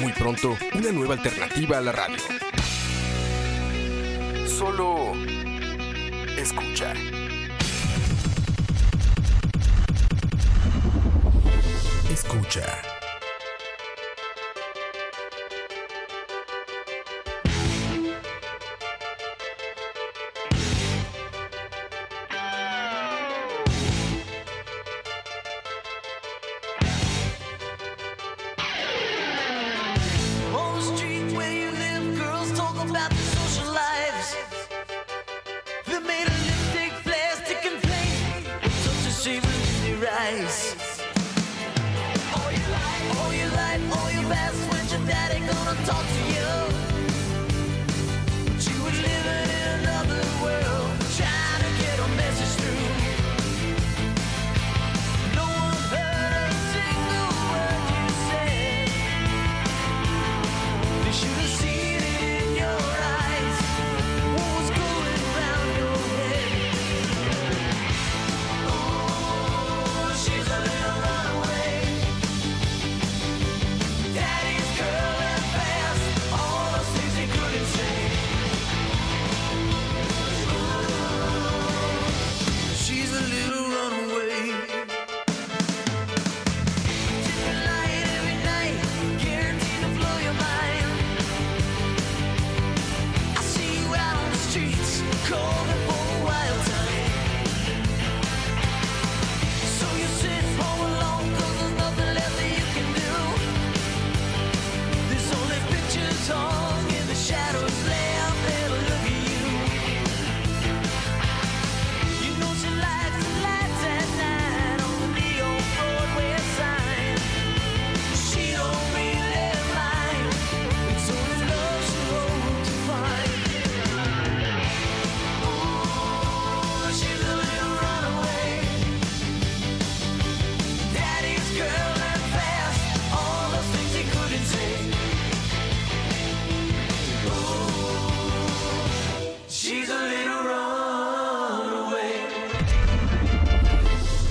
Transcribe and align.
Muy 0.00 0.12
pronto, 0.12 0.56
una 0.74 0.92
nueva 0.92 1.14
alternativa 1.14 1.78
a 1.78 1.80
la 1.80 1.92
radio. 1.92 2.16
Solo 4.46 5.12
escucha. 6.36 6.92
Escucha. 12.10 12.85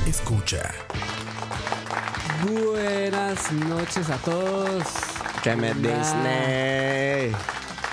Escucha. 0.06 0.72
Buenas 2.48 3.52
noches 3.52 4.10
a 4.10 4.18
todos. 4.18 4.84
Que 5.44 5.56
me. 5.56 5.74
Disney. 5.74 7.36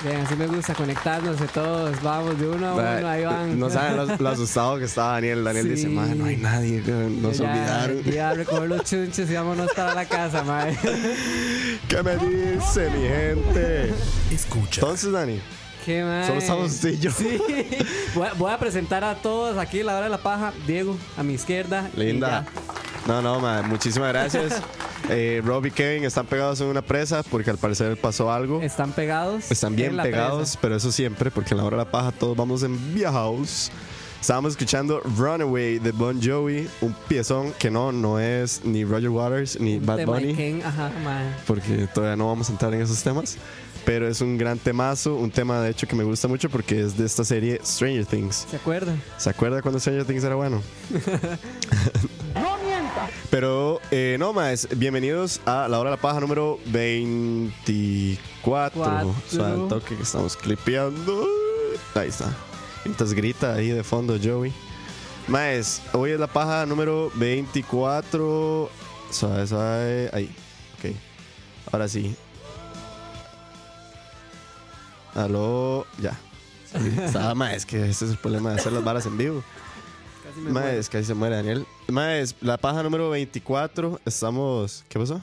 Bien, 0.04 0.16
así 0.26 0.34
me 0.34 0.46
gusta 0.48 0.74
conectarnos 0.74 1.38
de 1.38 1.46
todos. 1.48 2.02
Vamos 2.02 2.38
de 2.38 2.48
uno 2.48 2.68
a 2.68 2.74
uno, 2.74 3.08
ahí 3.08 3.24
van. 3.24 3.58
No 3.58 3.70
saben 3.70 3.96
lo, 3.96 4.04
lo 4.16 4.28
asustado 4.30 4.78
que 4.78 4.84
estaba 4.86 5.12
Daniel. 5.14 5.44
Daniel 5.44 5.68
dice, 5.68 5.82
Sí. 5.88 5.94
man, 5.94 6.18
no 6.18 6.24
hay 6.26 6.36
nadie. 6.36 6.82
Nos 6.82 7.38
Ya, 7.38 7.50
olvidaron. 7.50 8.02
Ya, 8.02 8.34
recoger 8.34 8.68
los 8.68 8.82
chunches 8.84 9.30
y 9.30 9.34
vámonos 9.34 9.72
para 9.74 9.94
la 9.94 10.04
casa, 10.04 10.42
mae. 10.42 10.76
¿Qué 11.88 12.02
me 12.02 12.16
dice 12.16 12.90
mi 12.90 13.08
gente? 13.08 13.94
Escucha. 14.32 14.80
Entonces, 14.80 15.12
Dani, 15.12 15.40
¿Qué 15.84 16.02
mae? 16.04 16.26
solo 16.26 16.38
estamos 16.38 16.72
usted 16.72 16.90
y 16.90 16.98
yo. 16.98 17.10
Sí. 17.10 17.38
Voy 18.14 18.26
a, 18.26 18.32
voy 18.34 18.52
a 18.52 18.58
presentar 18.58 19.04
a 19.04 19.14
todos 19.16 19.56
aquí 19.58 19.82
la 19.82 19.96
hora 19.96 20.04
de 20.04 20.10
la 20.10 20.18
paja. 20.18 20.52
Diego, 20.66 20.96
a 21.16 21.22
mi 21.22 21.34
izquierda. 21.34 21.90
Linda. 21.96 22.46
No, 23.06 23.20
no, 23.20 23.40
man, 23.40 23.68
muchísimas 23.68 24.08
gracias. 24.08 24.62
Eh, 25.08 25.42
Rob 25.44 25.66
y 25.66 25.72
Kevin 25.72 26.04
están 26.04 26.26
pegados 26.26 26.60
en 26.60 26.68
una 26.68 26.80
presa 26.80 27.24
porque 27.24 27.50
al 27.50 27.58
parecer 27.58 27.96
pasó 27.96 28.30
algo. 28.30 28.62
Están 28.62 28.92
pegados. 28.92 29.50
Están 29.50 29.74
bien 29.74 29.96
pegados, 29.96 30.50
presa. 30.50 30.58
pero 30.62 30.76
eso 30.76 30.92
siempre, 30.92 31.32
porque 31.32 31.54
en 31.54 31.58
la 31.58 31.64
hora 31.64 31.76
de 31.76 31.84
la 31.84 31.90
paja 31.90 32.12
todos 32.12 32.36
vamos 32.36 32.62
en 32.62 32.94
Via 32.94 33.10
House. 33.10 33.72
Estábamos 34.20 34.52
escuchando 34.52 35.00
Runaway 35.00 35.80
de 35.80 35.90
Bon 35.90 36.22
Jovi, 36.22 36.68
un 36.80 36.94
piezón 37.08 37.52
que 37.58 37.72
no, 37.72 37.90
no 37.90 38.20
es 38.20 38.64
ni 38.64 38.84
Roger 38.84 39.08
Waters 39.08 39.58
ni 39.58 39.80
Bad 39.80 39.96
De 39.96 40.06
Bunny, 40.06 40.34
Ken, 40.36 40.62
ajá, 40.64 40.92
porque 41.48 41.88
todavía 41.92 42.14
no 42.14 42.28
vamos 42.28 42.48
a 42.48 42.52
entrar 42.52 42.72
en 42.72 42.82
esos 42.82 43.02
temas. 43.02 43.36
Pero 43.84 44.06
es 44.06 44.20
un 44.20 44.38
gran 44.38 44.58
temazo, 44.58 45.16
un 45.16 45.30
tema 45.30 45.60
de 45.60 45.70
hecho 45.70 45.88
que 45.88 45.96
me 45.96 46.04
gusta 46.04 46.28
mucho 46.28 46.48
porque 46.48 46.80
es 46.80 46.96
de 46.96 47.04
esta 47.04 47.24
serie 47.24 47.60
Stranger 47.64 48.06
Things. 48.06 48.46
¿Se 48.48 48.56
acuerdan? 48.56 49.02
¿Se 49.18 49.28
acuerda 49.28 49.60
cuando 49.60 49.80
Stranger 49.80 50.04
Things 50.04 50.22
era 50.22 50.36
bueno? 50.36 50.62
Pero 53.30 53.80
eh, 53.90 54.16
no 54.18 54.32
más, 54.32 54.68
bienvenidos 54.76 55.40
a 55.46 55.66
la 55.68 55.78
hora 55.80 55.90
de 55.90 55.96
la 55.96 56.02
paja 56.02 56.20
número 56.20 56.58
24. 56.66 58.20
Cuatro. 58.42 59.08
O 59.08 59.14
sea, 59.26 59.54
el 59.54 59.68
toque 59.68 59.96
que 59.96 60.02
estamos 60.02 60.36
clipeando. 60.36 61.26
Ahí 61.94 62.08
está. 62.08 62.32
Entonces 62.84 63.16
grita 63.16 63.54
ahí 63.54 63.70
de 63.70 63.82
fondo 63.82 64.18
Joey. 64.22 64.52
Más, 65.28 65.80
hoy 65.92 66.10
es 66.10 66.20
la 66.20 66.26
paja 66.26 66.66
número 66.66 67.10
24. 67.14 68.70
Suave, 69.10 69.46
suave. 69.46 70.10
Ahí. 70.12 70.34
Ok. 70.78 70.94
Ahora 71.72 71.88
sí. 71.88 72.14
Aló. 75.14 75.86
Ya. 76.00 76.18
Estaba 77.04 77.34
más, 77.34 77.54
es 77.54 77.66
que 77.66 77.88
ese 77.88 78.06
es 78.06 78.10
el 78.12 78.18
problema 78.18 78.50
de 78.50 78.56
hacer 78.56 78.72
las 78.72 78.82
varas 78.84 79.06
en 79.06 79.18
vivo. 79.18 79.42
Casi 80.24 80.40
me. 80.40 80.50
Maes, 80.52 80.88
casi 80.88 81.04
se 81.04 81.14
muere 81.14 81.36
Daniel. 81.36 81.66
Maes, 81.88 82.34
la 82.40 82.56
paja 82.56 82.82
número 82.82 83.10
24. 83.10 84.00
Estamos. 84.04 84.84
¿Qué 84.88 84.98
pasó? 84.98 85.20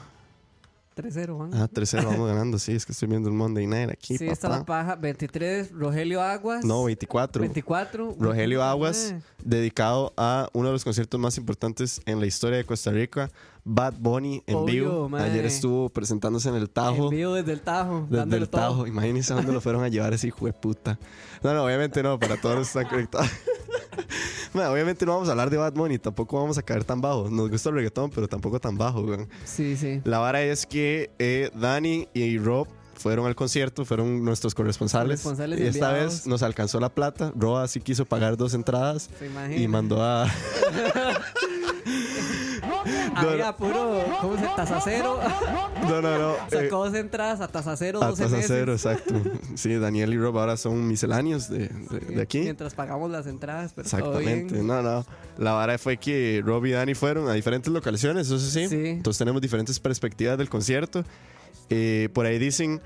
3-0, 1.02 1.36
Juan. 1.36 1.50
Ah, 1.54 1.68
3-0, 1.72 2.04
vamos 2.04 2.28
ganando. 2.28 2.58
Sí, 2.58 2.72
es 2.72 2.84
que 2.86 2.92
estoy 2.92 3.08
viendo 3.08 3.28
el 3.28 3.34
Monday 3.34 3.66
Night 3.66 3.90
aquí. 3.90 4.16
sí, 4.18 4.26
está 4.26 4.48
papá. 4.48 4.58
la 4.58 4.64
paja. 4.64 4.96
23, 4.96 5.72
Rogelio 5.72 6.22
Aguas. 6.22 6.64
No, 6.64 6.84
24. 6.84 7.40
24. 7.40 8.16
Rogelio 8.18 8.62
Aguas, 8.62 9.12
Eh. 9.12 9.20
dedicado 9.44 10.12
a 10.16 10.48
uno 10.52 10.68
de 10.68 10.72
los 10.72 10.84
conciertos 10.84 11.18
más 11.20 11.36
importantes 11.38 12.00
en 12.06 12.20
la 12.20 12.26
historia 12.26 12.58
de 12.58 12.64
Costa 12.64 12.90
Rica, 12.90 13.30
Bad 13.64 13.94
Bunny 13.98 14.42
en 14.46 14.54
Obvio, 14.56 14.84
vivo. 14.84 15.08
mae. 15.10 15.30
Ayer 15.30 15.44
estuvo 15.44 15.88
presentándose 15.90 16.48
en 16.48 16.54
el 16.54 16.70
Tajo. 16.70 17.04
En 17.04 17.10
vivo 17.10 17.34
desde 17.34 17.52
el 17.52 17.60
Tajo. 17.60 18.06
Desde 18.08 18.36
el 18.36 18.48
todo. 18.48 18.60
Tajo. 18.62 18.86
Imagínense 18.86 19.34
dónde 19.34 19.52
lo 19.52 19.60
fueron 19.60 19.84
a 19.84 19.88
llevar 19.88 20.12
ese 20.14 20.28
hijo 20.28 20.46
de 20.46 20.52
puta. 20.52 20.98
No, 21.42 21.52
no, 21.54 21.64
obviamente 21.64 22.02
no, 22.02 22.18
para 22.18 22.40
todos 22.40 22.56
los 22.56 22.68
que 22.70 22.78
están 22.80 22.90
conectados. 22.90 23.28
Ma, 24.54 24.70
obviamente 24.70 25.06
no 25.06 25.12
vamos 25.12 25.28
a 25.28 25.32
hablar 25.32 25.50
de 25.50 25.56
Bad 25.56 25.74
Bunny, 25.74 25.98
tampoco 25.98 26.40
vamos 26.40 26.58
a 26.58 26.62
caer 26.62 26.84
tan 26.84 27.00
bajo. 27.00 27.30
Nos 27.30 27.50
gusta 27.50 27.68
el 27.68 27.76
reggaetón, 27.76 28.10
pero 28.10 28.28
tampoco 28.28 28.60
tan 28.60 28.76
bajo. 28.76 29.06
Sí, 29.44 29.76
sí. 29.76 30.00
La 30.04 30.18
vara 30.18 30.42
es 30.42 30.66
que 30.66 31.10
eh, 31.18 31.50
Dani 31.54 32.08
y 32.14 32.38
Rob 32.38 32.66
fueron 32.94 33.26
al 33.26 33.34
concierto, 33.34 33.84
fueron 33.84 34.24
nuestros 34.24 34.54
corresponsales. 34.54 35.22
Corresponsales 35.22 35.60
y 35.60 35.66
esta 35.66 35.90
enviados. 35.90 36.14
vez 36.14 36.26
nos 36.26 36.42
alcanzó 36.42 36.80
la 36.80 36.90
plata. 36.90 37.32
Rob 37.34 37.56
así 37.56 37.80
quiso 37.80 38.04
pagar 38.04 38.36
dos 38.36 38.54
entradas 38.54 39.08
y 39.56 39.66
mandó 39.68 40.02
a. 40.02 40.26
Había 43.14 43.56
puro, 43.56 44.04
¿cómo 44.20 44.36
se 44.36 44.46
Taza 44.56 44.80
cero. 44.82 45.18
No, 45.88 46.00
no, 46.00 46.18
no. 46.18 46.32
eh, 46.34 46.38
Sacó 46.50 46.84
dos 46.86 46.94
entradas 46.94 47.40
a 47.40 47.48
taza 47.48 47.76
cero, 47.76 48.00
a 48.02 48.08
12 48.08 48.22
tasa 48.22 48.36
meses. 48.36 48.50
cero, 48.52 48.72
exacto. 48.74 49.14
Sí, 49.54 49.74
Daniel 49.76 50.12
y 50.14 50.18
Rob 50.18 50.38
ahora 50.38 50.56
son 50.56 50.86
misceláneos 50.86 51.48
de, 51.48 51.68
de- 51.68 52.14
de 52.16 52.22
aquí. 52.22 52.40
Mientras 52.40 52.74
pagamos 52.74 53.10
las 53.10 53.26
entradas, 53.26 53.72
pero 53.74 53.88
todo 53.88 53.98
Exactamente, 54.18 54.54
bien. 54.54 54.66
no, 54.66 54.82
no. 54.82 55.04
La 55.38 55.52
vara 55.52 55.78
fue 55.78 55.96
que 55.96 56.42
Rob 56.44 56.64
y 56.66 56.72
Dani 56.72 56.94
fueron 56.94 57.28
a 57.28 57.32
diferentes 57.34 57.72
locaciones, 57.72 58.26
eso 58.26 58.38
sí. 58.38 58.68
Sí. 58.68 58.86
Entonces 58.86 59.18
tenemos 59.18 59.40
diferentes 59.40 59.78
perspectivas 59.80 60.36
del 60.38 60.48
concierto. 60.48 61.04
Eh, 61.68 62.08
por 62.12 62.26
ahí 62.26 62.38
dicen, 62.38 62.80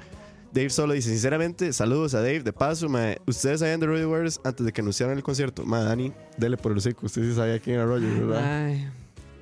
Dave 0.52 0.70
solo 0.70 0.92
dice, 0.92 1.08
sinceramente, 1.10 1.72
saludos 1.72 2.14
a 2.14 2.18
Dave. 2.18 2.40
De 2.42 2.52
paso, 2.52 2.88
mae, 2.88 3.18
ustedes 3.26 3.60
sabían 3.60 3.80
de 3.80 3.86
Roger 3.86 4.06
Waters 4.06 4.40
antes 4.44 4.64
de 4.64 4.72
que 4.72 4.80
anunciaran 4.82 5.16
el 5.16 5.22
concierto. 5.22 5.64
Ma, 5.64 5.80
Dani, 5.80 6.12
dele 6.36 6.56
por 6.56 6.70
el 6.72 6.78
hocico. 6.78 7.06
Usted 7.06 7.22
sí 7.22 7.34
sabía 7.34 7.58
quién 7.58 7.76
era 7.76 7.86
Roger, 7.86 8.08
¿verdad? 8.24 8.66
Ay, 8.66 8.88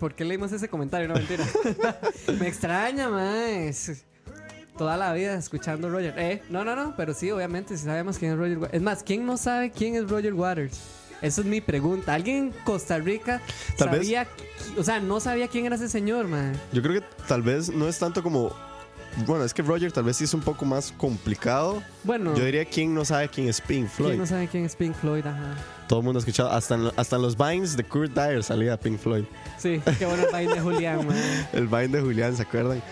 ¿por 0.02 0.16
qué 0.16 0.25
leímos 0.25 0.50
ese 0.50 0.66
comentario? 0.69 1.06
No, 1.06 1.14
mentira. 1.14 1.46
Me 2.40 2.49
extraña, 2.49 3.08
más. 3.08 4.02
Toda 4.76 4.96
la 4.96 5.12
vida 5.12 5.37
escuchando 5.37 5.88
Roger. 5.88 6.12
Eh, 6.19 6.43
no, 6.50 6.64
no, 6.64 6.75
no, 6.75 6.96
pero 6.96 7.14
sí, 7.14 7.31
obviamente, 7.31 7.78
si 7.78 7.84
sabemos 7.84 8.19
quién 8.19 8.32
es 8.32 8.37
Roger 8.38 8.58
Waters. 8.58 8.75
Es 8.75 8.82
más, 8.82 9.04
¿quién 9.04 9.25
no 9.25 9.37
sabe 9.37 9.70
quién 9.70 9.94
es 9.94 10.10
Roger 10.10 10.34
Waters? 10.34 10.76
Esa 11.20 11.43
es 11.43 11.46
mi 11.46 11.60
pregunta. 11.60 12.14
¿Alguien 12.14 12.37
en 12.37 12.50
Costa 12.64 12.99
Rica 12.99 13.40
Tal 13.78 13.90
vez- 13.90 13.99
sabía, 13.99 14.26
o 14.76 14.82
sea, 14.82 14.99
no 14.99 15.20
sabía 15.20 15.46
quién 15.46 15.66
era 15.66 15.76
ese 15.76 15.88
señor, 15.88 16.26
man? 16.26 16.52
Yo 16.72 16.82
creo 16.82 17.00
que 17.00 17.06
tal 17.28 17.43
vez 17.43 17.70
no 17.70 17.87
es 17.87 17.96
tanto 17.96 18.25
como... 18.25 18.52
Bueno, 19.26 19.44
es 19.44 19.53
que 19.53 19.62
Roger 19.62 19.93
tal 19.93 20.05
vez 20.05 20.17
sí 20.17 20.25
es 20.25 20.35
un 20.35 20.41
poco 20.41 20.64
más 20.64 20.93
complicado. 20.97 21.82
Bueno, 22.05 22.35
Yo 22.35 22.44
diría 22.44 22.64
quién 22.64 22.94
no 22.94 23.05
sabe 23.05 23.29
quién 23.29 23.49
es 23.49 23.61
Pink 23.61 23.88
Floyd. 23.88 24.11
¿quién 24.11 24.20
no 24.20 24.26
sabe 24.26 24.49
quién 24.49 24.64
es 24.64 24.75
Pink 24.75 24.94
Floyd? 24.94 25.26
Ajá. 25.26 25.55
Todo 25.87 26.00
el 26.00 26.05
mundo 26.05 26.19
ha 26.19 26.20
escuchado. 26.20 26.50
Hasta 26.50 26.75
en, 26.75 26.91
hasta 26.97 27.17
en 27.17 27.23
los 27.23 27.37
Vines 27.37 27.76
de 27.76 27.85
Kurt 27.85 28.12
Dyer 28.12 28.43
salía 28.43 28.79
Pink 28.79 28.99
Floyd. 28.99 29.25
Sí, 29.59 29.81
qué 29.99 30.06
bueno 30.06 30.25
el 30.25 30.32
baile 30.32 30.55
de 30.55 30.61
Julián, 30.61 31.06
man. 31.06 31.17
El 31.53 31.69
Vine 31.69 31.88
de 31.88 32.00
Julián, 32.00 32.37
¿se 32.37 32.43
acuerdan? 32.43 32.82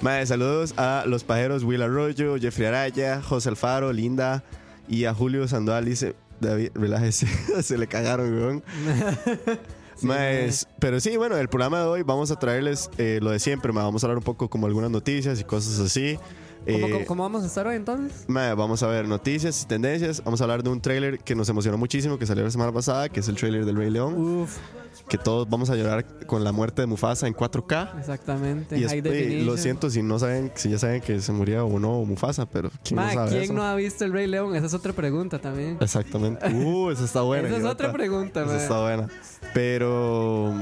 Madre, 0.00 0.26
saludos 0.26 0.74
a 0.76 1.04
los 1.06 1.24
pajeros 1.24 1.64
Will 1.64 1.82
Arroyo, 1.82 2.36
Jeffrey 2.38 2.66
Araya, 2.66 3.22
José 3.22 3.48
Alfaro, 3.48 3.92
Linda 3.92 4.44
y 4.88 5.04
a 5.06 5.14
Julio 5.14 5.46
Sandoval. 5.48 5.84
Dice, 5.84 6.14
David, 6.40 6.70
relájese, 6.74 7.26
se 7.62 7.78
le 7.78 7.86
cagaron, 7.86 8.32
weón. 8.32 8.62
Maes, 10.02 10.66
pero 10.78 11.00
sí, 11.00 11.16
bueno, 11.16 11.36
el 11.36 11.48
programa 11.48 11.80
de 11.80 11.86
hoy 11.86 12.02
vamos 12.02 12.30
a 12.30 12.36
traerles 12.38 12.90
eh, 12.98 13.18
lo 13.22 13.30
de 13.30 13.38
siempre, 13.38 13.72
ma. 13.72 13.82
vamos 13.82 14.02
a 14.02 14.06
hablar 14.06 14.18
un 14.18 14.24
poco 14.24 14.48
como 14.48 14.66
algunas 14.66 14.90
noticias 14.90 15.40
y 15.40 15.44
cosas 15.44 15.78
así. 15.80 16.18
¿Cómo, 16.66 16.76
Eh, 16.86 16.90
cómo- 16.90 17.06
cómo 17.06 17.22
vamos 17.22 17.44
a 17.44 17.46
estar 17.46 17.66
hoy 17.66 17.76
entonces? 17.76 18.24
Vamos 18.28 18.82
a 18.82 18.88
ver 18.88 19.06
noticias 19.08 19.62
y 19.62 19.66
tendencias. 19.66 20.22
Vamos 20.24 20.40
a 20.40 20.44
hablar 20.44 20.62
de 20.62 20.68
un 20.70 20.80
tráiler 20.80 21.18
que 21.20 21.34
nos 21.34 21.48
emocionó 21.48 21.78
muchísimo, 21.78 22.18
que 22.18 22.26
salió 22.26 22.44
la 22.44 22.50
semana 22.50 22.72
pasada, 22.72 23.08
que 23.08 23.20
es 23.20 23.28
el 23.28 23.36
tráiler 23.36 23.64
del 23.64 23.76
Rey 23.76 23.90
León. 23.90 24.14
Uf, 24.42 24.56
Que 25.08 25.16
todos 25.18 25.48
vamos 25.48 25.70
a 25.70 25.74
llorar 25.76 26.04
con 26.26 26.44
la 26.44 26.52
muerte 26.52 26.82
de 26.82 26.86
Mufasa 26.86 27.26
en 27.26 27.34
4K. 27.34 27.98
exactamente. 27.98 28.78
Y 28.78 28.84
es- 28.84 28.92
eh, 28.92 29.42
lo 29.44 29.56
siento 29.56 29.88
si 29.90 30.02
no 30.02 30.18
saben, 30.18 30.52
si 30.54 30.68
ya 30.70 30.78
saben 30.78 31.00
que 31.00 31.20
se 31.20 31.32
murió 31.32 31.66
o 31.66 31.78
no 31.78 32.04
Mufasa, 32.04 32.44
pero 32.46 32.70
¿quién 32.84 32.96
Ma, 32.96 33.06
no 33.06 33.12
sabe 33.14 33.30
¿quién 33.30 33.42
eso? 33.44 33.52
no 33.54 33.62
ha 33.62 33.74
visto 33.74 34.04
el 34.04 34.12
Rey 34.12 34.26
León? 34.26 34.54
Esa 34.54 34.66
es 34.66 34.74
otra 34.74 34.92
pregunta 34.92 35.38
también. 35.38 35.78
Exactamente. 35.80 36.46
Uh, 36.52 36.90
esa 36.90 37.04
está 37.04 37.22
buena. 37.22 37.48
Esa 37.48 37.56
es 37.58 37.64
otra 37.64 37.92
pregunta, 37.92 38.44
Esa 38.44 38.56
está 38.58 38.80
buena. 38.82 39.08
Pero 39.54 40.54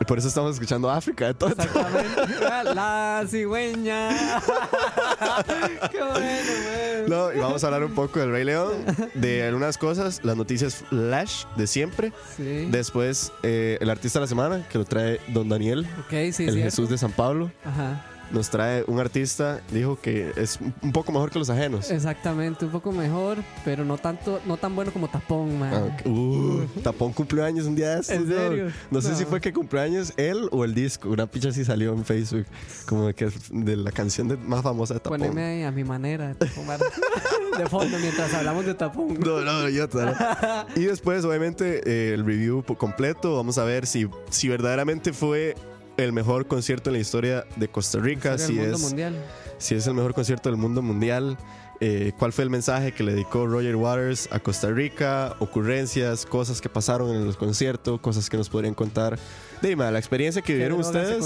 por 0.06 0.18
eso 0.18 0.28
estamos 0.28 0.54
escuchando 0.54 0.90
África. 0.90 1.28
Entonces, 1.28 1.64
Exactamente. 1.64 2.74
La 2.74 3.24
cigüeña. 3.28 4.10
Qué 5.90 5.98
bueno, 5.98 6.12
man. 6.16 7.08
no, 7.08 7.32
y 7.32 7.38
vamos 7.38 7.62
a 7.62 7.66
hablar 7.66 7.84
un 7.84 7.94
poco 7.94 8.20
del 8.20 8.30
Rey 8.30 8.44
León, 8.44 8.72
de 9.14 9.42
algunas 9.46 9.78
cosas, 9.78 10.20
las 10.24 10.36
noticias 10.36 10.84
flash 10.88 11.44
de 11.56 11.66
siempre. 11.66 12.12
Sí. 12.36 12.68
Después, 12.70 13.32
eh, 13.42 13.78
el 13.80 13.90
artista 13.90 14.18
de 14.18 14.24
la 14.24 14.28
semana, 14.28 14.66
que 14.68 14.78
lo 14.78 14.84
trae 14.84 15.20
Don 15.28 15.48
Daniel, 15.48 15.86
ok, 16.00 16.10
sí, 16.10 16.16
el 16.16 16.32
cierto. 16.32 16.54
Jesús 16.62 16.88
de 16.88 16.98
San 16.98 17.12
Pablo. 17.12 17.50
Ajá. 17.64 18.04
Nos 18.30 18.48
trae 18.48 18.84
un 18.86 19.00
artista, 19.00 19.60
dijo 19.72 19.98
que 20.00 20.32
es 20.36 20.58
un 20.82 20.92
poco 20.92 21.10
mejor 21.10 21.30
que 21.30 21.38
los 21.38 21.50
ajenos. 21.50 21.90
Exactamente, 21.90 22.64
un 22.64 22.70
poco 22.70 22.92
mejor, 22.92 23.38
pero 23.64 23.84
no 23.84 23.98
tanto, 23.98 24.40
no 24.46 24.56
tan 24.56 24.74
bueno 24.76 24.92
como 24.92 25.08
Tapón, 25.08 25.58
man. 25.58 25.74
Ah, 25.74 25.84
ok. 26.00 26.06
Uh, 26.06 26.80
Tapón 26.82 27.12
cumpleaños 27.12 27.66
un 27.66 27.74
día 27.74 27.94
de 27.96 28.00
estos, 28.00 28.16
¿En 28.16 28.28
¿no? 28.28 28.34
serio? 28.36 28.66
No, 28.90 29.00
sé 29.00 29.10
No. 29.10 29.16
si 29.16 29.24
fue 29.24 29.40
que 29.40 29.52
cumpleaños 29.52 30.12
él 30.16 30.48
o 30.52 30.64
el 30.64 30.74
disco. 30.74 31.08
Una 31.08 31.26
picha 31.26 31.48
así 31.48 31.64
salió 31.64 31.92
en 31.92 32.04
Facebook. 32.04 32.46
Como 32.86 33.08
de 33.08 33.14
que 33.14 33.30
de 33.50 33.76
la 33.76 33.90
canción 33.90 34.28
de- 34.28 34.36
más 34.36 34.62
famosa 34.62 34.94
de 34.94 35.00
Tapón. 35.00 35.18
Poneme 35.20 35.42
ahí 35.44 35.62
a 35.64 35.72
mi 35.72 35.82
manera 35.84 36.34
de 36.34 36.34
de 37.58 37.66
fondo 37.68 37.98
mientras 37.98 38.32
hablamos 38.34 38.64
de 38.64 38.74
Tapón. 38.74 39.18
No, 39.18 39.40
no, 39.40 39.68
yo 39.68 39.88
te- 39.88 39.98
Y 40.76 40.84
después, 40.84 41.24
obviamente, 41.24 41.80
eh, 41.84 42.14
el 42.14 42.24
review 42.24 42.62
completo. 42.78 43.36
Vamos 43.36 43.58
a 43.58 43.64
ver 43.64 43.86
si, 43.86 44.08
si 44.30 44.48
verdaderamente 44.48 45.12
fue 45.12 45.56
el 46.04 46.12
mejor 46.12 46.46
concierto 46.46 46.90
en 46.90 46.94
la 46.94 47.00
historia 47.00 47.44
de 47.56 47.68
Costa 47.68 47.98
Rica. 47.98 48.36
Sería 48.38 48.62
Si 48.62 48.68
el 48.68 48.74
es, 48.74 48.80
mundial. 48.80 49.14
si 49.58 49.74
es 49.74 49.86
el 49.86 49.94
mejor 49.94 50.14
concierto 50.14 50.48
del 50.48 50.56
mundo 50.58 50.82
mundial. 50.82 51.36
eh, 51.82 52.12
cuál 52.18 52.30
fue 52.34 52.44
el 52.44 52.50
mensaje 52.50 52.92
que 52.92 53.02
le 53.02 53.12
dedicó 53.12 53.46
Roger 53.46 53.74
Waters 53.74 54.28
a 54.30 54.38
Costa 54.38 54.68
Rica, 54.70 55.34
ocurrencias, 55.38 56.26
cosas 56.26 56.60
que 56.60 56.68
pasaron 56.68 57.14
en 57.16 57.24
los 57.24 57.38
conciertos, 57.38 57.98
cosas 58.00 58.28
que 58.28 58.36
nos 58.36 58.50
podrían 58.50 58.74
contar. 58.74 59.18
Dime, 59.62 59.90
la 59.90 59.98
experiencia 59.98 60.42
que 60.42 60.48
¿Qué 60.48 60.52
vivieron 60.54 60.78
ustedes, 60.80 61.24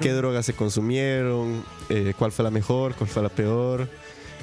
qué 0.00 0.12
drogas 0.12 0.46
se 0.46 0.54
consumieron, 0.54 1.62
eh, 1.90 2.14
cuál 2.18 2.32
fue 2.32 2.42
la 2.42 2.50
mejor, 2.50 2.94
cuál 2.94 3.10
fue 3.10 3.22
la 3.22 3.28
peor 3.28 3.86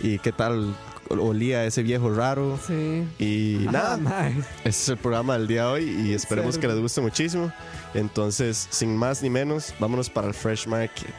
y 0.04 0.20
qué 0.20 0.32
tal 0.32 0.76
olía 1.10 1.66
ese 1.66 1.84
viejo 1.84 2.14
raro. 2.14 2.58
Sí. 2.66 3.06
Y 3.20 3.68
Ah, 3.68 3.98
nada, 4.00 4.30
ese 4.64 4.70
es 4.70 4.90
el 4.90 4.98
programa 4.98 5.38
del 5.38 5.48
día 5.48 5.66
de 5.66 5.72
hoy 5.72 5.84
y 5.90 6.14
esperemos 6.14 6.58
que 6.58 6.68
les 6.68 6.80
guste 6.80 7.02
muchísimo. 7.02 7.52
Entonces, 7.94 8.68
sin 8.70 8.96
más 8.96 9.22
ni 9.24 9.30
menos, 9.30 9.74
vámonos 9.80 10.10
para 10.10 10.28
el 10.28 10.34
Fresh 10.34 10.68
Market. 10.68 11.14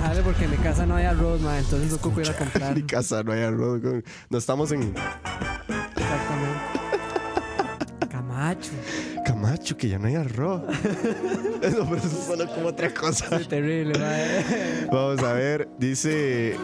Dale, 0.00 0.22
porque 0.22 0.44
en 0.44 0.50
mi 0.52 0.56
casa 0.56 0.86
no 0.86 0.96
hay 0.96 1.04
arroz, 1.04 1.40
man. 1.40 1.56
Entonces 1.58 1.90
no 1.90 1.96
ocupo 1.96 2.20
ir 2.20 2.30
a 2.30 2.36
comprar. 2.36 2.74
Mi 2.74 2.82
casa 2.82 3.22
no 3.22 3.32
hay 3.32 3.42
arroz. 3.42 3.80
No 4.30 4.38
estamos 4.38 4.72
en 4.72 4.94
Exactamente. 5.96 6.81
Camacho. 8.42 8.70
Camacho, 9.24 9.76
que 9.76 9.88
ya 9.88 9.98
no 9.98 10.08
hay 10.08 10.16
arroz. 10.16 10.62
no, 10.66 11.84
pero 11.84 11.96
eso 11.96 12.24
suena 12.26 12.46
como 12.46 12.68
otra 12.68 12.92
cosa. 12.92 13.38
Qué 13.38 13.44
terrible, 13.44 13.98
man. 13.98 14.88
Vamos 14.90 15.22
a 15.22 15.32
ver, 15.34 15.68
dice 15.78 16.56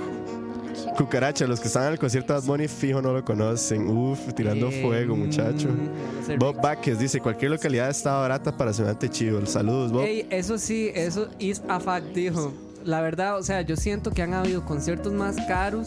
Cucaracha, 0.97 1.47
los 1.47 1.61
que 1.61 1.69
están 1.69 1.87
en 1.87 1.93
el 1.93 1.99
concierto 1.99 2.33
de 2.33 2.41
Bad 2.41 2.47
Bunny 2.47 2.67
fijo 2.69 3.01
no 3.01 3.13
lo 3.13 3.25
conocen. 3.25 3.87
Uf, 3.89 4.19
tirando 4.35 4.69
Eh, 4.71 4.83
fuego, 4.83 5.15
muchacho. 5.15 5.69
mm, 5.69 6.21
ese 6.23 6.37
Bob 6.37 6.61
Vázquez 6.61 6.99
dice, 6.99 7.21
cualquier 7.21 7.53
localidad 7.53 7.89
está 7.91 8.15
barata 8.17 8.57
para 8.57 8.73
semejante 8.73 9.09
chivo. 9.09 9.45
Saludos, 9.47 9.93
Bob. 9.93 10.03
Ey, 10.05 10.27
eso 10.31 10.59
sí, 10.59 10.91
eso 10.95 11.29
is 11.39 11.63
a 11.69 11.79
fact, 11.79 12.07
dijo. 12.15 12.53
La 12.85 13.01
verdad, 13.01 13.39
o 13.39 13.43
sea, 13.45 13.61
yo 13.63 13.77
siento 13.77 14.11
que 14.11 14.23
han 14.23 14.35
habido 14.35 14.65
conciertos 14.65 15.13
más 15.13 15.37
caros 15.47 15.87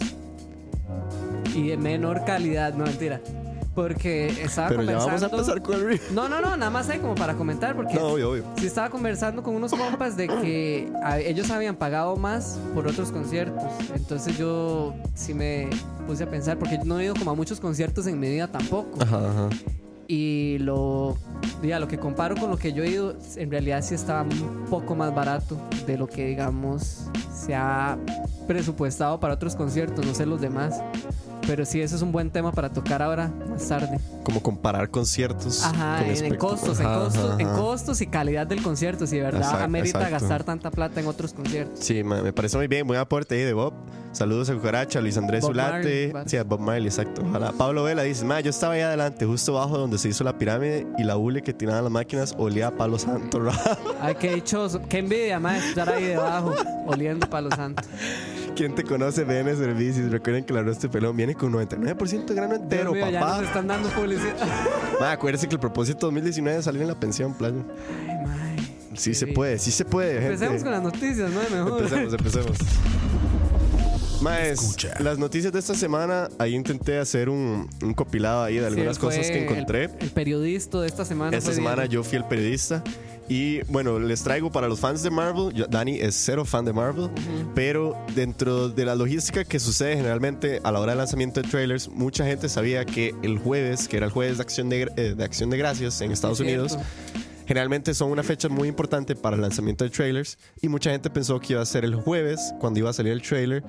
y 1.53 1.67
de 1.67 1.75
menor 1.77 2.23
calidad, 2.25 2.73
no 2.73 2.85
mentira. 2.85 3.19
Porque 3.73 4.27
estaba 4.43 4.67
Pero 4.67 4.81
ya 4.83 4.97
conversando. 4.97 5.07
vamos 5.07 5.23
a 5.23 5.25
empezar 5.53 5.61
con 5.61 5.75
el 5.75 5.81
review. 5.81 6.01
No, 6.13 6.27
no, 6.27 6.41
no, 6.41 6.57
nada 6.57 6.69
más 6.69 6.89
ahí 6.89 6.99
como 6.99 7.15
para 7.15 7.35
comentar, 7.35 7.73
porque 7.75 7.93
No, 7.95 8.07
obvio, 8.07 8.31
obvio. 8.31 8.43
sí 8.57 8.65
estaba 8.67 8.89
conversando 8.89 9.41
con 9.43 9.55
unos 9.55 9.71
compas 9.71 10.17
de 10.17 10.27
que 10.27 10.91
a- 11.03 11.19
ellos 11.19 11.49
habían 11.51 11.75
pagado 11.77 12.17
más 12.17 12.59
por 12.75 12.85
otros 12.87 13.11
conciertos. 13.11 13.63
Entonces 13.95 14.37
yo 14.37 14.93
sí 15.15 15.33
me 15.33 15.69
puse 16.05 16.23
a 16.25 16.29
pensar, 16.29 16.57
porque 16.59 16.79
no 16.83 16.99
he 16.99 17.05
ido 17.05 17.13
como 17.15 17.31
a 17.31 17.35
muchos 17.35 17.61
conciertos 17.61 18.07
en 18.07 18.19
mi 18.19 18.29
vida 18.29 18.47
tampoco. 18.47 19.01
Ajá, 19.01 19.17
ajá. 19.29 19.49
Y 20.09 20.57
lo, 20.59 21.17
ya, 21.63 21.79
lo 21.79 21.87
que 21.87 21.97
comparo 21.97 22.35
con 22.35 22.49
lo 22.49 22.57
que 22.57 22.73
yo 22.73 22.83
he 22.83 22.89
ido, 22.89 23.15
en 23.37 23.49
realidad 23.49 23.81
sí 23.81 23.95
estaba 23.95 24.23
un 24.23 24.65
poco 24.69 24.93
más 24.95 25.15
barato 25.15 25.57
de 25.87 25.97
lo 25.97 26.07
que, 26.07 26.25
digamos, 26.27 27.05
se 27.33 27.55
ha 27.55 27.97
presupuestado 28.45 29.21
para 29.21 29.35
otros 29.35 29.55
conciertos, 29.55 30.05
no 30.05 30.13
sé 30.13 30.25
los 30.25 30.41
demás. 30.41 30.81
Pero 31.47 31.65
sí, 31.65 31.81
eso 31.81 31.95
es 31.95 32.01
un 32.01 32.11
buen 32.11 32.29
tema 32.29 32.51
para 32.51 32.69
tocar 32.69 33.01
ahora, 33.01 33.31
más 33.49 33.67
tarde. 33.67 33.99
Como 34.23 34.41
comparar 34.41 34.89
conciertos. 34.89 35.63
Ajá, 35.63 35.99
con 35.99 36.09
en, 36.09 36.35
costos, 36.35 36.79
en 36.79 36.85
costos, 36.85 37.31
ajá, 37.31 37.41
en 37.41 37.47
costos 37.49 38.01
y 38.01 38.07
calidad 38.07 38.47
del 38.47 38.61
concierto, 38.61 39.07
si 39.07 39.17
de 39.17 39.23
verdad 39.23 39.41
Exacto, 39.41 39.63
amerita 39.63 39.99
exacto. 39.99 40.19
gastar 40.19 40.43
tanta 40.43 40.71
plata 40.71 40.99
en 41.01 41.07
otros 41.07 41.33
conciertos. 41.33 41.79
Sí, 41.79 42.03
ma, 42.03 42.21
me 42.21 42.31
parece 42.31 42.57
muy 42.57 42.67
bien. 42.67 42.85
Buen 42.85 42.99
aporte 42.99 43.35
ahí 43.35 43.41
de 43.41 43.53
Bob. 43.53 43.73
Saludos 44.11 44.49
a 44.49 44.53
Cucaracha, 44.53 44.99
Luis 44.99 45.17
Andrés 45.17 45.45
Zulate. 45.45 46.13
Sí, 46.25 46.37
a 46.37 46.43
Bob 46.43 46.59
Marley, 46.59 46.87
exacto. 46.87 47.23
Ojalá. 47.27 47.53
Pablo 47.53 47.83
Vela 47.83 48.03
dice: 48.03 48.25
Ma, 48.25 48.39
yo 48.41 48.49
estaba 48.49 48.73
ahí 48.73 48.81
adelante, 48.81 49.25
justo 49.25 49.57
abajo 49.57 49.77
donde 49.77 49.97
se 49.97 50.09
hizo 50.09 50.23
la 50.23 50.37
pirámide 50.37 50.85
y 50.97 51.03
la 51.03 51.17
hule 51.17 51.41
que 51.41 51.53
tiraban 51.53 51.83
las 51.83 51.91
máquinas 51.91 52.35
olía 52.37 52.67
a 52.67 52.71
palo 52.71 52.99
santo. 52.99 53.41
Ay, 54.01 54.15
qué 54.15 54.35
dichoso, 54.35 54.81
qué 54.89 54.99
envidia, 54.99 55.39
más 55.39 55.63
estar 55.63 55.89
ahí 55.89 56.03
debajo, 56.03 56.53
oliendo 56.85 57.29
palo 57.29 57.49
santo. 57.55 57.83
¿Quién 58.55 58.75
te 58.75 58.83
conoce? 58.83 59.23
BN 59.23 59.55
Servicios. 59.55 60.11
Recuerden 60.11 60.43
que 60.43 60.53
la 60.53 60.59
arroz 60.59 60.79
de 60.79 60.89
pelón 60.89 61.15
viene 61.17 61.35
con 61.35 61.51
99% 61.53 62.25
de 62.25 62.35
grano 62.35 62.55
entero, 62.55 62.91
mío, 62.93 63.09
ya 63.09 63.19
papá. 63.19 63.37
nos 63.37 63.45
están 63.47 63.67
dando 63.67 63.89
publicidad. 63.89 64.35
Ma, 64.99 65.11
acuérdense 65.13 65.47
que 65.47 65.55
el 65.55 65.59
propósito 65.61 66.07
2019 66.07 66.59
es 66.59 66.65
salir 66.65 66.81
en 66.81 66.87
la 66.89 66.99
pensión, 66.99 67.33
playa. 67.33 67.55
Ay, 68.07 68.15
mae. 68.25 68.97
Sí 68.97 69.13
se 69.13 69.25
Sí. 69.27 69.31
puede, 69.31 69.57
sí 69.57 69.71
se 69.71 69.85
puede, 69.85 70.13
gente. 70.13 70.27
Empecemos 70.33 70.63
con 70.63 70.71
las 70.73 70.83
noticias, 70.83 71.31
¿no? 71.31 71.39
Mejor. 71.49 71.81
Empecemos, 71.81 72.13
empecemos. 72.13 72.57
Maes, 74.21 74.61
Escucha. 74.61 74.93
las 74.99 75.17
noticias 75.17 75.51
de 75.51 75.57
esta 75.57 75.73
semana, 75.73 76.29
ahí 76.37 76.53
intenté 76.53 76.99
hacer 76.99 77.27
un, 77.27 77.67
un 77.81 77.93
compilado 77.95 78.43
ahí 78.43 78.55
de 78.55 78.59
Sí, 78.61 78.65
algunas 78.67 78.99
fue 78.99 79.09
cosas 79.09 79.27
que 79.31 79.37
el- 79.45 79.49
encontré. 79.51 79.85
El, 79.99 80.11
periodista 80.11 80.79
de 80.81 80.87
esta 80.87 81.05
semana. 81.05 81.35
Esta 81.35 81.51
semana 81.53 81.87
Diego. 81.87 82.03
yo 82.03 82.03
fui 82.03 82.17
el 82.19 82.25
periodista. 82.25 82.83
Y 83.29 83.61
bueno, 83.71 83.97
les 83.97 84.23
traigo 84.23 84.51
para 84.51 84.67
los 84.67 84.79
fans 84.79 85.03
de 85.03 85.09
Marvel. 85.09 85.53
yo- 85.53 85.65
Dani 85.67 85.99
es 85.99 86.15
cero 86.15 86.43
fan 86.43 86.65
de 86.65 86.73
Marvel. 86.73 87.09
Pero 87.55 87.95
dentro 88.13 88.67
de 88.69 88.83
la 88.85 88.93
logística 88.95 89.45
que 89.45 89.59
sucede 89.59 89.95
generalmente 89.95 90.59
a 90.63 90.71
la 90.71 90.79
hora 90.79 90.91
del 90.91 90.97
lanzamiento 90.99 91.41
de 91.41 91.47
trailers, 91.47 91.87
mucha 91.87 92.25
gente 92.25 92.49
sabía 92.49 92.83
que 92.85 93.15
el 93.23 93.37
jueves, 93.39 93.87
que 93.87 93.97
era 93.97 94.05
el 94.07 94.11
jueves 94.11 94.37
de 94.37 94.43
acción 94.43 94.67
de, 94.69 94.81
eh, 94.97 95.13
de, 95.15 95.23
acción 95.23 95.49
de 95.49 95.57
gracias 95.57 96.01
en 96.01 96.11
Estados 96.11 96.39
Es 96.41 96.45
Unidos, 96.45 96.77
generalmente 97.47 97.93
son 97.93 98.11
una 98.11 98.23
fecha 98.23 98.49
muy 98.49 98.67
importante 98.67 99.15
para 99.15 99.35
el 99.37 99.41
lanzamiento 99.41 99.85
de 99.85 99.91
trailers. 99.91 100.37
Y 100.61 100.67
mucha 100.67 100.91
gente 100.91 101.09
pensó 101.09 101.39
que 101.39 101.53
iba 101.53 101.61
a 101.61 101.65
ser 101.65 101.85
el 101.85 101.95
jueves 101.95 102.53
cuando 102.59 102.79
iba 102.79 102.89
a 102.89 102.93
salir 102.93 103.13
el 103.13 103.21
trailer 103.21 103.63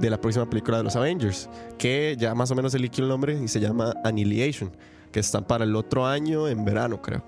de 0.00 0.10
la 0.10 0.20
próxima 0.20 0.48
película 0.48 0.76
de 0.78 0.84
los 0.84 0.94
Avengers. 0.94 1.48
Que 1.76 2.14
ya 2.18 2.36
más 2.36 2.52
o 2.52 2.54
menos 2.54 2.72
eligió 2.74 3.02
el 3.02 3.08
nombre 3.10 3.36
y 3.42 3.48
se 3.48 3.58
llama 3.58 3.94
Annihilation. 4.04 4.70
Que 5.10 5.18
está 5.18 5.40
para 5.44 5.64
el 5.64 5.74
otro 5.74 6.06
año 6.06 6.46
en 6.46 6.64
verano, 6.64 7.02
creo. 7.02 7.24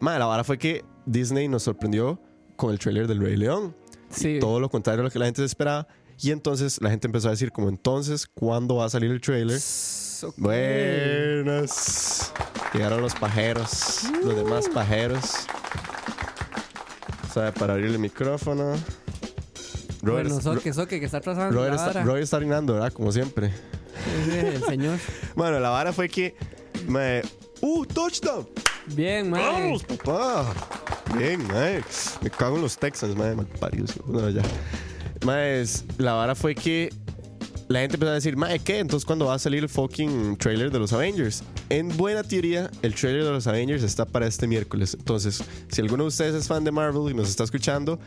Madre, 0.00 0.18
la 0.20 0.26
vara 0.26 0.42
fue 0.44 0.56
que 0.58 0.82
Disney 1.06 1.48
nos 1.48 1.62
sorprendió 1.64 2.20
con 2.56 2.70
el 2.70 2.78
trailer 2.78 3.06
del 3.06 3.20
Rey 3.20 3.36
León. 3.36 3.74
Sí. 4.10 4.38
Todo 4.40 4.60
lo 4.60 4.68
contrario 4.68 5.00
a 5.02 5.04
lo 5.04 5.10
que 5.10 5.18
la 5.18 5.26
gente 5.26 5.44
esperaba. 5.44 5.86
Y 6.22 6.32
entonces 6.32 6.80
la 6.82 6.90
gente 6.90 7.06
empezó 7.06 7.28
a 7.28 7.30
decir 7.30 7.50
como 7.50 7.68
entonces, 7.68 8.26
¿cuándo 8.26 8.76
va 8.76 8.84
a 8.84 8.90
salir 8.90 9.10
el 9.10 9.20
trailer? 9.20 9.58
Ok. 10.22 10.34
Buenas. 10.36 12.32
Llegaron 12.74 13.00
los 13.00 13.14
pajeros, 13.14 14.02
los 14.22 14.36
demás 14.36 14.68
pajeros. 14.68 15.24
O 17.28 17.32
sea, 17.32 17.52
para 17.54 17.72
abrir 17.74 17.86
el 17.86 17.98
micrófono. 17.98 18.74
Robert, 20.02 20.28
Bueno, 20.28 20.40
Soque, 20.42 20.72
Soque, 20.72 20.98
que 21.00 21.06
está 21.06 21.20
trazando 21.20 21.54
Robert 21.54 21.74
la 21.74 21.76
está, 21.76 21.86
vara. 21.88 22.04
Robert 22.04 22.22
está 22.22 22.36
orinando, 22.38 22.74
¿verdad? 22.74 22.92
Como 22.92 23.12
siempre. 23.12 23.50
Sí, 24.24 24.36
el 24.36 24.62
señor. 24.64 24.98
Bueno, 25.36 25.60
la 25.60 25.70
vara 25.70 25.92
fue 25.92 26.08
que 26.08 26.34
me... 26.88 27.22
¡Uh, 27.60 27.84
touchdown! 27.84 28.48
Bien, 28.94 29.28
mae. 29.30 29.42
¡Vamos, 29.42 29.82
papá! 29.84 30.52
Bien, 31.16 31.46
mae. 31.46 31.82
Me 32.22 32.30
cago 32.30 32.56
en 32.56 32.62
los 32.62 32.76
Texans, 32.78 33.14
mae. 33.16 33.34
Malparidos. 33.34 33.94
No, 34.06 34.28
ya. 34.30 34.42
Mae, 35.24 35.64
la 35.98 36.14
vara 36.14 36.34
fue 36.34 36.54
que 36.54 36.92
la 37.68 37.80
gente 37.80 37.96
empezó 37.96 38.10
a 38.10 38.14
decir, 38.14 38.36
mae, 38.36 38.58
¿qué? 38.58 38.78
Entonces, 38.78 39.04
¿cuándo 39.04 39.26
va 39.26 39.34
a 39.34 39.38
salir 39.38 39.62
el 39.62 39.68
fucking 39.68 40.36
trailer 40.38 40.70
de 40.70 40.78
los 40.78 40.92
Avengers? 40.92 41.42
En 41.68 41.94
buena 41.96 42.22
teoría, 42.24 42.70
el 42.82 42.94
trailer 42.94 43.22
de 43.24 43.30
los 43.30 43.46
Avengers 43.46 43.82
está 43.82 44.06
para 44.06 44.26
este 44.26 44.46
miércoles. 44.48 44.96
Entonces, 44.98 45.44
si 45.68 45.80
alguno 45.80 46.04
de 46.04 46.08
ustedes 46.08 46.34
es 46.34 46.48
fan 46.48 46.64
de 46.64 46.72
Marvel 46.72 47.10
y 47.12 47.14
nos 47.14 47.28
está 47.28 47.44
escuchando, 47.44 48.00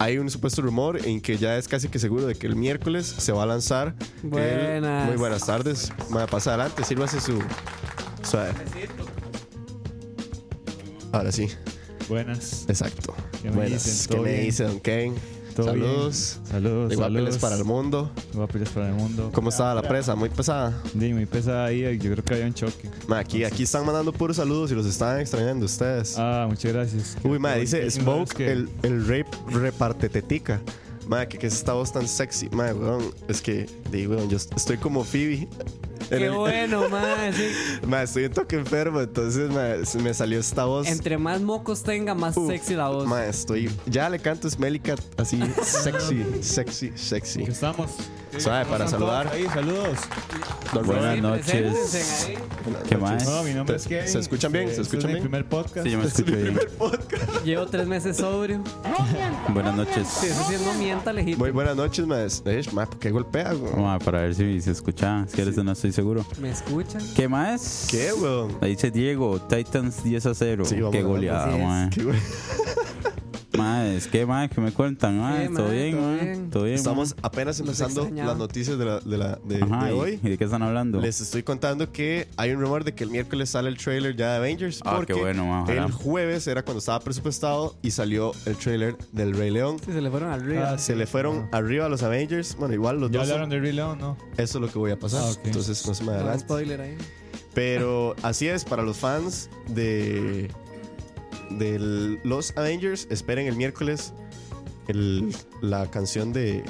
hay 0.00 0.18
un 0.18 0.28
supuesto 0.30 0.62
rumor 0.62 0.98
en 1.06 1.20
que 1.20 1.36
ya 1.36 1.56
es 1.56 1.68
casi 1.68 1.88
que 1.88 1.98
seguro 2.00 2.26
de 2.26 2.34
que 2.34 2.46
el 2.48 2.56
miércoles 2.56 3.06
se 3.06 3.30
va 3.30 3.44
a 3.44 3.46
lanzar. 3.46 3.94
el- 4.24 4.28
Buenas. 4.30 5.06
muy 5.06 5.16
buenas 5.16 5.46
tardes. 5.46 5.92
Mae, 6.10 6.26
pasa 6.26 6.50
adelante, 6.54 6.82
sírvase 6.84 7.20
su. 7.20 7.38
Suave. 8.24 8.52
Ahora 11.12 11.30
sí. 11.32 11.48
Buenas. 12.08 12.64
Exacto. 12.68 13.14
¿Qué 13.42 13.50
me 13.50 13.56
Buenas. 13.56 13.84
dicen? 13.84 14.06
¿Qué 14.08 14.14
¿Todo 14.14 14.22
me 14.24 14.32
bien? 14.32 14.44
dice 14.44 14.64
Don 14.64 14.80
Kane? 14.80 15.14
¿Todo 15.54 15.66
Saludos. 15.68 16.38
bien? 16.42 16.50
Saludos. 16.52 16.90
De 16.90 16.96
Guapeles 16.96 17.22
saludos. 17.22 17.38
para 17.38 17.56
el 17.56 17.64
mundo. 17.64 18.10
Guapeles 18.34 18.68
para 18.70 18.88
el 18.88 18.94
mundo. 18.94 19.30
¿Cómo 19.32 19.50
estaba 19.50 19.74
la 19.74 19.82
presa? 19.82 20.14
Muy 20.16 20.28
pesada. 20.28 20.82
Sí, 20.98 21.12
muy 21.12 21.26
pesada 21.26 21.66
ahí. 21.66 21.80
Yo 21.98 22.10
creo 22.12 22.24
que 22.24 22.34
había 22.34 22.46
un 22.46 22.54
choque. 22.54 22.90
Ma, 23.06 23.20
aquí, 23.20 23.44
aquí 23.44 23.62
están 23.62 23.86
mandando 23.86 24.12
puros 24.12 24.36
saludos 24.36 24.72
y 24.72 24.74
los 24.74 24.84
están 24.86 25.20
extrañando 25.20 25.64
ustedes. 25.66 26.16
Ah, 26.18 26.46
muchas 26.48 26.72
gracias. 26.72 27.16
Uy, 27.22 27.38
ma, 27.38 27.54
dice. 27.54 27.88
Smoke, 27.90 28.34
que- 28.34 28.50
el, 28.52 28.68
el 28.82 29.06
rap 29.06 29.26
reparte 29.50 30.08
tetica. 30.08 30.60
Ma, 31.06 31.26
que, 31.26 31.38
que 31.38 31.46
es 31.46 31.54
esta 31.54 31.74
voz 31.74 31.92
tan 31.92 32.08
sexy. 32.08 32.48
Ma, 32.50 32.72
weón, 32.74 33.14
es 33.28 33.40
que, 33.40 33.66
digo, 33.92 34.16
weón, 34.16 34.28
yo 34.28 34.36
estoy 34.38 34.76
como 34.78 35.04
Phoebe. 35.04 35.46
Qué 36.18 36.26
el- 36.26 36.32
bueno, 36.32 36.88
mae. 36.90 37.32
sí. 37.32 37.48
Ma, 37.86 38.02
estoy 38.02 38.24
un 38.24 38.32
toque 38.32 38.56
enfermo, 38.56 39.00
entonces 39.00 39.50
ma, 39.50 40.02
me 40.02 40.14
salió 40.14 40.38
esta 40.40 40.64
voz. 40.64 40.86
Entre 40.88 41.18
más 41.18 41.40
mocos 41.40 41.82
tenga, 41.82 42.14
más 42.14 42.36
Uf, 42.36 42.48
sexy 42.48 42.74
la 42.74 42.88
voz. 42.88 43.06
Ma, 43.06 43.26
estoy. 43.26 43.70
Ya 43.86 44.08
le 44.10 44.18
canto 44.18 44.48
Smelly 44.48 44.78
Cat 44.80 45.00
así, 45.16 45.40
sexy, 45.62 46.24
sexy, 46.42 46.92
sexy. 46.94 47.44
¿Qué 47.44 47.50
estamos? 47.50 47.90
Suave, 48.38 48.64
para 48.64 48.84
¿Cómo 48.84 48.84
están 48.84 48.90
saludar. 48.90 49.28
Ahí, 49.32 49.46
saludos. 49.46 49.98
Buenas 50.84 51.18
noches. 51.18 52.30
¿Qué 52.88 52.96
más? 52.96 53.24
No, 53.26 53.42
mi 53.44 53.54
nombre 53.54 53.76
es 53.76 53.82
¿Se- 53.82 53.88
Kevin. 53.88 54.08
se 54.08 54.18
escuchan 54.18 54.52
bien? 54.52 54.64
¿Se 54.66 54.70
Este 54.72 54.82
escuchan 54.82 55.00
es 55.02 55.06
mi 55.06 55.12
bien? 55.14 55.22
primer 55.22 55.48
podcast. 55.48 55.84
Sí, 55.86 55.90
yo 55.92 55.98
me 55.98 56.04
Este 56.06 56.22
es 56.22 56.28
mi 56.28 56.34
escucho 56.34 56.42
bien. 56.54 56.54
primer 56.68 56.76
podcast. 56.76 57.44
Llevo 57.44 57.66
tres 57.66 57.86
meses 57.86 58.16
sobrio. 58.16 58.60
Buenas 59.52 59.76
noches. 59.76 60.08
Sí, 60.08 60.26
eso 60.26 60.44
sí 60.48 60.54
es 60.54 60.60
no 60.62 60.74
mienta 60.74 61.12
legítimo. 61.12 61.44
Muy 61.44 61.50
buenas 61.52 61.76
noches, 61.76 62.06
maes. 62.06 62.42
Eh, 62.46 62.62
ma, 62.72 62.86
¿por 62.86 62.98
qué 62.98 63.10
golpea, 63.10 63.52
güey? 63.52 63.98
Para 64.04 64.22
ver 64.22 64.34
si 64.34 64.60
se 64.60 64.70
escucha. 64.72 65.24
Es 65.26 65.32
que 65.32 65.42
ahorita 65.42 65.62
no 65.62 65.72
estoy 65.72 65.92
seguro. 65.92 66.24
¿Me 66.40 66.50
escuchan? 66.50 67.02
¿Qué 67.14 67.28
más? 67.28 67.86
¿Qué, 67.90 68.12
weón? 68.12 68.56
Ahí 68.60 68.70
dice 68.70 68.90
Diego, 68.90 69.40
Titans 69.40 70.02
10 70.02 70.26
a 70.26 70.34
0. 70.34 70.64
Sí, 70.64 70.76
vamos 70.76 70.92
Qué 70.92 71.02
goleada, 71.02 71.56
mae. 71.56 71.90
¿Qué, 71.90 72.02
güey? 72.02 72.18
Más, 73.64 74.06
¿qué 74.08 74.26
más? 74.26 74.50
¿Qué 74.50 74.60
me 74.60 74.72
cuentan, 74.72 75.18
¿Todo 75.18 75.38
bien, 75.38 75.54
¿Todo 75.54 75.70
bien? 75.70 76.50
¿Todo 76.50 76.62
bien, 76.64 76.74
Estamos 76.76 77.16
apenas 77.22 77.58
empezando 77.60 78.08
las 78.14 78.36
noticias 78.36 78.78
de, 78.78 78.84
la, 78.84 79.00
de, 79.00 79.16
la, 79.18 79.38
de, 79.44 79.58
mae? 79.58 79.70
Ajá, 79.78 79.84
de 79.86 79.90
¿y- 79.94 79.98
hoy. 79.98 80.20
¿Y 80.22 80.28
de 80.30 80.38
qué 80.38 80.44
están 80.44 80.62
hablando? 80.62 81.00
Les 81.00 81.20
estoy 81.20 81.42
contando 81.42 81.90
que 81.92 82.28
hay 82.36 82.50
un 82.52 82.60
rumor 82.60 82.84
de 82.84 82.94
que 82.94 83.04
el 83.04 83.10
miércoles 83.10 83.50
sale 83.50 83.68
el 83.70 83.78
trailer 83.78 84.14
ya 84.16 84.32
de 84.32 84.36
Avengers. 84.36 84.80
Ah, 84.84 84.96
porque 84.96 85.14
qué 85.14 85.20
bueno, 85.20 85.46
ma, 85.46 85.64
el 85.72 85.90
jueves 85.90 86.46
era 86.46 86.62
cuando 86.62 86.78
estaba 86.80 87.00
presupuestado 87.00 87.74
y 87.82 87.90
salió 87.90 88.32
el 88.44 88.56
trailer 88.56 88.96
del 89.12 89.34
Rey 89.34 89.50
León. 89.50 89.78
Sí, 89.84 89.92
se 89.92 90.00
le 90.02 90.10
fueron 90.10 90.30
arriba. 90.30 90.72
Ah, 90.72 90.78
Se 90.78 90.94
le 90.94 91.06
fueron 91.06 91.48
arriba 91.52 91.86
a 91.86 91.88
los 91.88 92.02
Avengers. 92.02 92.56
Bueno, 92.56 92.74
igual 92.74 93.00
los 93.00 93.10
¿Ya 93.10 93.20
dos. 93.20 93.28
hablaron 93.30 93.48
de 93.50 93.60
Rey 93.60 93.72
León, 93.72 93.98
no? 93.98 94.16
Eso 94.36 94.58
es 94.58 94.62
lo 94.62 94.68
que 94.70 94.78
voy 94.78 94.90
a 94.90 94.98
pasar. 94.98 95.22
Ah. 95.24 95.40
Entonces 95.44 95.86
no 95.86 95.94
se 95.94 96.02
me 96.04 96.08
No, 96.10 96.16
adelante. 96.18 96.40
spoiler 96.40 96.80
ahí. 96.80 96.96
Pero 97.54 98.16
así 98.22 98.48
es, 98.48 98.64
para 98.64 98.82
los 98.82 98.96
fans 98.96 99.48
de, 99.68 100.50
de 101.58 102.18
los 102.24 102.52
Avengers, 102.56 103.06
esperen 103.10 103.46
el 103.46 103.56
miércoles 103.56 104.12
el- 104.88 105.34
la 105.62 105.90
canción 105.90 106.32
de... 106.32 106.64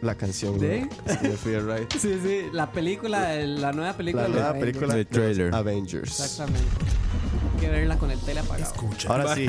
La 0.00 0.16
canción, 0.16 0.58
¿De? 0.58 0.88
Sí, 2.00 2.18
sí, 2.20 2.46
la 2.52 2.72
película, 2.72 3.36
la 3.36 3.72
nueva 3.72 3.96
película. 3.96 4.24
La 4.24 4.28
de 4.28 4.34
nueva 4.34 4.52
película 4.54 4.86
El 4.94 4.98
de 4.98 5.04
los 5.04 5.10
trailer. 5.10 5.54
Avengers. 5.54 6.18
Exactamente. 6.18 6.66
Hay 7.54 7.60
que 7.60 7.68
verla 7.68 7.96
con 7.98 8.10
el 8.10 8.18
tele 8.18 8.40
apagado. 8.40 8.64
Escucha. 8.72 9.08
Ahora 9.08 9.36
sí, 9.36 9.46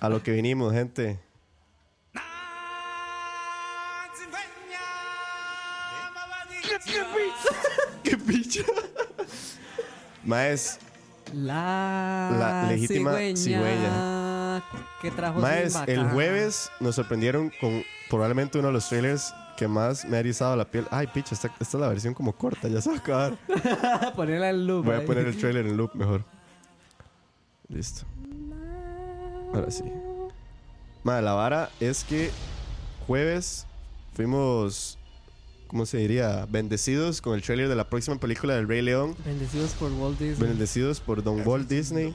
a 0.00 0.08
lo 0.08 0.20
que 0.20 0.32
vinimos, 0.32 0.72
gente. 0.72 1.20
¡Qué 8.02 8.16
picha! 8.16 8.62
Maes, 10.24 10.78
La, 11.32 12.36
La 12.38 12.66
legítima 12.70 13.12
cigüeña. 13.34 14.62
¿Qué 15.00 15.10
trajo 15.10 15.40
Maes, 15.40 15.76
el 15.86 16.04
jueves 16.10 16.70
nos 16.80 16.94
sorprendieron 16.94 17.50
con 17.60 17.82
probablemente 18.08 18.58
uno 18.58 18.68
de 18.68 18.74
los 18.74 18.88
trailers 18.88 19.34
que 19.56 19.66
más 19.66 20.04
me 20.04 20.16
ha 20.16 20.20
erizado 20.20 20.56
la 20.56 20.64
piel. 20.64 20.86
Ay, 20.90 21.06
picha, 21.06 21.34
esta, 21.34 21.48
esta 21.48 21.76
es 21.76 21.80
la 21.80 21.88
versión 21.88 22.14
como 22.14 22.32
corta, 22.32 22.68
ya 22.68 22.80
se 22.80 22.90
va 22.90 22.96
a 22.96 22.98
acabar. 22.98 23.36
Ponerla 24.16 24.50
en 24.50 24.66
loop. 24.66 24.84
Voy 24.84 24.96
a 24.96 25.04
poner 25.04 25.26
el 25.26 25.36
trailer 25.40 25.66
en 25.66 25.76
loop 25.76 25.94
mejor. 25.94 26.24
Listo. 27.68 28.04
Ahora 29.54 29.70
sí. 29.70 29.84
Madre, 31.02 31.22
la 31.22 31.32
vara 31.32 31.70
es 31.80 32.04
que 32.04 32.30
jueves 33.06 33.66
fuimos, 34.14 34.98
¿cómo 35.72 35.86
se 35.86 35.96
diría? 35.96 36.46
Bendecidos 36.50 37.22
con 37.22 37.34
el 37.34 37.40
trailer 37.42 37.66
de 37.66 37.74
la 37.74 37.88
próxima 37.88 38.18
película 38.18 38.54
del 38.54 38.68
Rey 38.68 38.82
León. 38.82 39.16
Bendecidos 39.24 39.70
por 39.72 39.90
Walt 39.92 40.18
Disney. 40.18 40.48
Bendecidos 40.48 41.00
por 41.00 41.24
Don 41.24 41.46
Walt 41.48 41.66
Disney. 41.66 42.14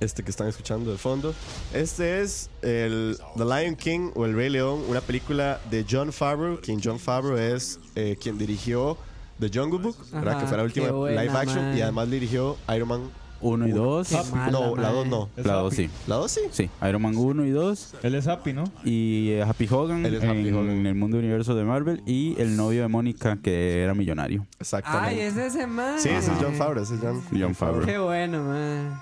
Este 0.00 0.22
que 0.22 0.30
están 0.30 0.48
escuchando 0.48 0.92
de 0.92 0.98
fondo. 0.98 1.34
Este 1.72 2.20
es 2.20 2.50
el 2.60 3.16
The 3.36 3.44
Lion 3.44 3.74
King 3.74 4.10
o 4.14 4.26
El 4.26 4.34
Rey 4.34 4.50
León, 4.50 4.84
una 4.86 5.00
película 5.00 5.60
de 5.70 5.86
John 5.88 6.12
Favreau, 6.12 6.60
quien 6.60 6.78
John 6.82 6.98
Favreau 6.98 7.38
es 7.38 7.80
eh, 7.94 8.18
quien 8.20 8.36
dirigió 8.36 8.98
The 9.40 9.48
Jungle 9.52 9.80
Book, 9.80 9.96
que 9.96 10.46
fue 10.46 10.56
la 10.58 10.62
última 10.62 10.90
buena, 10.90 11.22
live 11.22 11.34
action, 11.34 11.64
man. 11.68 11.78
y 11.78 11.80
además 11.80 12.10
dirigió 12.10 12.58
Iron 12.74 12.88
Man. 12.88 13.21
1 13.42 13.68
y 13.68 13.70
2. 13.72 14.08
Qué 14.08 14.16
mala, 14.34 14.50
no, 14.52 14.76
la 14.76 14.82
mae. 14.88 14.92
2 14.94 15.06
no. 15.06 15.28
La 15.36 15.42
Happy. 15.42 15.62
2 15.62 15.74
sí. 15.74 15.90
¿La 16.06 16.16
2 16.16 16.30
sí? 16.30 16.40
Sí, 16.50 16.70
Iron 16.88 17.02
Man 17.02 17.16
1 17.16 17.44
y 17.44 17.50
2. 17.50 17.94
Él 18.02 18.14
es 18.14 18.26
Happy, 18.26 18.52
¿no? 18.52 18.64
Y 18.84 19.30
eh, 19.30 19.42
Happy 19.42 19.68
Hogan 19.70 20.06
Él 20.06 20.14
es 20.14 20.24
Happy 20.24 20.48
en, 20.48 20.54
Hogan. 20.54 20.86
el 20.86 20.94
mundo 20.94 21.18
universo 21.18 21.54
de 21.54 21.64
Marvel. 21.64 22.02
Y 22.06 22.40
el 22.40 22.56
novio 22.56 22.82
de 22.82 22.88
Mónica, 22.88 23.38
que 23.42 23.82
era 23.82 23.94
millonario. 23.94 24.42
Ay, 24.42 24.56
Exactamente. 24.60 25.26
es 25.26 25.36
ese 25.36 25.66
man. 25.66 25.98
sí, 25.98 26.08
ese 26.08 26.32
es 26.32 26.38
John 26.40 26.54
Favreau, 26.54 26.82
ese 26.82 26.94
es 26.94 27.00
John, 27.00 27.22
John 27.38 27.54
Favreau. 27.54 27.84
Qué 27.86 27.98
bueno, 27.98 28.44
man. 28.44 29.00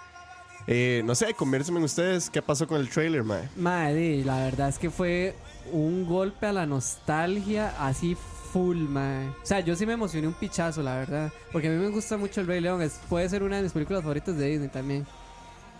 Eh, 0.67 1.03
no 1.05 1.15
sé, 1.15 1.35
conviérteme 1.35 1.83
ustedes 1.83 2.31
qué 2.31 2.43
pasó 2.43 2.67
con 2.67 2.81
el 2.81 2.89
trailer, 2.89 3.25
mae. 3.25 3.49
Madre, 3.57 4.25
la 4.25 4.37
verdad 4.45 4.69
es 4.69 4.79
que 4.79 4.91
fue 4.91 5.35
un 5.73 6.07
golpe 6.07 6.47
a 6.47 6.53
la 6.53 6.67
nostalgia 6.67 7.75
así 7.81 8.17
full, 8.53 8.77
mae. 8.89 9.29
O 9.29 9.35
sea, 9.47 9.61
yo 9.61 9.75
sí 9.77 9.87
me 9.87 9.93
emocioné 9.95 10.27
un 10.27 10.35
pichazo, 10.35 10.83
la 10.83 10.97
verdad. 10.97 11.33
Porque 11.53 11.69
a 11.69 11.71
mí 11.71 11.77
me 11.79 11.89
gusta 11.89 12.17
mucho 12.17 12.41
El 12.41 12.47
Rey 12.47 12.61
León. 12.61 12.83
Es, 12.83 13.01
puede 13.09 13.29
ser 13.29 13.43
una 13.43 13.57
de 13.57 13.63
mis 13.63 13.73
películas 13.73 14.03
favoritas 14.03 14.37
de 14.37 14.47
Disney 14.49 14.69
también. 14.69 15.07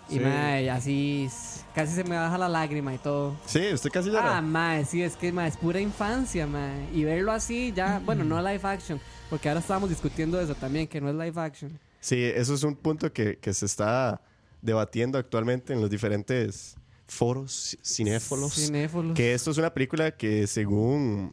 Y, 0.09 0.15
Sí. 0.15 0.21
mae, 0.21 0.69
así 0.71 1.29
casi 1.75 1.95
se 1.95 2.03
me 2.03 2.17
baja 2.17 2.37
la 2.37 2.49
lágrima 2.49 2.93
y 2.93 2.99
todo. 2.99 3.37
Sí, 3.47 3.73
usted 3.73 3.91
casi 3.91 4.09
llora. 4.11 4.39
Ah, 4.39 4.43
mae, 4.43 4.85
sí, 4.85 5.03
es 5.03 5.15
que 5.17 5.31
mae, 5.31 5.49
es 5.49 5.57
pura 5.57 5.81
infancia, 5.81 6.47
mae. 6.47 6.89
Y 6.93 7.05
verlo 7.05 7.31
así 7.33 7.73
ya, 7.75 8.01
bueno, 8.05 8.25
no 8.25 8.41
live 8.43 8.61
action. 8.65 9.01
Porque 9.29 9.49
ahora 9.49 9.61
estábamos 9.61 9.89
discutiendo 9.89 10.41
eso 10.41 10.55
también, 10.57 10.89
que 10.89 11.01
no 11.01 11.09
es 11.11 11.15
live 11.15 11.41
action. 11.41 11.79
Sí, 12.01 12.25
eso 12.25 12.55
es 12.55 12.63
un 12.65 12.75
punto 12.75 13.13
que, 13.13 13.39
que 13.39 13.53
se 13.55 13.67
está 13.67 14.21
debatiendo 14.63 15.17
actualmente 15.19 15.73
en 15.73 15.81
los 15.81 15.89
diferentes 15.91 16.77
foros 17.07 17.77
cinéfolos. 17.85 18.55
Cinéfolos. 18.55 19.15
Que 19.17 19.35
esto 19.35 19.51
es 19.53 19.59
una 19.59 19.73
película 19.73 20.11
que 20.17 20.47
según 20.49 21.33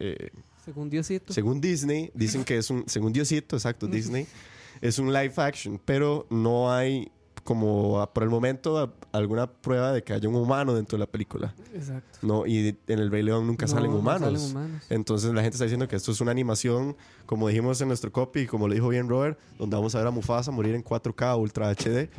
eh, 0.00 0.30
Según 0.66 0.90
Diosito. 0.90 1.32
según 1.32 1.60
Disney 1.62 2.10
dicen 2.14 2.44
que 2.44 2.58
es 2.58 2.68
un 2.68 2.84
según 2.86 3.12
Diosito, 3.14 3.56
exacto, 3.56 3.86
Disney 3.86 4.26
es 4.82 4.98
un 4.98 5.10
live 5.12 5.32
action, 5.38 5.80
pero 5.82 6.26
no 6.28 6.70
hay 6.70 7.10
como 7.44 8.00
a- 8.00 8.12
por 8.12 8.24
el 8.24 8.28
momento 8.28 8.76
a- 8.76 8.92
alguna 9.12 9.46
prueba 9.48 9.92
de 9.92 10.02
que 10.02 10.12
haya 10.12 10.28
un 10.28 10.34
humano 10.34 10.74
dentro 10.74 10.98
de 10.98 11.04
la 11.04 11.06
película. 11.10 11.54
Exacto. 11.72 12.18
No, 12.22 12.44
y 12.44 12.76
en 12.88 12.98
el 12.98 13.08
Rey 13.08 13.22
León 13.22 13.46
nunca 13.46 13.66
No, 13.66 13.72
salen 13.72 13.92
no 13.92 13.98
humanos. 13.98 14.40
salen 14.42 14.50
humanos. 14.50 14.82
Entonces 14.90 15.32
la 15.32 15.42
gente 15.42 15.54
está 15.54 15.64
diciendo 15.64 15.86
que 15.86 15.94
esto 15.94 16.10
es 16.10 16.20
una 16.20 16.32
animación, 16.32 16.96
como 17.24 17.46
dijimos 17.46 17.80
en 17.80 17.86
nuestro 17.88 18.10
copy, 18.10 18.40
y 18.40 18.46
como 18.48 18.66
lo 18.66 18.74
dijo 18.74 18.88
bien 18.88 19.08
Robert, 19.08 19.38
donde 19.58 19.76
vamos 19.76 19.94
a 19.94 19.98
ver 19.98 20.08
a 20.08 20.10
Mufasa 20.10 20.50
morir 20.50 20.74
en 20.74 20.82
4K 20.82 21.36
Ultra 21.38 21.70
HD. 21.70 22.10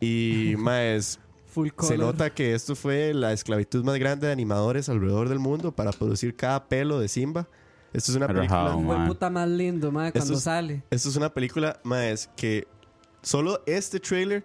Y 0.00 0.54
más, 0.58 1.18
Full 1.46 1.68
color. 1.70 1.92
se 1.92 1.98
nota 1.98 2.30
que 2.34 2.54
esto 2.54 2.74
fue 2.76 3.14
la 3.14 3.32
esclavitud 3.32 3.82
más 3.84 3.98
grande 3.98 4.26
de 4.26 4.32
animadores 4.34 4.88
alrededor 4.90 5.28
del 5.30 5.38
mundo 5.38 5.72
para 5.72 5.92
producir 5.92 6.36
cada 6.36 6.68
pelo 6.68 6.98
de 7.00 7.08
Simba. 7.08 7.48
Esto 7.92 8.12
es 8.12 8.16
una 8.16 8.26
película. 8.28 8.76
Mae. 8.76 9.06
puta 9.08 9.28
más 9.30 9.48
lindo, 9.48 9.88
Esto 9.88 10.18
cuando 10.18 10.34
es- 10.34 10.42
sale. 10.42 10.82
Esto 10.90 11.08
es 11.08 11.16
una 11.16 11.32
película, 11.32 11.78
más 11.84 12.28
que 12.36 12.66
solo 13.22 13.62
este 13.66 14.00
trailer 14.00 14.44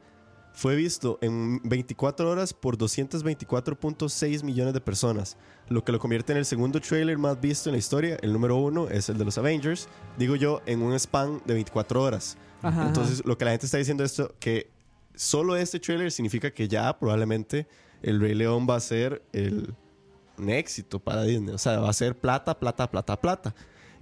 fue 0.53 0.75
visto 0.75 1.19
en 1.21 1.61
24 1.63 2.29
horas 2.29 2.51
por 2.53 2.77
224.6 2.77 4.43
millones 4.43 4.73
de 4.73 4.81
personas, 4.81 5.37
lo 5.69 5.83
que 5.83 5.91
lo 5.91 5.99
convierte 5.99 6.31
en 6.31 6.39
el 6.39 6.45
segundo 6.45 6.79
trailer 6.81 7.17
más 7.17 7.39
visto 7.39 7.69
en 7.69 7.73
la 7.73 7.77
historia. 7.79 8.17
El 8.21 8.33
número 8.33 8.55
uno 8.57 8.87
es 8.89 9.09
el 9.09 9.17
de 9.17 9.25
los 9.25 9.37
Avengers, 9.37 9.87
digo 10.17 10.35
yo, 10.35 10.61
en 10.65 10.81
un 10.81 10.93
span 10.99 11.41
de 11.45 11.53
24 11.53 12.01
horas. 12.01 12.37
Ajá, 12.61 12.79
ajá. 12.81 12.87
Entonces, 12.87 13.23
lo 13.25 13.37
que 13.37 13.45
la 13.45 13.51
gente 13.51 13.65
está 13.67 13.77
diciendo 13.77 14.03
esto, 14.03 14.33
que 14.39 14.71
solo 15.15 15.55
este 15.55 15.79
trailer 15.79 16.11
significa 16.11 16.51
que 16.51 16.67
ya 16.67 16.97
probablemente 16.97 17.67
el 18.01 18.19
Rey 18.19 18.33
León 18.33 18.65
va 18.69 18.75
a 18.77 18.79
ser 18.79 19.23
el, 19.33 19.73
un 20.37 20.49
éxito 20.49 20.99
para 20.99 21.23
Disney. 21.23 21.53
O 21.53 21.57
sea, 21.57 21.79
va 21.79 21.89
a 21.89 21.93
ser 21.93 22.15
plata, 22.17 22.57
plata, 22.59 22.89
plata, 22.89 23.19
plata. 23.19 23.55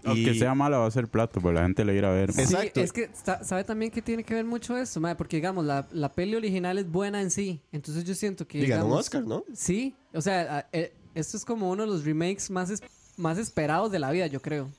Aunque 0.03 0.33
Y- 0.33 0.39
sea 0.39 0.53
mala, 0.53 0.77
va 0.77 0.85
a 0.85 0.91
ser 0.91 1.07
plato, 1.07 1.41
pues 1.41 1.55
la 1.55 1.63
gente 1.63 1.83
le 1.83 1.95
irá 1.95 2.09
a 2.09 2.13
ver. 2.13 2.31
Sí, 2.31 2.41
Exacto. 2.41 2.79
es 2.79 2.93
que 2.93 3.09
sa- 3.13 3.43
sabe 3.43 3.63
también 3.63 3.89
que 3.89 4.03
tiene 4.03 4.23
que 4.23 4.35
ver 4.35 4.45
mucho 4.45 4.77
eso, 4.77 4.99
mae, 5.01 5.15
porque 5.15 5.37
digamos, 5.37 5.65
la, 5.65 5.87
la 5.91 6.09
peli 6.13 6.35
original 6.35 6.77
es 6.77 6.87
buena 6.91 7.21
en 7.21 7.31
sí. 7.31 7.59
Entonces 7.71 8.03
yo 8.03 8.13
siento 8.13 8.47
que. 8.47 8.59
Y 8.59 8.67
ganó 8.67 8.83
un 8.83 8.89
digamos, 8.89 8.99
Oscar, 9.05 9.23
¿no? 9.23 9.43
Sí, 9.55 9.95
o 10.13 10.21
sea, 10.21 10.67
eh, 10.71 10.93
esto 11.15 11.37
es 11.37 11.43
como 11.45 11.71
uno 11.71 11.83
de 11.83 11.89
los 11.89 12.05
remakes 12.05 12.51
más, 12.51 12.69
es- 12.69 12.83
más 13.17 13.39
esperados 13.39 13.91
de 13.91 13.97
la 13.97 14.11
vida, 14.11 14.27
yo 14.27 14.41
creo. 14.43 14.69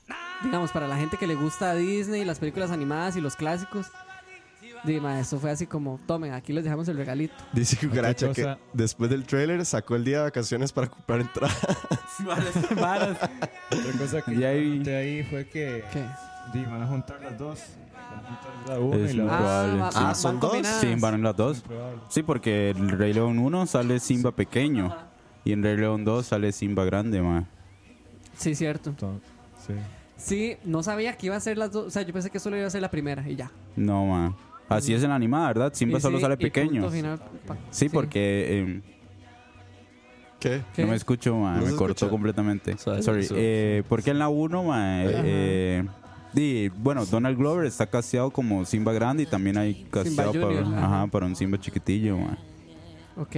Digamos, 0.43 0.71
para 0.71 0.87
la 0.87 0.95
gente 0.95 1.17
que 1.17 1.27
le 1.27 1.35
gusta 1.35 1.71
a 1.71 1.75
Disney, 1.75 2.23
las 2.23 2.39
películas 2.39 2.71
animadas 2.71 3.17
y 3.17 3.21
los 3.21 3.35
clásicos. 3.35 3.87
Dime, 4.83 5.19
esto 5.19 5.39
fue 5.39 5.51
así 5.51 5.65
como, 5.67 5.99
tomen, 6.05 6.33
aquí 6.33 6.53
les 6.53 6.63
dejamos 6.63 6.87
el 6.87 6.97
regalito. 6.97 7.33
Dice 7.53 7.75
Cucaracha 7.77 8.31
que 8.31 8.43
cosa- 8.43 8.57
después 8.73 9.09
del 9.09 9.23
trailer 9.25 9.65
sacó 9.65 9.95
el 9.95 10.03
día 10.05 10.17
de 10.19 10.23
vacaciones 10.25 10.71
para 10.71 10.87
comprar 10.87 11.21
entradas. 11.21 11.57
Varas. 12.75 13.17
Otra 13.71 13.91
cosa 13.99 14.21
que 14.21 14.33
Y 14.35 14.43
ahí- 14.43 14.77
noté 14.79 14.95
ahí 14.95 15.23
fue 15.23 15.45
que 15.47 15.83
¿Qué? 15.91 16.05
di, 16.53 16.63
van 16.65 16.81
a 16.83 16.87
juntar 16.87 17.19
las 17.21 17.37
dos. 17.37 17.59
Van 17.93 18.19
a 18.19 18.27
juntar 18.27 18.69
la 18.69 18.79
una 18.79 19.05
Es 19.05 19.13
y 19.13 19.17
la 19.17 19.23
muy 19.23 19.31
va- 19.31 19.91
Sí. 19.91 19.97
Ah, 19.97 20.03
van 20.03 20.15
son 20.15 20.39
dos. 20.39 20.49
combinadas. 20.51 20.81
Sí, 20.81 20.95
van 20.97 21.13
en 21.15 21.23
las 21.23 21.35
dos. 21.35 21.61
Probable. 21.61 21.99
Sí, 22.09 22.23
porque 22.23 22.69
el 22.69 22.89
Rey 22.89 23.13
León 23.13 23.39
1 23.39 23.65
sale 23.65 23.99
Simba 23.99 24.31
pequeño. 24.31 24.95
Y 25.43 25.51
en 25.53 25.63
Rey 25.63 25.77
León 25.77 26.05
2 26.05 26.25
sale 26.25 26.51
Simba 26.51 26.83
grande, 26.85 27.21
ma. 27.21 27.45
Sí, 28.35 28.55
cierto. 28.55 28.93
Sí. 29.65 29.73
Sí, 30.17 30.57
no 30.63 30.81
sabía 30.83 31.15
que 31.17 31.27
iba 31.27 31.35
a 31.35 31.39
ser 31.39 31.57
las 31.57 31.71
dos. 31.71 31.87
O 31.87 31.89
sea, 31.91 32.01
yo 32.01 32.11
pensé 32.13 32.29
que 32.29 32.39
solo 32.39 32.57
iba 32.57 32.65
a 32.65 32.69
ser 32.69 32.81
la 32.81 32.89
primera 32.89 33.27
y 33.29 33.35
ya. 33.35 33.51
No, 33.75 34.05
ma. 34.07 34.35
Así 34.69 34.93
es 34.93 35.03
en 35.03 35.09
la 35.09 35.15
animada, 35.15 35.47
¿verdad? 35.47 35.73
Simba 35.73 35.99
solo 35.99 36.17
sí, 36.17 36.23
sale 36.23 36.37
pequeño. 36.37 36.89
final, 36.89 37.19
Sí, 37.71 37.89
porque 37.89 38.45
eh, 38.49 38.81
¿Qué? 40.39 40.61
¿Qué? 40.75 40.83
no 40.83 40.89
me 40.89 40.95
escucho, 40.95 41.35
ma. 41.35 41.57
¿No 41.57 41.65
me 41.65 41.71
cortó 41.71 41.93
escucha? 41.93 42.09
completamente. 42.09 42.77
Sorry. 42.77 43.27
Eh, 43.31 43.83
porque 43.87 44.11
en 44.11 44.19
la 44.19 44.29
1, 44.29 44.63
ma. 44.63 45.03
eh, 45.05 45.83
eh, 46.35 46.69
bueno, 46.77 47.05
Donald 47.05 47.37
Glover 47.37 47.65
está 47.65 47.87
casteado 47.87 48.29
como 48.29 48.65
Simba 48.65 48.93
grande 48.93 49.23
y 49.23 49.25
también 49.25 49.57
hay 49.57 49.85
casteado 49.89 50.33
para, 50.33 50.59
ajá, 50.59 51.07
para 51.07 51.25
un 51.25 51.35
Simba 51.35 51.59
chiquitillo, 51.59 52.17
ma. 52.17 52.37
Ok. 53.15 53.35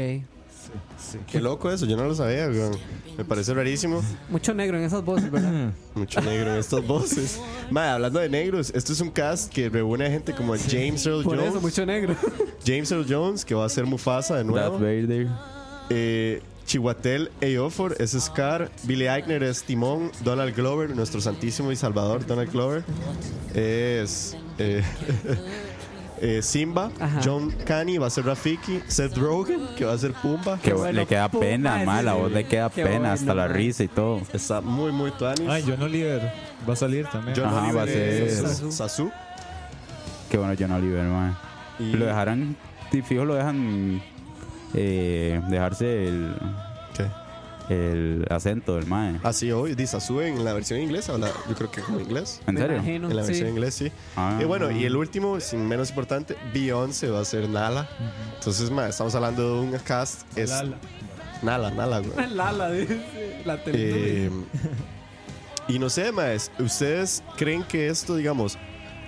Qué 1.31 1.39
loco 1.39 1.71
eso, 1.71 1.85
yo 1.85 1.97
no 1.97 2.03
lo 2.03 2.13
sabía, 2.15 2.47
weón. 2.47 2.77
Me 3.17 3.25
parece 3.25 3.53
rarísimo. 3.53 4.01
Mucho 4.29 4.53
negro 4.53 4.77
en 4.77 4.83
esas 4.83 5.03
voces, 5.03 5.31
¿verdad? 5.31 5.71
Mucho 5.95 6.21
negro 6.21 6.53
en 6.53 6.59
estas 6.59 6.85
voces. 6.85 7.39
Madre, 7.71 7.91
hablando 7.91 8.19
de 8.19 8.29
negros, 8.29 8.71
esto 8.75 8.93
es 8.93 9.01
un 9.01 9.09
cast 9.11 9.51
que 9.51 9.69
reúne 9.69 10.05
a 10.05 10.09
gente 10.11 10.33
como 10.33 10.55
James 10.55 11.05
Earl 11.05 11.23
Por 11.23 11.37
Jones. 11.37 11.51
eso, 11.51 11.61
mucho 11.61 11.85
negro. 11.85 12.15
James 12.65 12.91
Earl 12.91 13.05
Jones, 13.09 13.45
que 13.45 13.55
va 13.55 13.65
a 13.65 13.69
ser 13.69 13.85
Mufasa 13.85 14.35
de 14.35 14.43
Darth 14.43 14.51
nuevo. 14.51 14.79
Vader. 14.79 15.27
Eh, 15.89 16.41
Chihuatel 16.65 17.31
Eofor 17.41 17.95
es 17.99 18.11
Scar. 18.11 18.69
Billy 18.83 19.07
Eichner 19.07 19.41
es 19.41 19.63
Timón. 19.63 20.11
Donald 20.23 20.55
Glover, 20.55 20.95
nuestro 20.95 21.19
santísimo 21.19 21.71
y 21.71 21.75
salvador 21.75 22.25
Donald 22.27 22.51
Glover, 22.51 22.83
es 23.55 24.37
eh, 24.59 24.83
eh, 26.21 26.41
Simba. 26.41 26.91
Ajá. 26.99 27.21
John 27.23 27.51
Canny 27.65 27.97
va 27.97 28.07
a 28.07 28.09
ser 28.09 28.25
Rafiki. 28.25 28.81
Seth 28.87 29.17
Rogen, 29.17 29.59
que 29.77 29.85
va 29.85 29.93
a 29.93 29.97
ser 29.97 30.13
Pumba. 30.13 30.57
Que 30.59 30.73
bueno, 30.73 30.93
le 30.99 31.05
queda 31.05 31.29
pena, 31.29 31.83
ma. 31.85 32.01
La 32.01 32.13
voz 32.13 32.31
le 32.31 32.45
queda 32.45 32.69
Qué 32.69 32.83
pena, 32.83 33.13
hasta 33.13 33.33
la 33.33 33.47
risa 33.47 33.83
y 33.83 33.87
todo. 33.87 34.21
Está 34.33 34.61
muy, 34.61 34.91
muy 34.91 35.11
tuanis. 35.11 35.47
Ay, 35.49 35.63
John 35.67 35.81
Oliver 35.81 36.31
va 36.67 36.73
a 36.73 36.75
salir 36.75 37.05
también. 37.07 37.35
John 37.37 37.47
Ajá, 37.47 37.59
Oliver 37.61 37.75
va 37.77 37.83
a 37.83 37.87
ser- 37.87 38.71
Sasu. 38.71 39.11
Qué 40.29 40.37
bueno 40.37 40.53
John 40.59 40.71
Oliver, 40.71 41.03
ma. 41.05 41.37
Y 41.79 41.93
Lo 41.93 42.05
dejarán, 42.05 42.55
fijo, 42.91 43.25
lo 43.25 43.35
dejan 43.35 44.01
eh, 44.73 45.41
dejarse 45.49 46.07
el. 46.07 46.35
El 47.69 48.25
acento 48.29 48.75
del 48.75 48.87
mae. 48.87 49.19
Ah, 49.23 49.31
sí, 49.31 49.51
hoy 49.51 49.75
dice 49.75 49.91
Sasu 49.99 50.21
en 50.21 50.43
la 50.43 50.53
versión 50.53 50.79
inglesa. 50.79 51.13
o 51.13 51.17
la- 51.17 51.31
yo 51.47 51.55
creo 51.55 51.69
que 51.71 51.81
como 51.81 51.99
inglés. 51.99 52.41
¿En 52.47 52.55
Me 52.55 52.61
serio? 52.61 52.77
imagino, 52.77 53.09
En 53.09 53.15
la 53.15 53.21
sí. 53.23 53.27
versión 53.29 53.49
inglés, 53.49 53.73
sí. 53.75 53.91
Ah. 54.15 54.37
Y 54.41 54.45
bueno, 54.45 54.71
y 54.71 54.85
el 54.85 54.95
último, 54.95 55.39
sin 55.39 55.67
menos 55.67 55.89
importante, 55.89 56.35
Beyoncé 56.53 57.09
va 57.09 57.19
a 57.21 57.25
ser 57.25 57.47
Nala. 57.47 57.87
Entonces, 58.37 58.71
ma, 58.71 58.87
estamos 58.87 59.13
hablando 59.15 59.55
de 59.55 59.61
un 59.61 59.77
cast. 59.79 60.21
Es 60.37 60.49
Lala. 60.49 60.77
Nala, 61.43 61.71
Nala, 61.71 61.99
güey. 61.99 62.29
Lala, 62.33 62.71
dice. 62.71 63.41
La 63.45 63.63
tele. 63.63 64.25
Eh, 64.25 64.29
y 65.67 65.77
no 65.79 65.89
sé, 65.89 66.11
más, 66.11 66.51
¿ustedes 66.59 67.21
creen 67.37 67.63
que 67.63 67.87
esto, 67.89 68.15
digamos, 68.15 68.57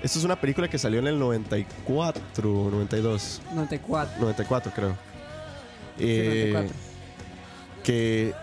esto 0.03 0.19
es 0.19 0.25
una 0.25 0.39
película 0.39 0.69
que 0.69 0.77
salió 0.77 0.99
en 0.99 1.07
el 1.07 1.17
94, 1.17 2.21
92, 2.71 3.41
94. 3.53 4.19
94 4.21 4.71
creo? 4.75 4.89
Sí, 5.97 6.03
Eh, 6.05 6.49
94. 6.53 6.75
que 7.83 8.33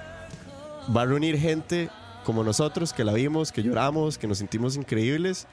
va 0.94 1.02
a 1.02 1.06
reunir 1.06 1.38
gente 1.38 1.90
como 2.24 2.44
nosotros, 2.44 2.92
que 2.92 3.04
la 3.04 3.12
vimos, 3.12 3.52
que 3.52 3.62
lloramos, 3.62 4.18
que 4.18 4.26
nos 4.26 4.38
sentimos 4.38 4.76
increíbles, 4.76 5.46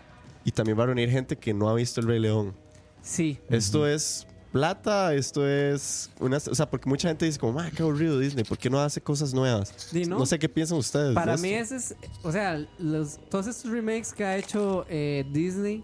y 0.44 0.52
también 0.52 0.78
va 0.78 0.84
a 0.84 0.86
reunir 0.88 1.10
gente 1.10 1.38
que 1.38 1.54
no 1.54 1.70
ha 1.70 1.74
visto 1.74 2.02
El 2.02 2.08
Rey 2.08 2.20
León. 2.20 2.54
Sí. 3.02 3.40
Esto 3.50 3.88
es 3.88 4.28
plata, 4.52 5.14
esto 5.14 5.48
es 5.48 6.10
una, 6.20 6.38
o 6.38 6.56
sea, 6.56 6.70
porque 6.70 6.88
mucha 6.88 7.08
gente 7.08 7.26
dice 7.26 7.38
como, 7.38 7.54
"Ma, 7.54 7.70
qué 7.72 7.84
aburrido 7.84 8.20
Disney, 8.20 8.44
¿por 8.44 8.58
qué 8.58 8.70
no 8.70 8.80
hace 8.80 9.02
cosas 9.02 9.34
nuevas?" 9.34 9.90
Di, 9.92 10.06
¿no? 10.06 10.26
sé 10.26 10.40
qué 10.40 10.48
piensan 10.48 10.78
ustedes. 10.78 11.10
de 11.10 11.14
Para 11.14 11.38
mí 11.38 11.50
ese 11.50 11.76
es, 11.76 11.96
o 12.24 12.32
sea, 12.32 12.66
los, 12.78 13.20
todos 13.30 13.48
estos 13.48 13.70
remakes 13.70 14.14
que 14.14 14.24
ha 14.24 14.38
hecho 14.38 14.86
eh, 14.90 15.26
Disney, 15.32 15.84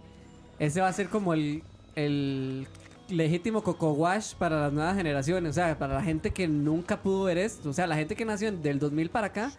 ese 0.58 0.80
va 0.80 0.88
a 0.88 0.94
ser 0.94 1.10
como 1.10 1.34
el, 1.34 1.64
el 1.96 2.68
legítimo 3.12 3.62
coco 3.64 3.92
wash 3.94 4.34
para 4.36 4.60
las 4.62 4.74
nuevas 4.74 4.96
generaciones, 4.96 5.52
o 5.52 5.54
sea, 5.54 5.78
para 5.78 5.96
la 5.96 6.02
gente 6.04 6.32
que 6.32 6.48
nunca 6.48 6.98
pudo 7.02 7.24
ver 7.26 7.38
esto, 7.38 7.70
o 7.70 7.74
sea, 7.74 7.88
la 7.88 7.96
gente 7.96 8.16
que 8.16 8.26
nació 8.26 8.52
del 8.52 8.80
2000 8.80 9.10
para 9.10 9.28
acá, 9.28 9.52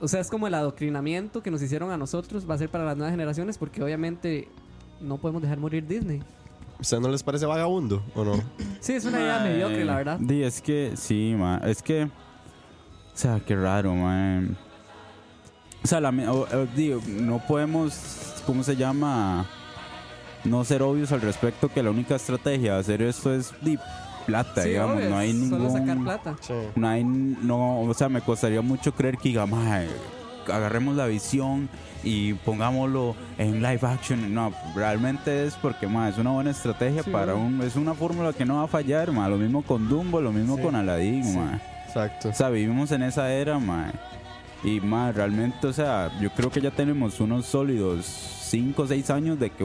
o 0.00 0.08
sea, 0.08 0.20
es 0.20 0.28
como 0.28 0.46
el 0.46 0.54
adoctrinamiento 0.54 1.42
que 1.42 1.50
nos 1.50 1.62
hicieron 1.62 1.90
a 1.90 1.96
nosotros, 1.96 2.48
va 2.48 2.54
a 2.54 2.58
ser 2.58 2.68
para 2.68 2.84
las 2.84 2.96
nuevas 2.96 3.12
generaciones 3.12 3.58
porque 3.58 3.82
obviamente 3.82 4.48
no 5.00 5.16
podemos 5.18 5.42
dejar 5.42 5.58
morir 5.58 5.86
Disney. 5.86 6.22
¿Usted 6.78 7.00
no 7.00 7.08
les 7.08 7.22
parece 7.22 7.46
vagabundo 7.46 8.02
o 8.14 8.22
no? 8.24 8.34
Sí, 8.80 8.92
es 8.92 9.04
una 9.06 9.18
idea 9.20 9.38
mediocre, 9.40 9.84
la 9.84 9.96
verdad. 9.96 10.18
Di, 10.20 10.42
es 10.42 10.60
que, 10.60 10.92
sí, 10.94 11.34
ma. 11.36 11.58
Es 11.64 11.82
que. 11.82 12.04
O 12.04 12.10
sea, 13.14 13.40
qué 13.40 13.56
raro, 13.56 13.94
ma. 13.94 14.42
O 15.82 15.86
sea, 15.86 16.00
la, 16.02 16.10
o- 16.30 16.42
o, 16.42 16.66
digo, 16.76 17.00
no 17.06 17.38
podemos. 17.46 18.34
¿Cómo 18.44 18.62
se 18.62 18.76
llama? 18.76 19.46
No 20.48 20.64
ser 20.64 20.82
obvios 20.82 21.12
al 21.12 21.20
respecto 21.20 21.68
que 21.68 21.82
la 21.82 21.90
única 21.90 22.14
estrategia 22.16 22.74
de 22.74 22.80
hacer 22.80 23.02
esto 23.02 23.34
es 23.34 23.52
plata, 24.26 24.62
Sí, 24.62 24.70
digamos. 24.70 24.96
obvio, 24.96 25.10
no 25.10 25.18
hay 25.18 25.32
ningún. 25.32 25.58
Solo 25.58 25.70
sacar 25.70 25.98
plata. 25.98 26.36
Sí. 26.40 26.54
No 26.74 26.88
hay, 26.88 27.04
no, 27.04 27.80
o 27.80 27.94
sea, 27.94 28.08
me 28.08 28.20
costaría 28.20 28.60
mucho 28.62 28.92
creer 28.92 29.16
que 29.18 29.28
digamos, 29.28 29.58
"Ay, 29.64 29.88
agarremos 30.52 30.94
la 30.96 31.06
visión 31.06 31.68
y 32.04 32.34
pongámoslo 32.34 33.16
en 33.38 33.56
live 33.62 33.80
action. 33.82 34.32
No, 34.32 34.52
realmente 34.76 35.44
es 35.46 35.54
porque 35.54 35.86
ma, 35.88 36.08
es 36.08 36.18
una 36.18 36.30
buena 36.30 36.50
estrategia 36.50 37.02
Sí, 37.02 37.10
para 37.10 37.34
un, 37.34 37.60
es 37.62 37.74
una 37.76 37.94
fórmula 37.94 38.32
que 38.32 38.44
no 38.44 38.56
va 38.56 38.64
a 38.64 38.68
fallar, 38.68 39.10
ma. 39.12 39.28
Lo 39.28 39.36
mismo 39.38 39.62
con 39.62 39.88
Dumbo, 39.88 40.20
lo 40.20 40.32
mismo 40.32 40.56
Sí. 40.56 40.62
con 40.62 40.74
Aladdin, 40.76 41.24
Sí. 41.24 41.36
ma. 41.36 41.60
Exacto. 41.86 42.28
O 42.28 42.32
sea, 42.34 42.48
vivimos 42.50 42.92
en 42.92 43.02
esa 43.02 43.32
era, 43.32 43.58
ma. 43.58 43.90
Y 44.62 44.80
más, 44.80 45.14
realmente, 45.14 45.66
o 45.66 45.72
sea, 45.72 46.10
yo 46.20 46.30
creo 46.30 46.50
que 46.50 46.60
ya 46.60 46.70
tenemos 46.70 47.20
unos 47.20 47.46
sólidos 47.46 48.06
5 48.06 48.82
o 48.82 48.86
6 48.86 49.10
años 49.10 49.38
de 49.38 49.50
que 49.50 49.64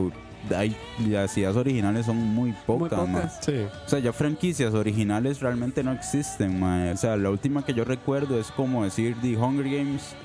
hay, 0.55 0.75
las 1.07 1.37
ideas 1.37 1.55
originales 1.55 2.05
son 2.05 2.17
muy 2.17 2.51
Muy 2.51 2.89
pocas. 2.89 3.39
Sí. 3.41 3.65
O 3.85 3.89
sea, 3.89 3.99
ya 3.99 4.13
franquicias 4.13 4.73
originales 4.73 5.39
realmente 5.39 5.83
no 5.83 5.91
existen, 5.91 6.59
mae. 6.59 6.91
O 6.91 6.97
sea, 6.97 7.17
la 7.17 7.29
última 7.29 7.63
que 7.63 7.73
yo 7.73 7.83
recuerdo 7.83 8.39
es 8.39 8.51
como 8.51 8.83
decir 8.83 9.15
The 9.21 9.37
Hunger 9.37 9.69
Games 9.69 10.15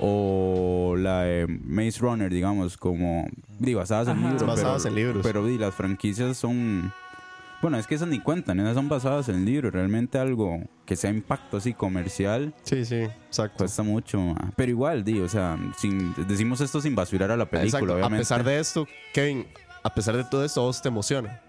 o 0.00 0.94
la 0.96 1.22
de 1.22 1.46
Maze 1.46 1.98
Runner, 2.00 2.32
digamos, 2.32 2.76
como 2.76 3.26
di, 3.58 3.74
basadas 3.74 4.08
en 4.08 4.22
libros. 4.22 4.46
Basadas 4.46 4.82
pero, 4.82 4.88
en 4.88 4.94
libros. 4.94 5.22
Pero 5.22 5.46
di, 5.46 5.58
las 5.58 5.74
franquicias 5.74 6.36
son... 6.36 6.92
Bueno, 7.60 7.76
es 7.78 7.86
que 7.88 7.96
esas 7.96 8.06
ni 8.08 8.20
cuentan, 8.20 8.60
esas 8.60 8.74
son 8.74 8.88
basadas 8.88 9.28
en 9.28 9.44
libros. 9.44 9.72
Realmente 9.72 10.18
algo 10.18 10.60
que 10.86 10.94
sea 10.94 11.10
impacto 11.10 11.56
así 11.56 11.74
comercial 11.74 12.54
Sí, 12.62 12.84
sí, 12.84 12.94
exacto. 13.26 13.58
cuesta 13.58 13.82
mucho, 13.82 14.20
mae. 14.20 14.52
Pero 14.56 14.70
igual, 14.70 15.02
di, 15.04 15.18
o 15.20 15.28
sea, 15.28 15.58
sin, 15.76 16.14
decimos 16.28 16.60
esto 16.60 16.80
sin 16.80 16.94
basurar 16.94 17.30
a 17.32 17.36
la 17.36 17.46
película, 17.50 17.66
Exacto. 17.80 17.92
A 17.92 17.96
obviamente. 17.96 18.20
pesar 18.20 18.44
de 18.44 18.60
esto, 18.60 18.86
Kevin, 19.12 19.46
a 19.82 19.92
pesar 19.92 20.16
de 20.16 20.24
todo 20.24 20.44
esto, 20.44 20.62
vos 20.62 20.80
te 20.80 20.88
emociona. 20.88 21.42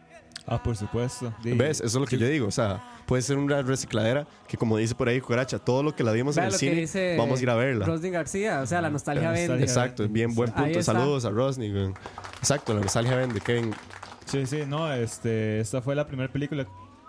Ah, 0.48 0.64
por 0.64 0.76
supuesto. 0.76 1.32
Di- 1.44 1.52
¿Ves? 1.52 1.78
Eso 1.78 1.86
es 1.86 1.94
lo 2.02 2.06
que 2.08 2.18
yo 2.18 2.28
digo. 2.28 2.48
O 2.48 2.52
sea, 2.52 2.84
puede 3.06 3.22
ser 3.22 3.38
una 3.38 3.62
recicladera 3.62 4.26
que, 4.48 4.58
como 4.58 4.78
dice 4.78 4.96
por 4.96 5.08
ahí 5.08 5.22
Cucaracha, 5.22 5.60
todo 5.60 5.84
lo 5.84 5.96
que 5.96 6.04
la 6.04 6.12
vimos 6.12 6.36
Vea 6.36 6.46
en 6.46 6.48
el 6.48 6.54
lo 6.54 6.60
que 6.60 6.66
cine, 6.66 6.82
dice 6.82 7.16
vamos 7.20 7.40
a 7.40 7.44
ir 7.44 7.50
a 7.52 7.56
verla. 7.56 7.86
Rosny 7.86 8.10
García, 8.10 8.62
o 8.62 8.66
sea, 8.66 8.82
la 8.82 8.90
nostalgia 8.90 9.26
La 9.26 9.32
vende. 9.34 9.48
nostalgia. 9.60 9.66
Exacto, 9.84 10.08
bien 10.10 10.34
buen 10.34 10.50
Ahí 10.56 10.64
punto. 10.64 10.80
está. 10.80 10.94
Saludos 10.94 11.26
a 11.26 11.30
Rosny. 11.30 11.70
güey. 11.72 11.94
Exacto, 12.40 12.74
la 12.74 12.82
nostalgia 12.82 13.16
vende, 13.16 13.40
Kevin. 13.42 13.76
Sí, 14.30 14.46
sí, 14.46 14.60
no, 14.68 14.92
este, 14.94 15.60
esta 15.60 15.82
fue 15.82 15.96
la 15.96 16.06
primera 16.08 16.32
película. 16.32 16.68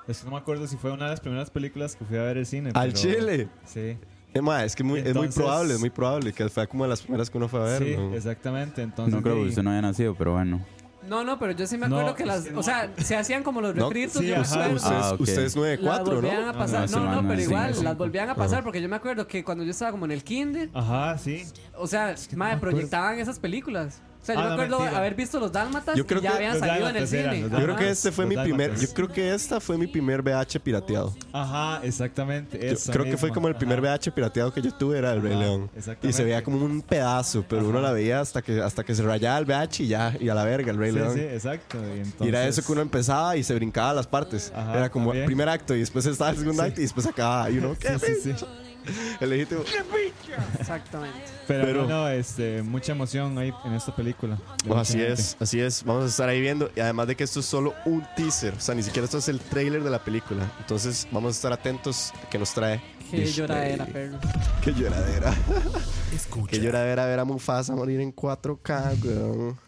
Es 0.08 0.18
que 0.20 0.24
no 0.24 0.32
me 0.32 0.38
acuerdo 0.38 0.66
si 0.66 0.76
fue 0.76 0.90
una 0.90 1.04
de 1.04 1.10
las 1.10 1.20
primeras 1.20 1.50
películas 1.50 1.94
que 1.94 2.04
fui 2.04 2.16
a 2.16 2.22
ver 2.22 2.38
el 2.38 2.46
cine. 2.46 2.70
Al 2.74 2.92
pero- 2.92 2.98
Chile. 3.00 3.48
Sí, 3.66 3.96
Es, 4.32 4.42
más, 4.42 4.64
es 4.64 4.74
que 4.76 4.82
muy, 4.84 4.98
es 5.00 5.04
muy 5.04 5.10
Entonces- 5.10 5.34
probable, 5.36 5.74
es 5.74 5.80
muy 5.80 5.90
probable 5.90 6.32
que 6.32 6.48
fue 6.48 6.66
como 6.66 6.84
de 6.84 6.90
las 6.90 7.02
primeras 7.02 7.28
que 7.30 7.36
uno 7.38 7.48
fue 7.48 7.60
a 7.60 7.64
ver. 7.64 7.82
sí, 7.84 7.94
¿no? 7.96 8.14
exactamente. 8.14 8.82
Entonces, 8.82 9.14
No 9.14 9.22
creo 9.22 9.36
que 9.36 9.48
usted 9.48 9.62
no 9.62 9.70
haya 9.70 9.82
nacido, 9.82 10.14
pero 10.14 10.32
bueno. 10.34 10.64
No, 11.08 11.24
no, 11.24 11.38
pero 11.38 11.52
yo 11.52 11.66
sí 11.66 11.78
me 11.78 11.88
No, 11.88 11.96
acuerdo 11.98 12.14
que 12.14 12.22
es 12.24 12.26
las. 12.28 12.44
que 12.44 12.50
no. 12.52 12.60
O 12.60 12.62
sea, 12.62 12.92
se 12.98 13.16
hacían 13.16 13.42
como 13.42 13.60
los 13.60 13.74
No, 13.74 13.86
refritos. 13.88 14.20
sí, 14.20 14.28
yo 14.28 14.34
me 14.36 14.40
ajá. 14.42 14.52
acuerdo. 14.54 14.76
Ustedes, 14.76 15.02
Ah, 15.02 15.10
ok. 15.14 15.20
ustedes 15.20 15.56
Las 15.56 15.56
9-4, 15.56 16.04
volvían 16.14 16.42
¿no? 16.42 16.48
a 16.48 16.52
pasar. 16.52 16.90
no, 16.90 17.00
No, 17.00 17.04
no, 17.14 17.20
sí, 17.20 17.26
pero 17.28 17.40
sí, 17.40 17.46
igual, 17.46 17.74
sí. 17.74 17.84
las 17.84 17.96
volvían 17.96 18.28
a 18.28 18.34
pasar 18.34 18.54
Ajá. 18.58 18.64
porque 18.64 18.82
yo 18.82 18.88
me 18.88 18.96
acuerdo 18.96 19.26
que 19.26 19.42
cuando 19.42 19.64
yo 19.64 19.70
estaba 19.70 19.90
como 19.92 20.04
en 20.04 20.10
el 20.12 20.22
kinder, 20.22 20.68
Ajá, 20.74 21.16
sí. 21.18 21.44
o 21.74 21.86
sea, 21.86 22.14
que 22.14 22.36
no 22.36 22.38
madre, 22.38 22.58
proyectaban 22.58 23.18
esas 23.18 23.38
películas. 23.38 24.02
O 24.22 24.24
sea, 24.26 24.34
yo 24.34 24.40
Ah, 24.42 24.44
me 24.48 24.52
acuerdo 24.52 24.78
mentira. 24.80 24.98
haber 24.98 25.14
visto 25.14 25.40
los 25.40 25.50
dálmatas 25.50 25.96
Yo 25.96 26.04
y 26.04 26.06
ya 26.14 26.20
que 26.20 26.28
habían 26.28 26.58
salido 26.58 26.88
en 26.90 26.96
el 26.96 27.14
eran, 27.14 27.34
cine. 27.34 27.40
Yo 27.50 27.56
creo 27.64 27.76
que 27.76 27.88
este 27.90 28.12
fue 28.12 28.26
Los 28.26 28.34
mi 28.36 28.42
primer. 28.42 28.76
Yo 28.76 28.88
creo 28.92 29.08
que 29.08 29.34
esta 29.34 29.60
fue 29.60 29.78
mi 29.78 29.86
primer 29.86 30.20
VH 30.22 30.60
pirateado. 30.60 31.14
Ajá, 31.32 31.80
exactamente. 31.84 32.58
Yo 32.58 32.92
creo 32.92 33.04
que 33.06 33.16
fue 33.16 33.30
como 33.30 33.48
el 33.48 33.56
primer 33.56 33.78
ajá. 33.78 33.94
VH 33.96 34.12
pirateado 34.12 34.52
que 34.52 34.60
yo 34.60 34.72
tuve 34.74 34.98
era 34.98 35.12
el 35.14 35.22
Rey 35.22 35.36
León. 35.36 35.70
exactamente. 35.74 36.08
Y 36.08 36.12
se 36.12 36.24
veía 36.24 36.44
como 36.44 36.62
un 36.62 36.82
pedazo, 36.82 37.44
pero 37.48 37.66
uno 37.66 37.80
la 37.80 37.92
veía 37.92 38.20
hasta 38.20 38.42
que 38.42 38.60
hasta 38.60 38.84
que 38.84 38.94
se 38.94 39.02
rayaba 39.02 39.38
el 39.38 39.46
VH 39.46 39.82
y 39.84 39.86
ya, 39.88 40.14
y 40.20 40.28
a 40.28 40.34
la 40.34 40.44
verga 40.44 40.70
el 40.70 40.76
Rey 40.76 40.90
Sí, 40.92 40.96
León. 40.98 41.14
sí, 41.14 41.20
exacto. 41.20 41.78
Y, 41.78 42.00
entonces, 42.00 42.20
Y 42.26 42.28
era 42.28 42.46
eso 42.46 42.62
que 42.62 42.72
uno 42.72 42.82
empezaba 42.82 43.36
y 43.36 43.42
se 43.42 43.54
brincaba 43.54 43.94
las 43.94 44.06
partes. 44.06 44.52
Ajá, 44.54 44.76
era 44.76 44.90
como 44.90 45.06
también. 45.06 45.26
primer 45.26 45.48
acto 45.48 45.74
y 45.74 45.80
después 45.80 46.04
estaba 46.04 46.30
el 46.30 46.36
segundo 46.36 46.62
acto 46.62 46.80
y 46.80 46.84
después 46.84 47.06
acababa. 47.06 47.48
Y 47.50 47.56
uno, 47.58 47.74
¿qué? 47.80 47.98
Sí, 47.98 48.34
Exactamente. 50.58 51.18
Pero, 51.46 51.64
Pero- 51.64 51.82
no, 51.82 51.88
no, 51.88 52.08
este, 52.08 52.62
mucha 52.62 52.92
emoción 52.92 53.36
ahí 53.38 53.52
en 53.64 53.72
esta 53.74 53.94
película. 53.94 54.36
Pues 54.36 54.64
mucha 54.66 54.80
así 54.80 54.98
gente. 54.98 55.12
es, 55.12 55.36
así 55.40 55.60
es. 55.60 55.84
Vamos 55.84 56.04
a 56.04 56.06
estar 56.08 56.28
ahí 56.28 56.40
viendo. 56.40 56.70
Y 56.76 56.80
además 56.80 57.06
de 57.08 57.16
que 57.16 57.24
esto 57.24 57.40
es 57.40 57.46
solo 57.46 57.74
un 57.84 58.04
teaser. 58.16 58.54
O 58.54 58.60
sea, 58.60 58.74
ni 58.74 58.82
siquiera 58.82 59.04
esto 59.04 59.18
es 59.18 59.28
el 59.28 59.40
trailer 59.40 59.82
de 59.82 59.90
la 59.90 60.02
película. 60.04 60.50
Entonces 60.60 61.06
vamos 61.10 61.34
a 61.34 61.36
estar 61.36 61.52
atentos 61.52 62.12
a 62.24 62.28
qué 62.30 62.38
nos 62.38 62.52
trae. 62.54 62.80
Qué 63.10 63.26
lloradera, 63.26 63.86
perro. 63.86 64.18
Qué 64.62 64.72
lloradera. 64.72 65.34
Escucha. 66.14 66.50
Qué 66.52 66.60
lloradera 66.60 67.06
ver 67.06 67.18
a 67.18 67.24
Mufasa 67.24 67.74
morir 67.74 68.00
en 68.00 68.14
4K, 68.14 69.04
weón. 69.04 69.58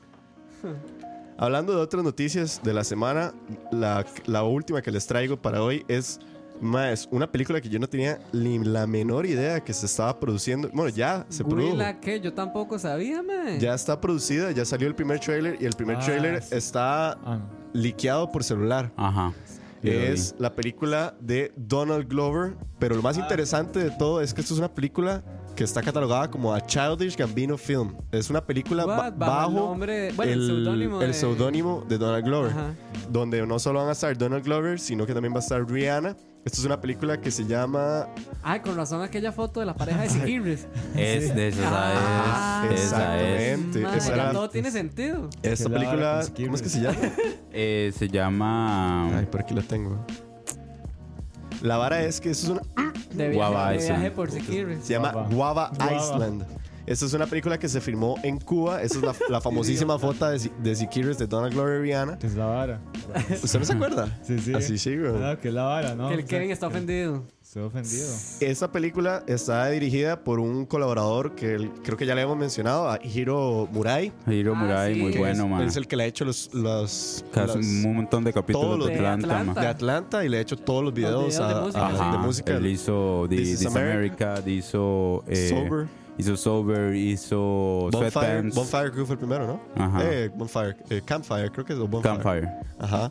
Hablando 1.38 1.74
de 1.74 1.80
otras 1.80 2.04
noticias 2.04 2.60
de 2.62 2.72
la 2.72 2.84
semana, 2.84 3.34
la, 3.72 4.06
la 4.26 4.44
última 4.44 4.80
que 4.80 4.92
les 4.92 5.06
traigo 5.08 5.40
para 5.42 5.60
hoy 5.62 5.84
es 5.88 6.20
más 6.60 7.08
una 7.10 7.30
película 7.30 7.60
que 7.60 7.68
yo 7.68 7.78
no 7.78 7.88
tenía 7.88 8.18
ni 8.32 8.58
la 8.58 8.86
menor 8.86 9.26
idea 9.26 9.58
que 9.60 9.72
se 9.72 9.86
estaba 9.86 10.18
produciendo. 10.20 10.68
Bueno, 10.72 10.94
ya 10.94 11.26
se 11.28 11.44
produjo. 11.44 11.72
Huila, 11.72 11.98
que 12.00 12.20
yo 12.20 12.32
tampoco 12.32 12.78
sabía, 12.78 13.22
man. 13.22 13.58
Ya 13.58 13.74
está 13.74 14.00
producida, 14.00 14.50
ya 14.52 14.64
salió 14.64 14.86
el 14.88 14.94
primer 14.94 15.18
trailer 15.20 15.56
y 15.60 15.64
el 15.64 15.72
primer 15.74 15.96
Ah, 15.96 16.00
trailer 16.04 16.42
sí. 16.42 16.54
está 16.54 17.12
Ah, 17.12 17.40
liqueado 17.72 18.30
por 18.30 18.44
celular. 18.44 18.92
Ajá. 18.96 19.32
Yo 19.82 19.92
lo 19.92 19.98
Es 19.98 20.34
la 20.38 20.54
película 20.54 21.14
de 21.20 21.52
Donald 21.56 22.06
Glover, 22.08 22.54
pero 22.78 22.94
lo 22.94 23.02
más 23.02 23.18
Ah. 23.18 23.22
interesante 23.22 23.80
de 23.82 23.90
todo 23.90 24.20
es 24.20 24.32
que 24.32 24.40
esto 24.40 24.54
es 24.54 24.58
una 24.60 24.72
película 24.72 25.24
que 25.56 25.64
está 25.64 25.82
catalogada 25.82 26.30
como 26.30 26.54
a 26.54 26.64
Childish 26.64 27.16
Gambino 27.16 27.58
Film. 27.58 27.94
Es 28.10 28.30
una 28.30 28.42
película 28.42 28.86
ba- 28.86 28.96
What? 28.96 29.12
Bajo 29.18 29.48
el 29.48 29.54
bajo 29.56 29.68
nombre- 29.68 30.12
bueno, 30.12 30.32
el 30.32 30.46
seudónimo 30.46 31.00
el 31.02 31.08
de- 31.08 31.14
seudónimo 31.14 31.84
de 31.88 31.98
Donald 31.98 32.24
Glover, 32.24 32.50
Ajá. 32.52 32.74
donde 33.10 33.44
no 33.46 33.58
solo 33.58 33.80
van 33.80 33.88
a 33.88 33.92
estar 33.92 34.16
Donald 34.16 34.44
Glover, 34.44 34.78
sino 34.80 35.04
que 35.04 35.12
también 35.12 35.34
va 35.34 35.38
a 35.38 35.42
estar 35.42 35.68
Rihanna. 35.68 36.16
Esto 36.44 36.58
es 36.60 36.64
una 36.66 36.80
película 36.80 37.20
que 37.20 37.30
se 37.30 37.46
llama 37.46 38.08
Ay, 38.42 38.60
con 38.60 38.74
razón 38.76 39.00
aquella 39.00 39.30
foto 39.30 39.60
de 39.60 39.66
la 39.66 39.74
pareja 39.74 40.02
de 40.02 40.08
Siquirres. 40.10 40.66
Es 40.96 41.32
de 41.34 41.48
esa 41.48 41.62
Ah, 41.64 42.66
es. 42.68 42.80
Esa 42.80 43.20
es. 43.20 43.58
exactamente. 43.60 43.80
Madre, 43.80 43.98
Esa 43.98 44.16
ya 44.16 44.32
todo 44.32 44.50
tiene 44.50 44.70
sentido. 44.72 45.30
esta 45.42 45.68
película, 45.70 46.22
con 46.34 46.44
¿cómo 46.44 46.56
es 46.56 46.62
que 46.62 46.68
se 46.68 46.80
llama? 46.80 46.98
Eh, 47.54 47.92
se 47.96 48.08
llama. 48.08 49.18
Ay, 49.18 49.26
por 49.26 49.42
aquí 49.42 49.54
la 49.54 49.62
tengo. 49.62 50.04
La 51.60 51.76
vara 51.76 52.02
es 52.02 52.20
que 52.20 52.30
eso 52.30 52.46
es 52.46 52.50
una 52.78 52.92
De 53.10 53.28
viaje, 53.28 53.34
Guava 53.36 53.70
de 53.70 53.76
Island. 53.76 54.00
viaje 54.00 54.10
por 54.16 54.30
Siquirres. 54.30 54.84
Se 54.84 54.94
llama 54.94 55.12
Guava. 55.12 55.28
Guava, 55.28 55.70
Guava. 55.76 55.96
Island. 55.96 56.46
Esta 56.92 57.06
es 57.06 57.14
una 57.14 57.26
película 57.26 57.58
que 57.58 57.68
se 57.68 57.80
filmó 57.80 58.16
en 58.22 58.38
Cuba. 58.38 58.82
Esa 58.82 58.98
es 58.98 59.02
la, 59.04 59.14
la 59.30 59.40
famosísima 59.40 59.98
foto 59.98 60.28
de, 60.28 60.50
de 60.62 60.76
Siquirres 60.76 61.16
de 61.18 61.26
Donald 61.26 61.54
Glover 61.54 61.78
y 61.78 61.82
Rihanna. 61.82 62.18
que 62.18 62.26
es 62.26 62.34
la 62.34 62.46
vara. 62.46 62.80
¿Usted 63.42 63.58
no 63.58 63.64
se 63.64 63.72
acuerda? 63.72 64.18
Sí, 64.22 64.38
sí. 64.38 64.52
Así 64.54 64.76
sí, 64.78 64.96
güey. 64.96 65.12
Ah, 65.22 65.38
que 65.40 65.48
es 65.48 65.54
la 65.54 65.62
vara, 65.62 65.94
¿no? 65.94 66.08
Que 66.08 66.14
el 66.14 66.20
O 66.20 66.26
sea, 66.26 66.38
Kevin 66.38 66.50
está 66.50 66.66
ofendido. 66.66 67.24
Estoy 67.42 67.62
ofendido. 67.64 68.08
Esta 68.40 68.72
película 68.72 69.24
está 69.26 69.68
dirigida 69.68 70.22
por 70.24 70.38
un 70.40 70.64
colaborador 70.64 71.34
que 71.34 71.54
el- 71.54 71.70
creo 71.82 71.96
que 71.98 72.06
ya 72.06 72.14
le 72.14 72.22
hemos 72.22 72.36
mencionado, 72.36 72.88
a 72.90 72.98
Hiro 73.02 73.68
Murai. 73.72 74.12
Hiro 74.26 74.52
Ah, 74.54 74.58
Murai, 74.58 74.94
sí. 74.94 75.00
muy 75.00 75.12
Que 75.12 75.18
bueno, 75.18 75.44
es, 75.44 75.50
man. 75.50 75.62
es 75.62 75.76
el 75.76 75.86
que 75.86 75.96
le 75.96 76.04
ha 76.04 76.06
hecho 76.06 76.24
los, 76.24 76.52
los, 76.54 77.24
Casi 77.32 77.58
los- 77.58 77.66
un 77.66 77.94
montón 77.96 78.24
de 78.24 78.32
todos 78.32 78.42
capítulos 78.44 78.78
los 78.78 78.88
de 78.88 78.92
de 78.94 78.98
Atlanta, 79.00 79.26
man. 79.26 79.36
Atlanta. 79.40 79.60
de 79.60 79.66
Atlanta 79.66 80.24
y 80.24 80.28
le 80.28 80.38
ha 80.38 80.40
hecho 80.40 80.56
todos 80.56 80.82
los 80.84 80.94
videos, 80.94 81.26
videos 81.26 81.36
de 81.48 81.54
a- 81.54 81.60
música, 81.60 81.86
a- 81.86 81.90
sí. 81.90 81.96
de 81.96 82.00
Ajá, 82.02 82.18
música. 82.18 82.56
Él 82.56 82.66
hizo 82.66 83.26
The- 83.28 83.36
This 83.36 83.48
This, 83.50 83.60
is 83.62 83.66
America, 83.66 84.34
hizo. 84.46 85.24
eh, 85.26 85.48
Sober. 85.50 85.88
Hizo 86.18 86.36
Sober, 86.36 86.94
hizo 86.94 87.88
Bonfire. 87.90 88.42
Bonfire 88.54 88.90
creo 88.90 89.02
que 89.02 89.04
fue 89.06 89.14
el 89.14 89.18
primero, 89.18 89.46
¿no? 89.46 89.60
Ajá. 89.82 90.00
Eh, 90.04 90.30
Bonfire, 90.34 90.76
eh, 90.90 91.00
Campfire, 91.04 91.50
creo 91.50 91.64
que 91.64 91.72
es 91.72 91.78
Bonfire. 91.78 92.02
Campfire. 92.02 92.48
Ajá. 92.78 93.10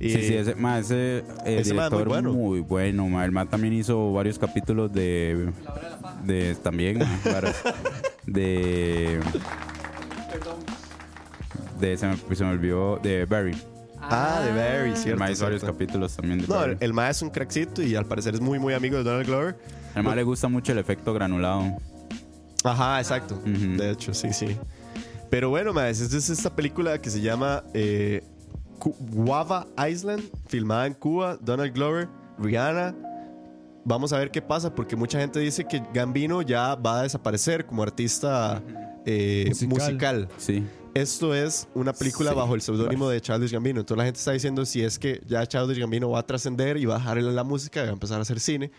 Y 0.00 0.10
Sí, 0.10 0.22
sí, 0.22 0.34
ese, 0.34 0.54
ma, 0.56 0.78
ese, 0.80 1.18
eh, 1.18 1.24
Ese 1.44 1.60
es 1.60 1.68
muy 1.68 1.76
director 1.76 2.08
bueno. 2.08 2.32
muy 2.32 2.60
bueno. 2.60 3.08
ma. 3.08 3.24
El 3.24 3.30
ma 3.30 3.46
también 3.46 3.72
hizo 3.74 4.12
varios 4.12 4.38
capítulos 4.38 4.92
de. 4.92 5.50
de 6.24 6.56
también, 6.56 6.98
ma, 6.98 7.06
varas. 7.24 7.62
de. 8.26 9.20
De, 11.80 11.96
se, 11.96 12.06
me, 12.08 12.16
se 12.34 12.44
me 12.44 12.50
olvidó. 12.50 12.96
De 12.98 13.24
Barry. 13.26 13.56
Ah, 14.00 14.40
de 14.44 14.50
Barry, 14.52 14.90
El 14.90 14.96
cierto. 14.96 15.20
ma 15.20 15.30
hizo 15.30 15.44
varios 15.44 15.62
capítulos 15.62 16.16
también 16.16 16.40
de 16.40 16.46
No, 16.48 16.54
Barry. 16.56 16.72
el, 16.72 16.78
el 16.80 16.92
ma 16.92 17.08
es 17.08 17.22
un 17.22 17.30
crackcito 17.30 17.82
y 17.82 17.94
al 17.94 18.06
parecer 18.06 18.34
es 18.34 18.40
muy, 18.40 18.58
muy 18.58 18.74
amigo 18.74 18.96
de 18.96 19.04
Donald 19.04 19.26
Glover. 19.26 19.56
Al 19.94 20.02
ma 20.02 20.14
le 20.16 20.22
gusta 20.24 20.48
mucho 20.48 20.72
el 20.72 20.78
efecto 20.78 21.12
granulado. 21.14 21.62
Ajá, 22.64 23.00
exacto. 23.00 23.34
Ujú. 23.36 23.76
De 23.76 23.90
hecho, 23.90 24.14
sí, 24.14 24.32
sí. 24.32 24.56
Pero 25.30 25.50
bueno, 25.50 25.72
ma, 25.72 25.88
esta 25.88 26.16
es 26.16 26.28
esta 26.30 26.54
película 26.54 27.00
que 27.00 27.08
se 27.10 27.20
llama 27.20 27.64
eh, 27.74 28.22
Guava 28.78 29.66
Island, 29.88 30.22
filmada 30.46 30.86
en 30.86 30.94
Cuba, 30.94 31.38
Donald 31.40 31.72
Glover, 31.72 32.08
Rihanna. 32.38 32.94
Vamos 33.84 34.12
a 34.12 34.18
ver 34.18 34.30
qué 34.30 34.40
pasa, 34.42 34.74
porque 34.74 34.94
mucha 34.94 35.18
gente 35.18 35.40
dice 35.40 35.64
que 35.64 35.82
Gambino 35.92 36.42
ya 36.42 36.74
va 36.76 37.00
a 37.00 37.02
desaparecer 37.02 37.64
como 37.66 37.82
artista 37.82 38.62
eh, 39.04 39.44
musical. 39.48 39.68
Musical. 39.70 40.28
Sí. 40.38 40.62
Esto 40.94 41.34
es 41.34 41.66
una 41.74 41.92
película 41.94 42.30
Sí. 42.32 42.36
bajo 42.36 42.54
el 42.54 42.60
seudónimo 42.60 43.08
de 43.08 43.20
Childish 43.20 43.50
Gambino. 43.52 43.80
Entonces 43.80 43.98
la 43.98 44.04
gente 44.04 44.18
está 44.18 44.32
diciendo 44.32 44.64
si 44.66 44.82
es 44.82 44.98
que 44.98 45.22
ya 45.26 45.46
Childish 45.46 45.78
Gambino 45.78 46.10
va 46.10 46.18
a 46.20 46.26
trascender 46.26 46.76
y 46.76 46.84
va 46.84 46.96
a 46.96 46.98
dejar 46.98 47.16
la 47.22 47.44
música 47.44 47.80
y 47.80 47.84
va 47.84 47.90
a 47.90 47.92
empezar 47.94 48.18
a 48.18 48.22
hacer 48.22 48.38
cine, 48.38 48.70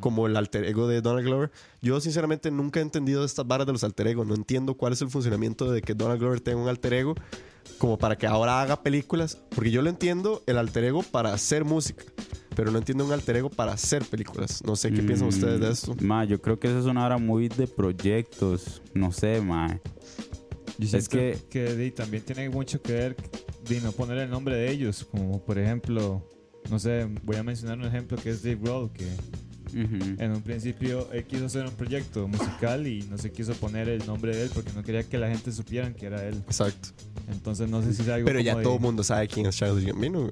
como 0.00 0.26
el 0.26 0.36
alter 0.36 0.64
ego 0.64 0.86
de 0.88 1.00
Donald 1.00 1.26
Glover. 1.26 1.50
Yo 1.82 2.00
sinceramente 2.00 2.50
nunca 2.50 2.80
he 2.80 2.82
entendido 2.82 3.24
estas 3.24 3.46
varas 3.46 3.66
de 3.66 3.72
los 3.72 3.84
alter 3.84 4.06
egos. 4.08 4.26
No 4.26 4.34
entiendo 4.34 4.74
cuál 4.74 4.92
es 4.92 5.02
el 5.02 5.10
funcionamiento 5.10 5.70
de 5.70 5.82
que 5.82 5.94
Donald 5.94 6.20
Glover 6.20 6.40
tenga 6.40 6.60
un 6.62 6.68
alter 6.68 6.92
ego 6.94 7.14
como 7.78 7.98
para 7.98 8.16
que 8.16 8.26
ahora 8.26 8.60
haga 8.62 8.82
películas. 8.82 9.38
Porque 9.54 9.70
yo 9.70 9.82
lo 9.82 9.90
entiendo 9.90 10.42
el 10.46 10.58
alter 10.58 10.84
ego 10.84 11.02
para 11.02 11.32
hacer 11.32 11.64
música. 11.64 12.04
pero 12.56 12.72
no 12.72 12.78
entiendo 12.78 13.04
un 13.04 13.12
alter 13.12 13.36
ego 13.36 13.50
para 13.50 13.72
hacer 13.72 14.04
películas. 14.04 14.64
No 14.64 14.74
sé 14.74 14.90
qué 14.92 15.00
piensan 15.02 15.26
Mm, 15.26 15.30
ustedes 15.30 15.60
de 15.60 15.70
esto. 15.70 15.94
Ma, 16.00 16.24
yo 16.24 16.40
creo 16.42 16.58
que 16.58 16.66
eso 16.66 16.80
es 16.80 16.86
una 16.86 17.04
hora 17.06 17.16
muy 17.16 17.48
de 17.48 17.68
proyectos. 17.68 18.82
No 18.94 19.12
sé, 19.12 19.40
ma. 19.40 19.78
Yo 20.76 20.84
Es 20.98 21.04
siento 21.06 21.38
que, 21.50 21.74
di, 21.76 21.90
también 21.92 22.24
tiene 22.24 22.48
mucho 22.50 22.80
que 22.82 22.92
ver 22.92 23.16
de 23.68 23.80
no 23.80 23.92
poner 23.92 24.18
el 24.18 24.30
nombre 24.30 24.56
de 24.56 24.70
ellos, 24.72 25.04
como 25.10 25.40
por 25.44 25.58
ejemplo, 25.58 26.26
no 26.70 26.78
sé, 26.78 27.08
voy 27.22 27.36
a 27.36 27.42
mencionar 27.42 27.78
un 27.78 27.84
ejemplo 27.84 28.16
que 28.16 28.30
es 28.30 28.42
Dave 28.42 28.56
Grohl, 28.60 28.92
que 28.92 29.06
Ujú. 29.72 30.14
en 30.22 30.30
un 30.32 30.40
principio 30.42 31.08
él 31.12 31.24
quiso 31.24 31.46
hacer 31.46 31.64
un 31.66 31.72
proyecto 31.72 32.26
musical 32.28 32.86
y 32.86 33.02
no 33.10 33.18
se 33.18 33.30
quiso 33.30 33.52
poner 33.54 33.88
el 33.88 34.06
nombre 34.06 34.34
de 34.36 34.44
él 34.44 34.50
porque 34.54 34.70
no 34.74 34.82
quería 34.82 35.02
que 35.04 35.18
la 35.18 35.28
gente 35.28 35.52
supieran 35.52 35.94
que 35.94 36.06
era 36.06 36.24
él. 36.26 36.34
Exacto. 36.46 36.88
Entonces 37.30 37.68
no 37.68 37.82
sé 37.82 37.92
si 37.92 38.02
es 38.02 38.08
algo 38.08 38.26
Pero 38.26 38.40
ya 38.40 38.52
como 38.52 38.58
de- 38.58 38.64
todo 38.64 38.74
el 38.76 38.80
mundo 38.80 39.02
sabe 39.04 39.28
quién 39.28 39.46
es 39.46 39.56
Childish 39.56 39.86
Gambino. 39.86 40.28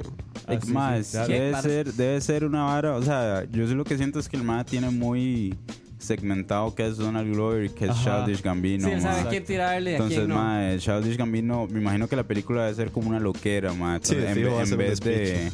Ah, 0.47 0.59
sí, 0.63 0.73
ma, 0.73 1.03
sí, 1.03 1.19
debe, 1.29 1.61
ser, 1.63 1.93
debe 1.93 2.21
ser 2.21 2.45
una 2.45 2.63
vara. 2.65 2.95
O 2.97 3.03
sea, 3.03 3.45
yo 3.51 3.67
sí 3.67 3.75
lo 3.75 3.85
que 3.85 3.97
siento 3.97 4.19
es 4.19 4.29
que 4.29 4.37
el 4.37 4.43
ma 4.45 4.65
tiene 4.65 4.91
muy 4.91 5.55
segmentado 5.99 6.75
que 6.75 6.87
es 6.87 6.97
Donald 6.99 7.33
Glover 7.33 7.65
y 7.65 7.69
que 7.71 7.87
es 7.87 7.91
Ajá. 7.91 8.25
Childish 8.25 8.43
Gambino. 8.43 8.87
sí, 8.87 8.95
él 8.95 9.01
sabe 9.03 9.29
quién 9.31 9.45
tirarle 9.45 9.93
Entonces, 9.93 10.19
quién 10.19 10.29
no. 10.29 10.79
Childish 10.79 11.17
Gambino, 11.17 11.67
me 11.71 11.81
imagino 11.81 12.07
que 12.09 12.17
la 12.17 12.25
película 12.25 12.63
debe 12.65 12.75
ser 12.77 12.91
como 12.93 13.09
una 13.11 13.19
loquera, 13.21 13.73
ma. 13.73 13.99
Sí, 14.03 14.15
en, 14.15 14.39
en 14.47 14.77
vez 14.79 15.01
de. 15.01 15.51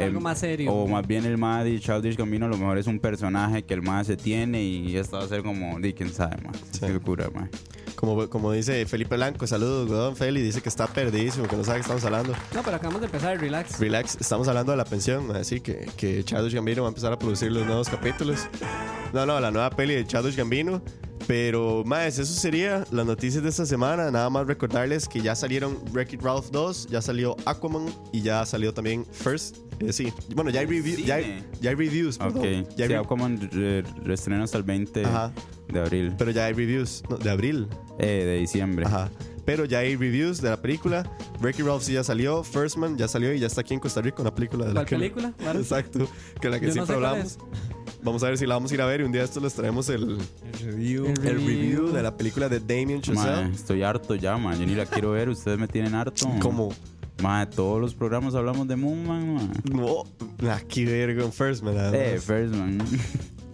Algo 0.00 0.20
más 0.20 0.38
serio. 0.38 0.72
O 0.72 0.86
más 0.86 1.06
bien 1.06 1.24
el 1.24 1.38
ma 1.38 1.62
de 1.64 1.78
Childish 1.78 2.16
Gambino 2.16 2.46
a 2.46 2.48
lo 2.48 2.56
mejor 2.56 2.78
es 2.78 2.86
un 2.86 2.98
personaje 2.98 3.62
que 3.62 3.74
el 3.74 3.82
ma 3.82 4.02
se 4.04 4.16
tiene 4.16 4.62
y 4.62 4.96
esto 4.96 5.16
va 5.18 5.24
a 5.24 5.28
ser 5.28 5.42
como, 5.42 5.78
di, 5.80 5.92
quién 5.92 6.12
sabe, 6.12 6.36
ma. 6.42 6.52
Sí. 6.70 6.80
Qué 6.80 6.88
locura, 6.90 7.28
ma. 7.34 7.48
Como, 7.94 8.28
como 8.30 8.52
dice 8.52 8.86
Felipe 8.86 9.16
Blanco, 9.16 9.46
saludos, 9.46 9.90
weón. 9.90 10.14
Feli 10.16 10.40
dice 10.40 10.60
que 10.60 10.68
está 10.68 10.86
perdidísimo, 10.86 11.48
que 11.48 11.56
no 11.56 11.64
sabe 11.64 11.78
qué 11.78 11.82
estamos 11.82 12.04
hablando. 12.04 12.32
No, 12.54 12.62
pero 12.62 12.76
acabamos 12.76 13.00
de 13.00 13.06
empezar, 13.06 13.40
relax. 13.40 13.80
Relax, 13.80 14.16
estamos 14.20 14.46
hablando 14.46 14.72
de 14.72 14.78
la 14.78 14.84
pensión, 14.84 15.34
así 15.34 15.60
que, 15.60 15.88
que 15.96 16.22
Childish 16.22 16.54
Gambino 16.54 16.82
va 16.82 16.88
a 16.88 16.90
empezar 16.90 17.12
a 17.12 17.18
producir 17.18 17.50
los 17.50 17.66
nuevos 17.66 17.88
capítulos. 17.88 18.46
No, 19.12 19.26
no, 19.26 19.40
la 19.40 19.50
nueva 19.50 19.70
peli 19.70 19.94
de 19.94 20.06
Childish 20.06 20.36
Gambino. 20.36 20.80
Pero, 21.28 21.84
más, 21.84 22.18
eso 22.18 22.32
sería 22.32 22.84
las 22.90 23.04
noticias 23.04 23.42
de 23.42 23.50
esta 23.50 23.66
semana. 23.66 24.10
Nada 24.10 24.30
más 24.30 24.46
recordarles 24.46 25.06
que 25.06 25.20
ya 25.20 25.34
salieron 25.34 25.76
Wreck-It 25.92 26.22
Ralph 26.22 26.46
2, 26.50 26.86
ya 26.88 27.02
salió 27.02 27.36
Aquaman 27.44 27.84
y 28.12 28.22
ya 28.22 28.46
salió 28.46 28.72
también 28.72 29.04
First. 29.12 29.58
Eh, 29.80 29.92
sí, 29.92 30.10
bueno, 30.34 30.50
ya 30.50 30.60
hay, 30.60 30.66
review- 30.66 31.04
ya 31.04 31.16
hay, 31.16 31.44
ya 31.60 31.68
hay 31.70 31.76
reviews, 31.76 32.16
perdón. 32.16 32.38
Ok. 32.38 32.44
Ya 32.76 32.84
hay 32.84 32.88
Sí, 32.88 32.94
re- 32.94 32.96
Aquaman 32.96 33.50
re- 33.52 33.82
reestrena 34.02 34.42
hasta 34.44 34.56
el 34.56 34.64
20 34.64 35.04
Ajá. 35.04 35.30
de 35.70 35.78
abril. 35.80 36.14
pero 36.16 36.30
ya 36.30 36.46
hay 36.46 36.54
reviews, 36.54 37.02
no, 37.10 37.18
de 37.18 37.30
abril. 37.30 37.68
Eh, 37.98 38.24
de 38.24 38.38
diciembre. 38.38 38.86
Ajá. 38.86 39.10
Pero 39.44 39.64
ya 39.64 39.78
hay 39.78 39.96
reviews 39.96 40.42
de 40.42 40.50
la 40.50 40.60
película. 40.60 41.10
Wreck-It 41.40 41.64
Ralph 41.64 41.82
sí 41.82 41.92
ya 41.94 42.04
salió. 42.04 42.42
First 42.44 42.76
Man 42.76 42.98
ya 42.98 43.08
salió 43.08 43.32
y 43.32 43.38
ya 43.38 43.46
está 43.46 43.62
aquí 43.62 43.72
en 43.72 43.80
Costa 43.80 44.02
Rica 44.02 44.20
una 44.20 44.34
película 44.34 44.64
de 44.66 44.70
la 44.74 44.80
¿Cuál 44.80 44.86
que 44.86 44.96
película? 44.96 45.32
Claro. 45.38 45.58
Exacto, 45.60 46.06
que 46.40 46.50
la 46.50 46.58
que 46.60 46.66
Yo 46.66 46.74
no 46.74 46.86
siempre 46.86 46.94
sé 46.96 47.00
cuál 47.00 47.04
hablamos. 47.12 47.38
Vamos 48.02 48.22
a 48.22 48.28
ver 48.28 48.38
si 48.38 48.46
la 48.46 48.54
vamos 48.54 48.70
a 48.70 48.74
ir 48.74 48.80
a 48.80 48.86
ver 48.86 49.00
y 49.00 49.04
un 49.04 49.12
día 49.12 49.24
esto 49.24 49.40
les 49.40 49.52
traemos 49.54 49.88
el, 49.88 50.18
El 50.52 50.58
review. 50.72 51.06
El 51.06 51.16
Review. 51.16 51.46
review 51.48 51.92
de 51.92 52.02
la 52.02 52.16
película 52.16 52.48
de 52.48 52.60
Damien 52.60 53.00
Chazelle. 53.02 53.52
estoy 53.54 53.82
harto 53.82 54.14
ya, 54.14 54.36
man. 54.36 54.58
Yo 54.58 54.66
ni 54.66 54.74
la 54.74 54.86
quiero 54.86 55.10
ver. 55.12 55.28
Ustedes 55.28 55.58
me 55.58 55.66
tienen 55.68 55.94
harto. 55.94 56.26
Como, 56.40 56.70
Ma, 57.22 57.50
todos 57.50 57.80
los 57.80 57.94
programas 57.94 58.34
hablamos 58.36 58.68
de 58.68 58.76
Moon 58.76 59.04
Man, 59.04 59.34
ma. 59.34 59.50
no, 59.72 60.04
aquí 60.52 60.84
verga 60.84 61.24
en 61.24 61.32
First 61.32 61.64
Man. 61.64 61.76
además. 61.76 61.94
Eh, 62.00 62.20
First 62.20 62.54
Man. 62.54 62.78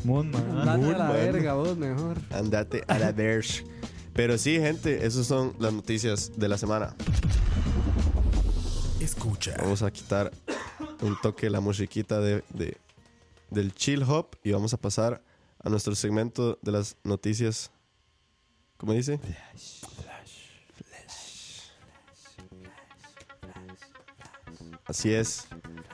Moon 0.04 0.30
Man. 0.30 0.58
Andate 0.68 0.84
a 0.94 0.98
la 0.98 1.04
man. 1.04 1.12
verga, 1.14 1.54
vos 1.54 1.76
mejor. 1.78 2.18
Andate 2.30 2.84
a 2.86 2.98
la 2.98 3.12
verge. 3.12 3.64
Pero 4.12 4.36
sí, 4.36 4.56
gente, 4.60 5.06
esas 5.06 5.26
son 5.26 5.54
las 5.58 5.72
noticias 5.72 6.32
de 6.36 6.48
la 6.48 6.58
semana. 6.58 6.94
Escucha. 9.00 9.54
Vamos 9.58 9.82
a 9.82 9.90
quitar 9.90 10.30
un 11.02 11.16
toque 11.22 11.48
la 11.50 11.60
musiquita 11.60 12.20
de, 12.20 12.44
de- 12.52 12.76
del 13.54 13.72
chill 13.74 14.02
hop 14.02 14.36
y 14.42 14.50
vamos 14.50 14.74
a 14.74 14.76
pasar 14.76 15.22
a 15.62 15.70
nuestro 15.70 15.94
segmento 15.94 16.58
de 16.60 16.72
las 16.72 16.96
noticias. 17.04 17.70
¿Cómo 18.76 18.92
dice? 18.92 19.18
Así 24.86 25.14
es. 25.14 25.48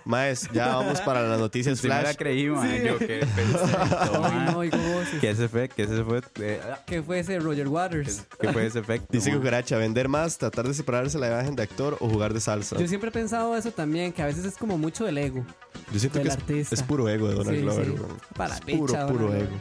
Maes, 0.04 0.48
ya 0.52 0.74
vamos 0.76 1.00
para 1.02 1.22
las 1.22 1.38
noticias 1.38 1.78
Sí 1.78 1.86
me 1.88 1.94
la 1.94 2.00
flash. 2.00 2.16
creí, 2.16 2.46
ma. 2.48 2.66
Yo 2.76 2.98
qué 2.98 3.18
perfecto, 3.20 3.60
Ay, 4.24 4.32
ma. 4.32 4.44
no, 4.52 4.58
oigo 4.58 4.76
voces. 4.78 5.20
¿Qué 5.20 5.30
ese 5.30 5.48
fue? 5.48 5.68
¿Qué 5.68 5.82
ese 5.82 6.02
fue? 6.04 6.20
Eh, 6.40 6.60
¿Qué 6.86 7.02
fue 7.02 7.18
ese 7.20 7.38
Roger 7.38 7.68
Waters? 7.68 8.24
¿Qué 8.40 8.52
fue 8.52 8.66
ese 8.66 8.78
efecto? 8.80 9.06
Dice? 9.10 9.32
Cucaracha, 9.32 9.76
vender 9.76 10.08
más, 10.08 10.38
tratar 10.38 10.66
de 10.66 10.74
separarse 10.74 11.18
la 11.18 11.28
imagen 11.28 11.54
de 11.56 11.62
actor 11.62 11.96
o 12.00 12.08
jugar 12.08 12.32
de 12.34 12.40
salsa. 12.40 12.76
Yo 12.78 12.88
siempre 12.88 13.10
he 13.10 13.12
pensado 13.12 13.56
eso 13.56 13.70
también, 13.72 14.12
que 14.12 14.22
a 14.22 14.26
veces 14.26 14.44
es 14.44 14.56
como 14.56 14.78
mucho 14.78 15.04
del 15.04 15.18
ego. 15.18 15.44
Yo 15.92 15.98
siento 16.00 16.18
del 16.18 16.36
que 16.36 16.60
es, 16.60 16.72
es 16.72 16.82
puro 16.82 17.08
ego 17.08 17.28
de 17.28 17.34
Donald 17.34 17.56
Sí, 17.56 17.62
Glover. 17.62 17.86
sí. 17.86 17.94
Para 18.36 18.54
es 18.54 18.60
puro, 18.62 18.86
picha, 18.86 19.06
puro 19.06 19.26
Donald 19.26 19.42
ego. 19.42 19.56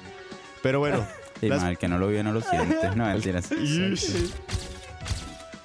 Pero 0.63 0.79
bueno, 0.79 1.05
Sí, 1.39 1.47
las- 1.47 1.77
que 1.77 1.87
no 1.87 1.97
lo 1.97 2.07
vio 2.09 2.21
no 2.23 2.31
lo 2.33 2.41
siente. 2.41 2.89
No, 2.95 3.05
mentiras. 3.05 3.49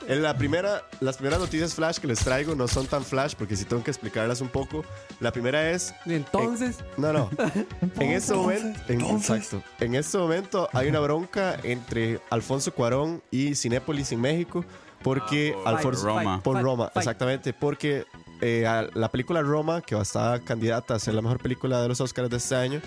En 0.06 0.22
la 0.22 0.36
primera, 0.36 0.82
las 1.00 1.16
primeras 1.16 1.40
noticias 1.40 1.74
flash 1.74 1.98
que 1.98 2.06
les 2.06 2.18
traigo 2.20 2.54
no 2.54 2.68
son 2.68 2.86
tan 2.86 3.04
flash 3.04 3.34
porque 3.36 3.56
sí 3.56 3.64
tengo 3.64 3.82
que 3.82 3.90
explicarlas 3.90 4.40
un 4.40 4.48
poco. 4.48 4.84
La 5.20 5.32
primera 5.32 5.70
es, 5.70 5.94
Y 6.04 6.14
entonces, 6.14 6.78
no, 6.96 7.12
no, 7.12 7.30
en 8.00 8.10
este 8.12 8.34
momento, 8.34 8.80
en, 8.88 9.00
exacto, 9.00 9.62
en 9.80 9.94
este 9.94 10.18
momento 10.18 10.68
hay 10.72 10.88
una 10.88 11.00
bronca 11.00 11.56
entre 11.62 12.20
Alfonso 12.30 12.72
Cuarón 12.74 13.22
y 13.30 13.54
Cinépolis 13.54 14.12
en 14.12 14.20
México 14.20 14.64
porque 15.02 15.54
Ah, 15.58 15.62
por 15.64 15.74
Alfonso 15.74 16.06
Roma. 16.06 16.40
por 16.42 16.62
Roma, 16.62 16.92
exactamente, 16.94 17.52
porque 17.52 18.04
eh, 18.44 18.66
a- 18.66 18.86
la 18.94 19.10
película 19.10 19.40
Roma 19.42 19.80
que 19.80 19.94
va 19.94 20.02
a 20.02 20.04
estar 20.04 20.42
candidata 20.42 20.94
a 20.94 20.98
ser 20.98 21.14
la 21.14 21.22
mejor 21.22 21.38
película 21.38 21.80
de 21.82 21.88
los 21.88 22.00
Oscars 22.00 22.28
de 22.30 22.36
este 22.36 22.54
año. 22.54 22.80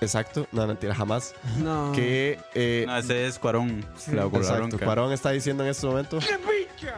Exacto, 0.00 0.46
no 0.52 0.66
mentira 0.66 0.94
jamás. 0.94 1.34
no. 1.58 1.92
Que 1.94 2.38
eh, 2.54 2.84
No, 2.86 2.96
ese 2.96 3.26
es 3.26 3.38
Cuarón. 3.38 3.84
La, 4.12 4.24
Exacto. 4.24 4.78
Cuarón 4.78 5.12
está 5.12 5.30
diciendo 5.30 5.62
en 5.64 5.70
este 5.70 5.86
momento. 5.86 6.18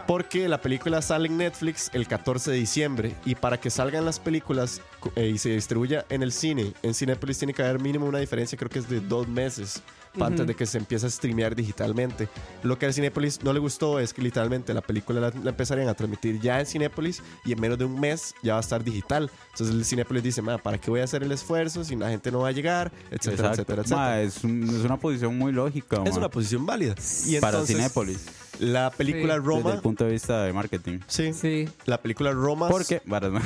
Porque 0.06 0.48
la 0.48 0.60
película 0.60 1.02
sale 1.02 1.26
en 1.28 1.36
Netflix 1.38 1.90
el 1.92 2.06
14 2.06 2.50
de 2.52 2.56
diciembre 2.56 3.14
y 3.24 3.34
para 3.34 3.58
que 3.58 3.68
salgan 3.70 4.04
las 4.04 4.20
películas 4.20 4.80
cu- 5.00 5.10
eh, 5.16 5.26
y 5.28 5.38
se 5.38 5.50
distribuya 5.50 6.04
en 6.08 6.22
el 6.22 6.30
cine, 6.32 6.72
en 6.82 6.94
Cinepolis 6.94 7.38
tiene 7.38 7.52
que 7.54 7.62
haber 7.62 7.80
mínimo 7.80 8.06
una 8.06 8.18
diferencia, 8.18 8.56
creo 8.56 8.70
que 8.70 8.78
es 8.78 8.88
de 8.88 9.00
dos 9.00 9.26
meses 9.26 9.82
antes 10.20 10.46
de 10.46 10.54
que 10.54 10.66
se 10.66 10.78
empiece 10.78 11.06
a 11.06 11.10
streamear 11.10 11.54
digitalmente. 11.54 12.28
Lo 12.62 12.78
que 12.78 12.86
a 12.86 12.92
Cinepolis 12.92 13.42
no 13.42 13.52
le 13.52 13.58
gustó 13.60 13.98
es 13.98 14.12
que 14.12 14.22
literalmente 14.22 14.74
la 14.74 14.80
película 14.82 15.20
la, 15.20 15.32
la 15.42 15.50
empezarían 15.50 15.88
a 15.88 15.94
transmitir 15.94 16.40
ya 16.40 16.60
en 16.60 16.66
Cinepolis 16.66 17.22
y 17.44 17.52
en 17.52 17.60
menos 17.60 17.78
de 17.78 17.84
un 17.84 17.98
mes 17.98 18.34
ya 18.42 18.52
va 18.54 18.58
a 18.58 18.60
estar 18.60 18.84
digital. 18.84 19.30
Entonces 19.52 19.74
el 19.74 19.84
Cinepolis 19.84 20.22
dice, 20.22 20.42
"Ma, 20.42 20.58
¿para 20.58 20.78
qué 20.78 20.90
voy 20.90 21.00
a 21.00 21.04
hacer 21.04 21.22
el 21.22 21.32
esfuerzo 21.32 21.84
si 21.84 21.96
la 21.96 22.08
gente 22.10 22.30
no 22.30 22.40
va 22.40 22.48
a 22.48 22.52
llegar? 22.52 22.92
Etcétera, 23.10 23.48
Exacto. 23.50 23.62
etcétera, 23.62 23.82
etcétera. 23.82 24.00
Ma, 24.00 24.20
es, 24.20 24.44
un- 24.44 24.62
es 24.68 24.84
una 24.84 24.96
posición 24.98 25.36
muy 25.38 25.52
lógica. 25.52 26.02
es 26.04 26.12
ma. 26.12 26.18
una 26.18 26.28
posición 26.28 26.66
válida. 26.66 26.94
Y 27.26 27.38
Para 27.40 27.58
entonces, 27.58 27.76
Cinépolis. 27.76 28.26
La 28.58 28.90
película 28.90 29.34
Sí. 29.34 29.40
Desde 29.40 29.46
Roma. 29.48 29.72
el 29.74 29.80
punto 29.80 30.04
de 30.04 30.12
vista 30.12 30.44
de 30.44 30.52
marketing. 30.52 30.98
Sí, 31.08 31.32
Sí. 31.32 31.68
la 31.86 32.00
película 32.00 32.32
Roma. 32.32 32.68
Porque, 32.68 33.00
varas, 33.06 33.32
ma. 33.32 33.42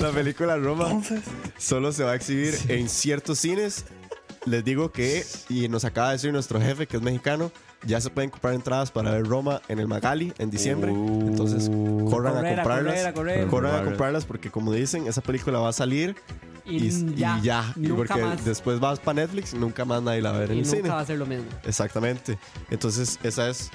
La 0.00 0.10
película 0.12 0.56
Roma 0.56 1.00
solo 1.58 1.92
se 1.92 2.04
va 2.04 2.12
a 2.12 2.14
exhibir 2.14 2.54
en 2.68 2.88
ciertos 2.88 3.38
cines. 3.38 3.84
Les 4.46 4.64
digo 4.64 4.90
que, 4.90 5.24
y 5.48 5.68
nos 5.68 5.84
acaba 5.84 6.08
de 6.08 6.12
decir 6.14 6.32
nuestro 6.32 6.60
jefe 6.60 6.86
que 6.86 6.96
es 6.96 7.02
mexicano, 7.02 7.52
ya 7.86 8.00
se 8.00 8.10
pueden 8.10 8.30
comprar 8.30 8.54
entradas 8.54 8.90
para 8.90 9.10
ver 9.12 9.24
Roma 9.26 9.60
en 9.68 9.78
el 9.78 9.86
Magali 9.88 10.32
en 10.38 10.50
diciembre. 10.50 10.90
Uh. 10.92 11.28
Entonces, 11.28 11.68
corran 12.10 12.34
Correr, 12.34 12.52
a 12.52 12.62
comprarlas. 12.62 12.94
correr, 12.94 13.06
a 13.06 13.12
correr. 13.12 13.46
Corran 13.48 13.74
a 13.76 13.84
comprarlas 13.84 14.24
porque, 14.24 14.50
como 14.50 14.72
dicen, 14.72 15.06
esa 15.06 15.20
película 15.20 15.58
va 15.58 15.68
a 15.68 15.72
salir 15.72 16.16
y, 16.64 16.76
Y, 16.76 16.88
y 16.88 17.14
ya. 17.16 17.38
ya. 17.42 17.72
Y 17.76 17.88
porque 17.88 18.20
más. 18.20 18.44
después 18.44 18.80
vas 18.80 18.98
para 18.98 19.22
Netflix, 19.22 19.52
nunca 19.54 19.84
más 19.84 20.02
nadie 20.02 20.22
la 20.22 20.30
va 20.30 20.36
a 20.38 20.40
ver 20.40 20.50
en 20.52 20.56
y 20.58 20.60
el 20.60 20.66
nunca 20.66 20.76
cine. 20.76 20.88
va 20.90 21.00
a 21.00 21.06
ser 21.06 21.18
lo 21.18 21.26
mismo. 21.26 21.44
Exactamente. 21.64 22.38
Entonces, 22.70 23.18
esa 23.22 23.48
es 23.48 23.70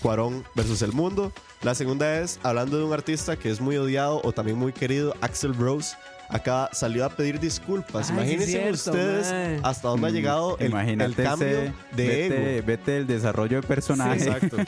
Cuarón 0.00 0.44
versus 0.54 0.82
el 0.82 0.92
mundo. 0.92 1.32
La 1.62 1.74
segunda 1.76 2.18
es, 2.20 2.40
hablando 2.42 2.76
de 2.78 2.84
un 2.84 2.92
artista 2.92 3.36
que 3.36 3.50
es 3.50 3.60
muy 3.60 3.76
odiado 3.76 4.20
o 4.24 4.32
también 4.32 4.58
muy 4.58 4.72
querido, 4.72 5.14
Axel 5.20 5.54
Rose. 5.54 5.94
Acá 6.32 6.70
salió 6.72 7.04
a 7.04 7.10
pedir 7.10 7.38
disculpas. 7.38 8.08
Ay, 8.10 8.16
Imagínense 8.16 8.46
sí 8.46 8.56
es 8.56 8.80
cierto, 8.82 8.90
ustedes 8.98 9.60
hasta 9.62 9.88
dónde 9.88 10.06
ha 10.06 10.10
llegado 10.10 10.56
el, 10.58 10.70
cambio 11.14 11.46
ese- 11.46 11.72
de 11.94 12.06
vete, 12.06 12.56
ego. 12.56 12.66
Vete 12.66 12.96
el 12.96 13.06
desarrollo 13.06 13.60
de 13.60 13.66
personaje. 13.66 14.20
Sí, 14.20 14.28
exacto. 14.28 14.56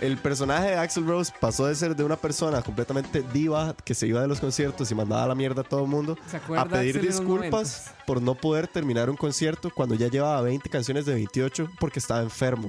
El 0.00 0.16
personaje 0.16 0.70
de 0.70 0.76
Axel 0.76 1.06
Rose 1.06 1.32
pasó 1.40 1.66
de 1.66 1.74
ser 1.76 1.94
de 1.94 2.02
una 2.02 2.16
persona 2.16 2.62
completamente 2.62 3.22
diva 3.32 3.76
que 3.84 3.94
se 3.94 4.08
iba 4.08 4.20
de 4.20 4.26
los 4.26 4.40
conciertos 4.40 4.90
y 4.90 4.94
mandaba 4.96 5.22
a 5.22 5.28
la 5.28 5.36
mierda 5.36 5.60
a 5.60 5.64
todo 5.64 5.82
el 5.84 5.86
mundo 5.88 6.18
¿Se 6.28 6.36
acuerda 6.36 6.64
a 6.64 6.68
pedir 6.68 6.96
Axel 6.96 7.08
disculpas 7.12 7.92
por 8.04 8.20
no 8.20 8.34
poder 8.34 8.66
terminar 8.66 9.08
un 9.08 9.16
concierto 9.16 9.70
cuando 9.72 9.94
ya 9.94 10.08
llevaba 10.08 10.40
20 10.42 10.68
canciones 10.68 11.06
de 11.06 11.14
28 11.14 11.70
porque 11.78 12.00
estaba 12.00 12.22
enfermo. 12.22 12.66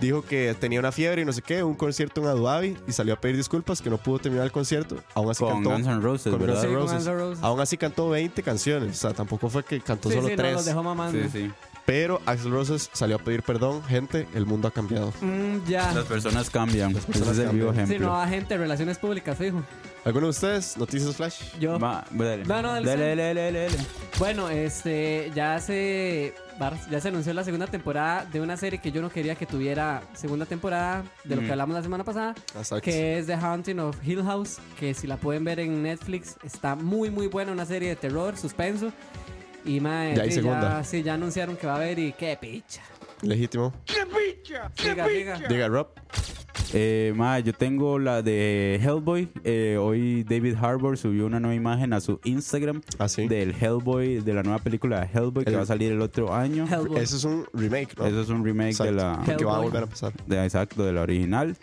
Dijo 0.00 0.22
que 0.22 0.54
tenía 0.58 0.78
una 0.78 0.92
fiebre 0.92 1.22
y 1.22 1.24
no 1.24 1.32
sé 1.32 1.42
qué, 1.42 1.62
un 1.62 1.74
concierto 1.74 2.20
en 2.20 2.28
Abu 2.28 2.44
Dhabi 2.44 2.76
y 2.86 2.92
salió 2.92 3.14
a 3.14 3.20
pedir 3.20 3.36
disculpas 3.36 3.82
que 3.82 3.90
no 3.90 3.98
pudo 3.98 4.20
terminar 4.20 4.44
el 4.46 4.52
concierto. 4.52 4.96
Aún 5.14 5.30
así 5.30 5.42
Con 5.42 5.54
cantó. 5.54 5.70
Guns 5.70 5.86
N' 5.86 6.00
Roses, 6.00 6.30
con 6.32 6.40
¿verdad? 6.40 6.68
Guns 6.68 7.06
N' 7.06 7.14
Roses. 7.14 7.42
Aún 7.42 7.60
así 7.60 7.76
cantó 7.76 8.08
20 8.10 8.42
canciones. 8.42 8.96
O 8.96 9.00
sea, 9.00 9.12
tampoco 9.12 9.48
fue 9.48 9.64
que 9.64 9.80
cantó 9.80 10.08
Sí, 10.08 10.14
solo 10.16 10.28
sí, 10.28 10.34
no, 10.36 10.42
3. 10.42 10.52
los 10.52 10.64
dejó 10.64 10.82
mamando. 10.82 11.18
Sí, 11.24 11.28
sí. 11.32 11.50
Pero 11.84 12.20
Axel 12.26 12.50
Roses 12.52 12.90
salió 12.92 13.16
a 13.16 13.18
pedir 13.18 13.42
perdón. 13.42 13.82
Gente, 13.84 14.28
el 14.34 14.44
mundo 14.44 14.68
ha 14.68 14.70
cambiado. 14.70 15.10
Mm, 15.22 15.66
ya. 15.66 15.90
Las 15.94 16.04
personas 16.04 16.50
cambian. 16.50 16.92
personas 16.92 17.30
Ese 17.30 17.42
es 17.44 17.48
el 17.50 17.56
vivo 17.56 17.68
cambian. 17.68 17.86
Sí, 17.86 17.92
ejemplo. 17.94 18.08
no, 18.08 18.20
agente 18.20 18.54
de 18.54 18.58
relaciones 18.60 18.98
públicas, 18.98 19.38
fijo. 19.38 19.62
¿Alguno 20.04 20.26
de 20.26 20.30
ustedes? 20.30 20.76
Noticias 20.76 21.16
Flash. 21.16 21.40
Yo. 21.58 21.78
Va, 21.78 22.04
dale. 22.10 22.44
No, 22.44 22.60
no, 22.62 22.74
dale, 22.74 22.94
dale, 23.16 23.16
dale. 23.34 23.52
dale. 23.52 23.76
Bueno, 24.18 24.50
este, 24.50 25.32
ya 25.34 25.58
se, 26.58 26.90
ya 26.90 27.00
se 27.00 27.08
anunció 27.08 27.32
la 27.34 27.44
segunda 27.44 27.66
temporada 27.66 28.24
de 28.24 28.40
una 28.40 28.56
serie 28.56 28.80
que 28.80 28.90
yo 28.92 29.00
no 29.02 29.10
quería 29.10 29.34
que 29.36 29.46
tuviera 29.46 30.02
segunda 30.14 30.44
temporada, 30.46 31.04
de 31.24 31.36
lo 31.36 31.42
Mm. 31.42 31.46
que 31.46 31.52
hablamos 31.52 31.74
la 31.76 31.82
semana 31.82 32.04
pasada, 32.04 32.34
Exacto. 32.56 32.82
que 32.82 33.18
es 33.18 33.26
The 33.26 33.34
Haunting 33.34 33.78
of 33.80 33.96
Hill 34.06 34.22
House, 34.24 34.58
que 34.78 34.94
si 34.94 35.06
la 35.06 35.16
pueden 35.16 35.44
ver 35.44 35.60
en 35.60 35.82
Netflix, 35.82 36.36
está 36.44 36.74
muy, 36.74 37.10
muy 37.10 37.26
buena, 37.28 37.52
una 37.52 37.64
serie 37.66 37.90
de 37.90 37.96
terror, 37.96 38.36
suspenso. 38.36 38.92
Y 39.64 39.80
mae, 39.80 40.14
Ya 40.16 40.22
hay 40.22 40.28
sí, 40.30 40.36
segunda. 40.36 40.82
sí, 40.84 41.02
ya 41.02 41.14
anunciaron 41.14 41.56
que 41.56 41.66
va 41.66 41.74
a 41.74 41.76
haber 41.76 41.98
y 41.98 42.12
qué 42.12 42.36
picha. 42.40 42.82
Legítimo. 43.22 43.72
Siga, 44.76 45.06
siga. 45.08 45.38
Diga 45.48 45.68
Rob. 45.68 45.88
Eh, 46.72 47.12
ma, 47.16 47.38
yo 47.40 47.52
tengo 47.52 47.98
la 47.98 48.22
de 48.22 48.78
Hellboy. 48.82 49.28
Eh, 49.44 49.76
hoy 49.80 50.24
David 50.24 50.54
Harbour 50.60 50.98
subió 50.98 51.26
una 51.26 51.40
nueva 51.40 51.54
imagen 51.54 51.92
a 51.92 52.00
su 52.00 52.20
Instagram 52.24 52.82
Ah, 52.98 53.08
sí. 53.08 53.26
del 53.26 53.54
Hellboy, 53.58 54.20
de 54.20 54.34
la 54.34 54.42
nueva 54.42 54.58
película 54.58 55.00
de 55.00 55.06
Hellboy 55.18 55.44
que 55.44 55.50
El- 55.50 55.56
va 55.58 55.62
a 55.62 55.66
salir 55.66 55.92
el 55.92 56.00
otro 56.02 56.34
año. 56.34 56.66
Hellboy. 56.70 57.00
Eso 57.00 57.16
es 57.16 57.24
un 57.24 57.46
remake, 57.54 57.96
¿no? 57.96 58.06
Eso 58.06 58.20
es 58.20 58.28
un 58.28 58.44
remake 58.44 58.70
Exacto. 58.70 58.92
de 58.92 58.98
la, 58.98 59.22
Que 59.38 59.44
va 59.44 59.56
a 59.56 59.60
volver 59.60 59.84
a 59.84 59.86
pasar. 59.86 60.12
de, 60.26 60.44
exacto, 60.44 60.84
de 60.84 60.92
la 60.92 61.02
original. 61.02 61.56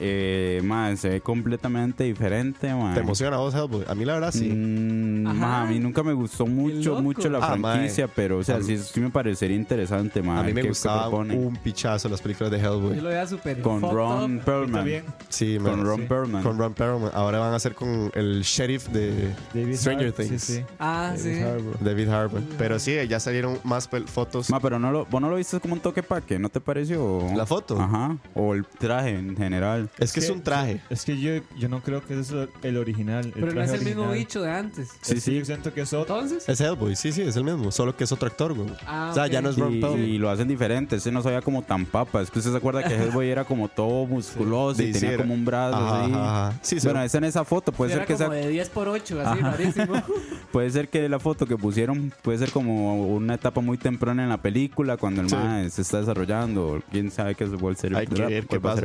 Eh, 0.00 0.60
ma, 0.64 0.94
se 0.96 1.08
ve 1.08 1.20
completamente 1.20 2.04
diferente. 2.04 2.68
¿Te 2.94 3.00
emociona 3.00 3.36
vos, 3.38 3.54
Hellboy? 3.54 3.84
A 3.88 3.94
mí 3.94 4.04
la 4.04 4.14
verdad 4.14 4.30
sí. 4.32 4.48
Mm, 4.48 5.26
a 5.42 5.64
mí 5.66 5.78
nunca 5.80 6.02
me 6.02 6.12
gustó 6.12 6.46
mucho, 6.46 7.02
mucho 7.02 7.28
la 7.28 7.38
Ah, 7.38 7.56
franquicia, 7.56 8.06
pero 8.08 8.38
o 8.38 8.44
sea, 8.44 8.62
sí, 8.62 8.78
sí 8.78 9.00
me 9.00 9.10
parecería 9.10 9.56
interesante, 9.56 10.20
a 10.20 10.42
mí 10.42 10.52
me 10.52 10.62
gustaba 10.62 11.08
un 11.08 11.56
pichazo 11.62 12.08
las 12.08 12.20
películas 12.22 12.50
de 12.52 12.60
Yo 12.60 12.74
Hellboy. 12.74 13.00
lo 13.00 13.08
veía 13.08 13.26
súper 13.26 13.60
con 13.60 13.80
Ron. 13.80 14.40
Perlman. 14.44 14.84
bien. 14.84 15.04
Sí, 15.28 15.58
Con. 15.62 15.84
Ron 15.84 16.00
sí. 16.00 16.06
Perlman. 16.08 16.42
Con 16.42 16.58
Ron 16.58 16.74
Perlman. 16.74 17.10
Ahora 17.14 17.38
van 17.40 17.52
a 17.52 17.56
hacer 17.56 17.74
con 17.74 18.10
el 18.14 18.42
sheriff 18.42 18.88
de 18.88 19.34
David 19.54 19.74
Stranger 19.76 20.08
Har- 20.08 20.12
Things. 20.14 20.42
sí. 20.42 20.64
Ah, 20.78 21.12
David 21.16 21.34
sí. 21.34 21.40
Harbour. 21.42 21.76
David 21.80 22.08
Harbour. 22.08 22.42
Pero 22.56 22.78
sí, 22.78 22.96
ya 23.08 23.18
salieron 23.20 23.58
más 23.64 23.88
fotos. 24.06 24.50
Ma, 24.50 24.60
pero 24.60 24.78
no 24.78 24.92
lo, 24.92 25.06
vos 25.06 25.20
no 25.20 25.28
lo 25.30 25.36
viste 25.36 25.58
como 25.60 25.74
un 25.74 25.80
toque 25.80 26.02
paque, 26.02 26.38
¿no 26.38 26.48
te 26.48 26.60
pareció? 26.60 27.24
¿La 27.36 27.46
foto? 27.46 27.80
Ajá. 27.80 28.16
O 28.34 28.54
el 28.54 28.64
traje 28.66 29.10
en 29.18 29.36
general. 29.36 29.87
Es 29.98 30.12
que 30.12 30.20
es 30.20 30.30
un 30.30 30.42
traje. 30.42 30.80
Es 30.90 31.04
que 31.04 31.18
yo, 31.20 31.32
yo 31.58 31.68
no 31.68 31.82
creo 31.82 32.04
que 32.04 32.18
ese 32.20 32.42
es 32.44 32.48
el 32.62 32.76
original. 32.76 33.24
el 33.26 33.32
Pero 33.32 33.52
no 33.52 33.62
es 33.62 33.70
el 33.70 33.82
mismo 33.82 34.02
original. 34.02 34.18
bicho 34.18 34.42
de 34.42 34.50
antes. 34.50 34.88
Sí, 34.88 34.94
Sí, 35.02 35.14
sí, 35.14 35.20
sí. 35.20 35.38
yo 35.38 35.44
siento 35.44 35.72
que 35.74 35.80
es 35.82 35.92
otro. 35.92 36.16
Entonces. 36.20 36.48
Es 36.48 36.60
Hellboy, 36.60 36.96
sí, 36.96 37.12
sí, 37.12 37.22
es 37.22 37.36
el 37.36 37.44
mismo. 37.44 37.70
Solo 37.72 37.96
que 37.96 38.04
es 38.04 38.12
otro 38.12 38.28
actor, 38.28 38.54
güey. 38.54 38.68
Ah, 38.86 39.08
o 39.10 39.14
sea, 39.14 39.26
ya 39.26 39.38
ok. 39.38 39.44
no 39.44 39.50
es 39.50 39.56
Ron 39.58 39.74
Y, 39.74 39.80
Perlman. 39.80 40.04
y 40.04 40.18
lo 40.18 40.30
hacen 40.30 40.48
diferente. 40.48 40.96
Ese 40.96 41.10
no 41.12 41.22
sabía 41.22 41.40
como 41.42 41.62
tan 41.62 41.86
papa. 41.86 42.22
Es 42.22 42.30
que 42.30 42.38
usted 42.38 42.50
se 42.52 42.56
acuerda 42.56 42.82
que 42.84 42.94
Hellboy 42.94 43.28
era 43.30 43.44
como 43.44 43.68
todo 43.68 44.06
musculoso 44.06 44.76
Sí, 44.78 44.84
y 44.84 44.94
sí, 44.94 45.00
tenía 45.00 45.14
era- 45.14 45.22
como 45.22 45.34
un 45.34 45.44
brazo 45.44 45.76
Ajá, 45.76 46.02
así. 46.04 46.12
ajá, 46.12 46.46
ajá. 46.48 46.58
Sí, 46.62 46.76
bueno, 46.82 47.00
se- 47.00 47.06
esa 47.06 47.18
en 47.18 47.24
esa 47.24 47.44
foto 47.44 47.72
puede 47.72 47.92
ser 47.94 48.06
que 48.06 48.14
como 48.14 48.30
sea, 48.32 48.42
de 48.42 48.48
10 48.48 48.68
por 48.70 48.88
8, 48.88 49.20
así, 49.24 49.40
rarísimo. 49.40 50.02
puede 50.52 50.70
ser 50.70 50.88
que 50.88 51.08
la 51.08 51.18
foto 51.18 51.46
que 51.46 51.56
pusieron 51.56 52.12
puede 52.22 52.38
ser 52.38 52.50
como 52.50 53.06
una 53.08 53.34
etapa 53.34 53.60
muy 53.60 53.78
temprana 53.78 54.22
en 54.22 54.28
la 54.28 54.38
película 54.38 54.96
cuando 54.96 55.20
el 55.22 55.28
Sí. 55.28 55.34
mae 55.36 55.70
se 55.70 55.82
está 55.82 55.98
desarrollando. 56.00 56.66
o 56.68 56.80
Quién 56.90 57.10
sabe 57.10 57.34
qué 57.34 57.46
puede 57.46 57.76
ser. 57.76 57.94
Hay 57.96 58.06
que 58.06 58.22
ver 58.24 58.46
qué 58.46 58.60
pasa. 58.60 58.82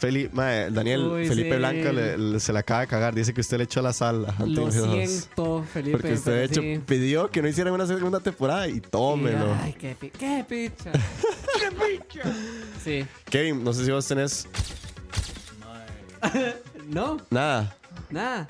Feli- 0.00 0.30
mae, 0.46 0.70
Daniel, 0.70 1.00
Uy, 1.06 1.26
Felipe 1.28 1.50
sí. 1.52 1.56
Blanca 1.56 1.92
le- 1.92 2.16
le- 2.18 2.40
se 2.40 2.52
la 2.52 2.60
acaba 2.60 2.80
de 2.82 2.86
cagar. 2.86 3.14
Dice 3.14 3.32
que 3.34 3.40
usted 3.40 3.58
le 3.58 3.64
echó 3.64 3.82
la 3.82 3.92
sal 3.92 4.26
a 4.26 4.44
Lo 4.46 4.70
siento, 4.70 5.64
Felipe. 5.72 5.98
Porque 5.98 6.12
usted, 6.14 6.32
de 6.32 6.44
hecho, 6.44 6.60
sí. 6.60 6.80
pidió 6.86 7.30
que 7.30 7.42
no 7.42 7.48
hicieran 7.48 7.72
una 7.74 7.86
segunda 7.86 8.20
temporada 8.20 8.68
y 8.68 8.80
tómelo. 8.80 9.54
Ay, 9.62 9.72
qué, 9.74 9.94
pi- 9.98 10.10
qué 10.18 10.44
picha. 10.48 10.92
Sí. 12.82 13.04
Kevin, 13.30 13.62
no 13.64 13.72
sé 13.72 13.84
si 13.84 13.90
vos 13.90 14.06
tenés 14.06 14.46
No, 16.88 17.18
nada. 17.30 17.76
nada. 18.10 18.46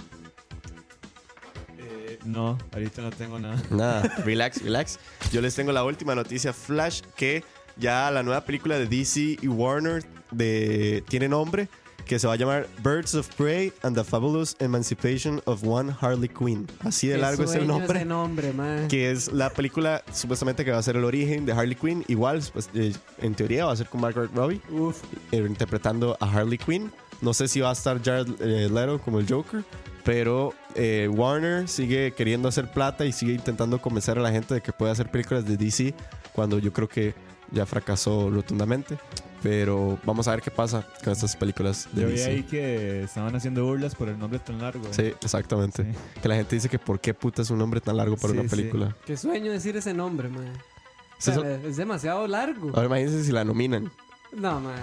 Eh, 1.79 2.19
no, 2.25 2.59
ahorita 2.73 3.03
no 3.03 3.11
tengo 3.11 3.39
nada. 3.39 3.63
Nada, 3.71 4.03
relax, 4.25 4.63
relax. 4.63 4.99
Yo 5.33 5.41
les 5.41 5.55
tengo 5.55 5.73
la 5.73 5.85
última 5.85 6.15
noticia 6.15 6.53
flash 6.53 7.01
que 7.17 7.45
ya 7.77 8.11
la 8.11 8.23
nueva 8.23 8.43
película 8.45 8.79
de 8.79 8.87
DC 8.87 9.39
y 9.43 9.49
Warner 9.49 10.05
de, 10.31 11.03
tiene 11.09 11.29
nombre 11.29 11.69
que 12.07 12.19
se 12.19 12.27
va 12.27 12.35
a 12.35 12.37
llamar 12.37 12.69
Birds 12.83 13.15
of 13.15 13.29
Prey 13.35 13.73
and 13.83 13.97
the 13.97 14.05
Fabulous 14.05 14.57
Emancipation 14.61 15.43
of 15.45 15.63
One 15.65 15.93
Harley 16.01 16.29
Quinn. 16.29 16.67
Así 16.81 17.09
de 17.09 17.19
largo 17.19 17.45
es 17.45 17.55
el 17.55 17.67
nombre. 17.67 18.05
Nombre, 18.05 18.53
man. 18.53 18.89
Que 18.89 19.11
es 19.11 19.33
la 19.33 19.51
película 19.51 20.03
supuestamente 20.13 20.65
que 20.65 20.71
va 20.71 20.79
a 20.79 20.83
ser 20.83 20.97
el 20.97 21.05
origen 21.05 21.45
de 21.45 21.53
Harley 21.53 21.75
Quinn. 21.75 22.05
Igual, 22.09 22.43
pues, 22.53 22.71
eh, 22.75 22.95
en 23.19 23.35
teoría 23.35 23.67
va 23.67 23.73
a 23.73 23.77
ser 23.77 23.89
con 23.89 24.01
Margaret 24.01 24.31
Robbie 24.35 24.61
Uf. 24.71 25.03
eh, 25.33 25.39
interpretando 25.39 26.17
a 26.21 26.31
Harley 26.31 26.59
Quinn. 26.59 26.93
No 27.21 27.35
sé 27.35 27.49
si 27.49 27.61
va 27.61 27.71
a 27.71 27.73
estar 27.73 28.01
Jared 28.03 28.29
eh, 28.41 28.69
Leto 28.71 29.01
como 29.01 29.19
el 29.19 29.27
Joker, 29.29 29.65
pero 30.05 30.53
eh, 30.75 31.09
Warner 31.11 31.67
sigue 31.67 32.13
queriendo 32.13 32.49
hacer 32.49 32.71
plata 32.71 33.05
y 33.05 33.13
sigue 33.13 33.33
intentando 33.33 33.81
convencer 33.81 34.19
a 34.19 34.21
la 34.21 34.31
gente 34.31 34.55
de 34.55 34.61
que 34.61 34.73
puede 34.73 34.93
hacer 34.93 35.11
películas 35.11 35.47
de 35.47 35.57
DC 35.57 35.95
cuando 36.33 36.59
yo 36.59 36.73
creo 36.73 36.89
que 36.89 37.15
ya 37.53 37.67
fracasó 37.67 38.31
rotundamente. 38.31 38.99
Pero 39.43 39.99
vamos 40.05 40.27
a 40.27 40.33
ver 40.33 40.41
qué 40.43 40.51
pasa 40.51 40.85
con 41.05 41.13
estas 41.13 41.37
películas 41.37 41.89
de 41.93 42.03
Yo 42.03 42.09
vi 42.09 42.15
DC. 42.15 42.31
ahí 42.31 42.43
que 42.43 43.03
estaban 43.05 43.37
haciendo 43.37 43.65
burlas 43.65 43.95
por 43.95 44.09
el 44.09 44.19
nombre 44.19 44.39
tan 44.41 44.59
largo. 44.59 44.85
Sí, 44.91 45.13
exactamente. 45.23 45.85
Sí. 45.85 45.99
Que 46.21 46.29
la 46.29 46.35
gente 46.37 46.57
dice 46.57 46.69
que 46.69 46.79
por 46.79 46.99
qué 46.99 47.15
puta 47.15 47.43
es 47.43 47.51
un 47.51 47.59
nombre 47.59 47.81
tan 47.81 47.97
largo 47.97 48.17
para 48.17 48.33
Sí, 48.33 48.39
una 48.41 48.49
sí. 48.49 48.57
película. 48.57 48.97
Qué 49.05 49.17
sueño 49.17 49.53
decir 49.53 49.77
ese 49.77 49.95
nombre, 49.95 50.29
man. 50.29 50.49
O 50.49 51.19
Eso 51.19 51.41
sea, 51.43 51.55
es- 51.63 51.77
demasiado 51.77 52.27
largo. 52.27 52.71
Ahora 52.71 52.87
imagínense 52.87 53.25
si 53.25 53.31
la 53.33 53.45
nominan. 53.45 53.91
No, 54.33 54.59
man. 54.61 54.75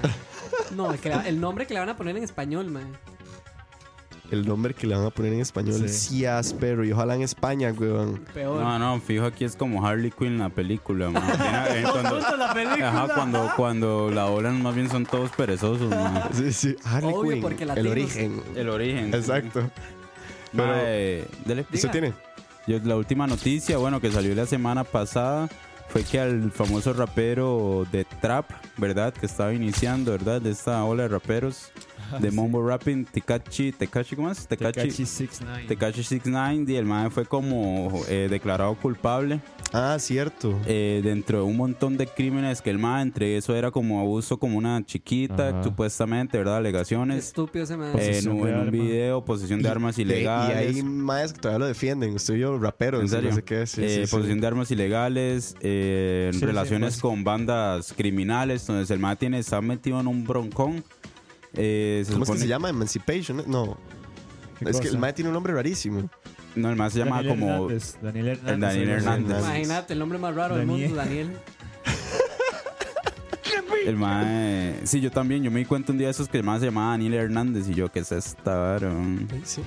No, 0.76 0.94
el, 0.94 1.00
que 1.00 1.10
la- 1.10 1.28
el 1.28 1.42
nombre 1.42 1.68
que 1.68 1.74
le 1.74 1.80
van 1.82 1.90
a 1.90 1.98
poner 1.98 2.16
en 2.16 2.24
español, 2.24 2.70
man. 2.72 2.88
El 4.34 4.48
nombre 4.48 4.74
que 4.74 4.88
le 4.88 4.96
van 4.96 5.06
a 5.06 5.10
poner 5.12 5.32
en 5.34 5.42
español, 5.42 5.88
Sí. 5.88 6.26
áspero. 6.26 6.84
Y 6.84 6.92
ojalá 6.92 7.14
en 7.16 7.22
España, 7.22 7.72
weón. 7.78 8.18
Peor. 8.34 8.60
No, 8.62 8.80
no, 8.80 9.00
fijo 9.00 9.26
aquí 9.26 9.46
es 9.46 9.56
como 9.56 9.86
Harley 9.86 10.10
Quinn 10.10 10.40
la 10.40 10.50
película. 10.50 11.10
man. 11.12 11.24
Eh, 11.70 11.84
cuando, 11.92 12.20
la 12.38 12.52
película. 12.54 12.90
ajá, 12.90 13.14
cuando, 13.14 13.52
cuando 13.56 14.10
la 14.12 14.24
doblan 14.24 14.62
más 14.64 14.74
bien 14.74 14.90
son 14.90 15.06
todos 15.06 15.30
perezosos. 15.32 15.88
man. 15.90 16.24
Sí, 16.34 16.52
sí. 16.52 16.76
Harley 16.84 17.14
Obvio, 17.14 17.32
Quinn. 17.34 17.42
porque 17.44 17.64
el 17.64 17.88
origen. 17.88 18.42
El 18.56 18.70
origen. 18.70 19.12
sí. 19.12 19.18
Exacto. 19.20 19.70
Pero- 20.52 20.74
dele. 21.46 21.62
¿Usted 21.62 21.78
Diga. 21.80 21.92
tiene? 21.92 22.14
Yo, 22.66 22.80
la 22.84 22.96
última 22.96 23.28
noticia, 23.28 23.78
bueno, 23.78 24.00
que 24.02 24.12
salió 24.12 24.34
la 24.34 24.46
semana 24.46 24.84
pasada 24.84 25.48
fue 25.90 26.04
que 26.04 26.20
al 26.20 26.52
famoso 26.52 26.94
rapero 26.94 27.86
de 27.92 28.04
Trap, 28.06 28.50
¿verdad? 28.78 29.14
Que 29.14 29.26
estaba 29.28 29.54
iniciando, 29.54 30.12
¿verdad? 30.12 30.42
De 30.42 30.50
esta 30.52 30.84
ola 30.86 31.04
de 31.04 31.10
raperos 31.10 31.72
de 32.22 32.32
Mumbo 32.32 32.66
Rapping, 32.68 33.06
Tekachi, 33.06 33.72
Tekachi, 33.72 34.16
¿cómo 34.16 34.30
es? 34.32 34.48
Tekachi 34.48 34.82
Tekachi. 34.82 35.06
69. 35.06 35.66
Tekachi 35.68 36.04
69 36.04 36.66
y 36.68 36.76
el 36.76 36.86
man 36.86 37.12
fue 37.12 37.26
como 37.26 37.92
eh, 38.08 38.28
declarado 38.30 38.76
culpable 38.76 39.40
Ah, 39.72 39.98
cierto. 40.00 40.60
eh, 40.68 41.02
dentro 41.04 41.40
de 41.40 41.44
un 41.46 41.58
montón 41.58 41.98
de 41.98 42.06
crímenes 42.08 42.62
que 42.62 42.70
el 42.70 42.78
man, 42.78 43.02
entre 43.02 43.38
eso 43.38 43.56
era 43.56 43.72
como 43.72 44.00
abuso 44.00 44.38
como 44.38 44.58
una 44.58 44.86
chiquita, 44.86 45.50
Ajá. 45.50 45.64
supuestamente, 45.64 46.38
¿verdad? 46.38 46.58
Alegaciones. 46.58 47.26
Estúpido 47.26 47.64
ese 47.66 47.76
man. 47.78 47.92
Eh, 47.98 48.20
en, 48.20 48.30
un, 48.30 48.48
en 48.48 48.56
un 48.60 48.72
video, 48.72 49.26
posesión 49.26 49.62
de 49.62 49.70
armas 49.70 49.98
Y- 49.98 50.04
ilegales. 50.04 50.76
Y 50.76 50.80
hay 50.80 50.84
más 50.84 51.34
que 51.34 51.40
todavía 51.40 51.60
lo 51.60 51.66
defienden. 51.68 52.14
Usted 52.14 52.36
y 52.36 52.40
yo, 52.40 52.60
raperos. 52.60 53.02
¿En 53.02 53.10
serio? 53.10 53.30
No 53.32 53.36
sé 53.36 53.44
qué. 53.44 53.66
Sí, 53.66 53.84
Eh, 53.84 53.90
sí, 54.02 54.06
sí. 54.06 54.12
posesión 54.16 54.40
de 54.40 54.48
armas 54.48 54.70
ilegales, 54.70 55.56
eh, 55.62 56.30
Sí, 56.34 56.40
sí, 56.40 56.46
relaciones 56.46 56.94
pues. 56.96 57.02
con 57.02 57.24
bandas 57.24 57.94
criminales, 57.98 58.62
entonces 58.64 58.92
el 58.92 59.00
man 59.00 59.18
tiene, 59.18 59.40
está 59.40 59.60
metido 59.62 60.00
en 60.00 60.08
un 60.08 60.24
broncón. 60.24 60.84
Eh, 61.56 62.04
se 62.06 62.12
¿Cómo 62.14 62.24
es 62.26 62.32
que 62.32 62.38
se 62.38 62.48
llama? 62.48 62.70
Emancipation. 62.70 63.44
No. 63.48 63.78
¿Qué 64.60 64.70
Es 64.70 64.80
que 64.80 64.88
el 64.88 64.98
mae 64.98 65.14
tiene 65.14 65.30
un 65.30 65.34
nombre 65.34 65.54
rarísimo. 65.54 66.10
No, 66.56 66.70
el 66.70 66.76
man 66.76 66.92
se 66.92 67.00
llama 67.00 67.18
Daniel 67.18 67.40
como... 67.40 67.54
Hernández, 67.54 67.98
Daniel 68.02 68.28
Hernández. 68.28 68.60
Daniel. 68.60 69.40
Imagínate 69.40 69.94
el 69.94 70.00
nombre 70.00 70.20
más 70.20 70.36
raro 70.36 70.56
del 70.56 70.68
Daniel. 70.68 70.90
mundo, 70.90 71.04
Daniel. 71.04 71.32
El 73.86 73.98
man, 73.98 74.24
eh, 74.28 74.80
sí, 74.86 75.02
yo 75.02 75.12
también, 75.12 75.44
yo 75.44 75.52
me 75.52 75.60
di 75.60 75.66
cuenta 75.66 75.92
un 75.92 75.98
día 75.98 76.08
de 76.08 76.12
esos 76.12 76.30
que 76.30 76.38
el 76.38 76.44
man 76.44 76.58
se 76.60 76.68
llamaba 76.68 76.92
Daniel 76.92 77.16
Hernández 77.16 77.68
y 77.68 77.74
yo, 77.74 77.92
¿qué 77.92 78.00
es 78.00 78.14
esta? 78.14 78.80
Sí. 79.44 79.62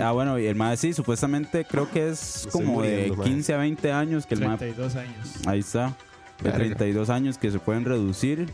Ah, 0.00 0.10
bueno, 0.10 0.36
y 0.36 0.46
el 0.46 0.56
man 0.56 0.76
sí, 0.76 0.92
supuestamente 0.92 1.64
creo 1.64 1.88
que 1.88 2.08
es 2.08 2.48
como 2.50 2.82
de 2.82 2.88
muriendo, 2.88 3.16
man. 3.18 3.26
15 3.26 3.54
a 3.54 3.56
20 3.58 3.92
años 3.92 4.26
que 4.26 4.34
el 4.34 4.40
man 4.40 4.58
32 4.58 4.96
años. 4.96 5.46
Ahí 5.46 5.60
está. 5.60 5.96
De 6.42 6.50
Verga. 6.50 6.58
32 6.58 7.08
años 7.10 7.38
que 7.38 7.52
se 7.52 7.60
pueden 7.60 7.84
reducir. 7.84 8.48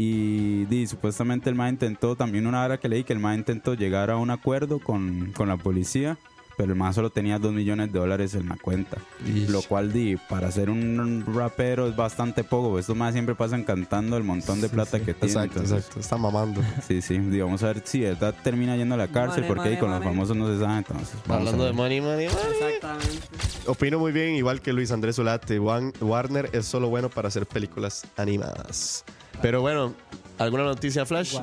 Y, 0.00 0.64
di, 0.66 0.86
supuestamente 0.86 1.50
el 1.50 1.56
MA 1.56 1.70
intentó, 1.70 2.14
también 2.14 2.46
una 2.46 2.62
hora 2.62 2.78
que 2.78 2.88
leí 2.88 3.02
que 3.02 3.12
el 3.14 3.18
MA 3.18 3.34
intentó 3.34 3.74
llegar 3.74 4.10
a 4.10 4.16
un 4.16 4.30
acuerdo 4.30 4.78
con, 4.78 5.32
con 5.36 5.48
la 5.48 5.56
policía 5.56 6.16
pero 6.56 6.72
el 6.72 6.76
más 6.76 6.96
solo 6.96 7.10
tenía 7.10 7.38
2 7.38 7.52
millones 7.52 7.92
de 7.92 8.00
dólares 8.00 8.34
en 8.34 8.48
la 8.48 8.56
cuenta. 8.56 8.96
Ish. 9.24 9.48
Lo 9.48 9.62
cual, 9.62 9.92
di, 9.92 10.16
para 10.16 10.50
ser 10.50 10.70
un 10.70 11.24
rapero 11.32 11.86
es 11.86 11.94
bastante 11.94 12.42
poco. 12.42 12.80
Estos 12.80 12.96
más 12.96 13.12
siempre 13.12 13.36
pasan 13.36 13.62
cantando 13.62 14.16
el 14.16 14.24
montón 14.24 14.60
de 14.60 14.68
plata 14.68 14.98
que 14.98 15.14
tienen. 15.14 15.28
Exacto, 15.28 15.60
entonces, 15.60 15.78
exacto. 15.78 16.00
Está 16.00 16.16
mamando. 16.16 16.60
Sí, 16.84 17.00
sí. 17.00 17.16
Di, 17.16 17.38
vamos 17.38 17.62
a 17.62 17.68
ver 17.68 17.82
si 17.84 18.00
de 18.00 18.08
verdad 18.08 18.34
termina 18.42 18.76
yendo 18.76 18.96
a 18.96 18.98
la 18.98 19.06
cárcel, 19.06 19.42
Money, 19.44 19.48
porque 19.54 19.68
ahí 19.68 19.76
money, 19.76 19.78
con 19.80 19.90
los 19.90 19.98
money. 20.00 20.12
famosos 20.12 20.36
no 20.36 20.48
se 20.52 20.58
sabe. 20.58 20.78
Entonces, 20.78 21.14
Hablando 21.28 21.64
de 21.64 21.72
money, 21.72 22.00
money, 22.00 22.26
money. 22.26 22.62
Exactamente. 22.64 23.28
Opino 23.66 24.00
muy 24.00 24.10
bien, 24.10 24.34
igual 24.34 24.60
que 24.60 24.72
Luis 24.72 24.90
Andrés 24.90 25.14
Solate. 25.14 25.60
Wan- 25.60 25.92
Warner 26.00 26.50
es 26.52 26.66
solo 26.66 26.88
bueno 26.88 27.08
para 27.08 27.28
hacer 27.28 27.46
películas 27.46 28.04
animadas. 28.16 29.04
Pero 29.42 29.60
bueno, 29.60 29.94
¿alguna 30.38 30.64
noticia 30.64 31.06
Flash? 31.06 31.36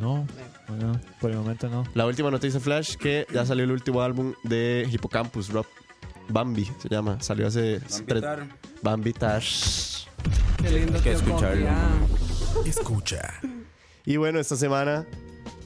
No, 0.00 0.26
no, 0.68 1.00
por 1.20 1.30
el 1.30 1.36
momento 1.38 1.68
no. 1.68 1.84
La 1.94 2.06
última 2.06 2.30
noticia 2.30 2.58
Flash 2.60 2.96
que 2.96 3.26
ya 3.32 3.46
salió 3.46 3.64
el 3.64 3.70
último 3.72 4.02
álbum 4.02 4.34
de 4.42 4.88
Hippocampus 4.90 5.50
Rock. 5.50 5.66
Bambi 6.28 6.64
se 6.82 6.88
llama. 6.88 7.20
Salió 7.20 7.46
hace 7.46 7.80
tres- 8.06 8.24
Bambi 8.82 9.12
Tash. 9.12 10.06
Qué 10.60 10.70
lindo 10.70 11.00
que 11.00 11.12
escucharlo. 11.12 11.68
Escucha. 12.64 13.34
Y 14.04 14.16
bueno, 14.16 14.40
esta 14.40 14.56
semana 14.56 15.06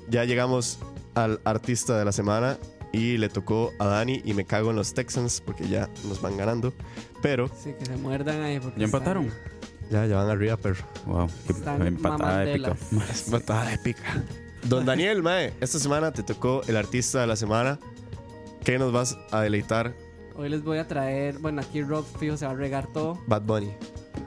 ya 0.08 0.24
llegamos 0.24 0.78
al 1.14 1.40
artista 1.44 1.98
de 1.98 2.04
la 2.04 2.12
semana 2.12 2.58
y 2.92 3.16
le 3.16 3.28
tocó 3.30 3.72
a 3.78 3.86
Dani 3.86 4.20
y 4.24 4.34
me 4.34 4.44
cago 4.44 4.70
en 4.70 4.76
los 4.76 4.92
Texans 4.92 5.40
porque 5.40 5.66
ya 5.68 5.88
nos 6.08 6.20
van 6.20 6.36
ganando. 6.36 6.74
Pero 7.22 7.48
Sí, 7.48 7.72
que 7.78 7.86
se 7.86 7.96
muerdan 7.96 8.42
ahí. 8.42 8.60
porque 8.60 8.80
¿Ya 8.80 8.84
empataron? 8.84 9.26
están- 9.26 9.59
ya, 9.90 10.06
ya 10.06 10.16
van 10.16 10.30
arriba, 10.30 10.56
pero 10.56 10.76
Wow, 11.06 11.28
qué 11.46 11.52
Están 11.52 11.86
empatada 11.86 12.44
épica. 12.50 12.76
batalla 13.30 13.74
épica. 13.74 14.22
Don 14.64 14.84
Daniel, 14.84 15.22
mae, 15.22 15.52
esta 15.60 15.78
semana 15.78 16.12
te 16.12 16.22
tocó 16.22 16.62
el 16.68 16.76
artista 16.76 17.20
de 17.20 17.26
la 17.26 17.36
semana. 17.36 17.78
¿Qué 18.64 18.78
nos 18.78 18.92
vas 18.92 19.16
a 19.30 19.40
deleitar? 19.40 19.94
Hoy 20.36 20.48
les 20.48 20.62
voy 20.62 20.78
a 20.78 20.86
traer, 20.86 21.38
bueno, 21.38 21.60
aquí 21.62 21.82
Rob 21.82 22.04
fijo 22.18 22.36
se 22.36 22.46
va 22.46 22.52
a 22.52 22.54
regar 22.54 22.86
todo, 22.92 23.18
Bad 23.26 23.42
Bunny. 23.42 23.70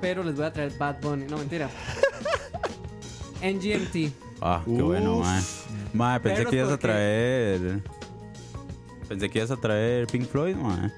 pero 0.02 0.24
les 0.24 0.36
voy 0.36 0.46
a 0.46 0.54
traer 0.54 0.72
Bad 0.78 1.02
Bunny. 1.02 1.26
No, 1.30 1.38
mentira. 1.38 1.70
NGMT. 3.42 4.12
Ah, 4.42 4.62
qué 4.66 4.72
Uf. 4.72 4.82
bueno, 4.82 5.20
mae. 5.20 5.42
Mae, 5.94 6.20
pensé 6.20 6.38
Perros, 6.38 6.52
que 6.52 6.58
ibas 6.58 6.72
a 6.72 6.78
traer. 6.78 7.84
Pensé 9.08 9.30
que 9.30 9.40
ibas 9.40 9.52
a 9.52 9.58
traer 9.58 10.08
Pink 10.08 10.26
Floyd, 10.28 10.56
mae. 10.56 10.92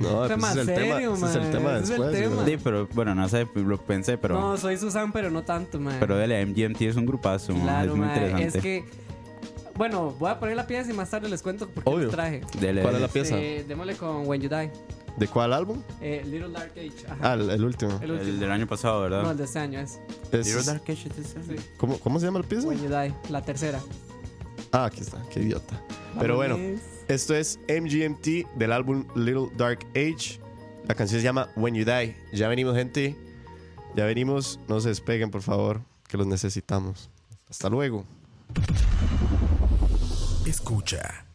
No, 0.00 0.26
Tema 0.28 0.52
pues 0.52 0.52
ese 0.52 0.60
es 0.62 0.68
el 0.68 0.74
tema, 0.74 1.00
ese 1.00 1.26
es 1.26 1.34
el 1.34 1.50
tema 1.50 1.70
ese 1.78 1.82
es 1.82 1.90
el 1.90 1.96
después. 2.12 2.12
tema. 2.30 2.44
Sí, 2.46 2.56
pero 2.62 2.88
bueno, 2.94 3.14
no 3.14 3.28
sé, 3.28 3.46
lo 3.54 3.78
pensé, 3.78 4.16
pero. 4.18 4.38
No, 4.40 4.56
soy 4.56 4.76
Susan, 4.76 5.10
pero 5.12 5.30
no 5.30 5.42
tanto, 5.42 5.80
man. 5.80 5.96
Pero 5.98 6.16
dele, 6.16 6.44
MGMT 6.46 6.82
es 6.82 6.96
un 6.96 7.06
grupazo, 7.06 7.52
Claro, 7.54 7.92
es 7.92 7.96
muy 7.98 8.06
interesante. 8.06 8.58
Es 8.58 8.62
que, 8.62 8.84
bueno, 9.74 10.14
voy 10.18 10.30
a 10.30 10.38
poner 10.38 10.56
la 10.56 10.66
pieza 10.66 10.90
y 10.90 10.94
más 10.94 11.10
tarde 11.10 11.28
les 11.28 11.42
cuento 11.42 11.68
por 11.68 11.84
qué 11.84 11.90
Obvio. 11.90 12.08
traje. 12.10 12.42
Dele, 12.60 12.82
¿Cuál 12.82 12.94
es 12.96 13.00
la 13.00 13.08
pieza? 13.08 13.36
Eh, 13.38 13.64
démosle 13.66 13.96
con 13.96 14.26
When 14.26 14.40
You 14.40 14.48
Die. 14.48 14.70
¿De 15.16 15.26
cuál 15.26 15.52
álbum? 15.52 15.82
Eh, 16.00 16.22
Little 16.24 16.50
Dark 16.52 16.70
Age. 16.76 16.92
Ajá. 17.08 17.16
Ah, 17.20 17.34
el, 17.34 17.50
el 17.50 17.64
último. 17.64 17.98
el 18.00 18.38
del 18.38 18.50
año 18.52 18.68
pasado, 18.68 19.00
¿verdad? 19.02 19.22
No, 19.24 19.32
el 19.32 19.36
de 19.36 19.44
este 19.44 19.58
año 19.58 19.80
es. 19.80 19.98
Es- 20.30 20.46
Little 20.46 20.62
Dark 20.62 20.82
Age 20.84 21.08
es. 21.18 21.26
Sí. 21.26 21.56
¿cómo, 21.76 21.98
¿Cómo 21.98 22.20
se 22.20 22.26
llama 22.26 22.38
la 22.38 22.46
pieza? 22.46 22.68
When 22.68 22.78
You 22.80 22.88
Die, 22.88 23.12
la 23.30 23.42
tercera. 23.42 23.80
Ah, 24.70 24.84
aquí 24.84 25.00
está, 25.00 25.18
qué 25.32 25.40
idiota. 25.40 25.80
Pero 26.20 26.36
bueno. 26.36 26.56
Esto 27.08 27.34
es 27.34 27.58
MGMT 27.68 28.56
del 28.56 28.72
álbum 28.72 29.06
Little 29.14 29.48
Dark 29.56 29.86
Age. 29.90 30.40
La 30.86 30.94
canción 30.94 31.20
se 31.20 31.24
llama 31.24 31.48
When 31.56 31.74
You 31.74 31.84
Die. 31.84 32.16
Ya 32.32 32.48
venimos, 32.48 32.76
gente. 32.76 33.16
Ya 33.96 34.04
venimos. 34.04 34.60
No 34.68 34.80
se 34.80 34.90
despeguen, 34.90 35.30
por 35.30 35.42
favor, 35.42 35.82
que 36.06 36.16
los 36.16 36.26
necesitamos. 36.26 37.10
Hasta 37.48 37.68
luego. 37.68 38.04
Escucha. 40.46 41.27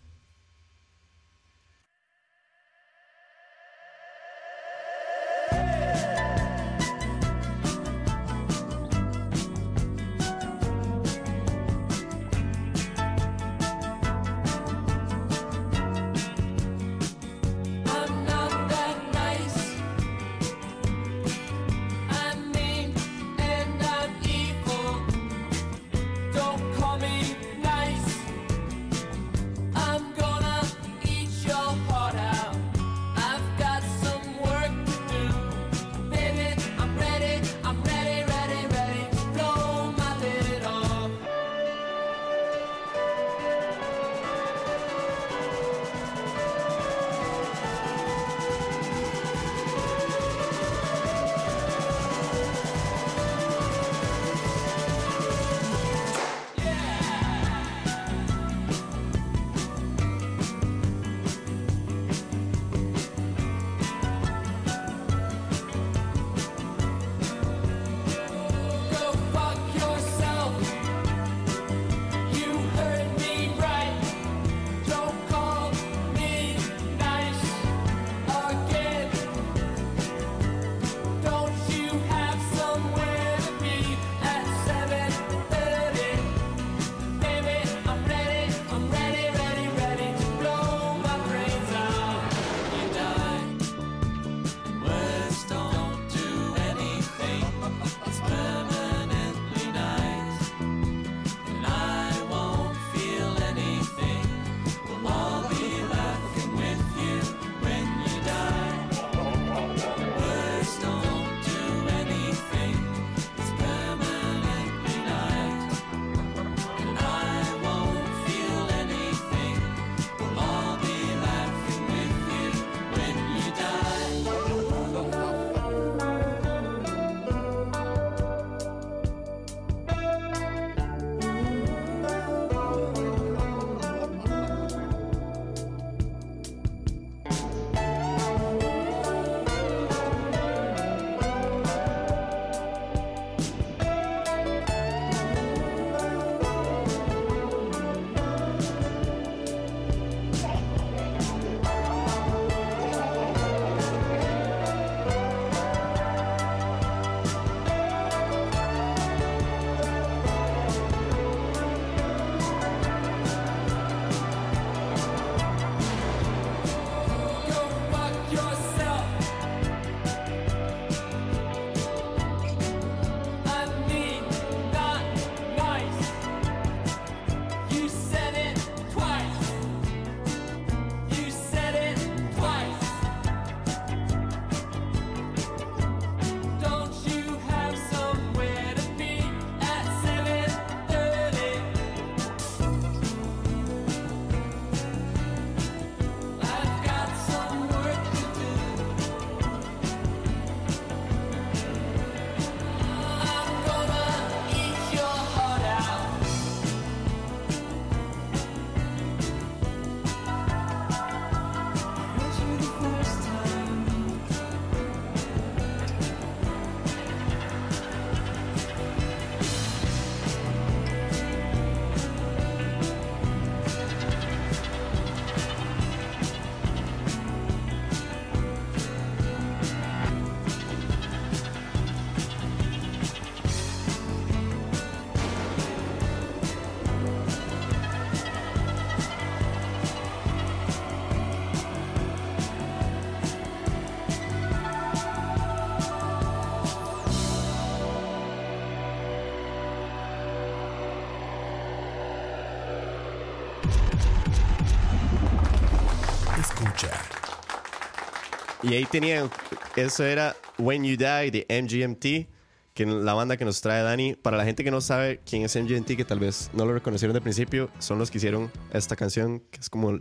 Y 258.64 258.76
ahí 258.76 258.86
tenían, 258.86 259.30
eso 259.76 260.06
era 260.06 260.36
When 260.58 260.86
You 260.86 260.96
Die 260.96 261.32
de 261.32 261.46
MGMT, 261.50 262.30
que 262.74 262.86
la 262.86 263.14
banda 263.14 263.36
que 263.36 263.44
nos 263.44 263.60
trae 263.60 263.84
Dani. 263.84 264.16
Para 264.16 264.38
la 264.38 264.46
gente 264.46 264.64
que 264.64 264.72
no 264.72 264.80
sabe 264.80 265.20
quién 265.30 265.44
es 265.44 265.56
MGMT, 265.56 265.98
que 265.98 266.06
tal 266.06 266.20
vez 266.20 266.50
no 266.54 266.66
lo 266.66 266.74
reconocieron 266.74 267.14
de 267.14 267.20
principio, 267.20 267.70
son 267.80 268.00
los 268.00 268.10
que 268.10 268.20
hicieron 268.20 268.50
esta 268.72 268.96
canción, 268.96 269.42
que 269.52 269.60
es 269.60 269.70
como 269.70 270.00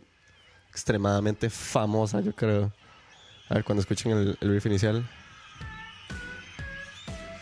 extremadamente 0.71 1.51
famosa, 1.51 2.21
yo 2.21 2.35
creo. 2.35 2.73
A 3.49 3.55
ver, 3.55 3.65
cuando 3.65 3.81
escuchen 3.81 4.13
el, 4.13 4.39
el 4.41 4.53
riff 4.53 4.67
inicial. 4.67 5.05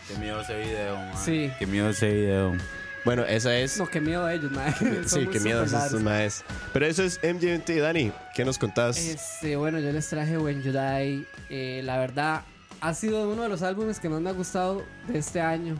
Qué 0.07 0.17
miedo 0.17 0.41
ese 0.41 0.57
video, 0.57 0.95
man. 0.95 1.17
Sí. 1.17 1.51
Qué 1.59 1.67
miedo 1.67 1.89
ese 1.89 2.13
video. 2.13 2.57
Bueno, 3.03 3.23
esa 3.25 3.55
es... 3.57 3.77
No, 3.77 3.87
qué 3.87 3.99
miedo 3.99 4.25
a 4.25 4.33
ellos, 4.33 4.51
mae. 4.51 4.73
sí, 5.05 5.27
qué 5.31 5.39
miedo 5.39 5.65
súper 5.67 5.85
esos 5.87 6.01
maes. 6.03 6.43
Pero 6.71 6.85
eso 6.85 7.03
es 7.03 7.19
MGMT, 7.23 7.69
Dani. 7.81 8.11
¿Qué 8.35 8.45
nos 8.45 8.57
contás? 8.59 8.97
Este, 8.97 9.55
bueno, 9.55 9.79
yo 9.79 9.91
les 9.91 10.07
traje 10.07 10.37
When 10.37 10.61
You 10.61 10.71
Die. 10.71 11.25
Eh, 11.49 11.81
la 11.83 11.97
verdad, 11.97 12.41
ha 12.79 12.93
sido 12.93 13.27
uno 13.29 13.43
de 13.43 13.49
los 13.49 13.63
álbumes 13.63 13.99
que 13.99 14.07
más 14.09 14.21
me 14.21 14.29
ha 14.29 14.33
gustado 14.33 14.83
de 15.07 15.17
este 15.17 15.41
año. 15.41 15.75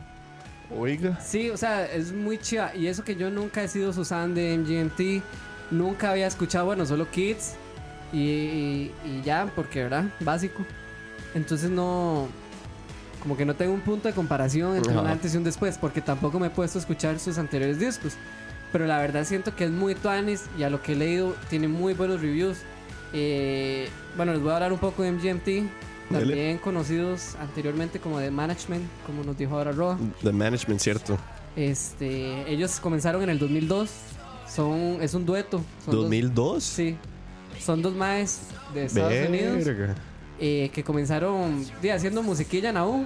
Oiga. 0.75 1.19
Sí, 1.21 1.49
o 1.49 1.57
sea, 1.57 1.85
es 1.85 2.11
muy 2.11 2.37
chiva. 2.39 2.73
Y 2.75 2.87
eso 2.87 3.03
que 3.03 3.15
yo 3.15 3.29
nunca 3.29 3.61
he 3.63 3.67
sido 3.67 3.93
Susan 3.93 4.33
de 4.33 4.57
MGMT. 4.57 5.23
Nunca 5.71 6.11
había 6.11 6.25
escuchado, 6.27 6.65
bueno, 6.65 6.85
solo 6.85 7.09
Kids. 7.11 7.53
Y, 8.13 8.17
y- 8.19 8.91
y 9.05 9.21
ya, 9.23 9.51
porque, 9.55 9.83
¿verdad? 9.83 10.05
Básico. 10.21 10.65
Entonces 11.35 11.69
no. 11.69 12.27
Como 13.21 13.37
que 13.37 13.45
no 13.45 13.55
tengo 13.55 13.73
un 13.73 13.81
punto 13.81 14.07
de 14.07 14.13
comparación 14.13 14.75
entre 14.77 14.93
un 14.97 15.05
antes 15.07 15.33
y 15.33 15.37
un 15.37 15.43
después. 15.43 15.77
Porque 15.77 16.01
tampoco 16.01 16.39
me 16.39 16.47
he 16.47 16.49
puesto 16.49 16.79
a 16.79 16.81
escuchar 16.81 17.19
sus 17.19 17.37
anteriores 17.37 17.79
discos. 17.79 18.13
Pero 18.71 18.87
la 18.87 18.97
verdad 18.99 19.25
siento 19.25 19.55
que 19.55 19.65
es 19.65 19.71
muy 19.71 19.95
tuanis. 19.95 20.43
Y 20.57 20.63
a 20.63 20.69
lo 20.69 20.81
que 20.81 20.93
he 20.93 20.95
leído, 20.95 21.35
tiene 21.49 21.67
muy 21.67 21.93
buenos 21.93 22.21
reviews. 22.21 22.57
Eh, 23.13 23.89
bueno, 24.17 24.31
les 24.33 24.41
voy 24.41 24.51
a 24.51 24.55
hablar 24.55 24.73
un 24.73 24.79
poco 24.79 25.03
de 25.03 25.11
MGMT. 25.11 25.69
También 26.11 26.57
conocidos 26.57 27.35
anteriormente 27.39 27.99
como 27.99 28.19
de 28.19 28.31
Management, 28.31 28.83
como 29.05 29.23
nos 29.23 29.37
dijo 29.37 29.55
ahora 29.57 29.71
Roa. 29.71 29.97
The 30.21 30.33
Management, 30.33 30.81
cierto. 30.81 31.17
Este, 31.55 32.51
ellos 32.51 32.79
comenzaron 32.79 33.23
en 33.23 33.29
el 33.29 33.39
2002. 33.39 33.89
Son, 34.53 34.97
es 35.01 35.13
un 35.13 35.25
dueto. 35.25 35.61
Son 35.85 35.93
dos- 35.95 36.09
¿2002? 36.11 36.59
sí. 36.61 36.97
Son 37.59 37.81
dos 37.81 37.93
maes 37.93 38.41
de 38.73 38.85
Estados 38.85 39.13
Unidos 39.29 39.63
Verga. 39.65 39.95
Eh, 40.43 40.71
que 40.73 40.83
comenzaron 40.83 41.63
di, 41.81 41.89
haciendo 41.89 42.23
musiquilla 42.23 42.71
en 42.71 42.77
AU. 42.77 43.05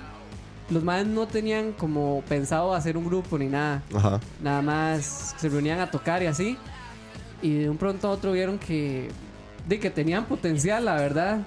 Los 0.69 0.83
maes 0.83 1.05
no 1.05 1.27
tenían 1.27 1.73
como 1.73 2.23
pensado 2.27 2.73
hacer 2.73 2.95
un 2.97 3.05
grupo 3.05 3.37
ni 3.37 3.47
nada. 3.47 3.83
Ajá. 3.93 4.21
Nada 4.41 4.61
más 4.61 5.35
se 5.37 5.49
reunían 5.49 5.81
a 5.81 5.91
tocar 5.91 6.23
y 6.23 6.27
así. 6.27 6.57
Y 7.41 7.55
de 7.59 7.69
un 7.69 7.77
pronto 7.77 8.07
a 8.07 8.11
otro 8.11 8.31
vieron 8.31 8.57
que, 8.57 9.09
de 9.67 9.79
que 9.79 9.89
tenían 9.89 10.25
potencial, 10.25 10.85
la 10.85 10.95
verdad. 10.95 11.41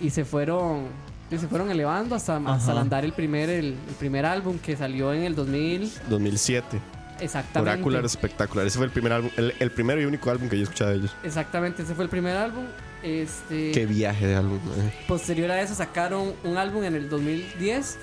Y 0.00 0.10
se 0.10 0.24
fueron, 0.24 0.84
y 1.28 1.38
se 1.38 1.48
fueron 1.48 1.70
elevando 1.72 2.14
hasta, 2.14 2.36
hasta 2.36 2.72
landar 2.72 3.04
el 3.04 3.12
primer, 3.12 3.50
el, 3.50 3.74
el 3.88 3.94
primer 3.98 4.24
álbum 4.24 4.58
que 4.58 4.76
salió 4.76 5.12
en 5.12 5.24
el 5.24 5.34
2000. 5.34 5.92
2007. 6.08 6.80
Exactamente. 7.20 7.70
Oracular 7.72 8.04
espectacular. 8.04 8.66
Ese 8.66 8.78
fue 8.78 8.86
el 8.86 8.92
primer 8.92 9.12
álbum, 9.12 9.30
el, 9.36 9.54
el 9.58 9.70
primero 9.72 10.00
y 10.00 10.04
único 10.04 10.30
álbum 10.30 10.48
que 10.48 10.56
yo 10.56 10.62
escuchaba 10.62 10.92
de 10.92 10.98
ellos. 10.98 11.16
Exactamente, 11.24 11.82
ese 11.82 11.94
fue 11.94 12.04
el 12.04 12.10
primer 12.10 12.36
álbum. 12.36 12.64
Este, 13.04 13.70
Qué 13.72 13.84
viaje 13.86 14.26
de 14.26 14.34
álbum. 14.36 14.58
eh. 14.78 14.92
Posterior 15.06 15.50
a 15.50 15.60
eso 15.60 15.74
sacaron 15.74 16.32
un 16.42 16.56
álbum 16.56 16.84
en 16.84 16.94
el 16.94 17.08
2010 17.10 17.98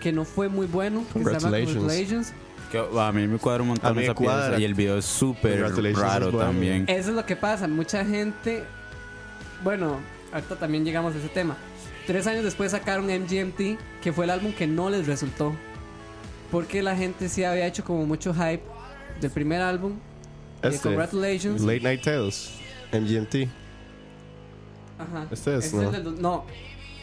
que 0.00 0.12
no 0.12 0.24
fue 0.24 0.48
muy 0.48 0.66
bueno. 0.66 1.00
Que 1.12 1.18
se 1.18 1.18
llama 1.18 1.32
Congratulations. 1.40 1.74
Congratulations. 1.76 2.32
Que, 2.70 2.78
a 3.00 3.12
mí 3.12 3.26
me 3.26 3.38
cuadra 3.38 3.62
un 3.62 3.68
montón 3.70 3.98
esa 3.98 4.14
pieza. 4.14 4.58
Y 4.58 4.64
el 4.64 4.74
video 4.74 4.98
es 4.98 5.04
súper 5.04 5.54
Congratulations 5.54 6.02
raro 6.02 6.26
es 6.26 6.32
bueno. 6.32 6.46
también. 6.50 6.84
Eso 6.88 7.10
es 7.10 7.16
lo 7.16 7.26
que 7.26 7.34
pasa. 7.36 7.66
Mucha 7.68 8.04
gente. 8.04 8.62
Bueno, 9.62 9.98
ahorita 10.32 10.56
también 10.56 10.84
llegamos 10.84 11.14
a 11.14 11.18
ese 11.18 11.28
tema. 11.28 11.56
Tres 12.06 12.26
años 12.26 12.44
después 12.44 12.70
sacaron 12.72 13.06
MGMT, 13.06 13.78
que 14.02 14.12
fue 14.12 14.24
el 14.26 14.30
álbum 14.30 14.52
que 14.52 14.66
no 14.66 14.88
les 14.90 15.06
resultó. 15.06 15.52
Porque 16.50 16.82
la 16.82 16.94
gente 16.94 17.28
sí 17.28 17.42
había 17.44 17.66
hecho 17.66 17.82
como 17.84 18.06
mucho 18.06 18.32
hype 18.34 18.62
del 19.20 19.30
primer 19.30 19.62
álbum. 19.62 19.94
de 20.62 20.68
Este, 20.68 20.82
Congratulations. 20.82 21.62
Late 21.62 21.80
Night 21.80 22.02
Tales. 22.02 22.50
MGMT. 22.92 23.48
Ajá. 24.98 25.26
Este 25.30 25.56
es, 25.56 25.64
Ese 25.66 25.76
¿no? 25.76 25.82
el 25.82 25.92
del 25.92 26.04
do- 26.04 26.10
no, 26.12 26.44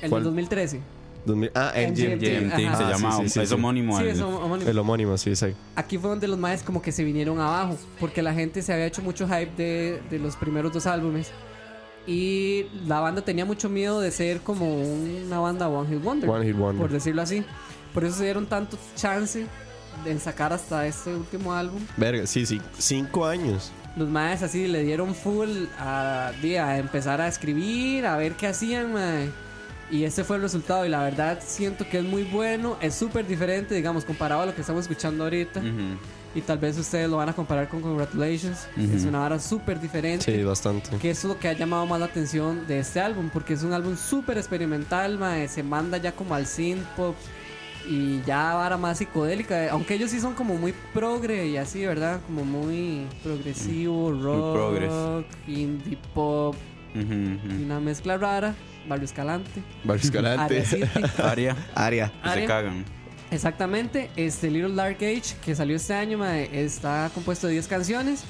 el 0.01 0.09
¿Cuál? 0.09 0.21
del 0.23 0.31
2013. 0.31 0.79
2000 1.25 1.51
ah, 1.53 1.71
MGMT. 1.75 1.99
MGMT. 1.99 2.23
GMT 2.23 2.65
Ajá. 2.67 2.77
se 2.77 2.83
Ah, 2.83 2.89
llama, 2.91 3.11
sí, 3.17 3.23
sí, 3.23 3.29
sí, 3.29 3.39
es 3.41 3.51
homónimo 3.51 3.95
Sí, 3.97 4.01
al- 4.03 4.09
es 4.09 4.19
homónimo. 4.21 4.69
El 4.71 4.79
homónimo, 4.79 5.17
sí, 5.17 5.35
sí. 5.35 5.47
Aquí 5.75 5.97
fue 5.99 6.09
donde 6.09 6.27
los 6.27 6.39
maes 6.39 6.63
como 6.63 6.81
que 6.81 6.91
se 6.91 7.03
vinieron 7.03 7.39
abajo, 7.39 7.77
porque 7.99 8.21
la 8.23 8.33
gente 8.33 8.61
se 8.63 8.73
había 8.73 8.87
hecho 8.87 9.01
mucho 9.03 9.27
hype 9.27 9.51
de, 9.55 10.01
de 10.09 10.19
los 10.19 10.35
primeros 10.35 10.73
dos 10.73 10.87
álbumes. 10.87 11.29
Y 12.07 12.65
la 12.87 12.99
banda 12.99 13.21
tenía 13.21 13.45
mucho 13.45 13.69
miedo 13.69 14.01
de 14.01 14.09
ser 14.09 14.41
como 14.41 14.81
una 14.81 15.39
banda 15.39 15.67
One 15.69 15.87
Hit 15.89 16.03
Wonder, 16.03 16.29
One 16.29 16.45
Hit 16.47 16.55
Wonder. 16.57 16.81
por 16.81 16.91
decirlo 16.91 17.21
así. 17.21 17.43
Por 17.93 18.03
eso 18.05 18.17
se 18.17 18.23
dieron 18.23 18.47
tanto 18.47 18.77
chance 18.95 19.45
de 20.03 20.19
sacar 20.19 20.51
hasta 20.53 20.87
este 20.87 21.13
último 21.15 21.53
álbum. 21.53 21.79
Verga, 21.97 22.25
sí, 22.25 22.45
sí. 22.47 22.59
Cinco 22.79 23.25
años. 23.27 23.71
Los 23.95 24.07
maes 24.07 24.41
así 24.41 24.67
le 24.67 24.83
dieron 24.83 25.13
full 25.13 25.65
a, 25.77 26.31
a 26.31 26.77
empezar 26.77 27.19
a 27.19 27.27
escribir, 27.27 28.05
a 28.05 28.15
ver 28.17 28.33
qué 28.33 28.47
hacían, 28.47 28.93
mae. 28.93 29.29
Y 29.91 30.05
ese 30.05 30.23
fue 30.23 30.37
el 30.37 30.41
resultado. 30.41 30.85
Y 30.85 30.89
la 30.89 31.03
verdad 31.03 31.39
siento 31.45 31.87
que 31.87 31.99
es 31.99 32.03
muy 32.03 32.23
bueno. 32.23 32.77
Es 32.81 32.95
súper 32.95 33.27
diferente, 33.27 33.75
digamos, 33.75 34.05
comparado 34.05 34.41
a 34.41 34.45
lo 34.45 34.55
que 34.55 34.61
estamos 34.61 34.83
escuchando 34.83 35.25
ahorita. 35.25 35.59
Ujú. 35.59 35.97
Y 36.33 36.39
tal 36.39 36.59
vez 36.59 36.77
ustedes 36.77 37.09
lo 37.09 37.17
van 37.17 37.27
a 37.27 37.33
comparar 37.33 37.67
con 37.67 37.81
Congratulations. 37.81 38.67
Ujú. 38.77 38.95
Es 38.95 39.03
una 39.03 39.19
vara 39.19 39.37
súper 39.37 39.81
diferente. 39.81 40.33
Sí, 40.33 40.41
bastante. 40.43 40.95
Que 40.97 41.09
es 41.09 41.21
lo 41.25 41.37
que 41.37 41.49
ha 41.49 41.53
llamado 41.53 41.85
más 41.85 41.99
la 41.99 42.05
atención 42.05 42.65
de 42.67 42.79
este 42.79 43.01
álbum. 43.01 43.29
Porque 43.33 43.53
es 43.53 43.63
un 43.63 43.73
álbum 43.73 43.97
súper 43.97 44.37
experimental, 44.37 45.17
mae, 45.17 45.49
Se 45.49 45.61
manda 45.61 45.97
ya 45.97 46.13
como 46.13 46.33
al 46.33 46.47
synth 46.47 46.85
pop. 46.95 47.15
Y 47.89 48.21
ya 48.25 48.53
vara 48.53 48.77
más 48.77 48.99
psicodélica. 48.99 49.69
Aunque 49.71 49.95
ellos 49.95 50.11
sí 50.11 50.19
son 50.19 50.33
como 50.33 50.55
muy 50.55 50.73
progre 50.93 51.47
y 51.47 51.57
así, 51.57 51.85
¿verdad? 51.85 52.19
Como 52.27 52.45
muy 52.45 53.05
progresivo, 53.23 54.11
rock, 54.11 54.53
progres. 54.53 55.25
indie 55.47 55.97
pop. 56.13 56.55
Ujú. 56.93 57.63
una 57.63 57.79
mezcla 57.79 58.17
rara. 58.17 58.53
Barrio 58.87 59.05
Escalante. 59.05 59.61
Barrio 59.83 60.03
Escalante. 60.03 60.43
Aria 60.43 60.65
City. 60.65 60.83
Aria, 61.23 61.55
Aria. 61.73 62.11
que 62.23 62.29
se 62.41 62.45
cagan. 62.45 62.83
Exactamente, 63.31 64.09
este 64.17 64.51
Little 64.51 64.75
Dark 64.75 64.97
Age 64.97 65.35
que 65.45 65.55
salió 65.55 65.77
este 65.77 65.93
año 65.93 66.17
mae, 66.17 66.49
está 66.65 67.09
compuesto 67.13 67.47
de 67.47 67.53
10 67.53 67.67
canciones 67.69 68.25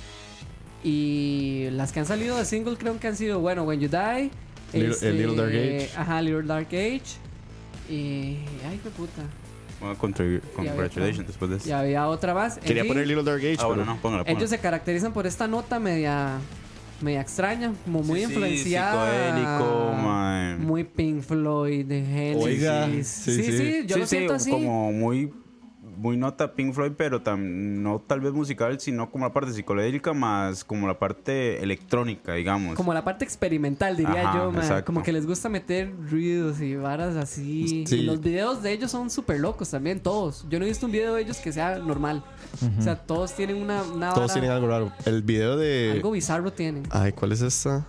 y 0.83 1.67
las 1.71 1.91
que 1.91 2.01
han 2.01 2.05
salido 2.05 2.37
de 2.37 2.45
single 2.45 2.77
creo 2.77 2.99
que 2.99 3.07
han 3.07 3.15
sido, 3.15 3.39
bueno, 3.39 3.63
When 3.63 3.79
You 3.79 3.87
Die, 3.89 4.29
este, 4.73 4.79
Little- 4.79 5.07
el 5.07 5.17
Little 5.17 5.35
Dark 5.35 5.49
Age. 5.53 5.89
Ajá, 5.97 6.21
Little 6.21 6.43
Dark 6.43 6.67
Age 6.67 7.01
y 7.89 8.37
ay, 8.69 8.79
qué 8.83 8.89
puta. 8.95 9.23
Bueno, 9.81 9.97
congratulations 9.97 11.27
después 11.27 11.51
de 11.51 11.57
eso. 11.57 11.67
Y 11.67 11.71
había 11.71 12.07
otra 12.07 12.33
más. 12.33 12.57
En 12.57 12.63
Quería 12.63 12.83
fin, 12.83 12.91
poner 12.93 13.07
Little 13.07 13.23
Dark 13.23 13.39
Age, 13.41 13.57
Ah, 13.59 13.65
bueno, 13.65 13.81
pero 13.81 13.95
no, 13.95 14.01
póngala, 14.01 14.23
póngala. 14.23 14.37
ellos 14.39 14.49
se 14.49 14.59
caracterizan 14.59 15.11
por 15.11 15.25
esta 15.27 15.47
nota 15.47 15.79
media 15.79 16.37
media 17.01 17.21
extraña, 17.21 17.73
como 17.83 18.03
muy 18.03 18.19
Sí, 18.19 18.25
sí, 18.27 18.31
influenciada. 18.31 19.95
mae. 20.03 20.55
Muy 20.57 20.83
Pink 20.83 21.23
Floyd, 21.23 21.85
de 21.85 22.01
Genesis. 22.05 22.43
Oiga, 22.45 22.85
sí, 22.85 23.03
sí, 23.03 23.43
sí, 23.43 23.57
sí. 23.57 23.83
yo 23.87 23.95
sí, 23.95 23.99
lo 24.01 24.05
sí, 24.05 24.15
siento 24.17 24.33
así. 24.35 24.51
como 24.51 24.91
muy 24.91 25.31
muy 26.01 26.17
nota 26.17 26.53
Pink 26.55 26.73
Floyd, 26.73 26.93
pero 26.97 27.21
tam- 27.21 27.37
no 27.81 27.99
tal 28.05 28.19
vez 28.21 28.33
musical, 28.33 28.79
sino 28.79 29.11
como 29.11 29.25
la 29.25 29.33
parte 29.33 29.53
psicodélica 29.53 30.13
más 30.13 30.63
como 30.63 30.87
la 30.87 30.97
parte 30.97 31.61
electrónica, 31.61 32.33
digamos. 32.33 32.75
Como 32.75 32.91
la 32.93 33.03
parte 33.03 33.23
experimental, 33.23 33.95
diría 33.95 34.29
Ajá, 34.29 34.37
yo, 34.39 34.51
man. 34.51 34.83
Como 34.83 35.03
que 35.03 35.13
les 35.13 35.27
gusta 35.27 35.47
meter 35.47 35.93
ruidos 36.09 36.59
y 36.59 36.75
varas 36.75 37.15
así. 37.15 37.85
Sí. 37.85 37.95
Y 37.97 38.01
los 38.03 38.19
videos 38.19 38.63
de 38.63 38.71
ellos 38.71 38.89
son 38.89 39.11
súper 39.11 39.39
locos 39.39 39.69
también, 39.69 39.99
todos. 39.99 40.45
Yo 40.49 40.57
no 40.57 40.65
he 40.65 40.69
visto 40.69 40.87
un 40.87 40.91
video 40.91 41.13
de 41.13 41.21
ellos 41.21 41.37
que 41.37 41.53
sea 41.53 41.77
normal. 41.77 42.23
O 42.79 42.81
sea, 42.81 42.95
todos 42.95 43.33
tienen 43.35 43.57
una, 43.57 43.83
una 43.83 44.09
todos 44.13 44.29
vara- 44.29 44.33
tienen 44.33 44.51
algo 44.51 44.67
raro. 44.67 44.91
El 45.05 45.21
video 45.21 45.55
de. 45.55 45.91
algo 45.93 46.11
bizarro 46.11 46.51
tienen. 46.51 46.83
Ay, 46.89 47.11
¿cuál 47.11 47.31
es 47.31 47.41
esta? 47.41 47.85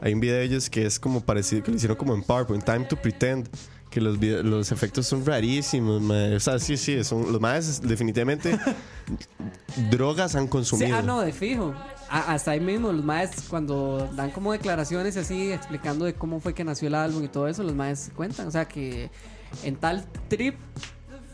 Hay 0.00 0.12
un 0.12 0.20
video 0.20 0.36
de 0.36 0.42
ellos 0.44 0.68
que 0.68 0.84
es 0.84 0.98
como 1.00 1.20
parecido, 1.20 1.62
que 1.62 1.70
lo 1.70 1.76
hicieron 1.76 1.96
como 1.96 2.14
en 2.14 2.22
PowerPoint, 2.22 2.62
Time 2.64 2.84
to 2.86 2.96
Pretend. 2.96 3.48
Que 3.90 4.00
los, 4.00 4.18
los 4.20 4.72
efectos 4.72 5.06
son 5.06 5.24
rarísimos, 5.24 6.02
mae. 6.02 6.34
O 6.36 6.40
sea, 6.40 6.58
sí, 6.58 6.76
sí, 6.76 7.02
son, 7.04 7.32
los 7.32 7.40
más 7.40 7.80
definitivamente 7.82 8.58
drogas 9.90 10.34
han 10.34 10.44
Sí, 10.44 10.48
consumido. 10.50 10.96
ah, 10.96 11.02
no, 11.02 11.20
de 11.20 11.32
fijo. 11.32 11.74
A- 12.08 12.34
hasta 12.34 12.52
ahí 12.52 12.60
mismo, 12.60 12.92
los 12.92 13.04
maes, 13.04 13.30
cuando 13.48 14.08
dan 14.14 14.30
como 14.30 14.52
declaraciones 14.52 15.16
así, 15.16 15.50
explicando 15.52 16.04
de 16.04 16.14
cómo 16.14 16.40
fue 16.40 16.54
que 16.54 16.64
nació 16.64 16.88
el 16.88 16.94
álbum 16.94 17.24
y 17.24 17.28
todo 17.28 17.48
eso, 17.48 17.62
los 17.62 17.74
maes 17.74 18.10
cuentan. 18.14 18.46
O 18.48 18.50
sea, 18.50 18.66
que 18.66 19.10
en 19.62 19.76
tal 19.76 20.04
trip 20.28 20.56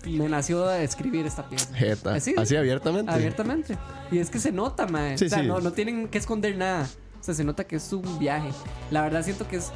me 0.07 0.29
nació 0.29 0.67
de 0.67 0.85
escribir 0.85 1.27
esta 1.27 1.49
pieza. 1.49 1.73
Jeta. 1.75 2.15
Así, 2.15 2.35
Así 2.37 2.57
abiertamente. 2.57 3.11
Abiertamente. 3.13 3.79
Y 4.11 4.19
es 4.19 4.31
que 4.31 4.39
se 4.39 4.53
nota, 4.53 4.87
mae. 4.87 5.17
Sí, 5.19 5.27
o 5.27 5.29
sea, 5.29 5.41
sí. 5.41 5.47
No, 5.47 5.61
no 5.61 5.73
tienen 5.73 6.09
que 6.09 6.19
esconder 6.19 6.57
nada. 6.57 6.89
O 7.21 7.25
sea, 7.25 7.35
se 7.35 7.45
nota 7.45 7.65
que 7.65 7.77
es 7.77 7.93
un 7.93 8.19
viaje. 8.19 8.51
La 8.91 9.03
verdad 9.03 9.23
siento 9.25 9.47
que 9.47 9.57
es 9.57 9.71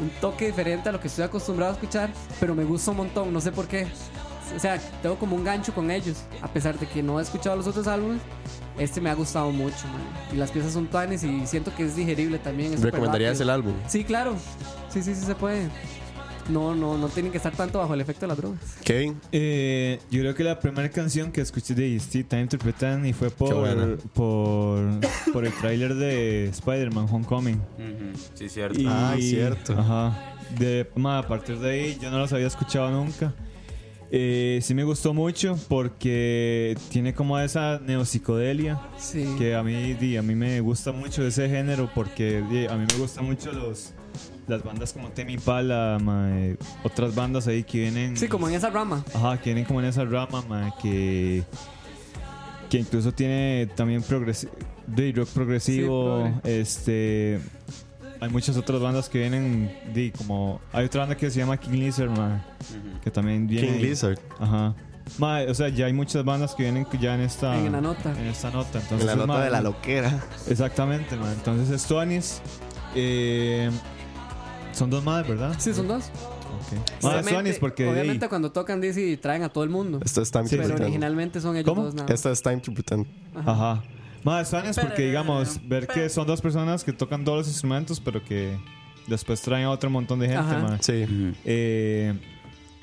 un 0.00 0.10
toque 0.20 0.46
diferente 0.46 0.88
a 0.88 0.92
lo 0.92 1.00
que 1.00 1.08
estoy 1.08 1.24
acostumbrado 1.24 1.72
a 1.72 1.74
escuchar, 1.74 2.10
pero 2.40 2.54
me 2.54 2.64
gusta 2.64 2.90
un 2.90 2.98
montón, 2.98 3.32
no 3.32 3.40
sé 3.40 3.52
por 3.52 3.66
qué. 3.66 3.86
o 4.54 4.60
sea, 4.60 4.78
tengo 5.02 5.16
como 5.16 5.36
un 5.36 5.44
gancho 5.44 5.74
con 5.74 5.90
ellos. 5.90 6.18
A 6.42 6.48
pesar 6.48 6.78
de 6.78 6.86
que 6.86 7.02
no 7.02 7.18
he 7.18 7.22
escuchado 7.22 7.56
los 7.56 7.66
otros 7.66 7.86
álbumes, 7.86 8.20
este 8.78 9.00
me 9.00 9.10
ha 9.10 9.14
gustado 9.14 9.50
mucho, 9.50 9.86
man. 9.88 10.02
Y 10.32 10.36
las 10.36 10.50
piezas 10.50 10.72
son 10.72 10.86
tuanes 10.86 11.24
y 11.24 11.46
siento 11.46 11.74
que 11.74 11.84
es 11.84 11.96
digerible 11.96 12.38
también. 12.38 12.74
es 12.74 12.82
¿Recomendarías 12.82 13.40
el 13.40 13.50
álbum? 13.50 13.74
Sí, 13.88 14.04
claro. 14.04 14.34
Sí, 14.88 15.02
sí, 15.02 15.14
sí 15.14 15.24
se 15.24 15.34
puede. 15.34 15.68
No, 16.48 16.74
no, 16.74 16.96
no 16.96 17.08
tienen 17.08 17.32
que 17.32 17.38
estar 17.38 17.52
tanto 17.56 17.78
bajo 17.80 17.94
el 17.94 18.00
efecto 18.00 18.20
de 18.22 18.28
las 18.28 18.36
drogas. 18.36 18.60
Kevin. 18.84 19.20
Eh, 19.32 19.98
yo 20.10 20.20
creo 20.20 20.34
que 20.34 20.44
la 20.44 20.60
primera 20.60 20.88
canción 20.90 21.32
que 21.32 21.40
escuché 21.40 21.74
de 21.74 21.98
Steve 21.98 22.24
Time 22.24 22.46
to 22.46 22.58
Pretend 22.58 23.04
y 23.06 23.12
fue 23.12 23.30
por, 23.30 23.98
por, 24.14 24.80
por 25.32 25.44
el 25.44 25.52
tráiler 25.54 25.94
de 25.96 26.46
Spider-Man 26.50 27.08
Homecoming. 27.10 27.56
Ujú, 27.56 28.18
Sí, 28.34 28.48
cierto. 28.48 28.80
Y- 28.80 28.86
Ah, 28.88 29.16
cierto. 29.18 29.72
Ajá. 29.78 30.34
De, 30.58 30.88
ma, 30.94 31.18
a 31.18 31.26
partir 31.26 31.58
de 31.58 31.70
ahí 31.70 31.98
yo 32.00 32.10
no 32.10 32.18
los 32.18 32.32
había 32.32 32.46
escuchado 32.46 32.90
nunca. 32.90 33.34
Eh, 34.12 34.60
sí 34.62 34.72
me 34.72 34.84
gustó 34.84 35.12
mucho 35.12 35.58
porque 35.68 36.78
tiene 36.90 37.12
como 37.12 37.40
esa 37.40 37.80
neopsicodelia 37.84 38.80
Sí. 38.96 39.24
que 39.36 39.56
a 39.56 39.64
mí, 39.64 39.96
a 40.16 40.22
mí 40.22 40.34
me 40.36 40.60
gusta 40.60 40.92
mucho 40.92 41.26
ese 41.26 41.48
género 41.48 41.90
porque 41.92 42.38
a 42.70 42.76
mí 42.76 42.86
me 42.88 42.98
gustan 42.98 43.24
mucho 43.24 43.50
los 43.50 43.92
las 44.46 44.62
bandas 44.62 44.92
como 44.92 45.08
Temi 45.10 45.34
Impala, 45.34 45.98
ma, 46.00 46.30
eh, 46.38 46.56
otras 46.84 47.14
bandas 47.14 47.46
ahí 47.46 47.64
que 47.64 47.80
vienen 47.80 48.16
Sí, 48.16 48.28
como 48.28 48.48
en 48.48 48.54
esa 48.54 48.70
rama. 48.70 49.04
Ajá, 49.14 49.38
que 49.38 49.50
vienen 49.50 49.64
como 49.64 49.80
en 49.80 49.86
esa 49.86 50.04
rama, 50.04 50.42
ma, 50.48 50.74
que, 50.80 51.42
que 52.70 52.78
incluso 52.78 53.12
tiene 53.12 53.68
también 53.74 54.02
progresi 54.02 54.48
de 54.86 55.12
rock 55.12 55.28
progresivo. 55.30 56.30
Sí, 56.44 56.50
este, 56.50 57.40
hay 58.20 58.30
muchas 58.30 58.56
otras 58.56 58.80
bandas 58.80 59.08
que 59.08 59.18
vienen, 59.18 59.76
de, 59.92 60.12
como 60.12 60.60
hay 60.72 60.84
otra 60.86 61.00
banda 61.00 61.16
que 61.16 61.30
se 61.30 61.38
llama 61.38 61.56
King 61.56 61.78
Lizard, 61.80 62.10
ma, 62.10 62.44
que 63.02 63.10
también 63.10 63.46
viene. 63.46 63.66
King 63.68 63.82
Lizard. 63.82 64.18
Ajá. 64.38 64.74
Ma, 65.18 65.40
o 65.48 65.54
sea, 65.54 65.68
ya 65.68 65.86
hay 65.86 65.92
muchas 65.92 66.24
bandas 66.24 66.54
que 66.54 66.64
vienen 66.64 66.84
ya 67.00 67.14
en 67.14 67.20
esta 67.20 67.56
En 67.56 67.70
la 67.70 67.80
nota. 67.80 68.10
En 68.18 68.26
esta 68.26 68.50
nota. 68.50 68.80
Entonces, 68.80 69.08
En 69.08 69.18
la 69.18 69.26
nota 69.26 69.44
de 69.44 69.50
la 69.50 69.60
loquera. 69.60 70.20
Exactamente, 70.48 71.16
ma. 71.16 71.32
Entonces 71.32 71.70
es 71.70 71.86
Tuanis. 71.86 72.42
Eh, 72.96 73.70
son 74.76 74.90
dos 74.90 75.02
madres, 75.04 75.28
¿verdad? 75.28 75.54
Sí, 75.58 75.72
son 75.74 75.88
dos. 75.88 76.04
Ok. 76.06 77.02
Ma, 77.02 77.20
es 77.20 77.26
Tuanis 77.26 77.58
porque 77.58 77.88
obviamente 77.88 78.26
de- 78.26 78.28
cuando 78.28 78.50
tocan 78.52 78.80
DC 78.80 79.16
traen 79.18 79.42
a 79.42 79.48
todo 79.48 79.64
el 79.64 79.70
mundo. 79.70 80.00
Esta 80.04 80.22
es 80.22 80.30
Time 80.30 80.44
to 80.44 80.50
pero 80.50 80.62
Pretend. 80.62 80.82
originalmente 80.82 81.40
son 81.40 81.56
ellos 81.56 81.68
¿Cómo? 81.68 81.82
dos 81.84 81.94
nada. 81.94 82.12
Esta 82.12 82.30
es 82.30 82.42
Time 82.42 82.58
to 82.58 82.72
Pretend. 82.72 83.06
Ajá. 83.34 83.82
Más 84.24 84.52
es 84.52 84.76
porque, 84.78 85.02
digamos, 85.06 85.60
ver 85.68 85.86
que 85.86 86.08
son 86.08 86.26
dos 86.26 86.40
personas 86.40 86.82
que 86.82 86.92
tocan 86.92 87.24
todos 87.24 87.38
los 87.38 87.48
instrumentos, 87.48 88.00
pero 88.00 88.24
que 88.24 88.56
después 89.06 89.40
traen 89.40 89.66
a 89.66 89.70
otro 89.70 89.88
montón 89.88 90.18
de 90.18 90.26
gente, 90.28 90.40
Ajá. 90.40 90.58
ma. 90.58 90.78
Sí. 90.82 91.06
Eh, 91.44 92.12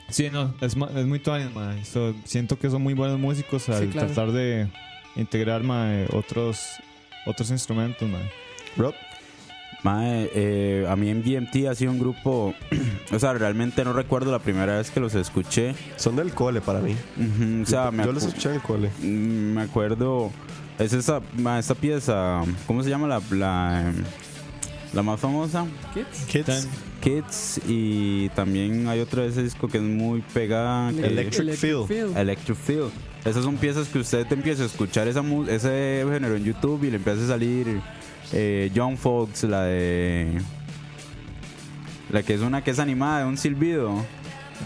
sí, 0.10 0.30
no, 0.32 0.54
es, 0.62 0.76
es 0.96 1.06
muy 1.06 1.20
tuanis, 1.20 1.54
ma. 1.54 1.76
So, 1.84 2.16
siento 2.24 2.58
que 2.58 2.70
son 2.70 2.82
muy 2.82 2.94
buenos 2.94 3.20
músicos 3.20 3.68
al 3.70 3.90
claro. 3.90 4.08
tratar 4.08 4.32
de 4.32 4.70
integrar 5.18 5.64
ma, 5.64 5.94
eh, 5.94 6.08
otros, 6.14 6.62
otros 7.26 7.52
instrumentos, 7.52 8.08
ma. 8.10 8.20
Rob. 8.78 8.94
Mae, 9.84 10.30
eh, 10.34 10.88
a 10.90 10.96
mí 10.96 11.10
en 11.10 11.22
BMT 11.24 11.68
ha 11.70 11.76
sido 11.76 11.92
un 11.92 12.00
grupo, 12.00 12.54
o 13.12 13.20
sea, 13.20 13.34
realmente 13.34 13.84
no 13.84 13.92
recuerdo 13.94 14.32
la 14.32 14.40
primera 14.40 14.78
vez 14.78 14.90
que 14.90 15.00
los 15.02 15.14
escuché. 15.16 15.76
Son 15.98 16.16
del 16.16 16.34
cole 16.34 16.62
para 16.62 16.80
mí. 16.80 16.96
Ujú, 17.18 17.64
o 17.64 17.66
sea, 17.66 17.92
me, 17.92 18.06
Yo 18.06 18.14
los 18.14 18.24
escuché 18.24 18.50
en 18.50 18.56
el 18.56 18.62
cole. 18.62 18.90
mm, 19.02 19.06
me 19.56 19.62
acuerdo, 19.62 20.32
es 20.80 20.94
esa, 20.94 21.22
ma, 21.38 21.60
esta 21.60 21.76
pieza, 21.76 22.42
¿cómo 22.66 22.82
se 22.82 22.90
llama 22.90 23.08
la, 23.08 23.22
la, 23.32 23.92
la 24.94 25.04
más 25.04 25.20
famosa? 25.20 25.66
Kids. 25.94 26.26
Kids. 26.32 26.68
Kids 27.02 27.60
y 27.68 28.30
también 28.30 28.88
hay 28.88 29.02
otra 29.02 29.24
de 29.24 29.28
ese 29.30 29.44
disco 29.44 29.68
que 29.68 29.78
es 29.80 29.84
muy 29.84 30.22
pegada. 30.34 30.92
que- 30.94 31.06
Electric 31.06 31.56
Feel. 31.56 32.16
Electric 32.16 32.58
Feel. 32.58 32.86
Esas 33.26 33.44
son 33.44 33.58
piezas 33.58 33.90
que 33.90 34.00
usted 34.00 34.26
te 34.26 34.36
empieza 34.36 34.64
a 34.64 34.66
escuchar 34.68 35.10
esa 35.10 35.22
ese 35.50 36.06
género 36.10 36.38
en 36.38 36.46
YouTube 36.46 36.82
y 36.86 36.90
le 36.92 36.96
empieza 36.98 37.24
a 37.26 37.28
salir 37.28 37.82
eh, 38.32 38.72
John 38.76 38.98
Fox, 38.98 39.44
la 39.44 39.64
de. 39.64 40.42
La 42.12 42.22
que 42.24 42.34
es 42.36 42.42
una 42.42 42.64
que 42.64 42.72
es 42.72 42.80
animada 42.80 43.20
de 43.20 43.26
un 43.26 43.38
silbido. 43.38 43.94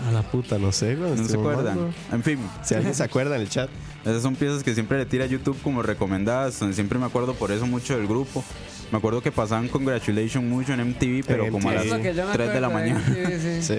A 0.07 0.11
la 0.11 0.21
puta, 0.21 0.57
no 0.59 0.71
sé, 0.71 0.95
güey. 0.95 1.15
No 1.15 1.25
se 1.25 1.37
acuerdan. 1.37 1.93
En 2.11 2.21
fin, 2.23 2.39
Si 2.63 2.75
alguien 2.75 2.93
se 2.93 3.03
acuerda 3.03 3.35
en 3.35 3.41
el 3.41 3.49
chat. 3.49 3.69
esas 4.03 4.21
son 4.21 4.35
piezas 4.35 4.63
que 4.63 4.73
siempre 4.73 4.97
le 4.97 5.05
tira 5.05 5.23
a 5.25 5.27
YouTube 5.27 5.57
como 5.63 5.81
recomendadas. 5.81 6.55
Siempre 6.73 6.99
me 6.99 7.05
acuerdo 7.05 7.33
por 7.33 7.51
eso 7.51 7.65
mucho 7.65 7.97
del 7.97 8.05
grupo. 8.07 8.43
Me 8.91 8.97
acuerdo 8.99 9.21
que 9.21 9.31
pasaban 9.31 9.67
Congratulations 9.69 10.45
mucho 10.45 10.73
en 10.73 10.81
MTV, 10.89 11.23
pero 11.25 11.49
como 11.51 11.69
a 11.69 11.73
las 11.73 11.85
Es 11.85 11.91
lo 11.91 12.01
que 12.01 12.13
yo 12.13 12.25
me 12.25 12.33
3 12.33 12.53
de 12.53 12.61
la 12.61 12.69
mañana. 12.69 13.03
Sí, 13.05 13.61
sí. 13.61 13.73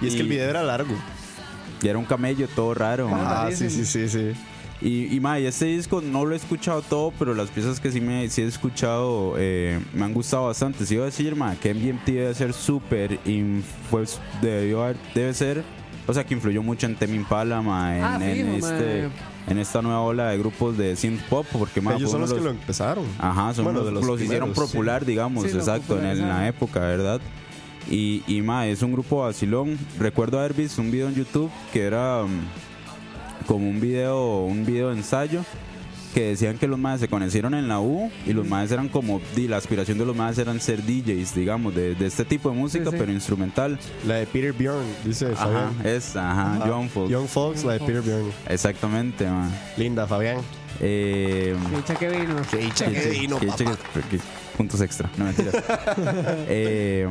Y 0.00 0.06
es 0.08 0.14
que 0.14 0.20
el 0.20 0.28
video 0.28 0.48
era 0.48 0.62
largo. 0.62 0.94
Y 1.82 1.88
era 1.88 1.98
un 1.98 2.04
camello 2.04 2.46
todo 2.48 2.74
raro. 2.74 3.08
Ah, 3.12 3.46
Ah, 3.46 3.50
sí, 3.52 3.68
sí, 3.68 3.84
sí, 3.84 4.08
sí. 4.08 4.32
Y, 4.82 5.14
y 5.14 5.20
ma, 5.20 5.38
y 5.38 5.46
este 5.46 5.66
disco 5.66 6.00
no 6.00 6.24
lo 6.24 6.32
he 6.32 6.36
escuchado 6.36 6.82
todo, 6.82 7.12
pero 7.18 7.34
las 7.34 7.50
piezas 7.50 7.78
que 7.78 7.92
sí, 7.92 8.00
me, 8.00 8.28
sí 8.28 8.42
he 8.42 8.46
escuchado 8.46 9.34
eh, 9.38 9.78
me 9.94 10.04
han 10.04 10.12
gustado 10.12 10.46
bastante. 10.46 10.84
Sí 10.86 10.94
iba 10.94 11.04
a 11.04 11.06
decir, 11.06 11.36
ma, 11.36 11.54
que 11.54 11.72
MGMT 11.72 12.06
debe 12.06 12.34
ser 12.34 12.52
súper, 12.52 13.18
pues 13.90 14.18
debió 14.40 14.82
haber- 14.82 14.96
debe 15.14 15.32
ser, 15.34 15.62
o 16.08 16.12
sea, 16.12 16.24
que 16.24 16.34
influyó 16.34 16.62
mucho 16.64 16.86
en 16.86 16.96
Temi 16.96 17.16
Impala, 17.16 17.62
ma, 17.62 17.96
en, 17.96 18.02
Ah, 18.04 18.18
en 18.20 18.56
fijo, 18.56 18.66
este, 18.66 19.08
ma. 19.08 19.52
en 19.52 19.58
esta 19.58 19.82
nueva 19.82 20.00
ola 20.00 20.30
de 20.30 20.38
grupos 20.38 20.76
de 20.76 20.96
synth 20.96 21.22
pop, 21.28 21.46
porque 21.52 21.80
ma, 21.80 21.94
Ellos 21.94 22.10
son 22.10 22.22
los 22.22 22.30
de 22.30 22.36
que 22.36 22.42
lo 22.42 22.50
empezaron. 22.50 23.04
Ajá, 23.20 23.54
son 23.54 23.66
Bueno, 23.66 23.82
los, 23.84 23.92
los 23.92 24.04
los 24.04 24.20
hicieron 24.20 24.50
primeros, 24.50 24.70
popular, 24.72 25.04
digamos, 25.06 25.44
Sí, 25.44 25.56
exacto, 25.56 25.96
en, 25.96 26.06
el- 26.06 26.20
en 26.22 26.28
la 26.28 26.48
época, 26.48 26.80
¿verdad? 26.80 27.20
Y, 27.88 28.22
y 28.26 28.42
ma, 28.42 28.66
es 28.66 28.82
un 28.82 28.92
grupo 28.92 29.20
vacilón. 29.22 29.78
Recuerdo 29.98 30.38
haber 30.40 30.54
visto 30.54 30.80
un 30.82 30.90
video 30.90 31.08
en 31.08 31.14
YouTube 31.14 31.50
que 31.72 31.82
era 31.82 32.22
mm, 32.24 32.61
como 33.42 33.68
un 33.68 33.80
video, 33.80 34.40
un 34.44 34.64
video 34.64 34.92
ensayo 34.92 35.44
que 36.14 36.24
decían 36.28 36.58
que 36.58 36.68
los 36.68 36.78
más 36.78 37.00
se 37.00 37.08
conocieron 37.08 37.54
en 37.54 37.68
la 37.68 37.80
U 37.80 38.10
y 38.26 38.34
los 38.34 38.46
más 38.46 38.70
eran 38.70 38.90
como, 38.90 39.22
la 39.34 39.56
aspiración 39.56 39.96
de 39.96 40.04
los 40.04 40.14
más 40.14 40.36
eran 40.36 40.60
ser 40.60 40.82
DJs, 40.84 41.34
digamos, 41.34 41.74
de, 41.74 41.94
de 41.94 42.06
este 42.06 42.26
tipo 42.26 42.50
de 42.50 42.56
música, 42.56 42.90
sí. 42.90 42.96
pero 42.98 43.10
instrumental. 43.12 43.78
La 44.06 44.16
de 44.16 44.26
Peter 44.26 44.52
Bjorn, 44.52 44.84
dice 45.06 45.28
Ajá, 45.32 45.36
Fabián. 45.46 45.86
es, 45.86 46.14
ajá, 46.14 46.56
Ajá. 46.56 46.66
Young 46.68 46.88
Folk. 46.90 47.10
Young 47.10 47.26
Folks, 47.28 47.64
la 47.64 47.72
de 47.74 47.78
Peter 47.80 48.02
Bjorn. 48.02 48.30
Exactamente, 48.46 49.26
ma. 49.26 49.48
Linda, 49.78 50.06
Fabián. 50.06 50.36
Eh, 50.80 51.56
Que 51.86 51.94
que 51.94 52.08
vino. 52.10 52.36
Qué 52.50 52.56
dicha 52.58 52.86
Que- 52.86 53.00
que 53.00 53.08
vino, 53.08 53.38
que- 53.38 53.46
papá. 53.46 53.64
que- 53.94 54.00
que- 54.18 54.22
puntos 54.58 54.80
extra, 54.82 55.08
no 55.16 55.24
mentiras. 55.24 55.54
Eh, 56.48 57.08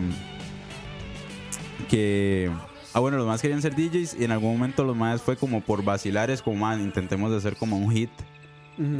que. 1.90 2.52
Ah, 2.94 3.00
bueno, 3.00 3.18
los 3.18 3.26
más 3.26 3.42
querían 3.42 3.62
ser 3.62 3.76
DJs 3.76 4.18
y 4.20 4.26
en 4.26 4.32
algún 4.32 4.54
momento 4.54 4.84
los 4.84 4.98
más 4.98 5.22
fue 5.22 5.38
como 5.38 5.62
por 5.62 5.84
vacilares, 5.84 6.42
como 6.42 6.58
man, 6.58 6.82
intentemos 6.82 7.32
hacer 7.32 7.56
como 7.56 7.78
un 7.78 7.92
hit 7.92 8.10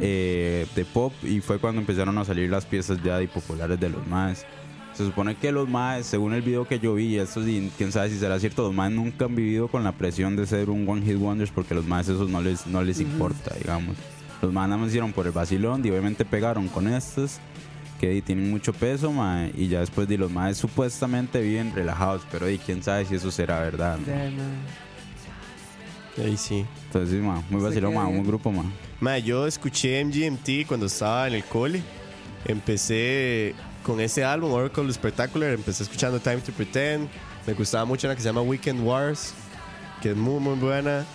eh, 0.00 0.66
de 0.74 0.84
pop 0.84 1.12
y 1.22 1.40
fue 1.40 1.58
cuando 1.58 1.80
empezaron 1.80 2.16
a 2.16 2.24
salir 2.24 2.48
las 2.48 2.64
piezas 2.64 3.02
ya 3.02 3.18
de 3.18 3.28
populares 3.28 3.78
de 3.78 3.90
los 3.90 4.06
más. 4.06 4.46
Se 4.94 5.04
supone 5.04 5.34
que 5.36 5.52
los 5.52 5.68
más, 5.68 6.06
según 6.06 6.32
el 6.32 6.42
video 6.42 6.66
que 6.66 6.78
yo 6.78 6.94
vi, 6.94 7.18
esto 7.18 7.42
sí, 7.44 7.70
quién 7.76 7.92
sabe 7.92 8.10
si 8.10 8.18
será 8.18 8.38
cierto, 8.38 8.62
los 8.62 8.74
más 8.74 8.90
nunca 8.90 9.26
han 9.26 9.34
vivido 9.34 9.68
con 9.68 9.84
la 9.84 9.92
presión 9.92 10.36
de 10.36 10.46
ser 10.46 10.70
un 10.70 10.88
one 10.88 11.02
hit 11.02 11.16
wonders 11.16 11.50
porque 11.50 11.74
los 11.74 11.86
más 11.86 12.08
esos 12.08 12.30
no 12.30 12.40
les, 12.40 12.66
no 12.66 12.82
les 12.82 13.00
importa, 13.00 13.54
digamos. 13.58 13.96
Los 14.40 14.52
más 14.52 14.68
nada 14.68 14.78
más 14.78 14.88
hicieron 14.88 15.12
por 15.12 15.26
el 15.26 15.32
vacilón 15.32 15.84
y 15.84 15.90
obviamente 15.90 16.24
pegaron 16.24 16.68
con 16.68 16.88
estos 16.88 17.40
que 18.02 18.08
di, 18.08 18.20
tienen 18.20 18.50
mucho 18.50 18.72
peso 18.72 19.12
ma, 19.12 19.46
y 19.54 19.68
ya 19.68 19.78
después 19.78 20.08
de 20.08 20.18
los 20.18 20.28
más 20.28 20.56
supuestamente 20.56 21.40
viven 21.40 21.72
relajados, 21.72 22.22
pero 22.32 22.46
di, 22.46 22.58
quién 22.58 22.82
sabe 22.82 23.04
si 23.04 23.14
eso 23.14 23.30
será 23.30 23.60
verdad. 23.60 23.96
ma. 23.96 24.06
Ya, 24.08 24.30
ma. 24.32 26.24
Ahí 26.24 26.36
sí. 26.36 26.66
Entonces, 26.86 27.14
sí, 27.14 27.24
ma, 27.24 27.40
muy 27.48 27.62
vacilón, 27.62 27.94
ma, 27.94 28.00
queda 28.00 28.18
un 28.18 28.26
grupo, 28.26 28.50
ma. 28.50 28.64
Ma, 28.98 29.18
yo 29.18 29.46
escuché 29.46 30.04
MGMT 30.04 30.66
cuando 30.66 30.86
estaba 30.86 31.28
en 31.28 31.34
el 31.34 31.44
cole. 31.44 31.80
Empecé 32.44 33.54
con 33.84 34.00
ese 34.00 34.24
álbum, 34.24 34.50
Oracle 34.50 34.92
Spectacular. 34.92 35.52
Empecé 35.52 35.84
escuchando 35.84 36.18
Time 36.18 36.38
to 36.38 36.50
Pretend. 36.50 37.08
Me 37.46 37.52
gustaba 37.52 37.84
mucho 37.84 38.08
una 38.08 38.16
que 38.16 38.22
se 38.22 38.28
llama 38.28 38.42
Weekend 38.42 38.84
Wars, 38.84 39.32
que 40.00 40.10
es 40.10 40.16
muy, 40.16 40.40
muy 40.40 40.56
buena. 40.56 41.06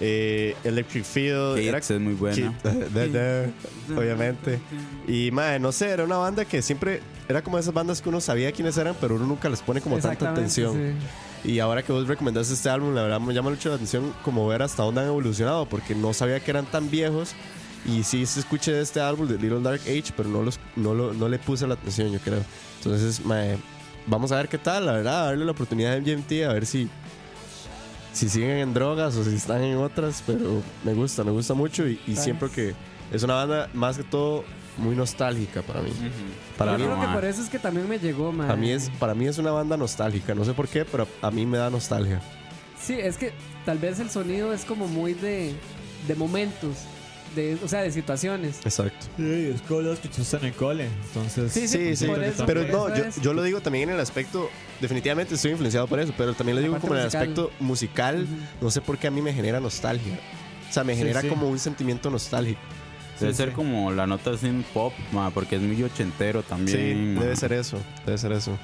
Eh, 0.00 0.54
Electric 0.64 1.04
Field. 1.04 1.58
Kids 1.60 1.90
es 1.90 2.00
muy 2.00 2.14
buena. 2.14 2.36
Kid- 2.36 2.52
da, 2.92 3.06
da, 3.06 3.46
obviamente. 3.96 4.58
Y, 5.06 5.30
madre, 5.30 5.58
no 5.60 5.72
sé, 5.72 5.90
era 5.90 6.04
una 6.04 6.16
banda 6.16 6.44
que 6.44 6.62
siempre 6.62 7.00
era 7.28 7.42
como 7.42 7.58
esas 7.58 7.72
bandas 7.72 8.00
que 8.02 8.08
uno 8.08 8.20
sabía 8.20 8.50
quiénes 8.52 8.76
eran, 8.76 8.94
pero 9.00 9.14
uno 9.16 9.26
nunca 9.26 9.48
les 9.48 9.60
pone 9.62 9.80
como 9.80 9.96
tanta 10.10 10.30
atención. 10.32 10.72
sí. 11.42 11.50
Y 11.52 11.58
ahora 11.58 11.82
que 11.82 11.92
vos 11.92 12.08
recomendaste 12.08 12.54
este 12.54 12.70
álbum, 12.70 12.94
la 12.94 13.02
verdad 13.02 13.20
me 13.20 13.34
llama 13.34 13.50
mucho 13.50 13.68
la 13.68 13.74
atención 13.74 14.14
como 14.24 14.48
ver 14.48 14.62
hasta 14.62 14.82
dónde 14.82 15.02
han 15.02 15.08
evolucionado, 15.08 15.66
porque 15.68 15.94
no 15.94 16.14
sabía 16.14 16.40
que 16.40 16.50
eran 16.50 16.64
tan 16.64 16.90
viejos. 16.90 17.34
Y 17.86 18.02
sí 18.02 18.24
se 18.24 18.40
escuché 18.40 18.80
este 18.80 18.98
álbum 18.98 19.28
de 19.28 19.34
Little 19.38 19.60
Dark 19.60 19.82
Age, 19.82 20.04
pero 20.16 20.30
no, 20.30 20.42
los, 20.42 20.58
no, 20.74 20.94
lo- 20.94 21.12
no 21.12 21.28
le 21.28 21.38
puse 21.38 21.66
la 21.66 21.74
atención, 21.74 22.10
yo 22.10 22.18
creo. 22.20 22.40
Entonces, 22.78 23.22
mae, 23.26 23.58
vamos 24.06 24.32
a 24.32 24.36
ver 24.36 24.48
qué 24.48 24.56
tal, 24.56 24.86
la 24.86 24.92
verdad, 24.92 25.26
darle 25.26 25.44
la 25.44 25.50
oportunidad 25.52 25.92
a 25.92 25.98
MGMT, 26.00 26.44
a 26.48 26.52
ver 26.54 26.64
si, 26.64 26.88
si 28.14 28.28
siguen 28.30 28.56
en 28.58 28.72
drogas 28.74 29.16
o 29.16 29.24
si 29.24 29.34
están 29.34 29.62
en 29.62 29.76
otras, 29.76 30.22
pero 30.26 30.62
me 30.84 30.94
gusta, 30.94 31.22
me 31.24 31.32
gusta 31.32 31.52
mucho 31.54 31.86
y, 31.86 32.00
y 32.06 32.16
siempre 32.16 32.48
que 32.48 32.74
es 33.12 33.22
una 33.22 33.34
banda 33.34 33.68
más 33.74 33.98
que 33.98 34.04
todo 34.04 34.44
muy 34.78 34.96
nostálgica 34.96 35.62
para 35.62 35.82
mí. 35.82 35.90
Para 36.56 36.72
Yo 36.72 36.78
mí, 36.78 36.84
creo 36.84 37.00
que 37.00 37.14
por 37.14 37.24
eso 37.24 37.42
es 37.42 37.48
que 37.50 37.58
también 37.58 37.88
me 37.88 37.98
llegó, 37.98 38.32
man. 38.32 38.46
para 38.46 38.58
mí 38.58 38.70
es, 38.70 38.90
para 38.98 39.14
mí 39.14 39.26
es 39.26 39.38
una 39.38 39.50
banda 39.52 39.76
nostálgica, 39.76 40.34
no 40.34 40.44
sé 40.44 40.52
por 40.54 40.66
qué, 40.68 40.84
pero 40.84 41.06
a 41.22 41.30
mí 41.30 41.44
me 41.46 41.58
da 41.58 41.68
nostalgia. 41.70 42.20
Sí, 42.80 42.94
es 42.94 43.16
que 43.16 43.32
tal 43.64 43.78
vez 43.78 44.00
el 44.00 44.10
sonido 44.10 44.52
es 44.52 44.64
como 44.64 44.86
muy 44.88 45.14
de, 45.14 45.54
de 46.08 46.14
momentos, 46.14 46.78
de, 47.34 47.58
o 47.62 47.68
sea, 47.68 47.82
de 47.82 47.90
situaciones. 47.92 48.58
Exacto. 48.64 49.06
Sí, 49.16 49.52
es 49.54 49.62
como 49.62 49.80
los 49.82 49.98
que 49.98 50.08
en 50.08 50.44
el 50.44 50.52
cole. 50.54 50.88
Entonces, 51.08 51.52
Sí, 51.52 51.68
Sí, 51.68 51.96
sí, 51.96 52.06
por 52.06 52.22
eso, 52.22 52.44
pero 52.46 52.62
por 52.66 52.70
no, 52.70 52.88
eso 52.88 52.96
yo, 53.02 53.08
es. 53.08 53.20
yo 53.20 53.34
lo 53.34 53.42
digo 53.42 53.60
también 53.60 53.88
en 53.88 53.94
el 53.96 54.00
aspecto, 54.00 54.48
definitivamente 54.80 55.34
estoy 55.34 55.52
influenciado 55.52 55.86
por 55.86 56.00
eso, 56.00 56.12
pero 56.16 56.34
también 56.34 56.56
lo 56.56 56.62
digo 56.62 56.78
como 56.78 56.94
en 56.94 57.00
el 57.00 57.04
musical. 57.06 57.22
aspecto 57.22 57.50
musical, 57.60 58.26
no 58.60 58.70
sé 58.70 58.80
por 58.80 58.98
qué 58.98 59.06
a 59.08 59.10
mí 59.10 59.20
me 59.22 59.32
genera 59.32 59.60
nostalgia. 59.60 60.18
O 60.68 60.72
sea, 60.72 60.84
me 60.84 60.94
Sí, 60.94 60.98
genera 61.00 61.20
sí. 61.20 61.28
como 61.28 61.48
un 61.48 61.58
sentimiento 61.58 62.10
nostálgico. 62.10 62.60
Debe 63.20 63.32
Sí, 63.32 63.36
ser 63.36 63.50
sí. 63.50 63.54
como 63.54 63.92
la 63.92 64.06
nota 64.08 64.36
sin 64.36 64.64
pop, 64.74 64.92
ma, 65.12 65.30
porque 65.30 65.56
es 65.56 65.62
muy 65.62 65.80
ochentero 65.82 66.42
también. 66.42 66.78
Sí, 66.78 66.94
ma. 67.14 67.22
debe 67.22 67.36
ser 67.36 67.52
eso, 67.52 67.78
debe 68.04 68.18
ser 68.18 68.32
eso. 68.32 68.58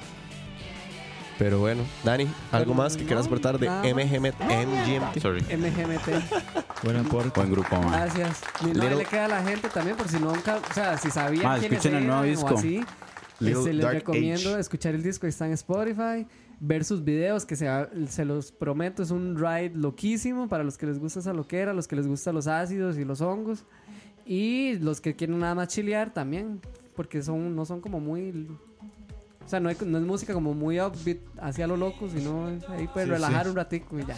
Pero 1.41 1.57
bueno, 1.57 1.81
Dani, 2.03 2.27
¿algo 2.51 2.75
más 2.75 2.95
que 2.95 3.03
quieras 3.03 3.25
aportar 3.25 3.57
de 3.57 3.67
MGMT? 3.67 5.19
Sorry. 5.19 5.41
MGMT. 5.41 6.83
buen 6.83 6.97
aporte. 6.97 7.31
Buen 7.39 7.51
grupo, 7.51 7.81
ma. 7.81 7.97
Gracias. 7.97 8.41
Mi 8.61 8.67
nombre 8.73 8.89
Little- 8.91 8.97
le 8.99 9.05
queda 9.05 9.25
a 9.25 9.27
la 9.27 9.43
gente 9.43 9.67
también, 9.69 9.97
por 9.97 10.07
si 10.07 10.19
nunca, 10.19 10.57
o 10.69 10.73
sea, 10.75 10.99
si 10.99 11.09
sabían 11.09 11.43
Ma, 11.45 11.57
quiénes 11.57 11.79
escuchen 11.79 11.97
el 11.97 12.05
nuevo 12.05 12.21
eran 12.25 12.35
disco. 12.35 12.53
o 12.53 12.57
así, 12.59 12.83
Little 13.39 13.59
este, 13.59 13.73
les 13.73 13.83
Dark 13.83 13.95
recomiendo 13.95 14.49
Age. 14.51 14.59
escuchar 14.59 14.93
el 14.93 15.01
disco, 15.01 15.25
está 15.25 15.47
en 15.47 15.53
Spotify, 15.53 16.27
ver 16.59 16.85
sus 16.85 17.03
videos, 17.03 17.43
que 17.43 17.55
se, 17.55 17.67
se 18.07 18.23
los 18.23 18.51
prometo, 18.51 19.01
es 19.01 19.09
un 19.09 19.35
ride 19.35 19.71
loquísimo 19.73 20.47
para 20.47 20.63
los 20.63 20.77
que 20.77 20.85
les 20.85 20.99
gusta 20.99 21.21
esa 21.21 21.33
loquera, 21.33 21.73
los 21.73 21.87
que 21.87 21.95
les 21.95 22.05
gustan 22.05 22.35
los 22.35 22.45
ácidos 22.45 22.99
y 22.99 23.03
los 23.03 23.19
hongos, 23.19 23.65
y 24.27 24.75
los 24.75 25.01
que 25.01 25.15
quieren 25.15 25.39
nada 25.39 25.55
más 25.55 25.69
chilear 25.69 26.13
también, 26.13 26.61
porque 26.95 27.23
son 27.23 27.55
no 27.55 27.65
son 27.65 27.81
como 27.81 27.99
muy... 27.99 28.47
O 29.45 29.49
sea, 29.51 29.59
no, 29.59 29.69
hay- 29.69 29.77
no 29.85 29.97
es 29.97 30.03
música 30.03 30.33
como 30.33 30.53
muy 30.53 30.79
upbeat 30.79 31.17
hacia 31.41 31.67
lo 31.67 31.75
loco, 31.77 32.07
sino 32.09 32.47
ahí 32.69 32.87
puedes 32.87 33.07
Sí, 33.07 33.13
relajar 33.13 33.43
sí. 33.43 33.49
un 33.49 33.55
ratico 33.55 33.99
y 33.99 34.05
ya. 34.05 34.15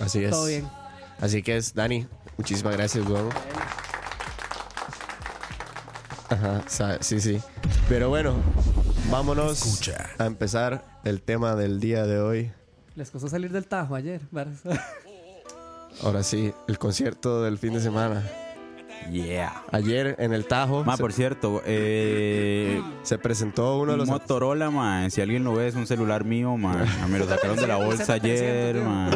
Así 0.00 0.22
es. 0.24 0.30
Todo 0.30 0.46
bien. 0.46 0.68
Así 1.20 1.42
que 1.42 1.56
es, 1.56 1.74
Dani, 1.74 2.06
muchísimas 2.36 2.74
gracias, 2.76 3.06
weón. 3.06 3.30
Ajá, 6.28 6.64
sí, 7.00 7.20
sí. 7.20 7.40
Pero 7.88 8.08
bueno, 8.08 8.34
vámonos 9.10 9.64
Escucha. 9.66 10.10
a 10.18 10.26
empezar 10.26 10.84
el 11.04 11.22
tema 11.22 11.54
del 11.54 11.80
día 11.80 12.04
de 12.06 12.20
hoy. 12.20 12.52
Les 12.96 13.10
costó 13.10 13.28
salir 13.28 13.52
del 13.52 13.66
tajo 13.66 13.94
ayer. 13.94 14.20
Ahora 16.02 16.22
sí, 16.22 16.52
el 16.66 16.78
concierto 16.78 17.42
del 17.42 17.58
fin 17.58 17.72
de 17.74 17.80
semana. 17.80 18.22
Yeah. 19.10 19.62
Ayer 19.70 20.16
en 20.18 20.32
el 20.32 20.46
Tajo 20.46 20.84
Ma, 20.84 20.96
se, 20.96 21.02
por 21.02 21.12
cierto, 21.12 21.62
eh, 21.66 22.82
se 23.02 23.18
presentó 23.18 23.78
uno 23.78 23.92
de 23.92 23.98
los... 23.98 24.08
Motorola, 24.08 24.70
ma, 24.70 25.08
si 25.10 25.20
alguien 25.20 25.44
lo 25.44 25.54
ve, 25.54 25.68
es 25.68 25.74
un 25.74 25.86
celular 25.86 26.24
mío, 26.24 26.56
ma. 26.56 26.84
Me 27.08 27.18
lo 27.18 27.28
sacaron 27.28 27.56
de 27.56 27.66
la 27.66 27.76
bolsa 27.84 28.14
ayer, 28.14 28.76
ma. 28.76 29.10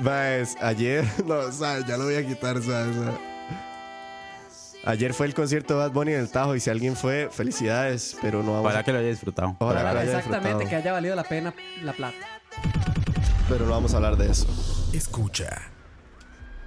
Maes, 0.00 0.56
ayer, 0.60 1.04
no, 1.26 1.34
o 1.34 1.52
sea, 1.52 1.84
ya 1.86 1.96
lo 1.96 2.04
voy 2.04 2.14
a 2.14 2.26
quitar, 2.26 2.56
o 2.56 2.62
sea, 2.62 2.86
o 2.88 2.92
sea. 2.92 3.18
Ayer 4.84 5.14
fue 5.14 5.26
el 5.26 5.34
concierto 5.34 5.74
de 5.74 5.80
Bad 5.80 5.92
Bunny 5.92 6.12
en 6.12 6.20
el 6.20 6.28
Tajo 6.28 6.56
y 6.56 6.60
si 6.60 6.68
alguien 6.70 6.96
fue, 6.96 7.28
felicidades, 7.30 8.16
pero 8.20 8.42
no 8.42 8.52
vamos 8.52 8.66
Para 8.66 8.80
a, 8.80 8.82
que 8.82 8.92
lo 8.92 8.98
haya 8.98 9.08
disfrutado. 9.08 9.54
Ojalá 9.60 9.80
que 9.80 9.84
lo 9.94 10.00
haya 10.00 10.02
Exactamente, 10.02 10.48
disfrutado. 10.48 10.70
que 10.70 10.76
haya 10.76 10.92
valido 10.92 11.14
la 11.14 11.24
pena 11.24 11.54
la 11.84 11.92
plata. 11.92 12.16
pero 13.48 13.64
no 13.66 13.70
vamos 13.72 13.92
a 13.94 13.96
hablar 13.98 14.16
de 14.16 14.30
eso. 14.30 14.48
Escucha. 14.92 15.71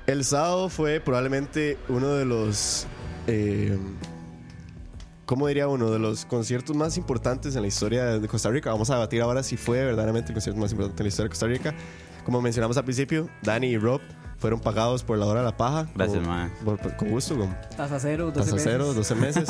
El 0.07 0.23
sábado 0.23 0.69
fue 0.69 0.99
probablemente 0.99 1.77
uno 1.89 2.09
de 2.09 2.25
los, 2.25 2.85
eh, 3.27 3.77
¿cómo 5.25 5.47
diría 5.47 5.67
uno? 5.67 5.89
De 5.89 5.97
los 5.97 6.25
conciertos 6.25 6.75
más 6.75 6.97
importantes 6.97 7.55
en 7.55 7.63
la 7.63 7.67
historia 7.67 8.05
de 8.19 8.27
Costa 8.27 8.49
Rica. 8.49 8.69
Vamos 8.71 8.89
a 8.91 8.95
debatir 8.95 9.21
ahora 9.23 9.41
si 9.41 9.57
fue 9.57 9.83
verdaderamente 9.83 10.29
el 10.29 10.33
concierto 10.35 10.61
más 10.61 10.71
importante 10.71 11.01
en 11.01 11.05
la 11.05 11.09
historia 11.09 11.25
de 11.25 11.29
Costa 11.29 11.47
Rica. 11.47 11.73
Como 12.23 12.39
mencionamos 12.41 12.77
al 12.77 12.83
principio, 12.83 13.29
Dani 13.41 13.67
y 13.67 13.77
Rob 13.77 13.99
fueron 14.37 14.59
pagados 14.59 15.03
por 15.03 15.17
la 15.17 15.25
hora 15.25 15.39
de 15.39 15.45
la 15.47 15.57
paja. 15.57 15.87
Gracias, 15.95 16.19
Con- 16.19 16.27
ma. 16.27 16.51
por- 16.63 16.97
con 16.97 17.09
gusto, 17.09 17.35
con 17.37 17.55
Tasa 17.75 17.99
cero, 17.99 18.31
12 18.31 18.51
tasa 18.51 18.63
cero, 18.63 18.93
meses. 18.93 18.95
12 19.09 19.15
meses. 19.15 19.49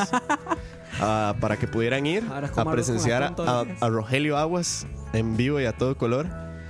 ah, 1.01 1.35
para 1.41 1.57
que 1.57 1.67
pudieran 1.67 2.05
ir 2.05 2.23
a 2.31 2.65
presenciar 2.71 3.23
a, 3.23 3.33
a- 3.39 3.65
a 3.81 3.89
Rogelio 3.89 4.37
Aguas 4.37 4.87
en 5.11 5.35
vivo 5.35 5.59
y 5.59 5.65
a 5.65 5.73
todo 5.73 5.97
color. 5.97 6.27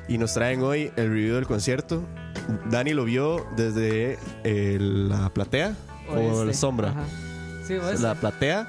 Y 0.07 0.17
nos 0.17 0.33
traen 0.33 0.63
hoy 0.63 0.91
el 0.95 1.09
review 1.09 1.35
del 1.35 1.45
concierto. 1.47 2.01
Dani 2.69 2.93
lo 2.93 3.05
vio 3.05 3.45
desde 3.55 4.17
eh, 4.43 4.77
la 4.79 5.29
platea 5.29 5.75
o, 6.09 6.43
la 6.43 6.53
sombra. 6.53 6.89
Ajá. 6.89 7.03
Sí, 7.65 7.73
oeste. 7.73 8.01
La 8.03 8.15
platea. 8.15 8.67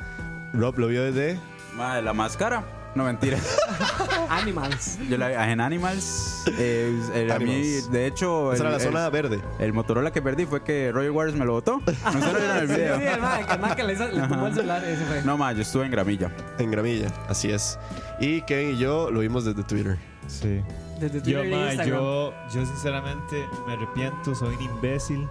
Rob 0.54 0.78
lo 0.78 0.86
vio 0.88 1.02
desde. 1.04 1.38
Ma, 1.74 2.00
la 2.00 2.12
máscara. 2.14 2.64
No, 2.94 3.04
mentira. 3.04 3.36
Animals. 4.30 4.98
Yo 5.10 5.18
la 5.18 5.28
vi 5.28 5.34
en 5.34 5.60
Animals. 5.60 6.44
eh, 6.58 6.98
eh, 7.14 7.28
a 7.30 7.38
mí, 7.38 7.62
de 7.90 8.06
hecho, 8.06 8.54
Esa 8.54 8.62
el, 8.62 8.68
era 8.68 8.78
la 8.78 8.82
el- 8.82 8.90
zona 8.90 9.10
verde. 9.10 9.40
el 9.58 9.74
Motorola 9.74 10.10
que 10.12 10.22
perdí 10.22 10.46
fue 10.46 10.64
que 10.64 10.90
Roger 10.92 11.10
Waters 11.10 11.36
me 11.36 11.44
lo 11.44 11.52
botó. 11.52 11.82
No 12.04 12.12
se 12.12 12.32
lo 12.32 12.38
vieron 12.38 12.56
en 12.56 12.62
el 12.62 12.66
video. 12.68 12.98
sí, 12.98 13.04
el 13.04 13.20
man, 13.20 13.40
el 13.50 13.58
man 13.60 13.76
que 13.76 13.82
le, 13.84 13.94
le 13.96 14.28
tumbó 14.28 14.46
el 14.46 14.54
celular, 14.54 14.82
ese 14.84 15.04
fue. 15.04 15.22
No, 15.24 15.36
ma, 15.36 15.52
yo 15.52 15.60
estuve 15.60 15.84
en 15.84 15.90
Gramilla. 15.90 16.30
En 16.58 16.70
Gramilla. 16.70 17.08
Así 17.28 17.50
es. 17.50 17.78
Y 18.18 18.40
Kevin 18.42 18.76
y 18.76 18.78
yo 18.78 19.10
lo 19.10 19.20
vimos 19.20 19.44
desde 19.44 19.62
Twitter. 19.62 19.98
Sí. 20.26 20.62
Desde 20.98 21.18
Yo, 21.18 21.22
Twitter 21.40 21.46
e 21.46 21.50
ma, 21.50 21.66
Instagram. 21.72 21.98
yo, 22.00 22.32
yo 22.54 22.66
sinceramente 22.66 23.48
me 23.66 23.74
arrepiento, 23.74 24.34
soy 24.34 24.54
un 24.56 24.62
imbécil. 24.62 25.28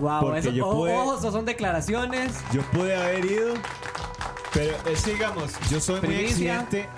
Wow, 0.00 0.20
porque 0.20 0.38
eso, 0.40 0.50
yo 0.50 0.70
pude- 0.70 0.94
ojo, 0.94 1.18
eso 1.18 1.32
son 1.32 1.44
declaraciones. 1.46 2.34
Yo 2.52 2.60
pude 2.72 2.94
haber 2.94 3.24
ido, 3.24 3.54
pero 4.52 4.72
es 4.90 5.02
que, 5.02 5.12
digamos, 5.14 5.52
yo 5.70 5.80
soy 5.80 6.00
muy 6.00 6.08
Primicia. 6.10 6.60
exigente 6.60 6.88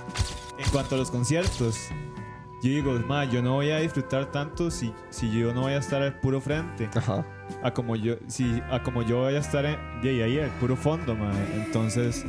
en 0.59 0.69
cuanto 0.71 0.97
a 0.97 0.99
los 0.99 1.11
conciertos. 1.11 1.79
Yo 2.63 2.69
digo, 2.71 2.93
ma, 3.07 3.25
yo 3.25 3.41
no 3.43 3.55
voy 3.55 3.71
a 3.71 3.79
disfrutar 3.79 4.27
tanto 4.27 4.71
si, 4.71 4.93
si 5.09 5.31
yo 5.31 5.55
no 5.55 5.63
voy 5.63 5.73
a 5.73 5.79
estar 5.79 6.03
al 6.03 6.19
puro 6.21 6.41
frente. 6.43 6.91
Ajá. 6.95 7.25
A 7.63 7.71
como 7.73 7.97
yo, 7.97 8.17
si, 8.27 8.61
a 8.71 8.83
como 8.83 9.03
yo 9.03 9.19
voy 9.21 9.35
a 9.35 9.39
estar 9.39 9.65
en- 9.65 9.79
de 10.03 10.11
ahí, 10.11 10.23
ahí, 10.23 10.41
al 10.41 10.51
puro 10.59 10.77
fondo, 10.77 11.15
ma. 11.15 11.31
Entonces, 11.55 12.25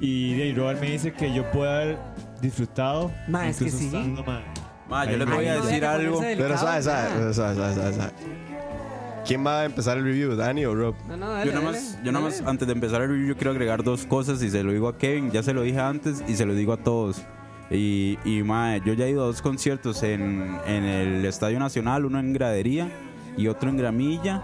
y 0.00 0.34
de 0.34 0.42
ahí 0.44 0.54
Robert 0.54 0.80
me 0.80 0.90
dice 0.92 1.12
que 1.12 1.34
yo 1.34 1.50
puedo 1.50 1.70
haber 1.70 1.98
disfrutado. 2.40 3.10
Ma, 3.26 3.48
es 3.48 3.58
que 3.58 3.64
incluso 3.64 3.78
sí. 3.78 3.86
estando, 3.88 4.24
ma, 4.24 4.42
Ma, 4.88 5.04
yo 5.04 5.10
ahí, 5.12 5.16
les 5.18 5.28
voy 5.30 5.46
a 5.46 5.52
Ay, 5.52 5.58
no 5.58 5.64
decir 5.64 5.80
deja 5.80 5.92
algo. 5.94 6.14
ponerse 6.16 6.42
Pero 6.42 6.58
sabe, 6.58 6.82
sabe, 6.82 7.08
ya. 7.08 7.32
sabe, 7.32 7.54
sabe, 7.56 7.74
sabe, 7.74 7.92
sabe. 7.94 8.12
¿Quién 9.26 9.44
va 9.46 9.60
a 9.60 9.64
empezar 9.66 9.98
el 9.98 10.04
review? 10.04 10.34
¿Dani 10.36 10.64
o 10.64 10.74
Rob? 10.74 10.94
No, 11.08 11.16
no, 11.18 11.30
dale, 11.32 11.46
Yo 11.50 11.52
nada 11.52 11.66
dale, 11.66 11.78
más, 11.80 11.98
yo 12.02 12.12
nada 12.12 12.24
más, 12.24 12.38
dale. 12.38 12.50
antes 12.50 12.66
de 12.66 12.72
empezar 12.72 13.02
el 13.02 13.08
review, 13.10 13.26
yo 13.28 13.36
quiero 13.36 13.50
agregar 13.50 13.82
dos 13.84 14.06
cosas 14.06 14.42
y 14.42 14.48
se 14.48 14.62
lo 14.62 14.72
digo 14.72 14.88
a 14.88 14.96
Kevin, 14.96 15.30
ya 15.30 15.42
se 15.42 15.52
lo 15.52 15.62
dije 15.62 15.78
antes 15.78 16.24
y 16.26 16.34
se 16.36 16.46
lo 16.46 16.54
digo 16.54 16.72
a 16.72 16.78
todos. 16.78 17.20
Y, 17.70 18.18
y 18.24 18.42
mae, 18.42 18.80
yo 18.86 18.94
ya 18.94 19.04
he 19.04 19.10
ido 19.10 19.22
a 19.24 19.26
dos 19.26 19.42
conciertos 19.42 20.02
en, 20.02 20.56
en 20.66 20.84
el 20.84 21.24
Estadio 21.26 21.58
Nacional, 21.58 22.06
uno 22.06 22.18
en 22.18 22.32
Gradería 22.32 22.88
y 23.36 23.48
otro 23.48 23.68
en 23.68 23.76
Gramilla. 23.76 24.42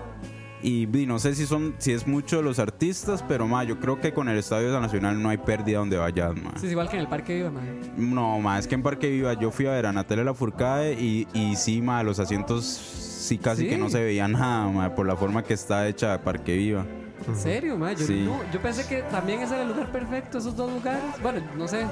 Y, 0.67 0.87
di, 0.87 1.05
no 1.05 1.19
sé 1.19 1.35
si 1.35 1.45
son 1.45 1.75
si 1.77 1.93
es 1.93 2.07
mucho 2.07 2.39
de 2.39 2.43
los 2.43 2.59
artistas, 2.59 3.23
pero 3.29 3.47
mae, 3.47 3.67
yo 3.67 3.79
creo 3.79 4.01
que 4.01 4.15
con 4.15 4.31
el 4.31 4.39
Estadio 4.39 4.81
Nacional 4.81 5.23
no 5.23 5.29
hay 5.29 5.37
pérdida 5.37 5.79
donde 5.81 5.99
vayas. 5.99 6.33
Sí, 6.57 6.65
es 6.67 6.73
igual 6.73 6.89
que 6.89 6.97
en 6.97 7.03
el 7.03 7.09
parque 7.09 7.35
viva, 7.37 7.51
man. 7.51 7.67
No, 7.99 8.39
más 8.41 8.61
es 8.61 8.67
que 8.67 8.75
en 8.75 8.83
Parque 8.83 9.11
Viva 9.11 9.35
yo 9.35 9.51
fui 9.51 9.67
a 9.67 9.73
ver 9.73 9.85
a 9.85 9.93
Natalia 9.93 10.25
Lafourcade 10.25 10.95
y, 10.95 11.29
y 11.35 11.55
sí, 11.57 11.83
ma, 11.83 12.03
los 12.03 12.19
asientos 12.19 12.65
sí 12.65 13.37
casi 13.37 13.63
Sí. 13.65 13.69
que 13.69 13.77
no 13.77 13.91
se 13.91 14.03
veía 14.03 14.27
nada, 14.27 14.67
ma, 14.69 14.95
por 14.95 15.07
la 15.07 15.17
forma 15.17 15.43
que 15.45 15.53
está 15.53 15.87
hecha 15.87 16.23
Parque 16.23 16.57
Viva. 16.57 16.87
¿En 17.29 17.37
serio, 17.37 17.77
man? 17.77 17.95
Yo, 17.97 18.07
Sí. 18.07 18.23
no, 18.25 18.41
yo 18.51 18.61
pensé 18.63 18.87
que 18.89 19.03
también 19.03 19.41
ese 19.41 19.53
era 19.55 19.65
el 19.65 19.69
lugar 19.69 19.93
perfecto, 19.93 20.39
esos 20.39 20.57
dos 20.57 20.73
lugares. 20.73 21.03
Bueno, 21.23 21.41
no 21.59 21.69
sé. 21.69 21.85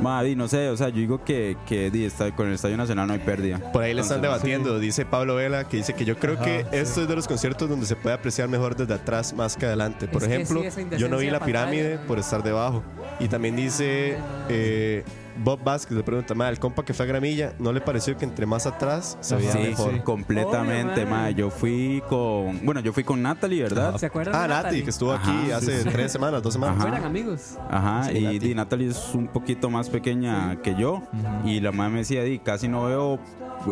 Ma, 0.00 0.22
di, 0.22 0.34
no 0.34 0.48
sé, 0.48 0.68
o 0.70 0.76
sea, 0.76 0.88
yo 0.88 0.96
digo 0.96 1.24
que, 1.24 1.56
que 1.66 1.90
di, 1.90 2.04
está, 2.04 2.34
con 2.34 2.48
el 2.48 2.54
Estadio 2.54 2.76
Nacional 2.76 3.06
no 3.06 3.12
hay 3.12 3.18
pérdida. 3.18 3.58
Por 3.72 3.82
ahí 3.82 3.92
le 3.94 4.00
están 4.00 4.18
Entonces, 4.18 4.42
debatiendo, 4.42 4.78
dice 4.78 5.04
Pablo 5.04 5.34
Vela, 5.36 5.68
que 5.68 5.76
dice 5.78 5.94
que 5.94 6.04
yo 6.04 6.16
creo 6.18 6.34
Ajá, 6.34 6.44
que 6.44 6.60
sí. 6.62 6.76
esto 6.76 7.02
es 7.02 7.08
de 7.08 7.16
los 7.16 7.28
conciertos 7.28 7.68
donde 7.68 7.86
se 7.86 7.96
puede 7.96 8.14
apreciar 8.14 8.48
mejor 8.48 8.76
desde 8.76 8.94
atrás 8.94 9.32
más 9.34 9.56
que 9.56 9.66
adelante. 9.66 10.08
Por 10.08 10.22
Es 10.22 10.28
ejemplo, 10.28 10.62
sí, 10.70 10.86
yo 10.98 11.08
no 11.08 11.18
vi 11.18 11.26
la 11.30 11.38
de 11.38 11.44
pirámide 11.44 11.98
por 11.98 12.18
estar 12.18 12.42
debajo. 12.42 12.82
Y 13.18 13.28
también 13.28 13.56
dice 13.56 14.16
eh, 14.48 15.04
Bob 15.38 15.62
Vázquez, 15.64 15.96
le 15.96 16.02
pregunta, 16.02 16.34
"Ma, 16.34 16.48
el 16.48 16.58
compa 16.58 16.84
que 16.84 16.92
fue 16.92 17.04
a 17.04 17.08
Gramilla, 17.08 17.54
¿no 17.58 17.72
le 17.72 17.80
pareció 17.80 18.16
que 18.16 18.24
entre 18.24 18.46
más 18.46 18.66
atrás 18.66 19.16
se 19.20 19.36
veía 19.36 19.52
Sí, 19.52 19.58
mejor? 19.58 19.92
sí. 19.94 20.00
completamente, 20.00 21.02
Obvio, 21.02 21.06
ma. 21.06 21.22
ma. 21.22 21.30
Yo 21.30 21.50
fui 21.50 22.02
con, 22.08 22.64
bueno, 22.64 22.80
yo 22.80 22.92
fui 22.92 23.04
con 23.04 23.22
Natalie, 23.22 23.62
¿verdad? 23.62 23.96
¿Se 23.96 24.06
acuerdan 24.06 24.34
Ah, 24.34 24.42
de 24.42 24.48
Nati, 24.48 24.62
Natalie? 24.64 24.84
que 24.84 24.90
estuvo 24.90 25.12
Ajá, 25.12 25.30
aquí 25.38 25.46
sí, 25.46 25.52
hace 25.52 25.82
sí. 25.82 25.88
tres 25.90 26.12
semanas, 26.12 26.42
dos 26.42 26.52
semanas. 26.52 26.78
Ajá. 26.78 26.88
Eran 26.88 27.04
amigos. 27.04 27.56
Ajá, 27.70 28.04
Sí, 28.04 28.18
y 28.18 28.24
Nati. 28.24 28.38
di, 28.40 28.54
Natalie 28.54 28.88
es 28.88 29.14
un 29.14 29.28
poquito 29.28 29.70
más 29.70 29.88
pequeña 29.88 30.60
que 30.62 30.74
yo. 30.74 31.02
Y 31.44 31.60
la 31.60 31.72
madre 31.72 31.92
me 31.92 31.98
decía, 32.00 32.22
di, 32.22 32.38
casi 32.38 32.68
no 32.68 32.84
veo, 32.84 33.18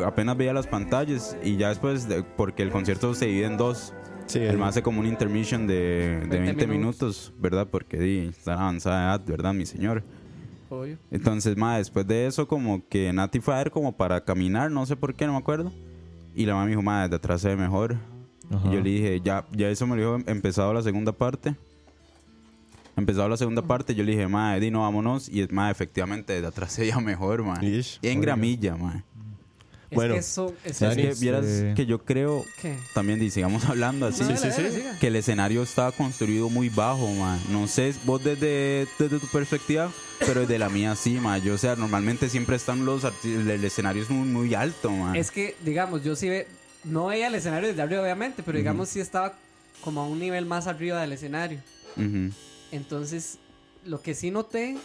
apenas 0.07 0.37
veía 0.37 0.53
las 0.53 0.67
pantallas. 0.67 1.37
Y 1.43 1.57
ya 1.57 1.69
después, 1.69 2.09
de- 2.09 2.23
porque 2.23 2.63
el 2.63 2.71
concierto 2.71 3.13
se 3.15 3.27
divide 3.27 3.47
en 3.47 3.57
dos. 3.57 3.93
Sí, 4.27 4.41
El 4.41 4.59
más 4.59 4.71
hace 4.71 4.83
como 4.83 5.01
un 5.01 5.07
intermission 5.07 5.67
de, 5.67 5.75
de 6.21 6.39
20, 6.39 6.39
20 6.39 6.67
minutos. 6.67 7.33
¿verdad? 7.39 7.67
Porque 7.71 7.97
di, 7.99 8.29
está 8.29 8.53
avanzada 8.55 9.15
edad, 9.15 9.23
¿verdad, 9.27 9.55
mi 9.55 9.65
señor? 9.65 10.05
Obvio. 10.71 10.99
Entonces, 11.11 11.57
ma, 11.57 11.79
después 11.79 12.07
de 12.07 12.27
eso, 12.27 12.47
como 12.47 12.87
que 12.89 13.13
Nati 13.13 13.41
fue 13.41 13.55
a 13.55 13.59
ver 13.59 13.71
como 13.71 13.97
para 13.97 14.25
caminar, 14.25 14.71
no 14.71 14.85
sé 14.87 14.97
por 14.97 15.15
qué, 15.15 15.27
no 15.27 15.33
me 15.33 15.39
acuerdo. 15.39 15.73
Y 16.35 16.47
la 16.47 16.55
mamá 16.55 16.65
me 16.65 16.71
dijo, 16.71 16.83
ma, 16.83 17.03
desde 17.03 17.17
atrás 17.17 17.41
se 17.41 17.49
ve 17.49 17.57
mejor. 17.57 17.97
Ajá. 18.51 18.69
Y 18.69 18.75
yo 18.75 18.81
le 18.81 18.91
dije, 18.91 19.21
ya, 19.23 19.47
ya 19.53 19.69
eso 19.69 19.87
me 19.87 19.97
lo 19.97 20.17
dijo 20.17 20.31
empezado 20.31 20.73
la 20.73 20.83
segunda 20.83 21.13
parte. 21.13 21.55
Empezado 22.97 23.29
la 23.29 23.37
segunda 23.37 23.63
parte, 23.63 23.95
yo 23.95 24.03
le 24.05 24.13
dije, 24.13 24.27
ma, 24.27 24.57
Di, 24.57 24.71
no, 24.71 24.81
vámonos. 24.81 25.29
Y 25.29 25.47
ma, 25.51 25.71
efectivamente, 25.71 26.33
desde 26.33 26.49
atrás 26.49 26.73
se 26.73 26.83
veía 26.83 26.99
mejor, 27.01 27.45
ma. 27.45 27.65
Ish, 27.65 27.99
y 28.03 28.09
en 28.09 28.21
gramilla, 28.21 28.77
ma. 28.77 29.05
Es 29.91 29.95
Bueno, 29.97 30.15
que 30.15 30.21
eso. 30.21 30.55
Es, 30.65 30.79
que 30.79 31.15
vieras 31.19 31.47
Sí. 31.47 31.75
que 31.75 31.87
yo 31.87 32.05
creo, 32.05 32.45
¿Qué? 32.61 32.77
también 32.93 33.23
y 33.23 33.31
sigamos 33.31 33.65
hablando 33.65 34.07
así, 34.07 34.23
No, 34.23 34.29
dale, 34.29 34.51
dale, 34.51 34.71
siga. 34.73 34.99
que 34.99 35.07
el 35.07 35.17
escenario 35.17 35.63
estaba 35.63 35.93
construido 35.93 36.51
muy 36.51 36.69
bajo, 36.69 37.11
man. 37.15 37.41
No 37.51 37.67
sé, 37.69 37.95
vos 38.05 38.23
desde, 38.23 38.87
desde 38.99 39.19
tu 39.19 39.27
perspectiva, 39.29 39.91
pero 40.21 40.41
desde 40.43 40.59
la 40.59 40.69
mía 40.69 40.95
sí, 40.95 41.13
man. 41.15 41.41
Yo, 41.43 41.55
o 41.55 41.59
sea, 41.59 41.75
normalmente 41.77 42.29
siempre 42.29 42.57
están 42.57 42.85
los 42.85 43.05
el, 43.25 43.65
escenario 43.65 44.03
es 44.03 44.11
muy, 44.11 44.29
muy 44.29 44.55
alto, 44.55 44.91
man. 44.91 45.17
Es 45.17 45.31
que, 45.31 45.57
digamos, 45.65 46.05
yo 46.05 46.15
sí 46.17 46.29
ve, 46.29 46.47
no 46.85 47.07
veía 47.07 47.29
el 47.29 47.35
escenario 47.35 47.69
desde 47.69 47.81
arriba, 47.81 48.03
obviamente, 48.03 48.43
pero 48.43 48.59
digamos 48.59 48.91
sí 48.91 49.01
estaba 49.01 49.35
como 49.83 50.03
a 50.03 50.07
un 50.07 50.19
nivel 50.19 50.45
más 50.45 50.67
arriba 50.67 51.01
del 51.01 51.13
escenario. 51.13 51.61
Ujú. 51.97 52.31
Entonces, 52.73 53.39
lo 53.87 54.03
que 54.03 54.15
sí 54.15 54.31
noté 54.31 54.77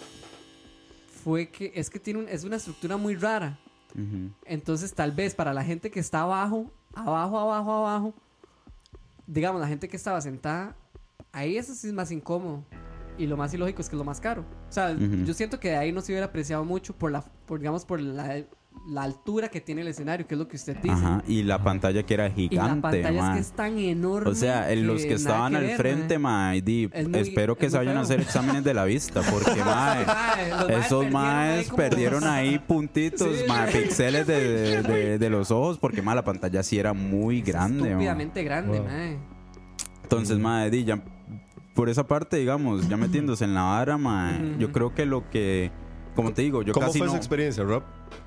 fue 1.23 1.49
que 1.49 1.73
es 1.75 1.89
que 1.89 1.99
tiene 1.99 2.19
un- 2.21 2.29
es 2.29 2.43
una 2.45 2.55
estructura 2.55 2.95
muy 2.95 3.15
rara. 3.15 3.57
Entonces, 4.45 4.93
tal 4.93 5.11
vez 5.11 5.35
para 5.35 5.53
la 5.53 5.63
gente 5.63 5.91
que 5.91 5.99
está 5.99 6.21
abajo, 6.21 6.71
abajo, 6.93 7.39
abajo, 7.39 7.71
abajo, 7.71 8.13
digamos, 9.27 9.61
la 9.61 9.67
gente 9.67 9.87
que 9.87 9.97
estaba 9.97 10.19
sentada, 10.21 10.75
ahí 11.31 11.57
eso 11.57 11.73
sí 11.73 11.87
es 11.87 11.93
más 11.93 12.11
incómodo. 12.11 12.63
Y 13.17 13.27
lo 13.27 13.37
más 13.37 13.53
ilógico 13.53 13.81
es 13.81 13.89
que 13.89 13.95
es 13.95 13.99
lo 13.99 14.03
más 14.03 14.19
caro. 14.19 14.43
O 14.69 14.71
sea, 14.71 14.95
yo 14.97 15.33
siento 15.35 15.59
que 15.59 15.69
de 15.69 15.77
ahí 15.77 15.91
no 15.91 16.01
se 16.01 16.11
hubiera 16.11 16.25
apreciado 16.25 16.65
mucho 16.65 16.95
por 16.95 17.11
la, 17.11 17.21
por, 17.45 17.59
digamos, 17.59 17.85
por 17.85 18.01
la, 18.01 18.43
la 18.85 19.03
altura 19.03 19.47
que 19.47 19.61
tiene 19.61 19.81
el 19.81 19.87
escenario, 19.87 20.27
que 20.27 20.35
es 20.35 20.39
lo 20.39 20.47
que 20.47 20.57
usted 20.57 20.75
dice. 20.77 20.93
Ajá, 20.93 21.23
y 21.27 21.43
la 21.43 21.63
pantalla 21.63 22.03
que 22.03 22.13
era 22.13 22.27
Y 22.27 22.29
la 22.29 22.35
gigante, 22.35 22.81
pantalla 22.81 23.29
es 23.29 23.33
que 23.35 23.39
es 23.39 23.51
tan 23.53 23.77
enorme. 23.79 24.29
O 24.29 24.35
sea, 24.35 24.71
en 24.71 24.85
los 24.87 25.03
que 25.03 25.13
estaban 25.13 25.55
al 25.55 25.63
ver, 25.63 25.77
frente, 25.77 26.19
mae. 26.19 26.57
Es 26.91 27.07
espero 27.27 27.55
que 27.57 27.67
es 27.67 27.71
se 27.71 27.77
vayan 27.77 27.95
a 27.97 28.01
hacer 28.01 28.19
exámenes 28.19 28.63
de 28.65 28.73
la 28.73 28.83
vista, 28.83 29.21
porque, 29.31 29.59
ma, 29.63 29.95
Mae, 30.05 30.79
esos 30.79 31.05
perdieron 31.05 31.11
maes 31.13 31.59
ahí 31.59 31.65
como- 31.65 31.77
perdieron 31.77 32.23
ahí 32.25 32.59
puntitos, 32.67 33.37
Sí. 33.37 33.45
ma, 33.47 33.65
píxeles 33.67 34.27
de, 34.27 34.39
de- 34.39 34.81
de- 34.83 35.17
de 35.17 35.29
los 35.29 35.49
ojos, 35.51 35.77
porque, 35.79 36.01
ma, 36.01 36.13
la 36.13 36.23
pantalla 36.25 36.61
sí 36.61 36.77
era 36.77 36.93
muy 36.93 37.41
grande, 37.41 37.81
ma. 37.83 37.87
Estúpidamente 37.87 38.43
grande, 38.43 38.79
Wow. 38.79 38.87
mae. 38.87 39.17
Entonces, 40.03 40.37
ma, 40.37 40.65
di, 40.65 40.83
ya, 40.83 41.01
por 41.73 41.89
esa 41.89 42.05
parte, 42.05 42.37
digamos, 42.37 42.87
ya 42.89 42.97
metiéndose 42.97 43.45
en 43.45 43.53
la 43.53 43.63
vara, 43.63 43.97
ma, 43.97 44.37
Ujú. 44.37 44.59
yo 44.59 44.71
creo 44.71 44.93
que 44.93 45.05
lo 45.05 45.29
que, 45.29 45.71
como 46.15 46.33
te 46.33 46.41
digo, 46.41 46.61
yo 46.63 46.73
¿Cómo 46.73 46.87
casi 46.87 46.99
fue 46.99 47.07
no, 47.07 47.13
su 47.13 47.17
experiencia, 47.17 47.63
Rob? 47.63 47.83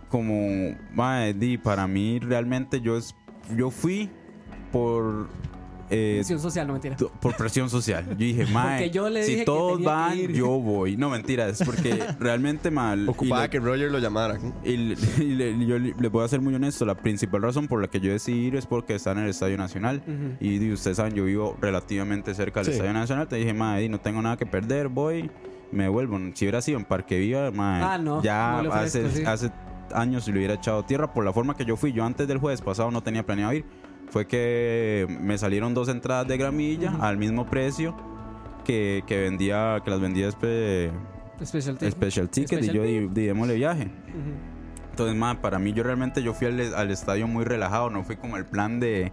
Como, 0.09 0.77
ma, 0.95 1.21
di, 1.27 1.59
para 1.59 1.87
mí 1.87 2.19
realmente 2.19 2.81
yo, 2.81 2.97
es, 2.97 3.15
yo 3.57 3.71
fui 3.71 4.11
por... 4.73 5.29
eh, 5.91 6.15
Presión 6.19 6.41
social, 6.41 6.67
no 6.67 6.73
mentira. 6.75 6.97
Por 6.97 7.37
presión 7.37 7.71
social. 7.71 8.05
Yo 8.11 8.15
dije, 8.17 8.47
mae, 8.53 8.79
Porque 8.79 8.91
yo 8.91 9.09
le 9.09 9.25
dije 9.25 9.39
si 9.41 9.45
todos 9.45 9.83
van, 9.83 10.19
ir". 10.19 10.33
yo 10.33 10.49
voy. 10.61 10.97
No, 10.97 11.11
mentira, 11.11 11.49
es 11.49 11.63
porque 11.63 11.99
realmente 12.21 12.71
mal. 12.71 13.09
Ocupaba 13.09 13.43
le- 13.45 13.51
que 13.51 13.61
Roger 13.61 13.91
lo 13.91 13.99
llamara. 13.99 14.39
y 14.65 14.77
le- 14.77 14.97
y 15.19 15.35
le- 15.35 15.67
yo 15.67 15.79
le- 15.79 15.95
les 15.99 16.11
voy 16.11 16.25
a 16.25 16.29
ser 16.29 16.41
muy 16.41 16.55
honesto, 16.55 16.85
la 16.85 16.95
principal 16.97 17.43
razón 17.43 17.69
por 17.69 17.81
la 17.81 17.89
que 17.89 18.01
yo 18.01 18.11
decidí 18.13 18.47
ir 18.47 18.57
es 18.57 18.67
porque 18.67 18.95
está 18.95 19.13
en 19.13 19.19
el 19.19 19.29
Estadio 19.29 19.57
Nacional. 19.57 20.03
Y 20.41 20.71
ustedes 20.73 20.97
saben, 20.97 21.15
yo 21.15 21.25
vivo 21.25 21.57
relativamente 21.61 22.35
cerca 22.35 22.61
del 22.61 22.67
Sí. 22.67 22.73
Estadio 22.73 22.93
Nacional. 22.93 23.29
Te 23.29 23.37
dije, 23.37 23.55
mae, 23.55 23.89
no 23.89 24.01
tengo 24.01 24.21
nada 24.23 24.37
que 24.37 24.47
perder, 24.47 24.89
voy, 24.89 25.31
me 25.73 25.85
devuelvo. 25.85 26.19
Si 26.35 26.45
hubiera 26.45 26.61
sido 26.63 26.79
en 26.79 26.85
Parque 26.85 27.19
Viva, 27.19 27.51
mae, 27.53 27.83
Ah, 27.83 27.99
no, 27.99 28.23
ya 28.23 28.53
no 28.57 28.63
le 28.65 28.69
hace, 28.71 29.01
ofrezco, 29.05 29.19
sí. 29.19 29.25
hace 29.25 29.51
años 29.95 30.27
le 30.29 30.35
hubiera 30.39 30.55
echado 30.55 30.85
tierra 30.85 31.13
por 31.13 31.25
la 31.25 31.33
forma 31.33 31.57
que 31.57 31.65
yo 31.65 31.77
fui. 31.77 31.93
Yo 31.93 32.05
antes 32.05 32.27
del 32.29 32.39
jueves 32.39 32.61
pasado 32.61 32.91
no 32.91 33.03
tenía 33.03 33.25
planeado 33.25 33.53
ir. 33.53 33.65
Fue 34.11 34.27
que 34.27 35.07
me 35.21 35.37
salieron 35.37 35.75
dos 35.75 35.89
entradas 35.89 36.27
de 36.29 36.37
gramilla 36.37 36.97
al 37.01 37.17
mismo 37.19 37.47
precio 37.47 37.97
que, 38.65 39.03
que 39.07 39.19
vendía, 39.21 39.81
que 39.85 39.91
las 39.91 40.01
vendía 40.01 40.29
Espe- 40.29 40.91
Specialty. 41.45 41.91
Special 41.91 42.29
Ticket 42.31 42.65
y 42.65 42.69
yo 42.73 42.83
di, 42.83 43.09
di, 43.09 43.27
démosle 43.27 43.55
viaje. 43.55 43.85
Ujú. 43.85 44.91
Entonces, 44.91 45.17
ma, 45.17 45.41
para 45.43 45.59
mí 45.59 45.73
yo 45.73 45.83
realmente 45.83 46.23
yo 46.23 46.33
fui 46.33 46.47
al, 46.47 46.75
al 46.75 46.91
estadio 46.91 47.27
muy 47.29 47.45
relajado, 47.45 47.91
no 47.91 48.03
fui 48.05 48.17
como 48.17 48.37
el 48.39 48.47
plan 48.47 48.81
de, 48.81 49.13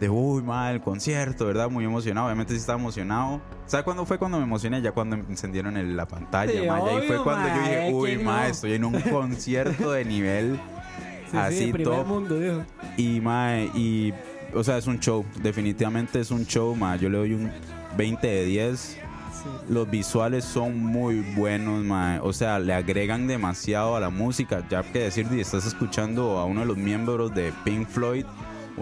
de 0.00 0.08
uy, 0.10 0.42
ma, 0.42 0.72
el 0.72 0.80
concierto, 0.80 1.46
¿verdad? 1.46 1.70
Muy 1.70 1.84
emocionado, 1.84 2.26
obviamente 2.26 2.54
sí 2.54 2.58
estaba 2.60 2.78
emocionado. 2.78 3.40
¿Sabes 3.66 3.84
cuándo 3.84 4.04
fue 4.04 4.18
cuando 4.18 4.38
me 4.38 4.44
emocioné? 4.44 4.82
Ya 4.82 4.92
cuando 4.92 5.16
encendieron 5.16 5.76
el- 5.76 5.96
la 5.96 6.06
pantalla, 6.08 6.52
Sí, 6.52 6.66
ma, 6.66 6.80
y 6.80 6.82
ahí 6.88 7.06
fue 7.06 7.16
obvio, 7.16 7.24
cuando 7.24 7.48
yo 7.48 7.54
dije, 7.62 7.90
uy, 7.92 8.10
¿quién 8.14 8.24
ma, 8.24 8.40
no? 8.42 8.46
estoy 8.48 8.72
en 8.72 8.84
un 8.84 8.92
concierto 9.00 9.92
de 9.92 10.04
nivel 10.04 10.60
Sí, 11.30 11.36
así 11.36 11.72
sí, 11.72 11.82
top. 11.84 12.06
mundo, 12.06 12.38
dijo. 12.38 12.62
Y, 12.96 13.20
ma, 13.20 13.58
y, 13.74 14.12
o 14.54 14.62
sea, 14.64 14.76
es 14.76 14.86
un 14.86 14.98
show, 14.98 15.24
definitivamente 15.40 16.20
es 16.20 16.30
un 16.30 16.44
show, 16.46 16.74
ma, 16.74 16.96
yo 16.96 17.08
le 17.08 17.18
doy 17.18 17.34
un 17.34 17.50
20 17.96 18.26
de 18.26 18.44
10. 18.44 18.78
Sí. 18.80 18.98
Los 19.68 19.90
visuales 19.90 20.44
son 20.44 20.78
muy 20.84 21.20
buenos, 21.34 21.82
mae. 21.84 22.20
O 22.22 22.32
sea, 22.32 22.58
le 22.60 22.74
agregan 22.74 23.26
demasiado 23.26 23.96
a 23.96 24.00
la 24.00 24.08
música. 24.10 24.62
Ya 24.68 24.82
que 24.82 25.00
decir, 25.00 25.26
estás 25.32 25.66
escuchando 25.66 26.38
a 26.38 26.44
uno 26.44 26.60
de 26.60 26.66
los 26.66 26.76
miembros 26.76 27.34
de 27.34 27.52
Pink 27.64 27.88
Floyd, 27.88 28.24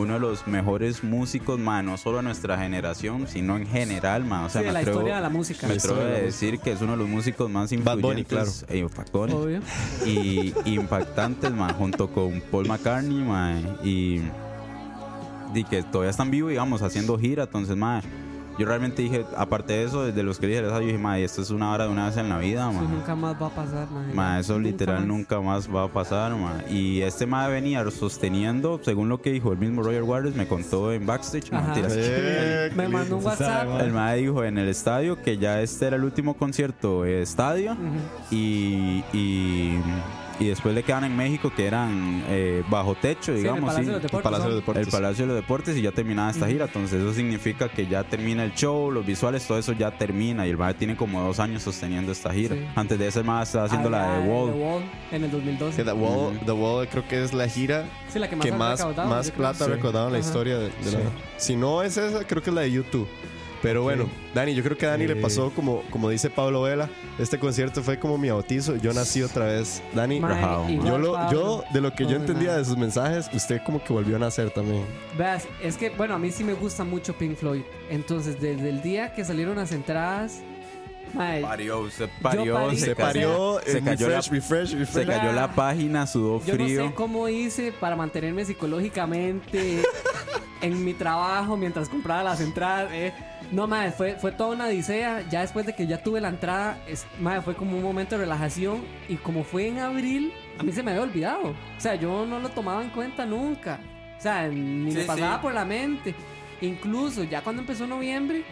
uno 0.01 0.15
de 0.15 0.21
los 0.21 0.47
mejores 0.47 1.05
músicos, 1.05 1.59
no 1.59 1.97
solo 1.97 2.19
de 2.19 2.23
nuestra 2.25 2.59
generación, 2.59 3.27
sino 3.29 3.57
en 3.57 3.67
general, 3.67 4.25
mae. 4.25 4.47
O 4.47 4.49
sea, 4.49 4.61
Sí, 4.63 4.67
me 4.67 4.73
la 4.73 4.79
atrevo, 4.81 4.99
historia 4.99 5.17
de 5.17 5.21
la 5.23 5.29
música. 5.29 5.67
me 5.67 5.75
atrevo 5.75 6.01
de 6.01 6.05
a 6.17 6.21
decir 6.21 6.59
que 6.59 6.73
es 6.73 6.81
uno 6.81 6.93
de 6.93 6.99
los 6.99 7.09
músicos 7.09 7.51
más 7.51 7.71
Bad 7.71 7.99
Bunny, 7.99 8.21
influyentes 8.21 8.65
eh, 8.69 8.87
Bad 8.97 9.11
Bunny. 9.13 9.33
Obvio. 9.33 9.61
y 10.05 10.53
impactantes, 10.65 11.51
mae, 11.53 11.73
junto 11.75 12.13
con 12.13 12.41
Paul 12.51 12.67
McCartney, 12.67 13.25
y, 13.85 14.21
y 15.55 15.65
que 15.65 15.83
todavía 15.83 16.11
están 16.11 16.31
vivos, 16.31 16.51
digamos, 16.51 16.83
haciendo 16.83 17.19
gira. 17.19 17.45
Entonces, 17.45 17.77
mae, 17.77 18.03
yo 18.59 18.67
realmente 18.67 19.01
dije, 19.03 19.25
aparte 19.37 19.73
de 19.73 19.85
eso, 19.85 20.05
desde 20.05 20.23
los 20.23 20.39
que 20.39 20.47
dije, 20.47 20.61
yo 20.63 20.79
dije, 20.81 20.99
mae, 20.99 21.25
esto 21.25 21.41
es 21.43 21.51
una 21.51 21.73
hora 21.73 21.85
de 21.85 21.91
una 21.91 22.07
vez 22.07 22.17
en 22.19 22.29
la 22.29 22.39
vida, 22.39 22.71
Eso 22.71 22.81
mae. 22.81 22.89
nunca 22.89 23.15
más 23.15 23.35
va 23.41 23.47
a 23.47 23.51
pasar, 23.51 23.91
mae. 23.91 24.15
Ma, 24.15 24.39
eso 24.41 24.55
Nunca 24.55 24.69
literal 24.69 24.99
más. 24.99 25.07
nunca 25.07 25.41
más 25.41 25.69
va 25.75 25.85
a 25.85 25.89
pasar, 25.89 26.35
ma. 26.37 26.63
Y 26.69 27.01
este 27.03 27.27
ma 27.27 27.47
venía 27.49 27.89
sosteniendo, 27.91 28.81
según 28.83 29.09
lo 29.09 29.21
que 29.23 29.31
dijo 29.33 29.53
el 29.53 29.59
mismo 29.59 29.83
Roger 29.83 30.03
Waters, 30.03 30.35
me 30.37 30.47
contó 30.47 30.93
en 30.93 31.07
backstage, 31.07 31.51
no, 31.53 31.59
Ajá. 31.59 31.67
mentiras. 31.69 31.93
Eh, 31.97 32.71
Me 32.77 32.89
mandó 32.89 33.17
un 33.17 33.23
sabe, 33.23 33.37
WhatsApp. 33.69 33.81
El 33.83 33.93
ma 33.93 34.13
dijo 34.15 34.45
en 34.45 34.59
el 34.59 34.69
estadio 34.69 35.21
que 35.23 35.39
ya 35.39 35.61
este 35.63 35.87
era 35.87 35.97
el 35.97 36.05
último 36.05 36.35
concierto 36.35 37.03
de 37.05 37.23
estadio 37.23 37.77
y, 38.31 39.75
y 40.41 40.49
después 40.49 40.75
le 40.75 40.83
quedan 40.83 41.05
en 41.05 41.17
México 41.17 41.53
que 41.55 41.67
eran 41.67 42.25
eh, 42.29 42.65
bajo 42.69 42.95
techo, 42.95 43.27
Sí, 43.27 43.31
en 43.33 43.37
el 43.37 43.43
digamos. 43.43 43.61
Palacio 43.75 43.83
sí. 43.83 43.87
de 43.87 43.93
los 43.93 44.03
Deportes, 44.03 44.25
Palacio 44.25 44.45
de 44.47 44.51
¿no? 44.51 44.57
Deportes. 44.61 44.87
El 44.87 44.91
Palacio 44.93 45.23
de 45.25 45.27
los 45.33 45.37
Deportes 45.43 45.77
y 45.77 45.83
ya 45.83 45.93
terminaba 45.93 46.31
esta 46.31 46.47
gira, 46.49 46.65
entonces 46.65 47.01
eso 47.01 47.13
significa 47.13 47.69
que 47.69 47.87
ya 47.87 48.03
termina 48.05 48.43
el 48.45 48.55
show, 48.55 48.91
los 48.91 49.05
visuales, 49.07 49.47
todo 49.47 49.59
eso 49.59 49.73
ya 49.73 49.91
termina 49.91 50.47
y 50.47 50.51
el 50.51 50.57
MAE 50.57 50.75
tiene 50.75 50.97
como 50.97 51.23
dos 51.23 51.39
años 51.41 51.63
sosteniendo 51.63 52.11
esta 52.13 52.33
gira. 52.33 52.57
Sí. 52.57 52.63
Antes 52.75 52.99
de 52.99 53.07
ese 53.09 53.23
MAE 53.23 53.43
estaba 53.45 53.65
haciendo 53.67 53.89
Ah, 53.89 53.93
la 53.93 54.19
de 54.19 54.29
Wall. 54.29 54.53
The 54.53 54.59
Wall 54.59 54.83
en 55.13 55.25
el 55.25 55.31
2012. 55.31 55.77
que 55.77 55.85
The 55.85 55.93
Wall. 55.93 56.41
The 56.45 56.53
Wall 56.53 56.89
creo 56.89 57.07
que 57.07 57.23
es 57.23 57.33
la 57.35 57.47
gira 57.49 57.87
Sí, 58.09 58.19
la 58.19 58.29
que 58.29 58.37
más 58.37 58.47
que 58.47 58.53
más, 58.53 59.31
plata 59.31 59.65
ha 59.65 59.67
Sí. 59.67 59.73
recaudado 59.75 60.07
en 60.07 60.13
la 60.15 60.19
Ajá. 60.19 60.27
historia 60.29 60.59
de, 60.59 60.65
de 60.71 60.93
la- 60.93 60.99
Sí. 61.01 61.05
Si 61.37 61.57
no 61.57 61.83
es 61.83 61.97
esa, 61.97 62.25
creo 62.27 62.43
que 62.43 62.51
es 62.51 62.55
la 62.55 62.63
de 62.63 62.71
YouTube. 62.73 63.07
Pero 63.63 63.83
bueno, 63.83 64.09
Dani, 64.35 64.55
yo 64.55 64.63
creo 64.63 64.77
que 64.79 64.87
a 64.87 64.91
Dani 64.91 65.07
le 65.07 65.15
Sí. 65.17 65.21
pasó 65.21 65.51
como, 65.51 65.83
como 65.91 66.09
dice 66.09 66.31
Pablo 66.31 66.63
Vela. 66.63 66.89
Este 67.19 67.39
concierto 67.39 67.83
fue 67.83 67.99
como 67.99 68.17
mi 68.17 68.31
bautizo. 68.31 68.77
Yo 68.77 68.93
nací 68.95 69.23
otra 69.23 69.45
vez. 69.47 69.83
Dani, 69.95 70.19
yo, 70.19 70.97
lo, 70.99 71.13
Pablo. 71.13 71.31
yo 71.31 71.65
de 71.75 71.81
lo 71.83 71.93
que 71.93 72.07
yo 72.07 72.17
entendía 72.17 72.57
de 72.57 72.65
sus 72.65 72.79
mensajes, 72.79 73.29
usted 73.35 73.61
como 73.65 73.85
que 73.85 73.93
volvió 73.93 74.17
a 74.17 74.19
nacer 74.19 74.51
también. 74.51 74.83
Veas, 75.19 75.47
es 75.63 75.77
que, 75.77 75.91
bueno, 75.91 76.15
a 76.15 76.19
mí 76.19 76.31
sí 76.31 76.43
me 76.43 76.55
gusta 76.55 76.85
mucho 76.85 77.13
Pink 77.15 77.37
Floyd. 77.37 77.63
Entonces, 77.91 78.41
desde 78.41 78.71
el 78.71 78.81
día 78.81 79.13
que 79.13 79.25
salieron 79.27 79.57
las 79.57 79.73
entradas, 79.73 80.39
mae, 81.13 81.43
Parió, 81.43 81.91
se 81.91 82.09
parió, 82.23 82.55
parí- 82.57 82.77
se, 82.79 82.95
parió, 82.97 83.61
se 83.67 83.79
eh, 83.79 83.83
cayó 83.85 84.09
la, 84.09 84.21
refresh, 84.23 84.73
refresh, 84.75 84.87
se 84.87 85.05
cayó 85.05 85.33
la 85.33 85.53
página, 85.55 86.07
sudó 86.07 86.43
yo 86.47 86.57
no 86.57 86.65
frío. 86.65 86.87
sé 86.89 86.95
cómo 86.95 87.29
hice 87.29 87.73
para 87.73 87.95
mantenerme 87.97 88.45
psicológicamente 88.47 89.83
en 90.63 90.85
mi 90.85 90.95
trabajo 90.95 91.57
mientras 91.59 91.89
compraba 91.91 92.23
las 92.23 92.41
entradas. 92.41 92.91
eh. 92.93 93.13
No, 93.53 93.67
madre, 93.67 93.91
fue, 93.91 94.15
fue 94.15 94.31
toda 94.33 94.55
una 94.55 94.67
odisea. 94.67 95.23
Ya 95.29 95.41
después 95.41 95.67
de 95.67 95.75
que 95.75 95.87
ya 95.87 96.03
tuve 96.03 96.21
la 96.21 96.29
entrada, 96.29 96.79
es, 96.87 97.07
madre, 97.21 97.43
fue 97.43 97.57
como 97.57 97.77
un 97.77 97.83
momento 97.83 98.17
de 98.17 98.23
relajación. 98.25 98.83
Y 99.09 99.17
como 99.17 99.43
fue 99.43 99.67
en 99.67 99.79
abril, 99.81 100.33
a 100.59 100.63
mí 100.63 100.71
se 100.73 100.83
me 100.83 100.93
había 100.93 101.03
olvidado. 101.03 101.51
O 101.51 101.81
sea, 101.81 101.97
yo 101.97 102.25
no 102.27 102.39
lo 102.39 102.49
tomaba 102.51 102.83
en 102.83 102.91
cuenta 102.91 103.27
nunca. 103.27 103.81
O 104.19 104.21
sea, 104.21 104.47
ni 104.49 104.93
me 104.93 105.03
pasaba 105.05 105.37
sí. 105.37 105.43
por 105.43 105.53
la 105.55 105.65
mente. 105.65 106.15
Incluso 106.61 107.25
ya 107.25 107.43
cuando 107.43 107.63
empezó 107.63 107.87
noviembre, 107.87 108.45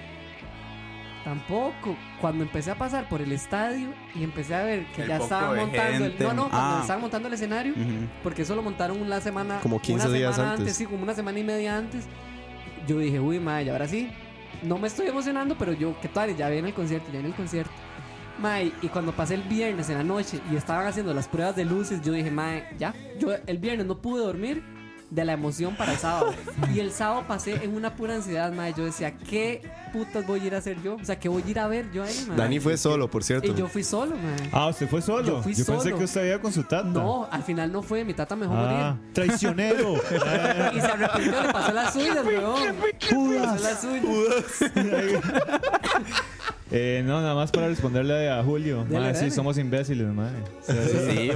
tampoco. 1.25 1.97
Cuando 2.21 2.43
empecé 2.43 2.71
a 2.71 2.75
pasar 2.75 3.09
por 3.09 3.21
el 3.21 3.31
estadio 3.33 3.89
y 4.15 4.25
empecé 4.25 4.55
a 4.55 4.63
ver 4.65 4.87
que 4.97 5.03
El 5.03 5.09
ya 5.09 5.17
estaban 5.19 5.57
montando 5.57 6.07
el. 6.07 6.19
No, 6.19 6.33
no, 6.33 6.49
cuando 6.49 6.77
Ah. 6.77 6.79
estaban 6.81 7.03
montando 7.03 7.29
el 7.29 7.35
escenario. 7.35 7.75
Porque 8.23 8.43
eso 8.43 8.57
lo 8.57 8.63
montaron 8.63 9.01
una 9.01 9.21
semana. 9.21 9.61
Como 9.63 9.81
15 9.81 10.07
una 10.09 10.17
días 10.17 10.35
semana 10.35 10.55
antes. 10.55 10.75
Sí, 10.75 10.87
como 10.87 11.03
una 11.03 11.15
semana 11.15 11.39
y 11.39 11.45
media 11.45 11.77
antes. 11.77 12.07
Yo 12.87 12.99
dije, 12.99 13.21
uy, 13.21 13.39
madre, 13.39 13.65
y 13.65 13.69
ahora 13.69 13.87
sí. 13.87 14.11
No 14.63 14.79
me 14.79 14.89
estoy 14.89 15.07
emocionando, 15.07 15.57
pero 15.59 15.73
yo, 15.73 15.95
¿qué 16.01 16.09
tal? 16.09 16.37
Ya 16.37 16.49
viene 16.49 16.69
el 16.69 16.75
concierto, 16.75 17.07
ya 17.07 17.15
viene 17.15 17.29
el 17.29 17.35
concierto. 17.35 17.71
Mae, 18.39 18.73
y 18.83 18.89
cuando 18.89 19.13
pasé 19.13 19.35
el 19.35 19.43
viernes 19.43 19.89
en 19.91 19.99
la 19.99 20.05
noche 20.05 20.41
y 20.51 20.57
estaban 20.57 20.87
haciendo 20.87 21.13
las 21.13 21.27
pruebas 21.29 21.57
de 21.57 21.65
luces, 21.65 22.01
yo 22.03 22.13
dije, 22.13 22.31
mae, 22.31 22.69
ya. 22.79 22.95
Yo 23.19 23.31
el 23.47 23.59
viernes 23.59 23.87
no 23.87 24.01
pude 24.01 24.23
dormir 24.23 24.63
de 25.11 25.25
la 25.25 25.33
emoción 25.33 25.75
para 25.77 25.93
el 25.93 25.99
sábado. 25.99 26.35
Y 26.75 26.81
el 26.81 26.93
sábado 26.93 27.25
pasé 27.27 27.65
en 27.65 27.75
una 27.75 27.95
pura 27.95 28.15
ansiedad, 28.15 28.53
mae. 28.53 28.75
Yo 28.77 28.85
decía, 28.85 29.17
¿qué 29.17 29.63
putas 29.93 30.27
voy 30.27 30.41
a 30.41 30.45
ir 30.45 30.55
a 30.55 30.59
hacer 30.59 30.81
yo? 30.83 30.97
O 30.97 31.05
sea, 31.05 31.19
¿qué 31.19 31.29
voy 31.29 31.43
a 31.47 31.51
ir 31.51 31.59
a 31.59 31.67
ver 31.69 31.91
yo 31.93 32.05
ahí, 32.05 32.25
mae? 32.29 32.37
Dani 32.37 32.61
fue 32.61 32.77
solo, 32.77 33.11
por 33.11 33.25
cierto. 33.25 33.47
Y 33.51 33.55
yo 33.55 33.69
fui 33.69 33.83
solo, 33.83 34.15
mae. 34.17 34.51
Ah, 34.53 34.69
¿usted 34.69 34.89
fue 34.89 35.01
solo? 35.01 35.27
Yo 35.27 35.43
fui 35.43 35.55
pensé 35.55 35.65
solo. 35.65 35.99
que 35.99 36.05
usted 36.05 36.21
había 36.21 36.41
con 36.41 36.53
su 36.53 36.63
tata. 36.63 36.85
No, 36.89 37.27
al 37.31 37.43
final 37.43 37.73
no 37.73 37.83
fue. 37.83 38.05
Mi 38.05 38.15
tata 38.15 38.37
me 38.37 38.43
dejó 38.47 38.55
Ah, 38.57 38.97
traicionero. 39.13 39.95
Y 40.75 40.81
se 40.81 40.87
arrepintió, 40.87 41.43
le 41.43 41.53
pasó 41.53 41.73
las 41.73 41.93
suyas, 41.93 42.25
weón. 42.25 42.77
Pasó 43.43 43.63
las 43.65 43.81
suyas. 43.81 44.45
eh, 46.71 47.03
no, 47.05 47.21
nada 47.21 47.35
más 47.35 47.51
para 47.51 47.69
responderle 47.69 48.31
a 48.31 48.43
Julio. 48.43 48.85
Dele, 48.85 49.13
Mae, 49.13 49.15
sí, 49.15 49.31
somos 49.31 49.57
imbéciles, 49.59 50.07
mae. 50.09 50.31
Sí, 50.63 50.73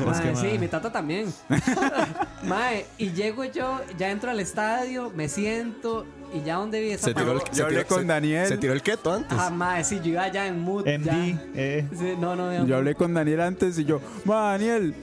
Mae, 0.04 0.22
que, 0.22 0.36
sí, 0.36 0.46
mae, 0.46 0.58
mi 0.58 0.68
tata 0.68 0.90
también. 0.92 1.32
Mae, 2.44 2.86
y 2.98 3.10
llego 3.12 3.44
yo, 3.44 3.80
ya 3.98 4.10
entro 4.10 4.30
al 4.30 4.40
estadio, 4.40 5.10
me 5.14 5.28
siento 5.28 6.04
y 6.34 6.42
ya 6.44 6.56
donde 6.56 6.80
vi 6.80 6.90
esa 6.90 7.06
Se 7.08 7.14
tiró 7.14 7.32
el, 7.32 7.38
parte- 7.38 7.54
se 7.54 7.62
hablé 7.62 7.84
con 7.84 8.00
se- 8.00 8.04
Daniel. 8.06 8.46
Se 8.48 8.56
tiró 8.58 8.72
el 8.72 8.82
keto 8.82 9.12
antes. 9.12 9.38
Ah, 9.38 9.50
mae, 9.50 9.84
sí, 9.84 10.00
yo 10.02 10.10
iba 10.12 10.26
ya 10.28 10.46
en 10.46 10.60
mood. 10.60 10.86
MD, 10.86 11.04
ya. 11.04 11.38
eh. 11.54 11.86
Sí, 11.96 12.14
no, 12.18 12.34
no, 12.34 12.50
no. 12.52 12.66
Yo 12.66 12.76
hablé 12.76 12.94
con 12.94 13.14
Daniel 13.14 13.40
antes 13.42 13.78
y 13.78 13.84
yo, 13.84 14.00
ma, 14.24 14.52
Daniel, 14.52 14.94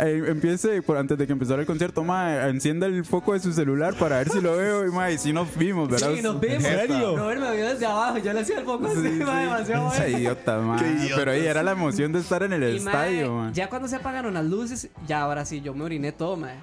eh, 0.00 0.24
empiece, 0.28 0.82
por, 0.82 0.96
antes 0.96 1.16
de 1.18 1.26
que 1.26 1.32
empezara 1.32 1.60
el 1.60 1.66
concierto, 1.66 2.02
ma, 2.04 2.48
encienda 2.48 2.86
el 2.86 3.04
foco 3.04 3.32
de 3.32 3.40
su 3.40 3.52
celular 3.52 3.94
para 3.94 4.18
ver 4.18 4.28
si 4.30 4.40
lo 4.40 4.56
veo. 4.56 4.86
Y, 4.86 4.90
ma, 4.90 5.10
y 5.10 5.18
si 5.18 5.32
nos 5.32 5.56
vimos, 5.56 5.88
¿verdad? 5.88 6.12
Sí, 6.14 6.22
nos 6.22 6.40
vimos. 6.40 6.56
¿En 6.56 6.62
serio? 6.62 7.16
Robert 7.16 7.40
me 7.40 7.56
vio 7.56 7.68
desde 7.68 7.86
abajo, 7.86 8.18
yo 8.18 8.32
le 8.32 8.40
hacía 8.40 8.58
el 8.58 8.64
poco 8.64 8.86
así, 8.86 8.96
Sí, 9.00 9.08
demasiado 9.18 9.92
Ese 9.92 10.02
bueno. 10.02 10.18
idiota, 10.18 10.58
ma. 10.58 10.76
Qué 10.78 10.86
idiota, 10.90 11.16
Pero 11.16 11.30
ahí 11.32 11.46
era 11.46 11.62
la 11.62 11.72
emoción 11.72 12.12
de 12.12 12.20
estar 12.20 12.42
en 12.42 12.52
el 12.52 12.74
Y, 12.74 12.76
estadio, 12.78 13.32
ma. 13.32 13.52
ya 13.52 13.68
cuando 13.68 13.88
se 13.88 13.96
apagaron 13.96 14.34
las 14.34 14.44
luces, 14.44 14.88
ya 15.06 15.22
ahora 15.22 15.44
sí, 15.44 15.60
yo 15.60 15.74
me 15.74 15.84
oriné 15.84 16.12
todo, 16.12 16.36
mae. 16.36 16.54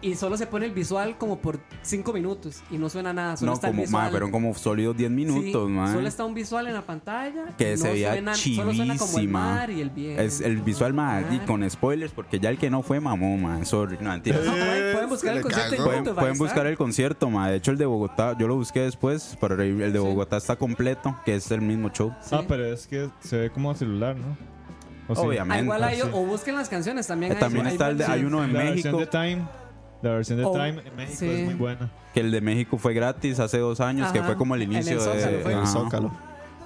Y 0.00 0.14
solo 0.14 0.36
se 0.36 0.46
pone 0.46 0.64
el 0.66 0.70
visual 0.70 1.18
como 1.18 1.38
por 1.40 1.58
5 1.82 2.12
minutos 2.12 2.62
y 2.70 2.78
no 2.78 2.88
suena 2.88 3.12
nada, 3.12 3.36
solo 3.36 3.50
No, 3.50 3.54
está 3.56 3.66
el 3.66 3.72
como, 3.72 3.82
visual. 3.82 4.04
ma, 4.04 4.10
fueron 4.10 4.30
como 4.30 4.54
sólidos 4.54 4.96
10 4.96 5.10
minutos, 5.10 5.66
Sí, 5.66 5.72
ma. 5.72 5.92
Solo 5.92 6.06
está 6.06 6.24
un 6.24 6.34
visual 6.34 6.68
en 6.68 6.74
la 6.74 6.82
pantalla. 6.82 7.46
Que 7.58 7.72
no 7.72 7.76
se 7.78 7.90
veía 7.90 8.12
suena- 8.12 8.34
Solo 8.36 8.74
suena 8.74 8.96
como 8.96 9.10
el 9.10 9.14
chivísima. 9.16 9.40
mar 9.54 9.70
y 9.70 9.80
el 9.80 9.90
bien. 9.90 10.20
Es 10.20 10.40
el 10.40 10.58
visual, 10.58 10.94
ma, 10.94 11.20
y 11.32 11.38
Ah. 11.38 11.44
con 11.46 11.68
spoilers, 11.68 12.12
porque 12.12 12.38
ya 12.38 12.48
el 12.50 12.58
que 12.58 12.70
no 12.70 12.82
fue 12.82 13.00
mamó, 13.00 13.36
ma. 13.38 13.64
Sorry, 13.64 13.98
no, 14.00 14.10
mentira. 14.10 14.38
No, 14.38 14.52
pueden, 14.52 14.92
pueden 14.92 15.08
buscar 15.08 15.36
el 15.36 15.42
concierto 15.42 15.74
en. 15.74 15.82
Pueden, 15.84 16.14
pueden 16.14 16.38
buscar 16.38 16.66
el 16.68 16.76
concierto, 16.78 17.30
ma. 17.30 17.50
De 17.50 17.56
hecho, 17.56 17.72
el 17.72 17.78
de 17.78 17.86
Bogotá, 17.86 18.36
yo 18.38 18.46
lo 18.46 18.54
busqué 18.54 18.80
después, 18.82 19.36
pero 19.40 19.60
el 19.60 19.92
de 19.92 19.98
Bogotá 19.98 20.36
está 20.36 20.54
completo, 20.54 21.16
que 21.24 21.34
es 21.34 21.50
el 21.50 21.60
mismo 21.60 21.90
show. 21.90 22.14
Sí. 22.22 22.36
Ah, 22.38 22.44
pero 22.46 22.64
es 22.72 22.86
que 22.86 23.10
se 23.18 23.36
ve 23.36 23.50
como 23.50 23.74
celular, 23.74 24.14
¿no? 24.16 24.36
¿O 25.08 25.14
sí? 25.16 25.22
Obviamente. 25.26 25.58
Ah, 25.60 25.64
igual 25.64 25.82
hay, 25.82 25.96
sí. 25.96 26.02
o 26.12 26.24
busquen 26.24 26.54
las 26.54 26.68
canciones 26.68 27.06
también. 27.08 27.32
Eh, 27.32 27.34
hay- 27.34 27.40
también 27.40 27.66
hay 27.66 27.72
está 27.72 27.88
el 27.88 27.98
de- 27.98 28.04
hay 28.04 28.24
uno 28.24 28.44
en 28.44 28.52
la 28.52 28.60
México. 28.62 28.96
de 28.98 29.06
Time. 29.06 29.48
La 30.02 30.10
versión 30.10 30.38
de 30.38 30.44
Oh, 30.44 30.52
Time 30.52 30.80
en 30.84 30.96
México 30.96 31.16
sí. 31.18 31.26
es 31.28 31.44
muy 31.44 31.54
buena. 31.54 31.90
Que 32.14 32.20
el 32.20 32.30
de 32.30 32.40
México 32.40 32.78
fue 32.78 32.94
gratis 32.94 33.40
hace 33.40 33.58
dos 33.58 33.80
años, 33.80 34.12
que 34.12 34.18
Ajá. 34.20 34.28
fue 34.28 34.36
como 34.36 34.54
el 34.54 34.62
En 34.62 34.70
el 34.70 34.76
inicio 34.76 35.00
Zócalo 35.00 35.20
de. 35.32 35.38
fue. 35.40 35.52
En 35.52 35.58
el. 35.58 35.66
Zócalo. 35.66 36.12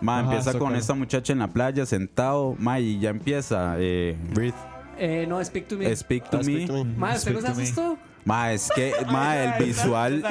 Ma, 0.01 0.19
Ajá, 0.19 0.25
empieza 0.25 0.53
con 0.53 0.61
Zócalo. 0.61 0.79
esta 0.79 0.95
muchacha 0.95 1.33
en 1.33 1.39
la 1.39 1.49
playa 1.49 1.87
sentado, 1.87 2.55
ma, 2.59 2.79
y 2.81 2.99
ya 3.01 3.11
empieza. 3.11 3.77
Eh, 3.79 4.17
Breathe. 4.35 4.55
Eh, 4.99 5.27
no, 5.29 5.43
Speak 5.45 5.67
to 5.69 5.77
Me. 5.77 5.95
Speak 5.97 6.29
to 6.31 6.37
Ah, 6.39 6.39
me. 6.39 6.45
speak 6.45 6.67
to 6.67 6.85
me. 6.85 6.97
Ma, 6.97 7.15
¿usted 7.15 7.33
no 7.33 7.41
se 7.41 7.49
asustó? 7.49 7.97
Ma, 8.25 8.53
es 8.53 8.71
que, 8.75 8.93
ma, 9.11 9.37
el 9.43 9.65
visual. 9.65 10.23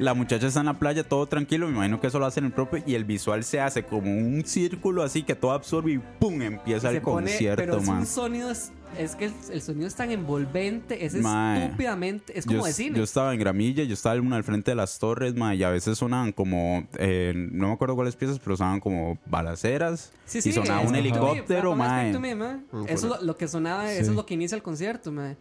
La 0.00 0.14
muchacha 0.14 0.46
está 0.48 0.60
en 0.60 0.66
la 0.66 0.74
playa, 0.74 1.04
todo 1.04 1.26
tranquilo. 1.26 1.66
Me 1.68 1.74
imagino 1.74 2.00
que 2.00 2.06
eso 2.08 2.18
lo 2.18 2.26
hace 2.26 2.40
en 2.40 2.46
el 2.46 2.52
propio. 2.52 2.82
Y 2.86 2.94
el 2.94 3.04
visual 3.04 3.44
se 3.44 3.60
hace 3.60 3.84
como 3.84 4.10
un 4.10 4.42
círculo 4.46 5.02
así 5.04 5.22
que 5.22 5.34
todo 5.36 5.52
absorbe 5.52 5.92
y 5.92 5.98
¡pum! 5.98 6.40
Empieza 6.42 6.88
Se 6.90 6.96
el 6.96 7.02
pone- 7.02 7.26
concierto, 7.30 7.62
pero 7.62 7.78
es 7.78 7.86
un 7.88 8.06
sonido, 8.06 8.50
es, 8.50 8.72
es 8.98 9.14
que 9.16 9.26
el, 9.26 9.32
el 9.52 9.62
sonido 9.62 9.86
es 9.86 9.94
tan 9.94 10.10
envolvente, 10.10 11.04
es 11.04 11.14
Mae. 11.14 11.64
estúpidamente, 11.66 12.38
es 12.38 12.46
como 12.46 12.60
yo, 12.60 12.64
de 12.66 12.72
cine. 12.72 12.98
yo 12.98 13.04
estaba 13.04 13.32
en 13.34 13.40
Gramilla, 13.40 13.84
yo 13.84 13.94
estaba 13.94 14.14
en 14.16 14.32
al 14.32 14.44
frente 14.44 14.70
de 14.70 14.74
las 14.74 14.98
torres, 14.98 15.34
ma, 15.34 15.54
y 15.54 15.62
a 15.62 15.70
veces 15.70 15.98
sonaban 15.98 16.32
como, 16.32 16.86
eh, 16.98 17.32
no 17.34 17.68
me 17.68 17.72
acuerdo 17.74 17.94
cuáles 17.94 18.16
piezas, 18.16 18.38
pero 18.38 18.56
sonaban 18.56 18.80
como 18.80 19.18
balaceras. 19.26 20.12
Sí, 20.24 20.38
y 20.38 20.42
sí, 20.42 20.52
sonaba 20.52 20.80
un 20.80 20.92
Me, 20.92 20.98
helicóptero, 21.00 21.74
Me, 21.74 22.34
ma. 22.34 22.60
Eso 22.86 22.88
es 22.88 23.02
lo, 23.04 23.22
lo 23.22 23.36
que 23.36 23.48
sonaba, 23.48 23.90
eso 23.92 24.04
Sí. 24.04 24.10
es 24.10 24.16
lo 24.16 24.26
que 24.26 24.34
inicia 24.34 24.56
el 24.56 24.62
concierto, 24.62 25.12
ma. 25.12 25.34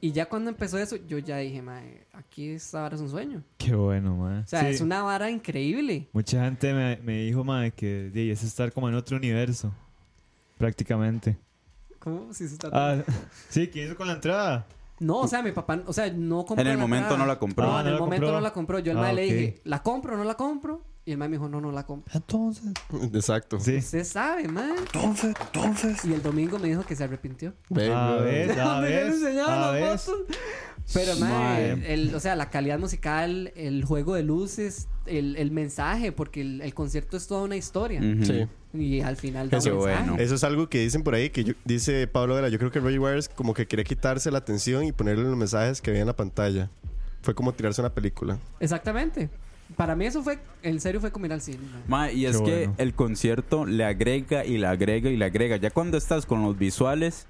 Y 0.00 0.12
ya 0.12 0.26
cuando 0.26 0.48
empezó 0.50 0.78
eso, 0.78 0.94
yo 1.08 1.18
ya 1.18 1.38
dije, 1.38 1.60
ma, 1.60 1.80
aquí 2.12 2.50
esta 2.50 2.82
vara 2.82 2.94
es 2.94 3.00
un 3.00 3.10
sueño. 3.10 3.42
Qué 3.56 3.74
bueno, 3.74 4.16
man. 4.16 4.42
O 4.44 4.46
sea, 4.46 4.68
es 4.68 4.80
una 4.80 5.02
vara 5.02 5.28
increíble. 5.30 6.08
Mucha 6.12 6.44
gente 6.44 6.72
me, 6.72 6.96
me 6.98 7.22
dijo, 7.24 7.42
madre, 7.42 7.72
que 7.72 8.12
es 8.30 8.44
estar 8.44 8.72
como 8.72 8.88
en 8.88 8.94
otro 8.94 9.16
universo. 9.16 9.72
Prácticamente. 10.56 11.36
¿Cómo? 11.98 12.32
Si 12.32 12.46
se 12.48 12.54
está... 12.54 12.68
Ah, 12.72 13.02
sí, 13.48 13.68
¿qué 13.68 13.84
hizo 13.84 13.96
con 13.96 14.06
la 14.06 14.14
entrada? 14.14 14.66
No, 15.00 15.18
o 15.20 15.28
sea, 15.28 15.42
mi 15.42 15.52
papá, 15.52 15.80
o 15.86 15.92
sea, 15.92 16.10
no 16.12 16.44
compró 16.44 16.62
En 16.62 16.66
el 16.68 16.76
la 16.76 16.80
momento 16.80 17.04
entrada. 17.06 17.22
no 17.22 17.26
la 17.26 17.38
compró. 17.38 17.66
No, 17.66 17.76
Ah, 17.76 17.80
en 17.80 17.86
no 17.86 17.92
el 17.92 17.98
momento 17.98 18.26
compró. 18.26 18.32
no 18.36 18.40
la 18.40 18.52
compró. 18.52 18.78
Yo 18.80 18.92
al 18.92 19.04
Ah, 19.04 19.12
le 19.12 19.22
dije, 19.22 19.60
¿la 19.64 19.82
compro 19.82 20.14
o 20.14 20.16
no 20.16 20.24
la 20.24 20.34
compro? 20.36 20.82
Y 21.08 21.12
el 21.12 21.16
mae 21.16 21.28
me 21.30 21.36
dijo, 21.36 21.48
no, 21.48 21.58
no 21.58 21.72
la 21.72 21.86
compro. 21.86 22.12
Entonces. 22.14 22.70
Exacto. 23.14 23.58
Sí. 23.60 23.76
Usted 23.78 24.04
sabe, 24.04 24.46
man. 24.46 24.72
Entonces, 24.78 25.34
entonces. 25.40 26.04
Y 26.04 26.12
el 26.12 26.20
domingo 26.22 26.58
me 26.58 26.68
dijo 26.68 26.82
que 26.84 26.94
se 26.94 27.04
arrepintió. 27.04 27.54
Ven, 27.70 27.90
A 27.92 28.16
ver, 28.16 28.50
a 28.60 28.64
¿Dónde 28.74 28.90
le 28.90 29.04
ver. 29.80 29.98
Pero, 30.92 31.16
mae, 31.16 31.92
el, 31.94 32.14
o 32.14 32.20
sea, 32.20 32.36
la 32.36 32.50
calidad 32.50 32.78
musical, 32.78 33.52
el 33.56 33.84
juego 33.84 34.14
de 34.16 34.22
luces, 34.22 34.88
el, 35.06 35.36
el 35.36 35.50
mensaje, 35.50 36.12
porque 36.12 36.42
el, 36.42 36.60
el 36.60 36.74
concierto 36.74 37.16
es 37.16 37.26
toda 37.26 37.42
una 37.44 37.56
historia. 37.56 38.00
Ujú. 38.00 38.24
Sí. 38.26 38.46
Y 38.74 39.00
al 39.00 39.16
final 39.16 39.48
da 39.48 39.60
Qué 39.60 39.70
un 39.70 39.78
mensaje. 39.78 40.02
bueno. 40.10 40.22
Eso 40.22 40.34
es 40.34 40.44
algo 40.44 40.68
que 40.68 40.80
dicen 40.80 41.02
por 41.02 41.14
ahí, 41.14 41.30
que 41.30 41.42
yo- 41.44 41.54
dice 41.64 42.06
Pablo 42.06 42.34
Vera. 42.34 42.50
Yo 42.50 42.58
creo 42.58 42.70
que 42.70 42.80
Roger 42.80 43.00
Waters 43.00 43.30
como 43.30 43.54
que 43.54 43.66
quería 43.66 43.84
quitarse 43.84 44.30
la 44.30 44.38
atención 44.38 44.84
y 44.84 44.92
ponerle 44.92 45.24
los 45.24 45.36
mensajes 45.38 45.80
que 45.80 45.88
había 45.88 46.02
en 46.02 46.06
la 46.06 46.16
pantalla. 46.16 46.70
Fue 47.22 47.34
como 47.34 47.52
tirarse 47.54 47.80
una 47.80 47.94
película. 47.94 48.38
Exactamente. 48.60 49.30
Para 49.76 49.94
mí 49.94 50.06
eso 50.06 50.22
fue, 50.22 50.38
en 50.62 50.80
serio 50.80 51.00
fue 51.00 51.10
como 51.12 51.26
ir 51.26 51.32
al 51.32 51.40
cine. 51.42 51.58
Ma, 51.86 52.10
y 52.10 52.26
es 52.26 52.38
Qué 52.38 52.44
que 52.44 52.56
bueno. 52.58 52.74
el 52.78 52.94
concierto 52.94 53.66
le 53.66 53.84
agrega 53.84 54.44
y 54.44 54.58
le 54.58 54.66
agrega 54.66 55.10
y 55.10 55.16
le 55.16 55.24
agrega. 55.24 55.56
Ya 55.56 55.70
cuando 55.70 55.98
estás 55.98 56.24
con 56.26 56.42
los 56.42 56.58
visuales 56.58 57.26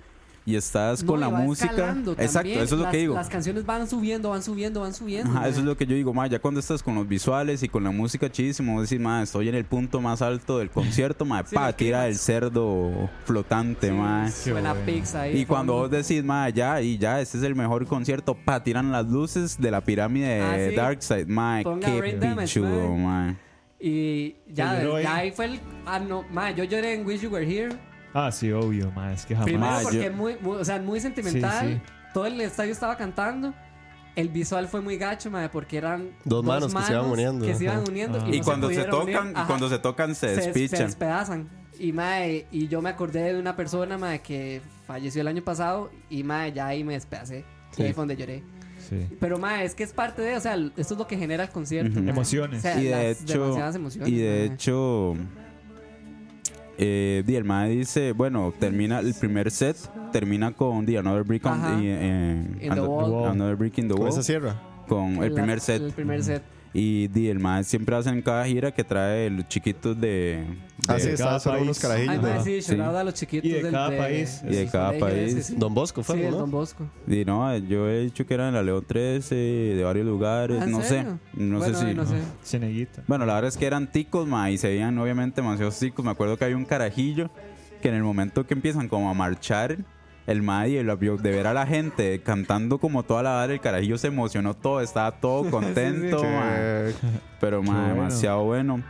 y 0.48 0.56
estás 0.56 1.02
No, 1.02 1.08
con 1.12 1.20
la 1.20 1.28
música. 1.28 1.72
Exacto, 1.72 2.14
también. 2.16 2.58
eso 2.60 2.62
es 2.64 2.70
lo 2.72 2.78
Las- 2.84 2.90
que 2.92 2.96
digo. 2.98 3.14
Las 3.14 3.28
canciones 3.28 3.66
van 3.66 3.86
subiendo, 3.88 4.30
van 4.30 4.42
subiendo, 4.42 4.80
van 4.80 4.94
subiendo. 4.94 5.30
Ajá, 5.30 5.46
eso 5.48 5.58
es 5.60 5.64
lo 5.66 5.76
que 5.76 5.86
yo 5.86 5.94
digo, 5.94 6.14
ma, 6.14 6.26
ya 6.26 6.38
cuando 6.38 6.60
estás 6.60 6.82
con 6.82 6.94
los 6.94 7.06
visuales 7.06 7.62
y 7.62 7.68
con 7.68 7.84
la 7.84 7.90
música 7.90 8.30
chidísimo, 8.32 8.80
decís, 8.80 8.98
ma, 8.98 9.22
estoy 9.22 9.48
en 9.50 9.54
el 9.54 9.64
punto 9.66 10.00
más 10.00 10.22
alto 10.22 10.58
del 10.58 10.70
concierto, 10.70 11.24
ma, 11.26 11.42
Sí, 11.46 11.54
pa, 11.54 11.68
el 11.68 11.74
tira 11.74 12.06
el 12.08 12.16
cerdo 12.16 13.10
flotante, 13.26 13.92
ma. 13.92 14.24
Qué 14.26 14.50
Suena 14.52 14.72
bueno. 14.72 14.86
pizza 14.86 15.22
ahí. 15.22 15.38
Y 15.40 15.44
cuando 15.46 15.74
vos 15.74 15.90
decís, 15.90 16.24
ma, 16.24 16.48
ya, 16.48 16.80
y 16.80 16.96
ya, 16.96 17.20
este 17.20 17.36
es 17.38 17.44
el 17.44 17.54
mejor 17.54 17.86
concierto, 17.86 18.34
pa, 18.34 18.62
tiran 18.64 18.90
las 18.90 19.06
luces 19.06 19.58
de 19.60 19.70
la 19.70 19.82
pirámide 19.82 20.40
Ah, 20.40 20.52
de 20.56 20.70
sí. 20.70 20.76
Darkseid, 20.76 21.26
ma, 21.26 21.60
Ponga 21.62 21.86
qué 21.86 22.18
pichudo, 22.40 22.94
ma. 22.96 23.36
Y 23.80 24.34
ya, 24.52 24.82
ya 25.02 25.14
ahí 25.16 25.30
fue 25.30 25.44
el. 25.44 25.60
Ah, 25.86 26.00
no, 26.00 26.24
ma, 26.32 26.50
yo 26.50 26.64
lloré 26.64 26.94
en 26.94 27.06
Wish 27.06 27.20
You 27.20 27.30
Were 27.30 27.46
Here. 27.46 27.76
Ah, 28.14 28.32
sí, 28.32 28.50
obvio, 28.52 28.90
ma, 28.92 29.12
es 29.12 29.24
que 29.26 29.34
jamás. 29.34 29.44
Primero 29.46 29.78
porque 29.82 29.96
yo- 29.98 30.02
es 30.04 30.14
muy, 30.14 30.36
muy- 30.40 30.56
o 30.56 30.64
sea, 30.64 30.78
muy 30.80 31.00
sentimental. 31.00 31.66
Sí, 31.68 31.74
sí. 31.74 31.80
Todo 32.14 32.26
el 32.26 32.40
estadio 32.40 32.72
estaba 32.72 32.96
cantando. 32.96 33.54
El 34.16 34.30
visual 34.30 34.66
fue 34.66 34.80
muy 34.80 34.96
gacho, 34.96 35.30
ma, 35.30 35.48
porque 35.50 35.76
eran 35.78 36.10
Dos 36.24 36.44
manos 36.44 36.74
que 36.74 36.82
se 36.82 36.92
iban 36.92 37.04
uniendo, 37.06 37.46
Que 37.46 37.54
se 37.54 37.64
iban 37.64 37.76
ajá. 37.76 37.84
uniendo. 37.88 38.18
Ah. 38.20 38.28
Y, 38.28 38.34
Y 38.36 38.38
no 38.40 38.44
cuando 38.44 38.68
se 38.68 38.74
pudieron 38.74 39.00
tocan, 39.06 39.28
y 39.30 39.34
Ajá. 39.34 39.46
cuando 39.46 39.68
se 39.68 39.78
tocan 39.78 40.14
se 40.14 40.34
se, 40.34 40.34
se 40.34 40.40
despichan. 40.52 40.86
despedazan. 40.86 41.48
Y, 41.78 41.92
mae, 41.92 42.46
y 42.50 42.66
yo 42.66 42.82
me 42.82 42.88
acordé 42.90 43.32
de 43.34 43.38
una 43.38 43.54
persona 43.54 43.96
mae, 43.98 44.20
que 44.20 44.60
falleció 44.86 45.20
el 45.20 45.28
año 45.28 45.42
pasado 45.44 45.90
y 46.10 46.24
mae, 46.24 46.52
ya 46.52 46.66
ahí 46.66 46.82
me 46.82 46.94
despedacé. 46.94 47.44
Sí. 47.70 47.82
Y 47.82 47.86
ahí 47.86 47.92
fue 47.92 48.02
donde 48.02 48.16
lloré. 48.16 48.42
Sí. 48.88 49.06
Pero 49.20 49.38
mae, 49.38 49.64
es 49.64 49.76
que 49.76 49.84
es 49.84 49.92
parte 49.92 50.22
de, 50.22 50.34
o 50.36 50.40
sea, 50.40 50.56
esto 50.76 50.94
es 50.94 50.98
lo 50.98 51.06
que 51.06 51.16
genera 51.16 51.44
el 51.44 51.50
concierto. 51.50 51.92
Ujú. 51.92 52.00
mae. 52.00 52.10
Emociones. 52.10 52.58
O 52.58 52.62
sea, 52.62 52.80
y 52.80 52.84
de 52.86 52.90
las 52.90 53.20
hecho, 53.22 53.42
demasiadas 53.42 53.76
emociones. 53.76 54.08
y 54.08 54.16
de 54.16 54.46
mae. 54.48 54.54
hecho, 54.54 55.14
eh, 56.78 57.22
di, 57.26 57.34
el 57.36 57.44
mae 57.44 57.70
dice, 57.70 58.12
bueno, 58.12 58.52
termina 58.58 59.00
el 59.00 59.12
primer 59.14 59.50
set, 59.50 59.76
termina 60.12 60.52
con 60.52 60.86
The 60.86 60.98
Another 60.98 61.24
Brick 61.24 61.44
on 61.46 61.52
Ajá. 61.52 61.76
the, 61.76 61.82
eh, 61.84 62.32
In 62.32 62.58
the 62.60 62.68
Ano- 62.70 62.84
Wall. 62.86 63.30
Another 63.32 63.56
Brick 63.56 63.78
in 63.78 63.88
the 63.88 63.94
Con 63.94 64.02
Wall, 64.02 64.12
esa 64.12 64.22
sierra. 64.22 64.54
con 64.86 65.22
el 65.22 65.30
La- 65.30 65.34
primer 65.34 65.60
set. 65.60 65.82
El 65.82 65.92
primer 65.92 66.22
set. 66.22 66.42
Y 66.74 67.08
di, 67.08 67.28
el 67.28 67.38
mae 67.38 67.64
siempre 67.64 67.96
hace 67.96 68.10
en 68.10 68.20
cada 68.20 68.44
gira 68.46 68.70
que 68.72 68.84
trae 68.84 69.30
los 69.30 69.48
chiquitos 69.48 69.98
de, 69.98 70.44
Ah, 70.86 70.94
de- 70.94 71.00
sí, 71.00 71.08
estaba 71.08 71.30
cada 71.30 71.40
solo 71.40 71.54
país. 71.54 71.62
unos 71.64 71.78
carajillos. 71.78 72.10
Ay, 72.14 72.18
mae, 72.20 72.34
¿no? 72.34 72.44
sí, 72.44 72.62
Sí. 72.62 72.74
a 72.80 73.04
los 73.04 73.14
chiquitos 73.14 73.48
Y 73.50 73.52
de 73.54 73.62
del- 73.62 73.72
cada 73.72 73.96
país. 73.96 74.42
Y 74.44 74.54
de 74.54 74.66
cada 74.66 74.98
país. 74.98 75.32
ese, 75.32 75.42
sí. 75.42 75.54
Don 75.56 75.72
Bosco 75.74 76.02
fue, 76.02 76.16
Sí, 76.16 76.22
¿no? 76.30 76.36
Don 76.36 76.50
Bosco. 76.50 76.84
di, 77.06 77.24
no, 77.24 77.56
yo 77.56 77.88
he 77.88 78.00
dicho 78.04 78.26
que 78.26 78.34
era 78.34 78.48
en 78.48 78.54
la 78.54 78.62
León 78.62 78.84
13, 78.86 79.34
de 79.34 79.82
varios 79.82 80.06
lugares, 80.06 80.58
Ah, 80.60 80.64
¿en 80.64 80.70
no 80.70 80.82
serio? 80.82 81.18
sé, 81.34 81.40
no 81.42 81.58
Bueno, 81.58 81.78
sé 81.78 81.86
si... 81.88 81.94
no 81.94 82.04
sé. 82.06 82.14
Ceneguita. 82.44 83.02
Bueno, 83.06 83.24
la 83.24 83.34
verdad 83.34 83.48
es 83.48 83.56
que 83.56 83.66
eran 83.66 83.90
ticos, 83.90 84.26
ma, 84.28 84.50
y 84.50 84.58
se 84.58 84.68
veían 84.68 84.98
obviamente 84.98 85.40
demasiados 85.40 85.78
ticos. 85.78 86.04
Me 86.04 86.10
acuerdo 86.10 86.36
que 86.36 86.44
había 86.44 86.56
un 86.56 86.64
carajillo 86.66 87.30
que 87.80 87.88
en 87.88 87.94
el 87.94 88.02
momento 88.02 88.46
que 88.46 88.54
empiezan 88.54 88.88
como 88.88 89.08
a 89.08 89.14
marchar, 89.14 89.78
el 90.28 90.42
ma 90.42 90.68
y 90.68 90.76
el 90.76 90.94
vio 90.96 91.16
de 91.16 91.30
ver 91.32 91.46
a 91.48 91.52
la 91.54 91.66
gente 91.66 92.20
cantando 92.22 92.78
como 92.78 93.02
toda 93.02 93.22
la 93.24 93.42
hora, 93.42 93.52
el 93.52 93.60
carajillo 93.60 93.98
se 93.98 94.06
emocionó 94.06 94.54
todo, 94.54 94.80
estaba 94.80 95.10
todo 95.12 95.50
contento, 95.50 96.22
Pero, 97.40 97.62
ma, 97.62 97.72
bueno. 97.72 97.88
demasiado 97.94 98.44
bueno. 98.44 98.82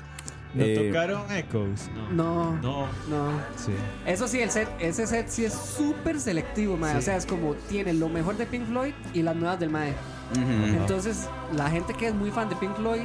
¿No 0.55 0.65
Eh, 0.65 0.89
tocaron 0.89 1.23
Echoes? 1.31 1.91
No. 2.13 2.53
No, 2.57 2.57
No. 2.63 2.87
no. 3.09 3.31
Sí. 3.57 3.73
Eso 4.07 4.27
sí, 4.27 4.41
el 4.41 4.51
set, 4.51 4.69
ese 4.81 5.07
set 5.07 5.29
sí 5.29 5.45
es 5.45 5.53
súper 5.53 6.19
selectivo, 6.21 6.77
mae. 6.77 6.97
O 6.97 7.03
sea, 7.03 7.17
es 7.17 7.27
como 7.27 7.55
tiene 7.55 7.93
lo 7.93 8.09
mejor 8.09 8.37
de 8.37 8.47
Pink 8.47 8.67
Floyd 8.67 8.95
y 9.15 9.23
las 9.23 9.37
nuevas 9.37 9.61
del 9.61 9.71
mae. 9.71 9.93
Ujú. 10.33 10.77
Entonces, 10.79 11.29
la 11.55 11.71
gente 11.71 11.93
que 11.95 12.09
es 12.09 12.15
muy 12.15 12.31
fan 12.31 12.49
de 12.49 12.57
Pink 12.57 12.75
Floyd, 12.77 13.03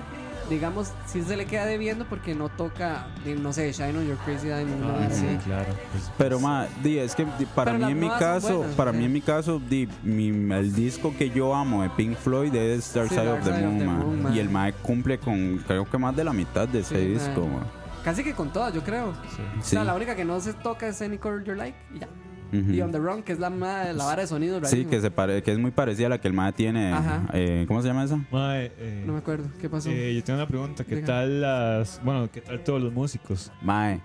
digamos, 0.49 0.91
sí 1.05 1.21
se 1.23 1.35
le 1.37 1.45
queda 1.45 1.65
debiendo 1.65 2.05
porque 2.05 2.35
no 2.35 2.49
toca, 2.49 3.07
di- 3.23 3.33
no 3.35 3.53
sé, 3.53 3.71
Shine 3.71 3.97
on 3.97 4.07
Your 4.07 4.17
Crazy 4.17 4.47
Diamond. 4.47 4.83
Ah, 4.83 5.07
sí, 5.09 5.25
así. 5.27 5.37
claro. 5.45 5.73
Pues, 5.91 6.11
Pero 6.17 6.39
ma, 6.39 6.67
di, 6.81 6.97
es 6.99 7.15
que 7.15 7.25
di, 7.39 7.45
para 7.45 7.73
mí 7.73 7.83
en 7.91 7.99
mi 7.99 8.09
caso, 8.09 8.57
buenas, 8.59 8.75
para 8.75 8.91
sí. 8.91 8.97
mí 8.97 9.05
en 9.05 9.13
mi 9.13 9.21
caso, 9.21 9.59
di, 9.59 9.87
mi- 10.03 10.53
el 10.53 10.73
disco 10.73 11.13
que 11.17 11.29
yo 11.29 11.53
amo 11.55 11.83
de 11.83 11.89
Pink 11.91 12.17
Floyd 12.17 12.53
es 12.55 12.93
Dark 12.93 13.09
Sí, 13.09 13.15
Side 13.15 13.25
Dark 13.25 13.39
of 13.39 13.45
the 13.45 13.53
Side 13.55 13.65
of 13.65 13.71
Moon, 13.71 13.79
the 13.79 13.85
ma. 13.85 13.93
Moon, 13.97 14.23
ma. 14.23 14.29
y 14.35 14.39
el 14.39 14.49
mae 14.49 14.73
cumple 14.73 15.17
con 15.19 15.57
creo 15.67 15.85
que 15.89 15.97
más 15.97 16.15
de 16.15 16.23
la 16.23 16.33
mitad 16.33 16.67
de 16.67 16.79
ese 16.79 16.97
disco, 16.99 17.47
ma. 17.47 17.65
Casi 18.03 18.21
que 18.23 18.33
con 18.33 18.51
todas, 18.51 18.73
yo 18.73 18.83
creo. 18.83 19.09
O 19.09 19.13
Sí. 19.61 19.69
sea, 19.71 19.83
la 19.85 19.95
única 19.95 20.13
que 20.15 20.25
no 20.25 20.39
se 20.41 20.53
toca 20.53 20.87
es 20.87 21.01
Any 21.01 21.17
Color 21.17 21.43
You 21.45 21.53
Like 21.55 21.77
y 21.95 21.99
ya. 21.99 22.07
Y 22.53 22.81
On 22.81 22.91
The 22.91 22.99
Run, 22.99 23.23
que 23.23 23.33
es 23.33 23.39
la, 23.39 23.49
ma- 23.49 23.91
la 23.93 24.03
vara 24.05 24.21
de 24.21 24.27
sonido. 24.27 24.57
Sí, 24.59 24.63
rarísimo. 24.65 24.89
que 24.91 25.01
se 25.01 25.09
pare, 25.11 25.41
que 25.43 25.51
es 25.51 25.57
muy 25.59 25.71
parecida 25.71 26.07
a 26.07 26.09
la 26.11 26.21
que 26.21 26.27
el 26.27 26.33
mae 26.33 26.51
tiene. 26.53 26.93
Ajá. 26.93 27.23
eh, 27.33 27.65
¿Cómo 27.67 27.81
se 27.81 27.87
llama 27.87 28.03
esa? 28.03 28.17
mae, 28.31 28.71
eh, 28.77 29.03
No 29.05 29.13
me 29.13 29.19
acuerdo. 29.19 29.47
¿Qué 29.59 29.69
pasó? 29.69 29.89
eh, 29.89 30.13
yo 30.15 30.23
tengo 30.23 30.37
una 30.39 30.47
pregunta. 30.47 30.83
¿Qué 30.83 30.95
Diga. 30.95 31.07
tal 31.07 31.41
las. 31.41 31.99
Bueno, 32.03 32.29
¿qué 32.31 32.41
tal 32.41 32.63
todos 32.63 32.81
los 32.81 32.93
músicos? 32.93 33.51
Mae. 33.61 34.01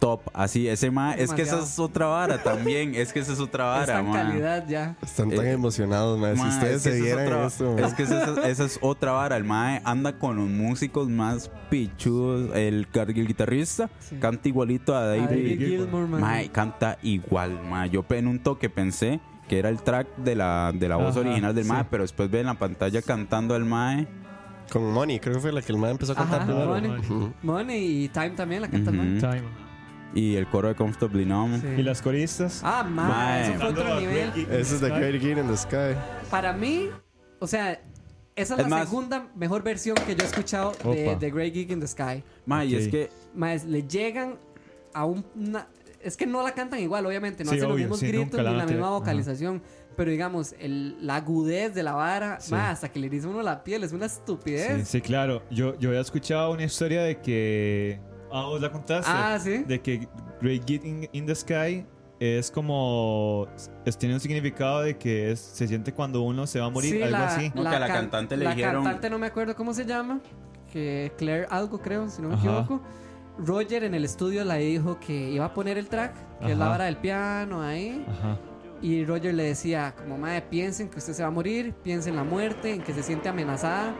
Top, 0.00 0.20
así, 0.34 0.68
ese 0.68 0.90
mae, 0.90 1.22
es 1.22 1.32
que 1.32 1.42
esa 1.42 1.60
es 1.60 1.78
otra 1.78 2.06
vara 2.06 2.36
también, 2.42 2.94
es 2.94 3.12
que 3.12 3.20
esa 3.20 3.32
es 3.32 3.40
otra 3.40 3.64
vara, 3.64 4.02
mae. 4.02 4.12
calidad 4.12 4.66
ya. 4.68 4.96
Están 5.00 5.30
tan 5.30 5.46
Eh, 5.46 5.52
emocionados, 5.52 6.18
man. 6.18 6.36
Si 6.36 6.42
Ma, 6.42 6.48
ustedes 6.48 6.76
es 6.76 6.82
que 6.82 6.90
se 6.90 6.96
esa 6.96 6.98
es 6.98 7.02
vieran 7.04 7.26
otra- 7.32 7.46
esto. 7.46 7.78
Es 7.78 7.94
que 7.94 8.02
esa, 8.02 8.48
esa 8.48 8.64
es 8.64 8.78
otra 8.82 9.12
vara. 9.12 9.36
El 9.36 9.44
Mae 9.44 9.80
anda 9.84 10.18
con 10.18 10.36
los 10.36 10.46
músicos 10.48 11.08
más 11.08 11.50
pichudos. 11.70 12.54
El, 12.54 12.86
el 12.92 13.26
guitarrista 13.26 13.88
Sí. 14.00 14.16
canta 14.16 14.46
igualito 14.48 14.94
a 14.94 15.00
A 15.00 15.06
David. 15.06 15.26
David 15.28 15.58
Gilmour, 15.58 16.06
man. 16.08 16.20
Mae, 16.20 16.48
canta 16.50 16.98
igual, 17.02 17.58
Mae. 17.70 17.88
Yo 17.88 18.04
en 18.10 18.26
un 18.28 18.38
toque 18.40 18.68
pensé 18.68 19.20
que 19.48 19.58
era 19.58 19.68
el 19.70 19.80
track 19.82 20.16
de 20.16 20.34
la, 20.34 20.72
de 20.74 20.88
la 20.88 20.96
voz 20.96 21.16
Ajá, 21.16 21.20
original 21.20 21.54
del 21.54 21.64
sí. 21.64 21.70
Mae, 21.70 21.84
pero 21.90 22.02
después 22.02 22.30
ve 22.30 22.40
en 22.40 22.46
la 22.46 22.54
pantalla 22.54 23.00
cantando 23.00 23.54
al 23.54 23.64
Mae. 23.64 24.06
Con 24.70 24.92
Money, 24.92 25.20
creo 25.20 25.34
que 25.34 25.40
fue 25.40 25.52
la 25.52 25.60
que 25.62 25.72
el 25.72 25.78
man 25.78 25.90
empezó 25.90 26.12
a 26.12 26.14
cantar 26.14 26.40
Ajá, 26.42 26.46
primero. 26.46 26.68
Money. 26.70 27.32
Money 27.42 28.04
y 28.04 28.08
Time 28.08 28.30
también 28.30 28.62
la 28.62 28.68
canta 28.68 28.90
man. 28.90 29.18
Time. 29.20 29.42
Y 30.14 30.36
el 30.36 30.46
coro 30.46 30.68
de 30.68 30.74
Comfortably 30.74 31.24
Numb. 31.24 31.60
Sí. 31.60 31.66
¿Y 31.78 31.82
las 31.82 32.00
coristas? 32.00 32.60
Ah, 32.64 32.82
man, 32.84 33.08
Mae. 33.08 33.42
eso 33.50 33.60
fue 33.60 33.68
otro 33.70 34.00
nivel. 34.00 34.30
Ese 34.50 34.74
es 34.76 34.80
The 34.80 34.88
Great 34.90 35.20
Gig 35.20 35.38
in 35.38 35.48
the 35.48 35.56
Sky. 35.56 35.96
Para 36.30 36.52
mí, 36.52 36.88
o 37.40 37.46
sea, 37.46 37.72
esa 37.72 37.80
es, 38.36 38.50
Es 38.50 38.58
la 38.58 38.68
más- 38.68 38.88
segunda 38.88 39.28
mejor 39.34 39.62
versión 39.62 39.96
que 40.06 40.14
yo 40.14 40.22
he 40.22 40.26
escuchado 40.26 40.72
de. 40.84 41.16
The 41.18 41.30
Great 41.30 41.52
Gig 41.54 41.70
in 41.72 41.80
the 41.80 41.86
Sky. 41.88 42.22
Mae, 42.46 42.66
y 42.66 42.76
es 42.76 42.88
que 42.88 43.10
Más 43.34 43.64
le 43.64 43.82
llegan 43.82 44.36
a 44.92 45.04
un- 45.04 45.24
una. 45.34 45.66
Es 46.00 46.16
que 46.16 46.26
no 46.26 46.42
la 46.42 46.52
cantan 46.52 46.78
igual, 46.80 47.04
obviamente, 47.06 47.42
no 47.44 47.50
Sí, 47.50 47.56
hacen 47.56 47.68
los 47.68 47.74
obvio, 47.76 47.84
mismos 47.86 47.98
sí, 48.00 48.08
gritos 48.08 48.40
la 48.42 48.50
ni 48.50 48.56
la 48.56 48.62
a 48.62 48.66
tener. 48.66 48.76
misma 48.80 48.88
Ajá. 48.88 48.98
vocalización. 48.98 49.62
Pero 49.96 50.10
digamos, 50.10 50.54
el, 50.58 50.96
la 51.06 51.16
agudez 51.16 51.72
de 51.74 51.82
la 51.82 51.92
vara, 51.94 52.38
Sí. 52.40 52.50
más 52.52 52.72
hasta 52.74 52.88
que 52.90 52.98
le 53.00 53.08
dice 53.08 53.26
uno 53.26 53.42
la 53.42 53.64
piel, 53.64 53.84
es 53.84 53.92
una 53.92 54.06
estupidez. 54.06 54.86
Sí, 54.88 54.98
sí, 54.98 55.00
claro. 55.00 55.42
Yo, 55.50 55.78
yo 55.78 55.88
había 55.90 56.00
escuchado 56.00 56.52
una 56.52 56.64
historia 56.64 57.02
de 57.02 57.20
que. 57.20 57.98
Ah, 58.36 58.46
vos 58.46 58.60
la 58.60 58.70
contaste. 58.72 59.10
Ah, 59.12 59.38
sí. 59.40 59.58
De 59.58 59.80
que 59.80 60.08
Great 60.42 60.62
Git 60.66 60.84
in, 60.84 61.08
in 61.12 61.24
the 61.26 61.34
Sky 61.34 61.86
es 62.18 62.50
como. 62.50 63.46
Es, 63.84 63.96
tiene 63.96 64.14
un 64.16 64.20
significado 64.20 64.82
de 64.82 64.96
que 64.98 65.30
es, 65.30 65.38
se 65.40 65.68
siente 65.68 65.92
cuando 65.92 66.22
uno 66.22 66.46
se 66.46 66.58
va 66.58 66.66
a 66.66 66.70
morir, 66.70 66.90
Sí, 66.96 67.02
algo 67.02 67.16
la, 67.18 67.26
así. 67.28 67.52
No, 67.54 67.62
que 67.62 67.68
a 67.68 67.78
la 67.78 67.86
can- 67.86 67.96
cantante 67.96 68.36
le 68.36 68.44
la 68.44 68.54
dijeron- 68.54 68.82
cantante 68.84 69.08
no 69.10 69.18
me 69.18 69.26
acuerdo 69.28 69.54
cómo 69.54 69.72
se 69.72 69.84
llama. 69.86 70.20
Que 70.72 71.12
Claire 71.16 71.46
algo, 71.50 71.80
creo, 71.80 72.08
si 72.08 72.20
no 72.22 72.28
me 72.30 72.34
Ajá. 72.34 72.42
equivoco. 72.62 72.82
Roger 73.38 73.84
en 73.84 73.94
el 73.94 74.04
estudio 74.04 74.44
le 74.44 74.58
dijo 74.58 74.98
que 74.98 75.30
iba 75.30 75.44
a 75.44 75.54
poner 75.54 75.78
el 75.78 75.88
track, 75.88 76.12
que 76.40 76.52
es 76.52 76.58
la 76.58 76.64
Ajá. 76.64 76.72
vara 76.72 76.84
del 76.86 76.96
piano 76.96 77.62
ahí. 77.62 78.04
Ajá. 78.08 78.38
Y 78.82 79.04
Roger 79.04 79.32
le 79.34 79.44
decía, 79.44 79.94
como 79.96 80.18
mae, 80.18 80.42
piensen 80.42 80.88
que 80.90 80.98
usted 80.98 81.12
se 81.14 81.22
va 81.22 81.28
a 81.28 81.32
morir, 81.32 81.72
piensen 81.82 82.12
en 82.14 82.16
la 82.16 82.24
muerte, 82.24 82.74
en 82.74 82.82
que 82.82 82.92
se 82.92 83.02
siente 83.02 83.28
amenazada. 83.28 83.94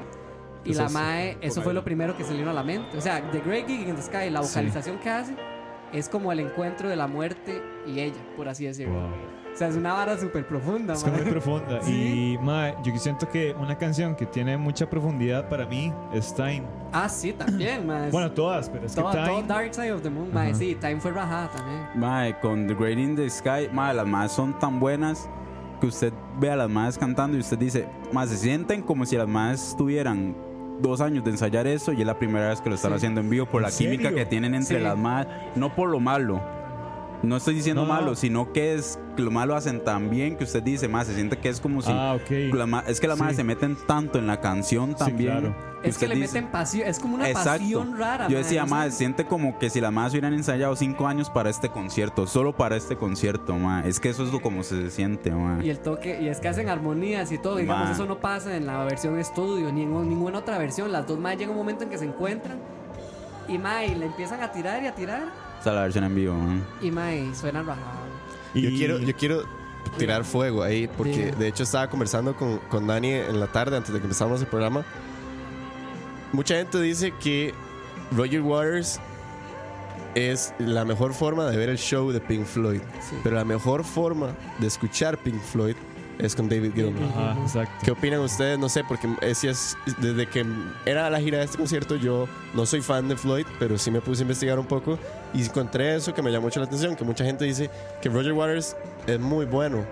Y 0.64 0.70
Eso 0.72 0.80
la 0.80 0.86
es- 0.86 0.92
mae, 0.92 1.38
eso 1.40 1.60
fue 1.62 1.74
lo 1.74 1.84
primero 1.84 2.16
que 2.16 2.24
se 2.24 2.32
le 2.32 2.38
vino 2.38 2.50
a 2.50 2.54
la 2.54 2.62
mente. 2.62 2.96
O 2.96 3.00
sea, 3.00 3.20
The 3.30 3.40
Great 3.40 3.66
Gig 3.66 3.88
in 3.88 3.96
the 3.96 4.02
Sky, 4.02 4.30
la 4.30 4.42
Sí. 4.42 4.48
vocalización 4.48 4.98
que 4.98 5.10
hace, 5.10 5.36
es 5.92 6.08
como 6.08 6.32
el 6.32 6.40
encuentro 6.40 6.88
de 6.88 6.96
la 6.96 7.06
muerte 7.06 7.62
y 7.86 8.00
ella, 8.00 8.16
por 8.36 8.48
así 8.48 8.64
decirlo. 8.64 8.94
Wow. 8.94 9.10
O 9.52 9.56
sea, 9.56 9.68
es 9.68 9.76
una 9.76 9.92
vara 9.92 10.18
súper 10.18 10.48
profunda, 10.48 10.94
Es 10.94 11.04
que 11.04 11.10
mae. 11.12 11.22
muy 11.22 11.30
profunda. 11.30 11.80
Sí. 11.82 12.34
Y, 12.34 12.38
mae, 12.44 12.74
yo 12.82 12.96
siento 12.98 13.28
que 13.28 13.52
una 13.52 13.78
canción 13.78 14.16
que 14.16 14.26
tiene 14.26 14.56
mucha 14.56 14.90
profundidad 14.90 15.48
para 15.48 15.64
mí 15.64 15.92
es 16.12 16.34
Time. 16.34 16.64
Ah, 16.92 17.08
sí, 17.08 17.32
también, 17.32 17.86
mae. 17.86 18.10
Bueno, 18.10 18.32
todas, 18.32 18.68
pero 18.68 18.84
es 18.86 18.94
que 18.96 19.00
todo, 19.00 19.12
todo 19.12 19.24
Time. 19.24 19.42
Dark 19.46 19.72
Side 19.74 19.92
of 19.92 20.02
the 20.02 20.10
Moon, 20.10 20.32
mae. 20.34 20.48
Ajá. 20.48 20.58
Sí, 20.58 20.74
Time 20.80 20.98
fue 20.98 21.12
rajada 21.12 21.48
también. 21.50 21.80
Mae, 21.94 22.36
con 22.40 22.66
The 22.66 22.74
Great 22.74 22.98
in 22.98 23.14
the 23.14 23.30
Sky, 23.30 23.68
mae, 23.72 23.94
las 23.94 24.06
más 24.08 24.32
son 24.32 24.58
tan 24.58 24.80
buenas 24.80 25.28
que 25.80 25.86
usted 25.86 26.12
ve 26.40 26.50
a 26.50 26.56
las 26.56 26.68
más 26.70 26.98
cantando 26.98 27.36
y 27.36 27.40
usted 27.40 27.58
dice, 27.58 27.86
más 28.12 28.30
se 28.30 28.38
sienten 28.38 28.82
como 28.82 29.06
si 29.06 29.16
las 29.16 29.28
más 29.28 29.76
tuvieran 29.78 30.34
dos 30.80 31.00
años 31.00 31.24
de 31.24 31.30
ensayar 31.30 31.66
eso 31.66 31.92
y 31.92 32.00
es 32.00 32.06
la 32.06 32.18
primera 32.18 32.48
vez 32.50 32.60
que 32.60 32.68
lo 32.68 32.74
están 32.74 32.90
Sí. 32.92 32.96
haciendo 32.96 33.20
en 33.20 33.30
vivo 33.30 33.46
por 33.46 33.62
¿En 33.62 33.70
la 33.70 33.76
química 33.76 34.02
serio? 34.04 34.16
que 34.18 34.26
tienen 34.26 34.54
entre 34.54 34.78
Sí. 34.78 34.82
las 34.82 34.96
más, 34.96 35.26
no 35.54 35.74
por 35.74 35.88
lo 35.88 36.00
malo. 36.00 36.40
No 37.24 37.36
estoy 37.36 37.54
diciendo 37.54 37.82
No, 37.82 37.88
no. 37.88 37.94
malo, 37.94 38.14
sino 38.14 38.52
que 38.52 38.74
es 38.74 38.98
que 39.16 39.22
lo 39.22 39.30
malo 39.30 39.54
hacen 39.56 39.82
tan 39.82 40.10
bien 40.10 40.36
que 40.36 40.44
usted 40.44 40.62
dice, 40.62 40.88
más 40.88 41.06
se 41.06 41.14
siente 41.14 41.38
que 41.38 41.48
es 41.48 41.60
como 41.60 41.80
si 41.82 41.90
Ah, 41.92 42.14
ok. 42.14 42.54
la 42.54 42.66
ma- 42.66 42.84
es 42.86 43.00
que 43.00 43.06
las 43.08 43.18
Sí. 43.18 43.24
se 43.36 43.44
meten 43.44 43.76
tanto 43.86 44.18
en 44.18 44.26
la 44.26 44.40
canción 44.40 44.90
Sí, 44.90 44.96
también. 44.98 45.30
claro. 45.30 45.54
Es 45.84 45.98
que 45.98 46.08
le 46.08 46.14
dice- 46.16 46.34
meten 46.40 46.50
pasión, 46.50 46.88
es 46.88 46.98
como 46.98 47.14
una 47.16 47.28
Exacto. 47.28 47.50
pasión 47.60 47.98
rara. 47.98 48.26
Yo 48.28 48.38
decía, 48.38 48.64
sé. 48.64 48.70
más 48.70 48.94
siente 48.94 49.24
como 49.26 49.58
que 49.58 49.68
si 49.70 49.80
las 49.80 49.92
más 49.92 50.12
hubieran 50.12 50.32
ensayado 50.32 50.74
cinco 50.76 51.06
años 51.06 51.28
para 51.30 51.50
este 51.50 51.68
concierto, 51.68 52.26
solo 52.26 52.56
para 52.56 52.76
este 52.76 52.96
concierto, 52.96 53.54
ma. 53.58 53.82
Es 53.86 54.00
que 54.00 54.08
eso 54.08 54.24
es 54.24 54.32
lo 54.32 54.40
como 54.40 54.62
se 54.62 54.90
siente, 54.90 55.30
ma. 55.30 55.62
Y 55.62 55.68
el 55.70 55.78
toque, 55.80 56.20
y 56.22 56.28
es 56.28 56.40
que 56.40 56.48
hacen 56.48 56.68
armonías 56.68 57.30
y 57.32 57.38
todo, 57.38 57.56
digamos, 57.56 57.86
Ma. 57.88 57.92
eso 57.92 58.06
no 58.06 58.18
pasa 58.18 58.56
en 58.56 58.66
la 58.66 58.82
versión 58.84 59.18
estudio, 59.18 59.70
ni 59.72 59.82
en 59.82 60.08
ninguna 60.08 60.38
otra 60.38 60.56
versión. 60.58 60.90
Las 60.90 61.06
dos 61.06 61.18
más 61.18 61.36
llega 61.36 61.50
un 61.50 61.56
momento 61.58 61.84
en 61.84 61.90
que 61.90 61.98
se 61.98 62.04
encuentran 62.06 62.58
y 63.46 63.58
mae, 63.58 63.94
le 63.94 64.06
empiezan 64.06 64.42
a 64.42 64.50
tirar 64.52 64.82
y 64.82 64.86
a 64.86 64.94
tirar 64.94 65.24
La 65.72 65.82
versión 65.82 66.04
en 66.04 66.14
vivo, 66.14 66.36
y 66.82 66.90
mae, 66.90 67.34
suenan 67.34 67.66
rajados. 67.66 68.08
Yo 68.54 68.68
Y- 68.70 68.76
quiero, 68.76 68.98
yo 68.98 69.14
quiero 69.16 69.44
tirar 69.98 70.24
fuego 70.24 70.62
ahí, 70.62 70.88
porque 70.96 71.26
Diga. 71.26 71.36
de 71.36 71.48
hecho 71.48 71.62
estaba 71.62 71.88
conversando 71.88 72.36
con, 72.36 72.58
con 72.70 72.86
Dani 72.86 73.10
en 73.12 73.38
la 73.40 73.46
tarde 73.48 73.76
antes 73.76 73.92
de 73.92 73.98
que 74.00 74.04
empezáramos 74.04 74.40
el 74.40 74.46
programa. 74.46 74.84
Mucha 76.32 76.56
gente 76.56 76.80
dice 76.80 77.12
que 77.20 77.54
Roger 78.16 78.40
Waters 78.42 79.00
es 80.14 80.52
la 80.59 80.84
mejor 80.84 81.12
forma 81.14 81.47
de 81.47 81.56
ver 81.56 81.68
el 81.68 81.78
show 81.78 82.10
de 82.12 82.20
Pink 82.20 82.44
Floyd, 82.44 82.80
Sí. 83.01 83.16
pero 83.22 83.36
la 83.36 83.44
mejor 83.44 83.84
forma 83.84 84.28
de 84.59 84.66
escuchar 84.66 85.18
Pink 85.18 85.40
Floyd 85.40 85.76
es 86.19 86.35
con 86.36 86.49
David 86.49 86.73
Gilmour. 86.74 87.03
Ajá, 87.11 87.36
exacto. 87.43 87.74
¿Qué 87.85 87.91
opinan 87.91 88.20
ustedes? 88.20 88.59
No 88.59 88.69
sé, 88.69 88.85
porque 88.85 89.09
ese 89.20 89.51
es, 89.51 89.77
desde 89.99 90.27
que 90.28 90.45
era 90.86 91.09
la 91.11 91.20
gira 91.20 91.39
de 91.39 91.45
este 91.45 91.59
concierto, 91.59 91.97
yo 91.97 92.28
no 92.55 92.66
soy 92.66 92.81
fan 92.81 93.09
de 93.09 93.16
Floyd, 93.16 93.47
pero 93.59 93.77
sí 93.78 93.91
me 93.91 94.01
puse 94.01 94.23
a 94.23 94.24
investigar 94.24 94.59
un 94.59 94.66
poco 94.66 94.99
y 95.32 95.43
encontré 95.43 95.97
eso 95.97 96.15
que 96.15 96.23
me 96.23 96.31
llamó 96.31 96.45
mucho 96.47 96.61
la 96.61 96.66
atención, 96.66 96.95
que 96.97 97.05
mucha 97.05 97.24
gente 97.24 97.45
dice 97.45 97.70
que 98.03 98.09
Roger 98.09 98.32
Waters 98.32 98.77
es 99.07 99.19
muy 99.19 99.47
bueno. 99.47 99.85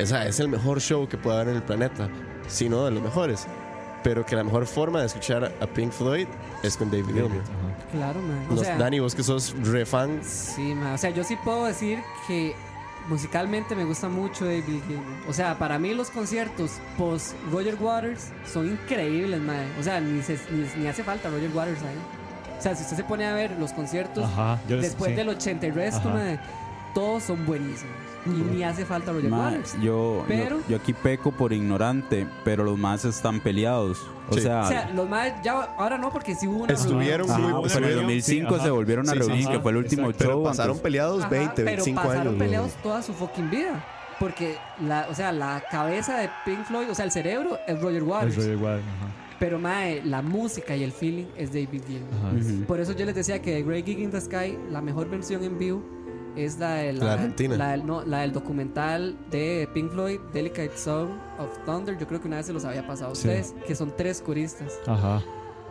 O 0.00 0.06
sea, 0.06 0.26
es 0.26 0.38
el 0.40 0.48
mejor 0.48 0.80
show 0.80 1.08
que 1.08 1.18
puede 1.18 1.36
haber 1.36 1.48
en 1.48 1.56
el 1.56 1.62
planeta, 1.62 2.08
si 2.48 2.68
no 2.68 2.84
de 2.84 2.90
los 2.92 3.02
mejores. 3.02 3.46
Pero 4.02 4.24
que 4.24 4.34
la 4.34 4.44
mejor 4.44 4.64
forma 4.66 5.00
de 5.00 5.06
escuchar 5.06 5.52
a 5.60 5.66
Pink 5.66 5.92
Floyd 5.92 6.26
es 6.62 6.74
con 6.76 6.90
David 6.90 7.06
Gilmour. 7.12 7.42
Claro, 7.92 8.20
mae. 8.22 8.58
O 8.58 8.64
sea, 8.64 8.78
Dani, 8.78 8.98
vos 9.00 9.14
que 9.14 9.22
sos 9.22 9.54
re 9.62 9.84
fan, 9.84 10.20
Sí, 10.22 10.74
ma. 10.74 10.94
o 10.94 10.98
sea, 10.98 11.10
yo 11.10 11.22
sí 11.22 11.36
puedo 11.44 11.66
decir 11.66 11.98
que 12.26 12.54
musicalmente 13.08 13.74
me 13.74 13.84
gusta 13.84 14.08
mucho 14.08 14.44
David 14.44 14.62
Gilmour. 14.86 15.04
O 15.28 15.32
sea, 15.32 15.58
para 15.58 15.78
mí 15.78 15.94
los 15.94 16.10
conciertos 16.10 16.72
post 16.98 17.34
Roger 17.52 17.76
Waters 17.80 18.28
son 18.50 18.68
increíbles, 18.68 19.40
ma. 19.40 19.54
O 19.78 19.82
sea, 19.82 20.00
ni, 20.00 20.22
se- 20.22 20.38
ni, 20.50 20.66
ni 20.82 20.86
hace 20.88 21.02
falta 21.02 21.28
Roger 21.30 21.50
Waters 21.54 21.82
ahí. 21.82 21.96
O 22.58 22.62
sea, 22.62 22.74
si 22.74 22.82
usted 22.82 22.96
se 22.96 23.04
pone 23.04 23.26
a 23.26 23.32
ver 23.34 23.52
los 23.58 23.72
conciertos 23.72 24.24
Ajá. 24.24 24.60
Yo 24.68 24.76
les- 24.76 24.86
después 24.86 25.10
sí. 25.10 25.16
del 25.16 25.28
80 25.30 25.66
y 25.66 25.70
resto, 25.70 26.12
todos 26.94 27.22
son 27.22 27.46
buenísimos. 27.46 27.94
Y 28.26 28.30
ni 28.30 28.62
hace 28.64 28.84
falta 28.84 29.12
Roger 29.12 29.32
Waters. 29.32 29.76
yo, 29.80 30.24
Pero- 30.28 30.58
yo, 30.60 30.64
yo 30.68 30.76
aquí 30.76 30.92
peco 30.92 31.32
por 31.32 31.52
ignorante, 31.54 32.26
pero 32.44 32.64
los 32.64 32.76
más 32.78 33.04
están 33.06 33.40
peleados. 33.40 34.06
O 34.30 34.34
Sí. 34.34 34.40
sea, 34.42 34.60
O 34.62 34.68
sea, 34.68 34.90
los 34.94 35.08
más 35.08 35.32
ya 35.42 35.52
ahora 35.76 35.98
no 35.98 36.10
porque 36.10 36.34
si 36.34 36.46
hubo 36.46 36.64
una 36.64 36.72
Estuvieron 36.72 37.26
reunión. 37.28 37.50
muy- 37.52 37.64
ajá, 37.68 37.74
pero 37.74 37.78
en 37.78 37.84
el 37.84 37.98
reunión, 37.98 38.06
2005 38.18 38.56
sí, 38.58 38.62
se 38.64 38.70
volvieron 38.70 39.08
a 39.08 39.12
Sí, 39.12 39.18
sí, 39.18 39.26
reunir, 39.26 39.44
sí. 39.46 39.50
que 39.52 39.60
fue 39.60 39.70
el 39.72 39.76
último 39.78 40.02
Exacto. 40.02 40.18
pero 40.18 40.32
show. 40.34 40.44
pasaron 40.44 40.70
antes- 40.72 40.82
peleados 40.82 41.20
Ajá, 41.20 41.28
20, 41.30 41.54
pero 41.56 41.66
25 41.66 42.02
pasaron 42.02 42.26
años. 42.28 42.38
peleados 42.38 42.72
toda 42.82 43.02
su 43.02 43.12
fucking 43.12 43.50
vida. 43.50 43.84
Porque 44.18 44.56
la, 44.86 45.06
o 45.10 45.14
sea, 45.14 45.32
la 45.32 45.62
cabeza 45.70 46.18
de 46.18 46.28
Pink 46.44 46.64
Floyd, 46.66 46.90
o 46.90 46.94
sea, 46.94 47.06
el 47.06 47.10
cerebro 47.10 47.58
es 47.66 47.80
Roger 47.80 48.02
Waters. 48.02 48.36
Es 48.36 48.44
Roger 48.44 48.56
Waters, 48.56 48.84
ajá. 48.84 49.14
Pero 49.38 49.58
mae, 49.58 50.02
la 50.04 50.20
música 50.20 50.76
y 50.76 50.84
el 50.84 50.92
feeling 50.92 51.24
es 51.38 51.48
David 51.54 51.82
Gilmour. 51.86 52.66
Por 52.66 52.78
eso 52.80 52.92
yo 52.92 53.06
les 53.06 53.14
decía 53.14 53.40
que 53.40 53.54
de 53.54 53.62
Great 53.62 53.86
Gig 53.86 53.98
in 54.00 54.10
the 54.10 54.20
Sky, 54.20 54.58
la 54.70 54.82
mejor 54.82 55.08
versión 55.08 55.42
en 55.42 55.58
vivo 55.58 55.82
es 56.36 56.58
la 56.58 56.74
de 56.74 56.92
la, 56.94 57.04
La 57.04 57.12
argentina. 57.14 57.56
La 57.56 57.70
del, 57.72 57.86
no, 57.86 58.04
la 58.04 58.20
del 58.20 58.32
documental 58.32 59.16
de 59.30 59.68
Pink 59.74 59.90
Floyd, 59.92 60.20
Delicate 60.32 60.76
Song 60.76 61.08
of 61.38 61.58
Thunder. 61.66 61.96
Yo 61.98 62.06
creo 62.06 62.20
que 62.20 62.28
una 62.28 62.36
vez 62.38 62.46
se 62.46 62.52
los 62.52 62.64
había 62.64 62.86
pasado 62.86 63.12
a 63.12 63.14
Sí. 63.14 63.28
ustedes, 63.28 63.54
que 63.66 63.74
son 63.74 63.92
tres 63.96 64.20
coristas. 64.22 64.78
Ajá. 64.86 65.22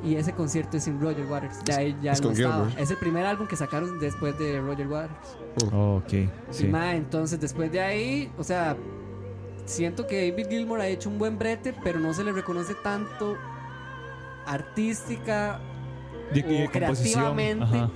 Y 0.04 0.16
ese 0.16 0.32
concierto 0.34 0.78
es 0.78 0.86
sin 0.86 1.00
Roger 1.02 1.26
Waters. 1.26 1.60
Ya, 1.66 1.82
ya 2.02 2.14
Es 2.14 2.22
no 2.22 2.30
con. 2.30 2.72
Es 2.78 2.90
el 2.90 2.98
primer 2.98 3.26
álbum 3.26 3.48
que 3.48 3.56
sacaron 3.58 4.00
después 4.00 4.38
de 4.40 4.62
Roger 4.62 4.88
Waters. 4.88 5.38
Oh, 5.74 5.98
ok. 6.04 6.14
Y 6.14 6.30
Sí. 6.52 6.68
mae, 6.68 6.96
entonces 6.96 7.40
después 7.40 7.70
de 7.72 7.82
ahí, 7.82 8.32
o 8.38 8.44
sea, 8.46 8.78
siento 9.66 10.08
que 10.08 10.30
David 10.32 10.48
Gilmour 10.50 10.80
ha 10.80 10.88
hecho 10.88 11.10
un 11.10 11.20
buen 11.20 11.38
brete, 11.38 11.74
pero 11.84 12.00
no 12.00 12.14
se 12.14 12.24
le 12.24 12.32
reconoce 12.32 12.76
tanto 12.76 13.36
artística 14.46 15.60
De- 16.34 16.44
o 16.44 16.48
de 16.48 16.70
creativamente 16.72 17.64
ajá. 17.64 17.90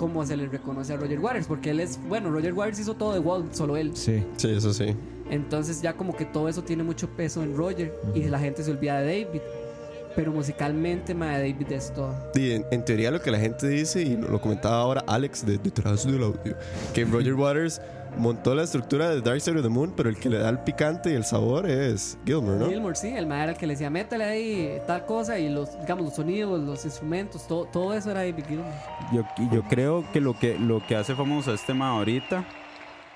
Como 0.00 0.24
se 0.24 0.34
le 0.34 0.46
reconoce 0.48 0.94
a 0.94 0.96
Roger 0.96 1.20
Waters, 1.20 1.46
porque 1.46 1.68
él 1.68 1.78
es, 1.78 2.00
bueno, 2.08 2.30
Roger 2.30 2.54
Waters 2.54 2.78
hizo 2.78 2.94
todo 2.94 3.12
de 3.12 3.18
Wall, 3.18 3.50
solo 3.52 3.76
él. 3.76 3.94
Sí. 3.94 4.24
Sí, 4.38 4.50
eso 4.50 4.72
sí. 4.72 4.96
Entonces 5.28 5.82
ya 5.82 5.92
como 5.92 6.16
que 6.16 6.24
todo 6.24 6.48
eso 6.48 6.64
tiene 6.64 6.82
mucho 6.82 7.06
peso 7.10 7.42
en 7.42 7.54
Roger 7.54 7.94
y 8.14 8.22
la 8.24 8.38
gente 8.38 8.64
se 8.64 8.70
olvida 8.70 8.98
de 9.02 9.24
David. 9.24 9.42
Pero 10.16 10.32
musicalmente, 10.32 11.14
ma, 11.14 11.32
David 11.32 11.70
es 11.72 11.92
todo. 11.92 12.14
Y 12.34 12.52
en, 12.52 12.64
en 12.70 12.82
teoría 12.82 13.10
lo 13.10 13.20
que 13.20 13.30
la 13.30 13.38
gente 13.38 13.68
dice, 13.68 14.00
y 14.00 14.16
lo 14.16 14.40
comentaba 14.40 14.76
ahora 14.78 15.04
Alex 15.06 15.44
de 15.44 15.58
detrás 15.58 16.06
del 16.06 16.22
audio, 16.22 16.56
que 16.94 17.04
Roger 17.04 17.34
Waters 17.34 17.82
montó 18.18 18.54
la 18.54 18.62
estructura 18.62 19.10
de 19.10 19.20
Dark 19.20 19.40
Side 19.40 19.56
of 19.56 19.62
the 19.62 19.68
Moon, 19.68 19.92
pero 19.96 20.08
el 20.08 20.16
que 20.16 20.28
le 20.28 20.38
da 20.38 20.48
el 20.48 20.58
picante 20.58 21.10
y 21.10 21.14
el 21.14 21.24
sabor 21.24 21.68
es 21.68 22.18
Gilmour, 22.24 22.56
¿no? 22.56 22.68
Gilmour, 22.68 22.96
sí, 22.96 23.08
el 23.08 23.26
ma 23.26 23.42
era 23.42 23.52
el 23.52 23.58
que 23.58 23.66
le 23.66 23.74
decía, 23.74 23.90
métale 23.90 24.24
ahí 24.24 24.78
tal 24.86 25.06
cosa 25.06 25.38
y 25.38 25.48
los, 25.48 25.78
digamos, 25.80 26.04
los 26.04 26.14
sonidos, 26.14 26.60
los 26.60 26.84
instrumentos, 26.84 27.46
todo, 27.46 27.66
todo 27.66 27.94
eso 27.94 28.10
era 28.10 28.20
David 28.20 28.44
Gilmour. 28.46 28.72
Yo, 29.12 29.24
yo 29.52 29.62
creo 29.62 30.04
que 30.12 30.20
lo 30.20 30.38
que 30.38 30.58
lo 30.58 30.84
que 30.86 30.96
hace 30.96 31.14
famoso 31.14 31.50
a 31.50 31.54
este 31.54 31.74
ma 31.74 31.90
ahorita, 31.90 32.44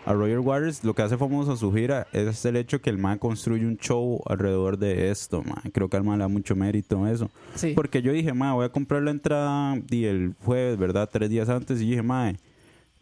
a 0.06 0.12
Roger 0.12 0.40
Waters, 0.40 0.84
lo 0.84 0.94
que 0.94 1.02
hace 1.02 1.16
famoso 1.16 1.52
a 1.52 1.56
su 1.56 1.72
gira 1.72 2.06
es 2.12 2.44
el 2.44 2.56
hecho 2.56 2.80
que 2.80 2.90
el 2.90 2.98
ma 2.98 3.16
construye 3.16 3.66
un 3.66 3.78
show 3.78 4.20
alrededor 4.26 4.78
de 4.78 5.10
esto, 5.10 5.42
ma. 5.42 5.62
Creo 5.72 5.88
que 5.88 5.96
al 5.96 6.04
ma 6.04 6.16
le 6.16 6.22
da 6.22 6.28
mucho 6.28 6.54
mérito 6.54 7.06
eso. 7.06 7.30
Sí. 7.54 7.72
Porque 7.74 8.02
yo 8.02 8.12
dije, 8.12 8.32
ma, 8.34 8.52
voy 8.52 8.66
a 8.66 8.68
comprar 8.68 9.02
la 9.02 9.10
entrada 9.10 9.76
y 9.90 10.04
el 10.04 10.34
jueves, 10.44 10.78
¿verdad? 10.78 11.08
Tres 11.10 11.30
días 11.30 11.48
antes. 11.48 11.80
Y 11.80 11.90
dije, 11.90 12.02
ma, 12.02 12.34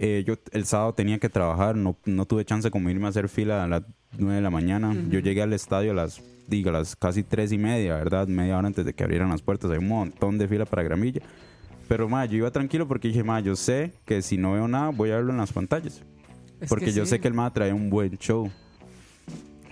eh, 0.05 0.24
yo 0.27 0.35
el 0.51 0.65
sábado 0.66 0.93
tenía 0.95 1.19
que 1.19 1.29
trabajar, 1.29 1.77
no, 1.77 1.97
no 2.05 2.27
tuve 2.27 2.45
chance 2.45 2.70
como 2.73 2.91
irme 2.91 3.07
a 3.07 3.11
hacer 3.11 3.29
fila 3.29 3.62
a 3.62 3.69
las 3.69 3.83
nueve 4.19 4.35
de 4.37 4.43
la 4.43 4.51
mañana. 4.51 4.93
Yo 5.09 5.20
llegué 5.20 5.43
al 5.43 5.53
estadio 5.53 5.93
a 5.93 5.95
las, 5.95 6.20
digo, 6.49 6.70
a 6.70 6.73
las 6.73 6.97
casi 6.97 7.23
tres 7.23 7.53
y 7.53 7.59
media, 7.59 7.95
¿verdad? 7.95 8.27
Media 8.27 8.59
hora 8.59 8.66
antes 8.66 8.85
de 8.85 8.93
que 8.95 9.05
abrieran 9.05 9.29
las 9.31 9.43
puertas. 9.43 9.70
Hay 9.70 9.79
un 9.79 9.87
montón 9.89 10.39
de 10.39 10.49
fila 10.49 10.65
para 10.66 10.83
Gramilla. 10.83 11.23
Pero, 11.89 12.09
ma, 12.09 12.24
yo 12.27 12.37
iba 12.37 12.51
tranquilo 12.51 12.89
porque 12.89 13.09
dije, 13.09 13.23
ma, 13.23 13.39
yo 13.41 13.55
sé 13.55 13.93
que 14.05 14.23
si 14.23 14.37
no 14.39 14.53
veo 14.55 14.66
nada, 14.66 14.89
voy 14.91 15.11
a 15.12 15.16
verlo 15.16 15.31
en 15.31 15.39
las 15.39 15.53
pantallas. 15.53 16.03
Es 16.61 16.69
porque 16.69 16.93
yo 16.93 17.05
sí. 17.05 17.11
sé 17.11 17.20
que 17.20 17.29
el 17.29 17.35
ma 17.35 17.53
trae 17.53 17.73
un 17.73 17.89
buen 17.89 18.19
show. 18.19 18.51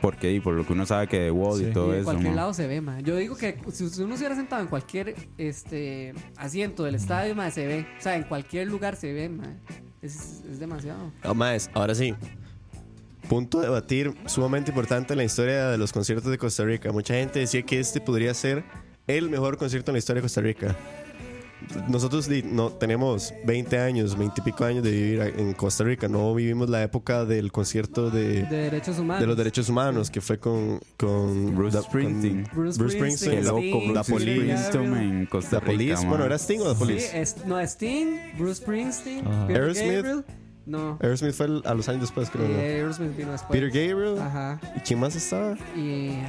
Porque, 0.00 0.32
y 0.32 0.40
por 0.40 0.54
lo 0.54 0.64
que 0.66 0.72
uno 0.72 0.86
sabe 0.86 1.08
que 1.08 1.18
de 1.20 1.30
Wall 1.30 1.58
Sí. 1.58 1.64
y 1.64 1.68
Y 1.68 1.72
todo 1.72 1.90
de 1.90 1.96
eso, 1.98 2.04
cualquier 2.04 2.30
ma. 2.30 2.36
lado 2.36 2.54
se 2.54 2.66
ve, 2.66 2.80
ma. 2.80 3.00
Yo 3.00 3.16
digo 3.16 3.36
que 3.36 3.58
si 3.72 3.88
si 3.90 4.02
uno 4.02 4.14
se 4.16 4.20
hubiera 4.22 4.34
sentado 4.36 4.62
en 4.62 4.68
cualquier 4.68 5.14
este 5.38 6.14
asiento 6.36 6.84
del 6.84 6.94
estadio, 6.94 7.34
ma, 7.34 7.50
se 7.50 7.66
ve. 7.66 7.86
O 7.98 8.00
sea, 8.02 8.16
en 8.16 8.22
cualquier 8.22 8.68
lugar 8.68 8.96
se 8.96 9.12
ve, 9.12 9.28
ma. 9.28 9.56
Es, 10.02 10.42
es 10.50 10.58
demasiado. 10.58 11.12
Ah, 11.22 11.34
maes, 11.34 11.70
ahora 11.74 11.94
sí. 11.94 12.14
Punto 13.28 13.60
de 13.60 13.66
debatir 13.66 14.14
sumamente 14.26 14.70
importante 14.70 15.12
en 15.12 15.18
la 15.18 15.24
historia 15.24 15.68
de 15.68 15.78
los 15.78 15.92
conciertos 15.92 16.30
de 16.30 16.38
Costa 16.38 16.64
Rica. 16.64 16.90
Mucha 16.90 17.14
gente 17.14 17.38
decía 17.38 17.62
que 17.62 17.78
este 17.78 18.00
podría 18.00 18.34
ser 18.34 18.64
el 19.06 19.30
mejor 19.30 19.56
concierto 19.56 19.90
en 19.90 19.94
la 19.94 19.98
historia 19.98 20.20
de 20.20 20.22
Costa 20.22 20.40
Rica. 20.40 20.76
Nosotros 21.88 22.28
no 22.44 22.70
tenemos 22.70 23.32
20 23.44 23.78
años, 23.78 24.16
20 24.18 24.40
y 24.40 24.44
pico 24.44 24.64
años 24.64 24.82
de 24.82 24.90
vivir 24.90 25.20
en 25.36 25.52
Costa 25.54 25.84
Rica. 25.84 26.08
No 26.08 26.34
vivimos 26.34 26.68
la 26.68 26.82
época 26.82 27.24
del 27.24 27.52
concierto 27.52 28.10
de, 28.10 28.42
De 28.44 28.56
derechos 28.56 28.98
humanos. 28.98 29.20
de 29.20 29.26
los 29.26 29.36
derechos 29.36 29.68
humanos, 29.68 30.10
que 30.10 30.20
fue 30.20 30.38
con, 30.38 30.80
con 30.96 31.54
Bruce 31.54 31.76
da- 31.76 31.82
con 31.82 31.90
Springsteen. 31.90 32.48
Bruce 32.52 32.78
Bruce 32.78 32.96
Springsteen, 32.96 33.44
la 33.44 33.52
Bruce 33.52 33.70
Police. 34.10 34.36
Springsteen 34.36 34.96
en 34.96 35.26
Costa 35.26 35.56
la 35.56 35.60
Rica. 35.60 35.72
Police. 35.72 36.06
Bueno, 36.06 36.24
era 36.24 36.36
Sting 36.38 36.60
o 36.60 36.64
la 36.68 36.74
Sí, 36.74 36.78
Police. 36.80 37.20
es, 37.20 37.36
no, 37.46 37.60
Sting, 37.60 38.06
Bruce 38.38 38.62
Springsteen, 38.62 39.26
Ajá. 39.26 39.46
Peter 39.46 39.62
Aerosmith. 39.62 39.92
Gabriel. 39.94 40.24
No. 40.66 40.98
Aerosmith 41.00 41.32
fue 41.34 41.46
el- 41.46 41.62
a 41.64 41.74
los 41.74 41.88
años 41.88 42.02
después, 42.02 42.30
creo. 42.30 42.46
Y 42.46 42.52
¿no? 42.52 42.58
Aerosmith 42.58 43.16
vino 43.16 43.32
después. 43.32 43.60
Peter 43.60 43.70
Gabriel. 43.90 44.18
Ajá. 44.20 44.60
¿Y 44.76 44.80
quién 44.80 45.00
más 45.00 45.16
estaba? 45.16 45.56
Y. 45.76 45.80
ay, 45.80 46.22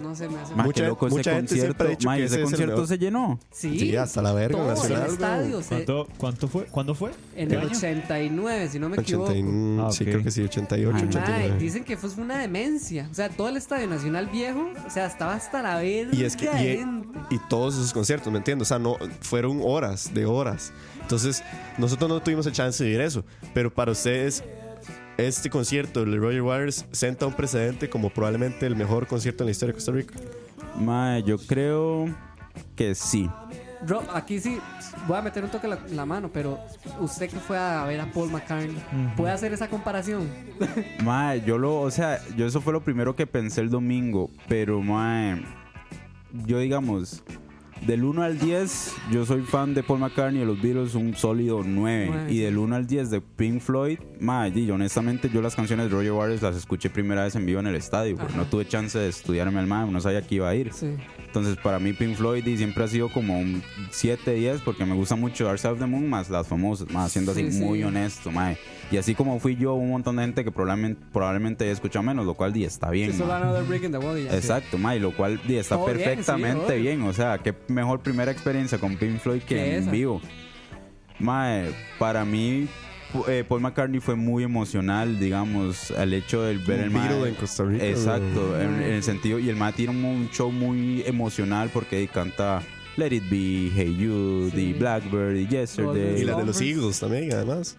no 0.00 0.14
sé, 0.14 0.28
me 0.28 0.38
hace. 0.38 0.54
Ma, 0.54 0.64
Mucha- 0.64 0.82
qué 0.82 0.88
loco 0.88 1.06
ese 1.06 1.16
mucha 1.16 1.34
gente 1.34 1.54
siempre 1.54 1.68
concierto. 1.74 1.84
ha 1.84 1.88
dicho 1.88 2.08
Ma, 2.08 2.16
que 2.16 2.24
ese 2.24 2.34
ese 2.34 2.42
concierto 2.44 2.86
se 2.86 2.98
llenó. 2.98 3.38
Sí. 3.50 3.78
Sí, 3.78 3.96
hasta 3.96 4.22
la 4.22 4.32
verga, 4.32 4.58
Todo 4.58 4.68
nacional, 4.68 5.02
el 5.06 5.12
estadio. 5.12 5.62
se- 5.62 5.68
¿Cuánto, 5.68 6.08
¿Cuánto 6.18 6.48
fue? 6.48 6.64
¿Cuándo 6.66 6.94
fue? 6.94 7.10
en 7.36 7.48
¿Qué 7.48 7.54
el 7.54 7.60
año? 7.60 7.70
89, 7.76 8.68
si 8.68 8.78
no 8.78 8.88
me 8.88 8.96
equivoco. 8.96 9.30
80 9.30 9.48
y- 9.48 9.78
Ah, 9.80 9.92
Sí, 9.92 10.04
creo 10.04 10.22
que 10.22 10.30
sí, 10.30 10.42
88, 10.42 10.96
Ay, 10.96 11.02
Mae, 11.04 11.08
89. 11.08 11.56
dicen 11.58 11.84
que 11.84 11.96
fue 11.96 12.10
una 12.18 12.38
demencia. 12.38 13.08
O 13.10 13.14
sea, 13.14 13.28
todo 13.28 13.48
el 13.48 13.56
estadio 13.56 13.86
nacional 13.86 14.26
viejo, 14.28 14.68
o 14.86 14.90
sea, 14.90 15.06
estaba 15.06 15.34
hasta 15.34 15.62
la 15.62 15.76
verga. 15.76 16.14
Y 16.14 16.24
es 16.24 16.36
que 16.36 16.46
y, 16.46 16.48
gente. 16.48 17.18
y 17.30 17.38
todos 17.48 17.74
esos 17.74 17.92
conciertos, 17.92 18.32
¿me 18.32 18.38
entiendes? 18.38 18.66
O 18.66 18.70
sea, 18.70 18.78
no 18.78 18.96
fueron 19.20 19.60
horas 19.62 20.12
de 20.14 20.26
horas. 20.26 20.72
Entonces, 21.02 21.42
nosotros 21.78 22.08
no 22.10 22.20
tuvimos 22.20 22.46
el 22.46 22.52
chance 22.52 22.82
de 22.84 22.90
vivir 22.90 23.02
eso, 23.04 23.24
pero 23.54 23.72
para 23.72 23.92
ustedes 23.92 24.42
este 25.18 25.50
concierto 25.50 26.04
de 26.04 26.16
Roger 26.16 26.42
Waters 26.42 26.86
senta 26.92 27.26
un 27.26 27.34
precedente 27.34 27.90
como 27.90 28.08
probablemente 28.08 28.66
el 28.66 28.76
mejor 28.76 29.06
concierto 29.06 29.42
en 29.42 29.46
la 29.46 29.50
historia 29.50 29.72
de 29.72 29.74
Costa 29.74 29.92
Rica. 29.92 30.14
Ma, 30.76 31.18
yo 31.18 31.38
creo 31.38 32.06
que 32.76 32.94
sí. 32.94 33.28
Rob, 33.84 34.04
aquí 34.12 34.40
sí 34.40 34.58
voy 35.06 35.18
a 35.18 35.22
meter 35.22 35.44
un 35.44 35.50
toque 35.50 35.68
la, 35.68 35.78
la 35.90 36.06
mano, 36.06 36.30
pero 36.32 36.58
usted 37.00 37.28
que 37.28 37.36
fue 37.36 37.58
a 37.58 37.84
ver 37.84 38.00
a 38.00 38.10
Paul 38.10 38.30
McCartney, 38.30 38.76
¿puede 39.16 39.32
hacer 39.32 39.52
esa 39.52 39.68
comparación? 39.68 40.28
Ma, 41.04 41.34
yo 41.36 41.58
lo, 41.58 41.80
o 41.80 41.90
sea, 41.90 42.20
yo 42.36 42.46
eso 42.46 42.60
fue 42.60 42.72
lo 42.72 42.82
primero 42.82 43.14
que 43.14 43.26
pensé 43.26 43.60
el 43.60 43.70
domingo, 43.70 44.30
pero 44.48 44.80
ma, 44.82 45.38
yo 46.32 46.58
digamos, 46.58 47.22
del 47.86 48.04
1 48.04 48.22
al 48.22 48.38
10, 48.38 48.94
yo 49.12 49.24
soy 49.24 49.42
fan 49.42 49.72
de 49.72 49.82
Paul 49.82 50.00
McCartney 50.00 50.42
y 50.42 50.44
los 50.44 50.60
Beatles, 50.60 50.94
un 50.94 51.14
sólido 51.16 51.62
9. 51.64 52.08
Nueve, 52.10 52.32
Y 52.32 52.38
del 52.40 52.58
1 52.58 52.76
al 52.76 52.86
10 52.86 53.10
de 53.10 53.20
Pink 53.20 53.60
Floyd, 53.60 53.98
ma, 54.20 54.48
y 54.48 54.70
honestamente 54.70 55.30
yo 55.32 55.40
las 55.40 55.54
canciones 55.56 55.86
de 55.88 55.96
Roger 55.96 56.12
Waters 56.12 56.42
las 56.42 56.56
escuché 56.56 56.90
primera 56.90 57.24
vez 57.24 57.34
en 57.36 57.46
vivo 57.46 57.60
en 57.60 57.66
el 57.66 57.74
estadio, 57.76 58.16
porque 58.16 58.36
no 58.36 58.44
tuve 58.44 58.66
chance 58.66 58.98
de 58.98 59.08
estudiarme 59.08 59.58
al 59.60 59.66
ma, 59.66 59.86
no 59.86 60.00
sabía 60.00 60.20
que 60.26 60.34
iba 60.34 60.48
a 60.48 60.54
ir. 60.54 60.72
Sí. 60.72 60.88
Entonces, 61.26 61.56
para 61.56 61.78
mí, 61.78 61.92
Pink 61.92 62.16
Floyd 62.16 62.44
y 62.46 62.56
siempre 62.56 62.84
ha 62.84 62.88
sido 62.88 63.10
como 63.10 63.38
un 63.38 63.62
7, 63.90 64.32
10, 64.34 64.60
porque 64.62 64.84
me 64.84 64.94
gusta 64.94 65.14
mucho 65.16 65.44
Dark 65.44 65.58
Side 65.58 65.72
of 65.72 65.78
the 65.78 65.86
Moon 65.86 66.08
más 66.08 66.28
las 66.30 66.46
famosas, 66.46 66.90
más 66.90 67.12
siendo 67.12 67.32
así 67.32 67.50
Sí, 67.52 67.60
muy 67.62 67.78
sí. 67.78 67.84
honesto, 67.84 68.30
mae. 68.30 68.58
Y 68.90 68.96
así 68.96 69.14
como 69.14 69.38
fui 69.38 69.54
yo, 69.56 69.74
un 69.74 69.90
montón 69.90 70.16
de 70.16 70.22
gente 70.22 70.42
que 70.44 70.50
probablemente, 70.50 71.02
probablemente 71.12 71.64
haya 71.64 71.74
escuchado 71.74 72.02
menos, 72.02 72.24
lo 72.24 72.32
cual 72.34 72.54
di, 72.54 72.64
está 72.64 72.90
bien. 72.90 73.10
Y. 73.10 73.14
Exacto, 74.34 74.78
mae, 74.78 74.98
lo 74.98 75.14
cual 75.14 75.38
di, 75.46 75.56
está 75.56 75.76
bien, 75.76 75.86
perfectamente 75.98 76.72
obvio. 76.72 76.80
bien, 76.82 77.02
O 77.02 77.12
sea, 77.12 77.36
qué 77.38 77.54
mejor 77.68 78.00
primera 78.00 78.30
experiencia 78.32 78.78
con 78.78 78.96
Pink 78.96 79.18
Floyd 79.20 79.42
que 79.42 79.74
en 79.76 79.82
esa. 79.82 79.90
vivo. 79.90 80.20
Mae, 81.18 81.70
para 81.98 82.24
mí, 82.24 82.68
eh, 83.26 83.44
Paul 83.48 83.60
McCartney 83.60 84.00
fue 84.00 84.14
muy 84.14 84.44
emocional, 84.44 85.18
digamos, 85.18 85.90
al 85.92 86.12
hecho 86.14 86.42
de 86.42 86.56
ver 86.58 86.80
el 86.80 86.90
mae- 86.90 87.28
en 87.28 87.34
Costa 87.34 87.64
Rica. 87.64 87.84
Exacto, 87.84 88.60
en, 88.60 88.74
en 88.82 88.92
el 88.92 89.02
sentido, 89.02 89.38
y 89.38 89.48
el 89.48 89.56
mae 89.56 89.72
tiene 89.72 89.92
un, 89.92 90.04
un 90.04 90.30
show 90.30 90.52
muy 90.52 91.02
emocional 91.06 91.70
porque 91.72 92.06
canta 92.08 92.62
Let 92.96 93.12
It 93.14 93.24
Be, 93.30 93.70
Hey 93.74 93.96
Jude, 93.98 94.50
Sí. 94.52 94.60
y 94.60 94.72
Blackbird, 94.74 95.36
y 95.36 95.46
Yesterday. 95.48 96.20
Y 96.20 96.24
la 96.24 96.36
de 96.36 96.44
los. 96.46 96.60
Eagles 96.60 97.00
también, 97.00 97.32
además. 97.32 97.76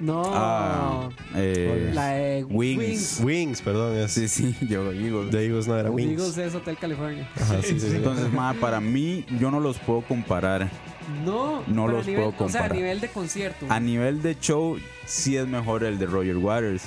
No. 0.00 0.22
Ah, 0.26 1.08
eh, 1.34 1.90
la 1.92 2.08
de 2.10 2.44
Wings. 2.44 2.78
Wings. 2.78 3.20
Wings, 3.24 3.62
perdón. 3.62 3.96
Es, 3.96 4.12
Sí, 4.12 4.28
sí, 4.28 4.54
yo 4.68 4.90
digo. 4.92 5.24
De 5.24 5.44
Eagles 5.44 5.66
no 5.66 5.76
era 5.76 5.90
Wings. 5.90 6.12
Eagles 6.20 6.38
es 6.38 6.54
Hotel 6.54 6.76
California. 6.78 7.28
Ajá, 7.36 7.60
sí, 7.62 7.78
sí, 7.80 7.90
sí. 7.90 7.96
Entonces, 7.96 8.32
mae, 8.32 8.54
para 8.54 8.80
mí, 8.80 9.24
yo 9.40 9.50
no 9.50 9.60
los 9.60 9.78
puedo 9.78 10.02
comparar. 10.02 10.68
No, 11.24 11.62
No 11.66 11.88
los 11.88 12.06
nivel, 12.06 12.22
puedo 12.32 12.46
O 12.46 12.48
sea, 12.50 12.60
a 12.60 12.64
comparar. 12.64 12.74
nivel 12.76 13.00
de 13.00 13.08
concierto. 13.08 13.66
A 13.70 13.80
nivel 13.80 14.20
de 14.22 14.38
show, 14.38 14.76
sí 15.06 15.36
es 15.36 15.46
mejor 15.48 15.82
el 15.84 15.98
de 15.98 16.04
Roger 16.06 16.36
Waters. 16.36 16.82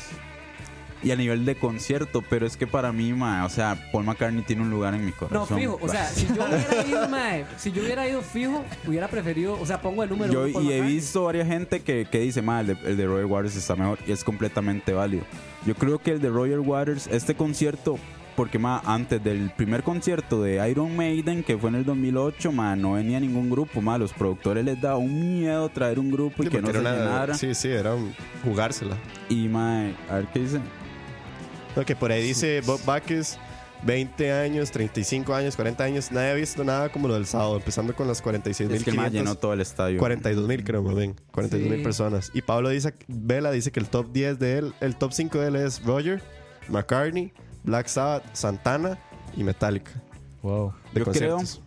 Y 1.03 1.09
a 1.09 1.15
nivel 1.15 1.45
de 1.45 1.55
concierto, 1.55 2.21
pero 2.21 2.45
es 2.45 2.55
que 2.55 2.67
para 2.67 2.91
mí, 2.91 3.11
mae, 3.11 3.43
o 3.43 3.49
sea, 3.49 3.89
Paul 3.91 4.03
McCartney 4.05 4.43
tiene 4.43 4.61
un 4.61 4.69
lugar 4.69 4.93
en 4.93 5.03
mi 5.03 5.09
No, 5.11 5.17
corazón. 5.17 5.57
fijo, 5.57 5.79
o 5.81 5.89
sea, 5.89 6.05
si 6.07 6.27
yo 6.27 6.33
hubiera 6.45 6.87
ido, 6.87 7.09
mae, 7.09 7.45
si 7.57 7.71
yo 7.71 7.81
hubiera 7.81 8.07
ido 8.07 8.21
fijo, 8.21 8.63
hubiera 8.87 9.07
preferido, 9.07 9.59
o 9.59 9.65
sea, 9.65 9.81
pongo 9.81 10.03
el 10.03 10.09
número 10.11 10.31
Yo 10.31 10.43
uno 10.43 10.53
Paul 10.53 10.65
y 10.65 10.73
he 10.73 10.81
visto 10.81 11.23
varias 11.23 11.47
gente 11.47 11.79
que, 11.79 12.05
que 12.09 12.19
dice, 12.19 12.43
"Ma, 12.43 12.61
el 12.61 12.67
de, 12.67 12.77
el 12.85 12.97
de 12.97 13.05
Roger 13.07 13.25
Waters 13.25 13.55
está 13.55 13.75
mejor 13.75 13.97
y 14.05 14.11
es 14.11 14.23
completamente 14.23 14.93
válido. 14.93 15.23
Yo 15.65 15.73
creo 15.73 15.97
que 15.97 16.11
el 16.11 16.21
de 16.21 16.29
Roger 16.29 16.59
Waters, 16.59 17.07
este 17.07 17.33
concierto, 17.35 17.97
porque 18.35 18.59
ma, 18.59 18.81
antes 18.85 19.23
del 19.23 19.49
primer 19.57 19.81
concierto 19.83 20.41
de 20.43 20.69
Iron 20.69 20.95
Maiden, 20.95 21.43
que 21.43 21.57
fue 21.57 21.69
en 21.69 21.77
el 21.77 21.85
2008, 21.85 22.51
ma, 22.51 22.75
no 22.75 22.93
venía 22.93 23.19
ningún 23.19 23.49
grupo, 23.49 23.81
ma, 23.81 23.97
los 23.97 24.13
productores 24.13 24.63
les 24.63 24.79
daba 24.79 24.97
un 24.97 25.39
miedo 25.39 25.67
traer 25.69 25.97
un 25.99 26.11
grupo 26.11 26.43
y 26.43 26.45
Sí, 26.45 26.51
que 26.51 26.61
no 26.61 26.71
se 26.71 26.79
una- 26.79 26.91
llenara. 26.95 27.33
Sí, 27.33 27.55
sí, 27.55 27.69
era 27.69 27.95
un- 27.95 28.13
jugársela. 28.43 28.95
Y 29.29 29.47
ma, 29.47 29.87
a 30.09 30.15
ver 30.15 30.27
qué 30.31 30.39
dice. 30.41 30.59
No, 31.75 31.85
que 31.85 31.95
por 31.95 32.11
ahí 32.11 32.21
dice 32.23 32.61
Bob 32.61 32.83
Backus, 32.85 33.37
20 33.83 34.31
años, 34.31 34.71
35 34.71 35.33
años, 35.33 35.55
40 35.55 35.83
años. 35.83 36.11
Nadie 36.11 36.31
ha 36.31 36.33
visto 36.33 36.63
nada 36.63 36.89
como 36.91 37.07
lo 37.07 37.13
del 37.15 37.25
sábado, 37.25 37.55
empezando 37.55 37.95
con 37.95 38.07
las 38.07 38.21
46 38.21 38.69
Es 38.71 38.83
que 38.83 38.91
ma, 38.91 39.07
llenó 39.07 39.31
mil 39.31 39.39
todo 39.39 39.53
el 39.53 39.61
estadio. 39.61 39.97
42 39.97 40.47
mil 40.47 40.63
creo, 40.63 40.83
más 40.83 40.95
bien. 40.95 41.15
42 41.31 41.69
mil 41.69 41.79
Sí. 41.79 41.83
personas. 41.83 42.31
Y 42.33 42.41
Pablo 42.41 42.69
dice, 42.69 42.93
Vela 43.07 43.51
dice 43.51 43.71
que 43.71 43.79
el 43.79 43.87
top 43.89 44.11
10 44.11 44.37
de 44.37 44.57
él, 44.57 44.73
el 44.81 44.95
top 44.97 45.13
5 45.13 45.39
de 45.39 45.47
él 45.47 45.55
es 45.55 45.83
Roger, 45.83 46.21
McCartney, 46.69 47.31
Black 47.63 47.87
Sabbath, 47.87 48.23
Santana 48.33 48.99
y 49.35 49.43
Metallica. 49.43 49.91
Wow. 50.43 50.73
De 50.93 50.99
Yo 50.99 51.05
creo- 51.11 51.35
conciertos. 51.37 51.61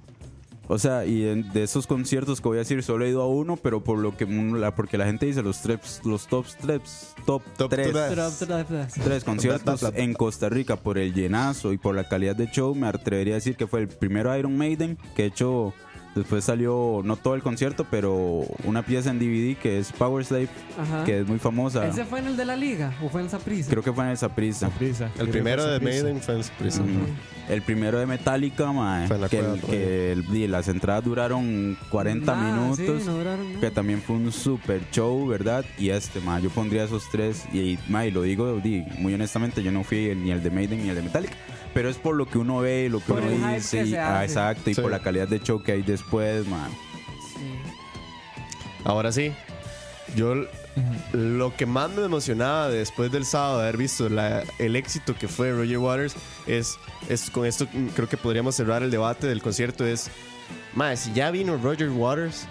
O 0.74 0.78
sea, 0.78 1.06
y 1.06 1.26
en- 1.28 1.52
de 1.52 1.62
esos 1.62 1.86
conciertos 1.86 2.40
que 2.40 2.48
voy 2.48 2.56
a 2.56 2.60
decir, 2.60 2.82
solo 2.82 3.04
he 3.04 3.10
ido 3.10 3.22
a 3.22 3.28
uno, 3.28 3.56
pero 3.56 3.84
por 3.84 3.98
lo 3.98 4.16
que 4.16 4.26
mm, 4.26 4.56
la, 4.56 4.74
porque 4.74 4.98
la 4.98 5.06
gente 5.06 5.24
dice 5.26 5.42
los 5.42 5.60
tres, 5.60 6.00
los 6.04 6.26
top 6.26 6.46
tres, 6.60 7.14
top, 7.24 7.42
Top 7.56 7.70
tres, 7.70 7.92
tres. 7.92 8.94
tres 9.04 9.24
conciertos 9.24 9.82
en 9.94 10.14
Costa 10.14 10.48
Rica 10.48 10.76
por 10.76 10.98
el 10.98 11.14
llenazo 11.14 11.72
y 11.72 11.78
por 11.78 11.94
la 11.94 12.08
calidad 12.08 12.34
de 12.34 12.50
show, 12.50 12.74
me 12.74 12.88
atrevería 12.88 13.34
a 13.34 13.36
decir 13.36 13.56
que 13.56 13.66
fue 13.68 13.80
el 13.80 13.88
primero 13.88 14.36
Iron 14.36 14.56
Maiden, 14.58 14.98
que 15.14 15.22
de 15.22 15.28
hecho 15.28 15.72
después 16.14 16.44
salió 16.44 17.00
no 17.04 17.16
todo 17.16 17.34
el 17.34 17.42
concierto, 17.42 17.86
pero 17.90 18.42
una 18.64 18.82
pieza 18.84 19.10
en 19.10 19.18
DVD 19.18 19.56
que 19.56 19.78
es 19.78 19.92
Power 19.92 20.24
Slave, 20.24 20.48
Ajá. 20.78 21.04
que 21.04 21.20
es 21.20 21.26
muy 21.26 21.38
famosa. 21.38 21.86
¿Ese 21.86 22.04
fue 22.04 22.20
en 22.20 22.26
el 22.28 22.36
de 22.36 22.44
la 22.44 22.56
liga 22.56 22.92
o 23.02 23.08
fue 23.08 23.22
en 23.22 23.30
Saprissa? 23.30 23.70
Creo 23.70 23.82
que 23.82 23.92
fue 23.92 24.04
en 24.04 24.10
esa 24.10 24.28
prisa. 24.34 24.68
Prisa. 24.70 25.10
El 25.18 25.28
primero 25.28 25.64
de 25.66 25.80
Maiden 25.80 26.20
fue 26.20 26.36
en 26.36 26.42
Prisa. 26.58 26.82
El 27.48 27.60
primero 27.62 27.98
de 27.98 28.06
Metallica, 28.06 28.72
mae, 28.72 29.06
Fue 29.06 29.16
en 29.16 29.22
la 29.22 29.28
que, 29.28 29.38
cueva 29.38 29.54
el- 29.54 29.60
que 29.60 30.12
el- 30.12 30.50
las 30.50 30.68
entradas 30.68 31.04
duraron 31.04 31.76
40 31.90 32.32
Ah, 32.32 32.52
minutos. 32.52 32.78
sí, 33.02 33.06
no 33.06 33.16
duraron 33.18 33.48
nada. 33.48 33.60
que 33.60 33.70
también 33.70 34.00
fue 34.00 34.16
un 34.16 34.32
super 34.32 34.80
show, 34.90 35.26
¿verdad? 35.26 35.64
Y 35.78 35.90
este, 35.90 36.20
ma, 36.20 36.40
yo 36.40 36.48
pondría 36.50 36.84
esos 36.84 37.04
tres. 37.12 37.44
Y, 37.52 37.78
ma, 37.88 38.06
y 38.06 38.10
lo 38.10 38.22
digo 38.22 38.58
di, 38.60 38.82
muy 38.98 39.12
honestamente, 39.14 39.62
yo 39.62 39.70
no 39.72 39.84
fui 39.84 40.14
ni 40.14 40.30
el 40.30 40.42
de 40.42 40.50
Maiden 40.50 40.82
ni 40.82 40.88
el 40.88 40.94
de 40.96 41.02
Metallica. 41.02 41.34
Pero 41.74 41.88
es 41.90 41.96
por 41.96 42.14
lo 42.14 42.26
que 42.26 42.38
uno 42.38 42.60
ve, 42.60 42.88
lo 42.88 43.00
que 43.00 43.06
Por 43.12 43.20
uno 43.22 43.30
el 43.30 43.36
hype 43.38 43.54
dice. 43.56 43.78
que 43.78 43.84
y- 43.86 43.90
se 43.90 43.98
ah, 43.98 44.16
hace. 44.20 44.24
exacto, 44.26 44.70
y 44.70 44.74
Sí. 44.74 44.80
por 44.80 44.90
la 44.90 45.00
calidad 45.00 45.28
de 45.28 45.40
show 45.40 45.62
que 45.62 45.72
hay 45.72 45.82
después, 45.82 46.46
man. 46.46 46.70
Sí. 47.34 47.50
Ahora 48.84 49.12
sí, 49.12 49.32
yo 50.14 50.32
l- 50.32 50.48
lo 51.12 51.54
que 51.56 51.66
más 51.66 51.90
me 51.90 52.04
emocionaba 52.04 52.68
después 52.68 53.10
del 53.12 53.24
sábado 53.24 53.58
de 53.58 53.62
haber 53.64 53.76
visto 53.76 54.08
la- 54.08 54.42
el 54.58 54.76
éxito 54.76 55.14
que 55.16 55.28
fue 55.28 55.52
Roger 55.52 55.78
Waters 55.78 56.14
es, 56.46 56.76
es 57.08 57.30
con 57.30 57.46
esto 57.46 57.66
mm, 57.72 57.88
creo 57.88 58.08
que 58.08 58.16
podríamos 58.16 58.54
cerrar 58.56 58.82
el 58.82 58.90
debate 58.90 59.26
del 59.26 59.40
concierto 59.42 59.86
es, 59.86 60.10
más 60.74 61.00
si 61.00 61.12
ya 61.12 61.30
vino 61.30 61.56
Roger 61.56 61.90
Waters, 61.90 62.46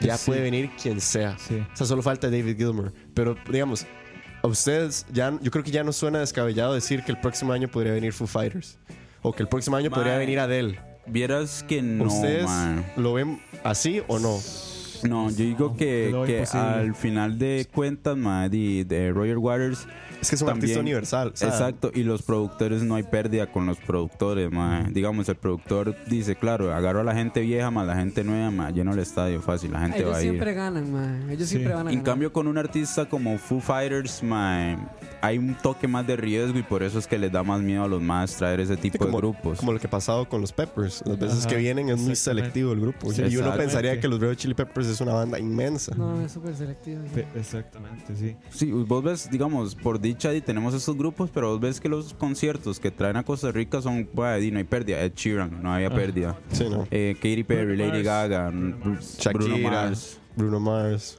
ya 0.00 0.16
Sí. 0.16 0.26
puede 0.26 0.40
venir 0.42 0.70
quien 0.80 1.00
sea. 1.00 1.36
Sí. 1.38 1.64
O 1.72 1.76
sea, 1.76 1.86
solo 1.86 2.02
falta 2.02 2.28
David 2.30 2.56
Gilmour. 2.56 2.92
Pero 3.14 3.36
digamos, 3.50 3.86
a 4.42 4.46
ustedes 4.46 5.06
ya, 5.12 5.38
yo 5.40 5.50
creo 5.50 5.64
que 5.64 5.70
ya 5.70 5.84
no 5.84 5.92
suena 5.92 6.20
descabellado 6.20 6.74
decir 6.74 7.02
que 7.04 7.12
el 7.12 7.20
próximo 7.20 7.52
año 7.52 7.68
podría 7.68 7.92
venir 7.92 8.12
Foo 8.12 8.26
Fighters. 8.26 8.78
O 9.22 9.32
que 9.32 9.42
el 9.42 9.48
próximo 9.48 9.76
año 9.76 9.90
podría 9.90 10.16
venir 10.16 10.38
Adele. 10.38 10.78
Vieras 11.06 11.64
que 11.66 11.82
no, 11.82 12.04
¿Ustedes 12.04 12.44
man. 12.44 12.86
lo 12.96 13.14
ven 13.14 13.40
así 13.64 14.02
o 14.06 14.18
no? 14.18 14.38
No, 15.04 15.30
yo 15.30 15.36
digo 15.36 15.76
que, 15.76 16.14
que 16.26 16.44
al 16.58 16.94
final 16.94 17.38
de 17.38 17.66
cuentas, 17.72 18.16
di- 18.50 18.84
de 18.84 19.12
Roger 19.12 19.38
Waters 19.38 19.86
Es 20.20 20.30
que 20.30 20.34
es 20.34 20.42
un 20.42 20.48
También- 20.48 20.64
artista 20.64 20.80
universal. 20.80 21.30
sea, 21.34 21.48
Exacto, 21.48 21.92
y 21.94 22.02
los 22.02 22.22
productores 22.22 22.82
no 22.82 22.96
hay 22.96 23.04
pérdida 23.04 23.46
con 23.52 23.66
los 23.66 23.78
productores, 23.78 24.50
ma. 24.50 24.84
Digamos, 24.90 25.28
el 25.28 25.36
productor 25.36 25.94
dice, 26.08 26.34
claro, 26.34 26.74
agarro 26.74 27.00
a 27.00 27.04
la 27.04 27.14
gente 27.14 27.40
vieja 27.40 27.70
más 27.70 27.86
la 27.86 27.94
gente 27.94 28.24
nueva, 28.24 28.50
ma, 28.50 28.70
lleno 28.72 28.92
el 28.92 28.98
estadio 28.98 29.40
fácil, 29.40 29.70
la 29.72 29.80
gente 29.82 29.98
Ellos 29.98 30.12
va 30.12 30.16
a 30.16 30.22
ir. 30.22 30.30
siempre 30.30 30.54
ganan, 30.54 30.92
man. 30.92 31.30
Ellos 31.30 31.44
Sí. 31.48 31.50
siempre 31.56 31.72
van 31.74 31.86
a 31.86 31.90
En 31.90 31.98
ganar. 31.98 32.04
cambio, 32.04 32.32
con 32.32 32.48
un 32.48 32.58
artista 32.58 33.04
como 33.08 33.38
Foo 33.38 33.60
Fighters, 33.60 34.20
ma, 34.24 34.76
hay 35.20 35.38
un 35.38 35.54
toque 35.54 35.88
más 35.88 36.06
de 36.06 36.16
riesgo 36.16 36.58
y 36.58 36.62
por 36.62 36.82
eso 36.82 36.98
es 36.98 37.06
que 37.06 37.18
les 37.18 37.30
da 37.32 37.42
más 37.42 37.60
miedo 37.60 37.84
a 37.84 37.88
los 37.88 38.00
más 38.02 38.36
traer 38.36 38.60
ese 38.60 38.76
tipo 38.76 38.98
como, 38.98 39.10
de 39.12 39.16
grupos. 39.18 39.58
como 39.58 39.72
lo 39.72 39.78
que 39.80 39.86
ha 39.86 39.90
pasado 39.90 40.28
con 40.28 40.40
los 40.40 40.52
Peppers. 40.52 41.02
Las 41.06 41.18
veces 41.18 41.38
Ajá, 41.40 41.48
que 41.48 41.56
vienen 41.56 41.88
es 41.88 41.98
muy 41.98 42.14
selectivo 42.16 42.72
el 42.72 42.80
grupo. 42.80 43.12
Sí, 43.12 43.22
y 43.28 43.36
uno 43.36 43.54
pensaría 43.56 43.98
que 44.00 44.08
los 44.08 44.20
Red 44.20 44.34
Chili 44.36 44.54
Peppers 44.54 44.86
es 44.86 45.00
una 45.00 45.14
banda 45.14 45.38
inmensa. 45.38 45.94
No, 45.96 46.20
es 46.24 46.32
súper 46.32 46.54
selectivo. 46.54 47.02
sí. 47.14 47.22
Exactamente, 47.34 48.14
sí. 48.16 48.36
Sí, 48.50 48.70
vos 48.70 49.02
ves, 49.02 49.28
digamos, 49.30 49.74
por 49.74 50.00
dicha 50.00 50.32
y 50.34 50.40
tenemos 50.40 50.74
estos 50.74 50.96
grupos, 50.96 51.30
pero 51.32 51.50
vos 51.50 51.60
ves 51.60 51.80
que 51.80 51.88
los 51.88 52.14
conciertos 52.14 52.78
que 52.80 52.90
traen 52.90 53.16
a 53.16 53.24
Costa 53.24 53.50
Rica 53.52 53.80
son, 53.82 54.08
bueno, 54.12 54.36
di, 54.38 54.50
no 54.50 54.58
hay 54.58 54.64
pérdida. 54.64 55.00
Ed 55.02 55.12
Sheeran, 55.14 55.62
no 55.62 55.72
había 55.72 55.88
Ah. 55.88 55.94
pérdida. 55.94 56.36
Sí, 56.52 56.68
¿no? 56.68 56.86
Eh, 56.90 57.14
Katy 57.16 57.44
Perry, 57.44 57.76
Lady. 57.76 58.02
Gaga, 58.02 58.50
Bruno 58.50 58.98
Shakira, 59.00 59.32
Mars. 59.32 59.34
Bruno 59.34 59.58
Mars. 59.58 59.98
Sí, 60.00 60.18
Bruno 60.38 60.60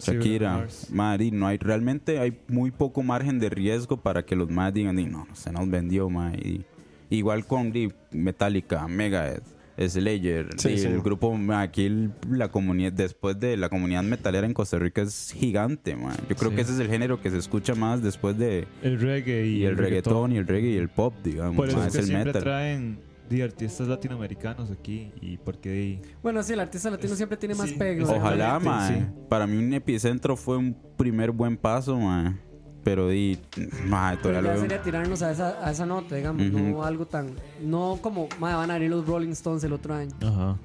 Shakira, 0.01 0.53
Mars. 0.57 0.87
Mari, 0.91 1.31
no 1.31 1.45
hay 1.47 1.57
realmente 1.57 2.19
hay 2.19 2.37
muy 2.47 2.71
poco 2.71 3.03
margen 3.03 3.37
de 3.39 3.49
riesgo 3.49 3.97
para 3.97 4.23
que 4.25 4.35
los 4.35 4.49
más 4.49 4.73
digan, 4.73 4.95
"Di, 4.95 5.05
no, 5.05 5.27
se 5.33 5.51
nos 5.51 5.69
vendió, 5.69 6.09
ma", 6.09 6.33
y 6.35 6.65
igual 7.09 7.45
con 7.45 7.71
Metallica, 8.11 8.87
Megadeth, 8.87 9.43
Slayer, 9.87 10.47
Sí, 10.57 10.77
sí. 10.77 10.87
el 10.87 11.01
grupo, 11.01 11.37
aquí 11.53 11.85
el- 11.85 12.11
la 12.29 12.49
comunidad, 12.49 12.91
después 12.91 13.39
de 13.39 13.55
la 13.55 13.69
comunidad 13.69 14.03
metalera 14.03 14.45
en 14.45 14.53
Costa 14.53 14.77
Rica 14.77 15.01
es 15.01 15.31
gigante, 15.33 15.95
ma. 15.95 16.13
Yo 16.29 16.35
creo 16.35 16.49
Sí. 16.49 16.55
que 16.57 16.61
ese 16.63 16.73
es 16.73 16.79
el 16.79 16.87
género 16.89 17.21
que 17.21 17.29
se 17.31 17.37
escucha 17.37 17.75
más 17.75 18.01
después 18.03 18.37
de 18.37 18.67
El 18.83 18.99
reggae 18.99 19.45
y, 19.47 19.57
y 19.59 19.65
el 19.65 19.77
reggaetón 19.77 20.33
y 20.33 20.37
el 20.37 20.47
reggae 20.47 20.71
y 20.71 20.77
el 20.77 20.89
pop, 20.89 21.13
digamos, 21.23 21.55
Por 21.55 21.69
eso 21.69 21.79
es 21.81 21.87
es 21.87 21.93
que 21.93 21.99
el 21.99 22.05
siempre 22.07 22.25
metal. 22.25 22.43
traen 22.43 22.99
de 23.29 23.43
artistas 23.43 23.87
latinoamericanos 23.87 24.71
aquí 24.71 25.11
y 25.21 25.37
porque 25.37 25.69
di- 25.71 26.01
Bueno, 26.23 26.41
sí, 26.43 26.53
el 26.53 26.59
artista 26.59 26.89
latino 26.89 27.15
siempre 27.15 27.37
tiene 27.37 27.55
más 27.55 27.67
Sí, 27.69 27.73
exactamente. 27.75 28.13
Ojalá, 28.17 28.57
Exactamente, 28.57 29.05
ma. 29.21 29.27
Para 29.29 29.47
mí 29.47 29.57
un 29.57 29.73
epicentro 29.73 30.35
fue 30.35 30.57
un 30.57 30.75
primer 30.97 31.31
buen 31.31 31.55
paso, 31.57 31.97
ma. 31.97 32.37
Pero 32.83 33.09
di, 33.09 33.37
ma, 33.85 34.11
Pero 34.11 34.21
todavía 34.21 34.41
ya 34.41 34.41
lo 34.41 34.49
veo. 34.53 34.61
sería 34.61 34.81
tirarnos 34.81 35.21
a 35.21 35.31
esa, 35.31 35.65
a 35.65 35.71
esa 35.71 35.85
nota, 35.85 36.15
digamos, 36.15 36.45
no 36.51 36.83
algo 36.83 37.05
tan. 37.05 37.35
No 37.61 37.99
como, 38.01 38.27
madre, 38.39 38.55
van 38.55 38.71
a 38.71 38.73
venir 38.75 38.89
los 38.89 39.05
Rolling 39.05 39.31
Stones 39.31 39.63
el 39.63 39.73
otro 39.73 39.93
año. 39.93 40.15
Ajá. 40.21 40.57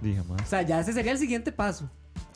Dije 0.00 0.20
O 0.20 0.24
más. 0.24 0.48
sea, 0.48 0.62
ya 0.62 0.80
ese 0.80 0.92
sería 0.92 1.12
el 1.12 1.18
siguiente 1.18 1.52
paso. 1.52 1.88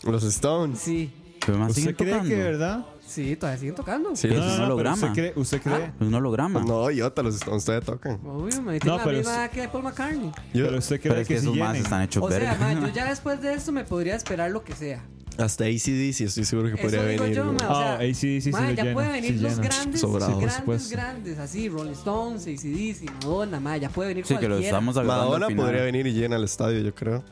Los 0.05 0.23
Stones. 0.25 0.79
Sí, 0.79 1.11
Pero 1.45 1.59
más 1.59 1.71
¿Usted 1.77 1.97
cree 1.97 2.11
tocando. 2.13 2.29
que 2.29 2.37
verdad? 2.37 2.85
Sí, 3.13 3.37
todavía 3.37 3.59
siguen 3.61 3.75
tocando. 3.75 4.17
Sí. 4.17 4.29
Es 4.29 4.35
No, 4.37 4.55
un 4.55 4.61
holograma. 4.63 4.95
¿Usted 4.97 5.13
cree? 5.13 5.33
¿Usted 5.37 5.63
cree? 5.63 5.85
Es 6.01 6.07
un 6.07 6.15
holograma. 6.15 6.61
No, 6.61 6.91
idiota, 6.91 7.23
los 7.23 7.35
Stones 7.37 7.65
todavía 7.65 7.85
tocan. 7.87 8.21
Obvio, 8.27 8.63
me 8.63 8.79
No, 8.81 8.97
la 8.99 9.05
pero 9.05 9.19
misma 9.19 9.35
edad 9.35 9.51
que 9.51 9.69
Paul 9.69 9.85
McCartney. 9.85 10.33
Yo, 10.55 10.65
Pero 10.67 10.79
usted 10.79 11.01
cree 11.01 11.11
Pero 11.11 11.21
es 11.23 11.29
que 11.29 11.35
que, 11.35 11.41
esos 11.41 11.53
sí 11.55 11.59
más 11.61 11.69
llenen? 11.73 11.83
están 11.85 12.03
hechos 12.03 12.23
O 12.25 12.29
sea, 12.29 12.39
verga. 12.39 12.57
ma, 12.59 12.73
yo 12.89 12.89
ya 12.95 13.09
después 13.09 13.41
de 13.43 13.55
esto 13.55 13.73
me 13.73 13.85
podría 13.85 14.15
esperar 14.17 14.51
lo 14.51 14.65
que 14.65 14.75
sea. 14.75 15.05
hasta 15.39 15.65
ACDC 15.65 16.21
estoy 16.23 16.45
seguro 16.45 16.69
que 16.69 16.75
Eso 16.75 16.83
podría 16.83 17.05
digo 17.07 17.23
venir. 17.25 17.37
yo, 17.37 17.45
ma. 17.53 17.53
O 17.53 17.59
sea, 17.59 17.93
Ah, 17.93 17.95
AC/DC 17.97 18.41
sí 18.43 18.51
ma, 18.51 18.61
lo 18.63 18.71
ya 18.73 18.83
llena, 18.83 18.95
pueden 18.95 19.13
venir 19.13 19.31
sí 19.33 19.39
los 19.39 19.53
llena. 19.57 19.63
grandes, 19.69 20.01
Sobrado. 20.01 20.33
grandes, 20.39 20.55
supuesto. 20.57 20.91
grandes, 20.91 21.39
así, 21.39 21.69
Rolling 21.69 21.93
Stones, 21.93 22.43
ACDC, 22.47 23.11
Madonna, 23.25 23.61
ma, 23.61 23.77
ya 23.79 23.89
puede 23.89 24.09
venir 24.09 24.25
Sí, 24.27 24.35
que 24.37 24.43
lo 24.43 24.49
cualquiera. 24.57 24.67
estamos 24.77 24.97
agarrando 24.97 25.25
Madonna 25.27 25.47
al 25.47 25.53
final. 25.53 25.67
podría 25.67 25.83
venir 25.85 26.07
y 26.07 26.13
llena 26.13 26.37
el 26.37 26.45
estadio, 26.45 26.81
yo 26.81 26.95
creo. 26.95 27.23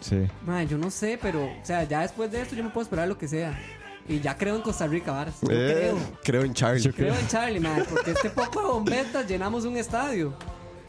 Sí. 0.00 0.16
Ma, 0.46 0.62
yo 0.62 0.78
no 0.78 0.90
sé, 0.90 1.18
pero, 1.20 1.44
o 1.44 1.64
sea, 1.64 1.84
ya 1.84 2.00
después 2.02 2.30
de 2.32 2.40
esto 2.40 2.54
yo 2.56 2.64
me 2.64 2.70
puedo 2.70 2.84
esperar 2.84 3.06
lo 3.08 3.18
que 3.18 3.28
sea. 3.28 3.58
Y 4.10 4.20
ya 4.20 4.36
creo 4.36 4.56
en 4.56 4.62
Costa 4.62 4.86
Rica, 4.88 5.12
varas. 5.12 5.36
Yo 5.40 5.48
Eh, 5.50 5.74
creo. 5.92 5.98
creo 6.24 6.42
en 6.44 6.52
Charlie. 6.52 6.82
Yo 6.82 6.92
Creo 6.92 7.14
en 7.14 7.28
Charlie, 7.28 7.60
man, 7.60 7.84
porque 7.88 8.10
este 8.10 8.28
poco 8.30 8.60
de 8.60 8.66
bombetas 8.66 9.26
llenamos 9.28 9.64
un 9.64 9.76
estadio. 9.76 10.34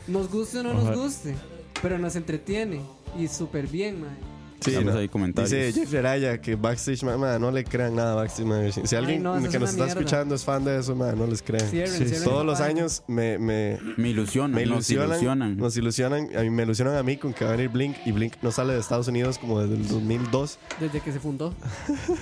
Nos 0.07 0.29
guste 0.29 0.59
o 0.59 0.63
no 0.63 0.73
nos 0.73 0.83
Ojalá. 0.83 0.97
guste, 0.97 1.35
pero 1.83 1.99
nos 1.99 2.15
entretiene 2.15 2.81
y 3.19 3.27
súper 3.27 3.67
bien, 3.67 4.01
man. 4.01 4.17
Sí, 4.63 4.75
no. 4.83 4.93
ahí 4.95 5.07
comentarios. 5.09 5.49
Dice 5.51 5.73
Jeffrey 5.73 5.99
Araya 5.99 6.39
que 6.39 6.55
Backstage, 6.55 7.01
man, 7.03 7.41
no 7.41 7.49
le 7.49 7.63
crean 7.63 7.95
nada 7.95 8.11
a 8.13 8.15
Backstage 8.15 8.45
Magazine. 8.45 8.85
Si 8.87 8.95
alguien 8.95 9.23
no, 9.23 9.35
eso 9.35 9.45
es 9.47 9.51
que 9.51 9.57
nos 9.59 9.69
una 9.69 9.71
está 9.71 9.85
mierda. 9.85 9.99
escuchando 10.01 10.35
es 10.35 10.43
fan 10.43 10.63
de 10.65 10.79
eso, 10.79 10.95
man, 10.95 11.17
no 11.17 11.25
les 11.25 11.41
crean. 11.41 11.67
Cierren, 11.67 11.91
Sí, 11.97 12.05
cierren 12.05 12.23
Todos 12.23 12.45
los 12.45 12.59
página. 12.59 12.79
años 12.81 13.03
me, 13.07 13.39
me, 13.39 13.79
Me 13.97 14.09
ilusionan, 14.09 14.51
me 14.55 14.61
nos 14.67 14.87
ilusionan, 14.89 15.09
ilusionan. 15.09 15.57
Nos 15.57 15.77
ilusionan. 15.77 16.29
A 16.37 16.41
mí 16.41 16.49
me 16.51 16.61
ilusionan 16.63 16.95
a 16.95 17.01
mí 17.03 17.17
con 17.17 17.33
que 17.33 17.43
va 17.45 17.51
a 17.53 17.55
venir 17.55 17.69
Blink 17.69 17.95
y 18.05 18.11
Blink 18.11 18.33
no 18.43 18.51
sale 18.51 18.73
de 18.73 18.79
Estados 18.79 19.07
Unidos 19.07 19.39
como 19.39 19.59
desde 19.61 19.75
el 19.75 19.87
2002. 19.87 20.59
Desde 20.79 20.99
que 21.01 21.11
se 21.11 21.19
fundó. 21.19 21.55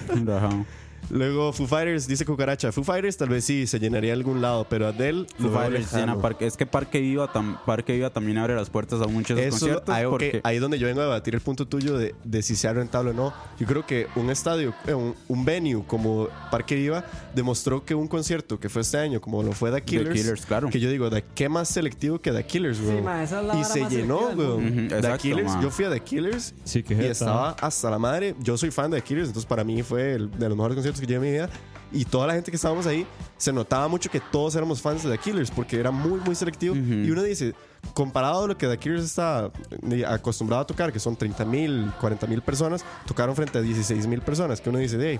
Ajá. 0.10 0.66
Luego 1.10 1.52
Foo 1.54 1.66
Fighters, 1.68 2.08
dice 2.08 2.24
Cucaracha. 2.26 2.72
Foo 2.72 2.84
Fighters 2.84 3.18
tal 3.18 3.30
vez 3.30 3.44
sí 3.46 3.66
se 3.66 3.80
llenaría 3.80 4.14
algún 4.14 4.42
lado, 4.42 4.66
pero 4.70 4.88
Adele 4.88 5.26
Foo 5.40 5.50
Fighters 5.50 5.92
llena 5.94 6.16
Parque- 6.18 6.46
Es 6.46 6.56
que 6.56 6.66
Parque 6.66 7.00
Viva, 7.00 7.32
tam- 7.34 7.58
Parque 7.66 7.94
Viva 7.94 8.10
también 8.12 8.38
abre 8.38 8.56
las 8.56 8.70
puertas 8.70 9.02
a 9.02 9.08
muchos 9.08 9.40
Eso, 9.40 9.52
conciertos. 9.52 9.96
ahí, 9.96 10.06
porque 10.08 10.42
ahí 10.44 10.60
donde 10.60 10.78
yo 10.78 10.86
vengo 10.88 11.02
a 11.02 11.06
debatir 11.06 11.34
el 11.34 11.42
punto 11.42 11.68
tuyo 11.68 11.98
de, 11.98 12.14
de 12.24 12.42
si 12.44 12.56
sea 12.56 12.74
rentable 12.74 13.12
o 13.12 13.14
no. 13.14 13.34
Yo 13.60 13.66
creo 13.66 13.86
que 13.86 14.08
un 14.16 14.30
estadio, 14.30 14.74
eh, 14.88 14.94
un, 14.94 15.16
un 15.28 15.46
venue 15.46 15.84
como 15.88 16.28
Parque 16.52 16.76
Viva 16.76 17.04
demostró 17.34 17.84
que 17.84 17.96
un 17.96 18.08
concierto 18.08 18.60
que 18.60 18.70
fue 18.70 18.82
este 18.84 18.98
año, 18.98 19.20
como 19.20 19.42
lo 19.42 19.54
fue 19.54 19.72
The 19.72 19.82
Killers, 19.82 20.10
Killers, 20.22 20.46
claro. 20.46 20.70
que 20.70 20.80
yo 20.80 20.90
digo, 20.92 21.10
¿de 21.10 21.24
qué 21.34 21.50
más 21.50 21.70
selectivo 21.70 22.20
que 22.20 22.32
The 22.32 22.44
Killers, 22.46 22.82
güey? 22.82 23.02
ma, 23.02 23.24
esa 23.24 23.42
es 23.42 23.48
la 23.48 23.56
y 23.60 23.64
se 23.64 23.86
llenó, 23.90 24.30
güey. 24.36 24.88
The 24.90 24.96
exacto, 24.98 25.18
Killers, 25.24 25.48
ma. 25.56 25.62
yo 25.62 25.70
fui 25.72 25.86
a 25.86 25.90
The 25.90 26.00
Killers 26.02 26.54
Sí, 26.64 26.84
que 26.84 26.94
y 26.94 27.06
estaba 27.06 27.52
hasta 27.60 27.90
la 27.90 27.98
madre. 28.00 28.36
Yo 28.42 28.58
soy 28.58 28.70
fan 28.72 28.92
de 28.92 28.98
The 28.98 29.04
Killers, 29.04 29.28
entonces 29.30 29.48
para 29.48 29.64
mí 29.64 29.82
fue 29.82 30.14
el- 30.14 30.30
de 30.32 30.48
los 30.50 30.58
mejores 30.58 30.76
conciertos 30.76 30.89
que 30.98 31.06
llevé 31.06 31.28
en 31.28 31.34
mi 31.34 31.38
vida. 31.40 31.49
Y 31.91 32.06
toda 32.06 32.28
la 32.28 32.34
gente 32.34 32.52
que 32.52 32.56
estábamos 32.56 32.86
ahí, 32.86 33.06
se 33.38 33.52
notaba 33.52 33.88
mucho 33.88 34.11
que 34.11 34.20
todos 34.20 34.53
éramos 34.56 34.80
fans 34.80 35.03
de 35.03 35.10
The 35.10 35.18
Killers, 35.18 35.49
porque 35.49 35.80
era 35.80 35.90
muy, 35.90 36.20
muy 36.20 36.36
selectivo. 36.36 36.76
Ujú. 36.76 36.84
Y 36.94 37.10
uno 37.11 37.24
dice, 37.24 37.56
comparado 37.95 38.44
a 38.44 38.48
lo 38.48 38.56
que 38.57 38.68
The 38.68 38.78
Killers 38.78 39.03
está 39.06 39.52
eh, 39.90 40.06
acostumbrado 40.06 40.61
a 40.61 40.68
tocar, 40.68 40.94
que 40.94 40.99
son 40.99 41.16
30 41.16 41.45
mil, 41.45 41.91
40 41.99 42.28
mil 42.28 42.41
personas, 42.44 42.86
tocaron 43.07 43.36
frente 43.36 43.57
a 43.57 43.61
16 43.61 44.06
mil 44.06 44.22
personas, 44.22 44.61
que 44.61 44.70
uno 44.70 44.78
dice, 44.78 44.98
de 44.98 45.20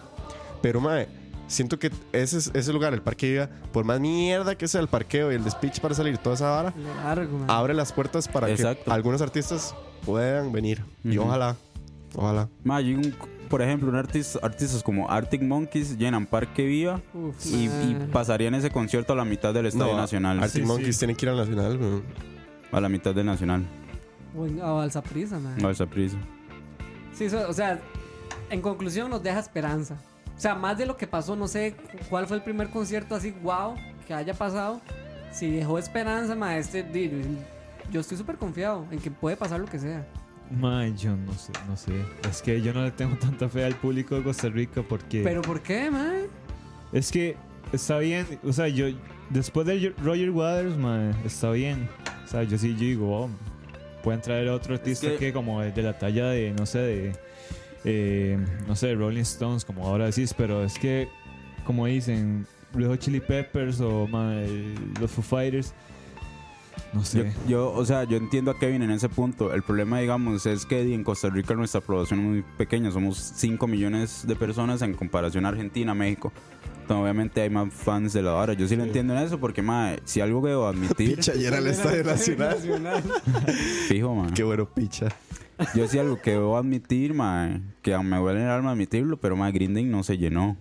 pero 0.61 0.79
mae, 0.79 1.07
siento 1.47 1.79
que 1.79 1.89
ese, 2.13 2.37
ese 2.37 2.71
lugar, 2.71 2.93
el 2.93 3.01
Parque 3.01 3.31
Viva, 3.31 3.49
por 3.71 3.83
más 3.83 3.99
mierda 3.99 4.55
que 4.55 4.67
sea 4.67 4.81
el 4.81 4.89
parqueo 4.89 5.31
y 5.31 5.35
el 5.35 5.49
speech 5.49 5.79
para 5.79 5.95
salir, 5.95 6.19
toda 6.19 6.35
esa 6.35 6.51
vara, 6.51 6.73
Largo, 7.03 7.45
abre 7.47 7.73
las 7.73 7.91
puertas 7.93 8.27
para 8.27 8.47
Exacto. 8.47 8.83
que 8.85 8.91
algunos 8.91 9.23
artistas 9.23 9.73
puedan 10.05 10.51
venir. 10.51 10.83
Y 11.03 11.17
Ujú. 11.17 11.27
ojalá, 11.27 11.55
ojalá. 12.15 12.47
Ma, 12.63 12.79
y 12.79 12.93
un- 12.93 13.15
por 13.49 13.61
ejemplo, 13.61 13.89
un 13.89 13.95
artista, 13.95 14.39
artistas 14.43 14.81
como 14.84 15.09
Arctic 15.09 15.41
Monkeys 15.41 15.97
llenan 15.97 16.26
Parque 16.26 16.65
Viva 16.65 17.01
Uf, 17.13 17.45
y, 17.47 17.65
y 17.65 17.67
man. 17.67 18.09
pasarían 18.11 18.53
ese 18.55 18.69
concierto 18.69 19.13
a 19.13 19.15
la 19.15 19.26
mitad 19.26 19.53
del 19.53 19.65
Estadio 19.65 19.93
No, 19.93 19.97
Nacional. 19.97 20.39
Arctic 20.41 20.61
Sí, 20.61 20.67
Monkeys 20.67 20.95
sí. 20.95 20.99
tienen 20.99 21.15
que 21.15 21.26
ir 21.26 21.30
al 21.30 21.38
Nacional, 21.38 21.77
güey. 21.77 22.01
A 22.71 22.80
la 22.80 22.88
mitad 22.89 23.13
del 23.15 23.26
Nacional. 23.26 23.65
O, 24.38 24.43
o 24.43 24.80
al 24.80 24.91
Saprissa, 24.91 25.39
mae. 25.39 25.59
No, 25.61 25.69
esa 25.69 25.85
prisa. 25.88 26.17
Sí, 27.13 27.26
o 27.26 27.53
sea, 27.53 27.80
en 28.49 28.61
conclusión 28.61 29.09
nos 29.09 29.21
deja 29.23 29.39
esperanza. 29.39 29.99
O 30.38 30.39
sea, 30.39 30.55
más 30.55 30.77
de 30.77 30.85
lo 30.85 30.95
que 30.95 31.07
pasó, 31.07 31.35
no 31.35 31.47
sé 31.47 31.73
cu- 31.73 31.97
cuál 32.09 32.27
fue 32.27 32.38
el 32.38 32.43
primer 32.43 32.69
concierto 32.69 33.15
así, 33.15 33.31
wow, 33.43 33.73
que 34.07 34.13
haya 34.13 34.34
pasado. 34.34 34.80
Si 35.31 35.49
dejó 35.49 35.77
esperanza, 35.77 36.35
ma, 36.35 36.55
di- 36.55 37.11
yo 37.91 37.99
estoy 38.01 38.17
súper 38.17 38.38
confiado 38.38 38.85
en 38.91 38.99
que 38.99 39.09
puede 39.11 39.35
pasar 39.35 39.59
lo 39.59 39.65
que 39.65 39.80
sea. 39.80 40.07
Mae, 40.51 40.95
yo 40.95 41.15
no 41.15 41.34
sé, 41.34 41.51
no 41.67 41.77
sé. 41.77 41.91
Es 42.30 42.41
que 42.41 42.61
yo 42.61 42.73
no 42.73 42.84
le 42.84 42.91
tengo 42.91 43.15
tanta 43.17 43.47
fe 43.49 43.63
al 43.65 43.76
público 43.76 44.15
de 44.15 44.23
Costa 44.23 44.49
Rica 44.49 44.81
porque 44.81 45.21
Pero 45.23 45.41
¿por 45.41 45.61
qué, 45.61 45.91
ma? 45.91 46.11
es 46.91 47.11
que 47.11 47.35
está 47.71 47.99
bien, 47.99 48.26
o 48.43 48.51
sea, 48.51 48.67
yo 48.67 48.88
después 49.30 49.67
de 49.67 49.93
Roger 50.03 50.31
Waters, 50.31 50.76
mae, 50.77 51.11
está 51.23 51.51
bien. 51.51 51.88
O 52.26 52.27
sea, 52.27 52.43
yo 52.43 52.57
sí 52.57 52.73
yo 52.73 52.80
digo, 52.80 53.15
oh, 53.26 53.30
pueden 54.03 54.21
traer 54.21 54.49
otro 54.49 54.73
artista 54.76 55.07
que- 55.09 55.17
que... 55.17 55.34
como 55.34 55.61
de, 55.61 55.71
de 55.71 55.81
la 55.84 55.97
talla 55.97 56.27
de 56.30 56.51
no 56.57 56.65
sé, 56.65 56.80
de 56.80 57.13
eh, 57.85 58.38
no 58.67 58.76
sé, 58.76 58.93
Rolling 58.95 59.21
Stones, 59.21 59.63
como 59.65 59.85
ahora 59.85 60.05
decís, 60.07 60.34
pero 60.35 60.63
es 60.63 60.77
que 60.80 61.07
como 61.63 61.85
dicen 61.85 62.45
Hot 62.73 62.99
Chili 62.99 63.19
Peppers 63.19 63.80
o 63.81 64.07
mae, 64.07 64.47
los 64.99 65.11
Foo 65.11 65.23
Fighters 65.23 65.73
no 66.93 67.03
sé. 67.03 67.33
yo, 67.47 67.71
o 67.71 67.85
sea, 67.85 68.03
yo 68.03 68.17
entiendo 68.17 68.51
a 68.51 68.57
Kevin 68.57 68.81
en 68.81 68.91
ese 68.91 69.09
punto. 69.09 69.53
El 69.53 69.61
problema, 69.63 69.99
digamos, 69.99 70.45
es 70.45 70.65
que 70.65 70.81
en 70.93 71.03
Costa 71.03 71.29
Rica 71.29 71.53
nuestra 71.53 71.81
población 71.81 72.19
es 72.19 72.25
muy 72.25 72.41
pequeña. 72.57 72.91
Somos 72.91 73.17
5 73.35 73.67
millones 73.67 74.25
de 74.27 74.35
personas 74.35 74.81
en 74.81 74.93
comparación 74.93 75.45
a 75.45 75.49
Argentina, 75.49 75.93
México. 75.93 76.31
Entonces, 76.81 77.03
obviamente 77.03 77.41
hay 77.41 77.49
más 77.49 77.71
fans 77.71 78.13
de 78.13 78.23
la 78.23 78.33
hora. 78.33 78.53
Yo 78.53 78.67
sí 78.67 78.75
lo 78.75 78.83
entiendo 78.83 79.15
en 79.15 79.23
eso 79.23 79.39
porque, 79.39 79.61
mae, 79.61 79.99
si 80.05 80.21
algo 80.21 80.41
que 80.41 80.49
debo 80.49 80.67
admitir, 80.67 81.17
Picha, 81.17 81.35
y 81.35 81.45
era 81.45 81.59
el 81.59 81.67
Estadio 81.67 82.03
Nacional. 82.03 83.03
fijo, 83.87 84.15
mae. 84.15 84.33
Qué 84.33 84.43
bueno, 84.43 84.67
picha. 84.67 85.07
Yo 85.75 85.87
sí 85.87 85.99
algo 85.99 86.19
que 86.21 86.31
debo 86.31 86.57
admitir, 86.57 87.13
mae, 87.13 87.61
que 87.81 87.95
me 87.99 88.17
duele 88.17 88.41
el 88.41 88.49
alma 88.49 88.71
admitirlo, 88.71 89.17
pero, 89.17 89.35
Green 89.51 89.73
Day 89.73 89.85
no 89.85 90.03
se 90.03 90.17
llenó. 90.17 90.57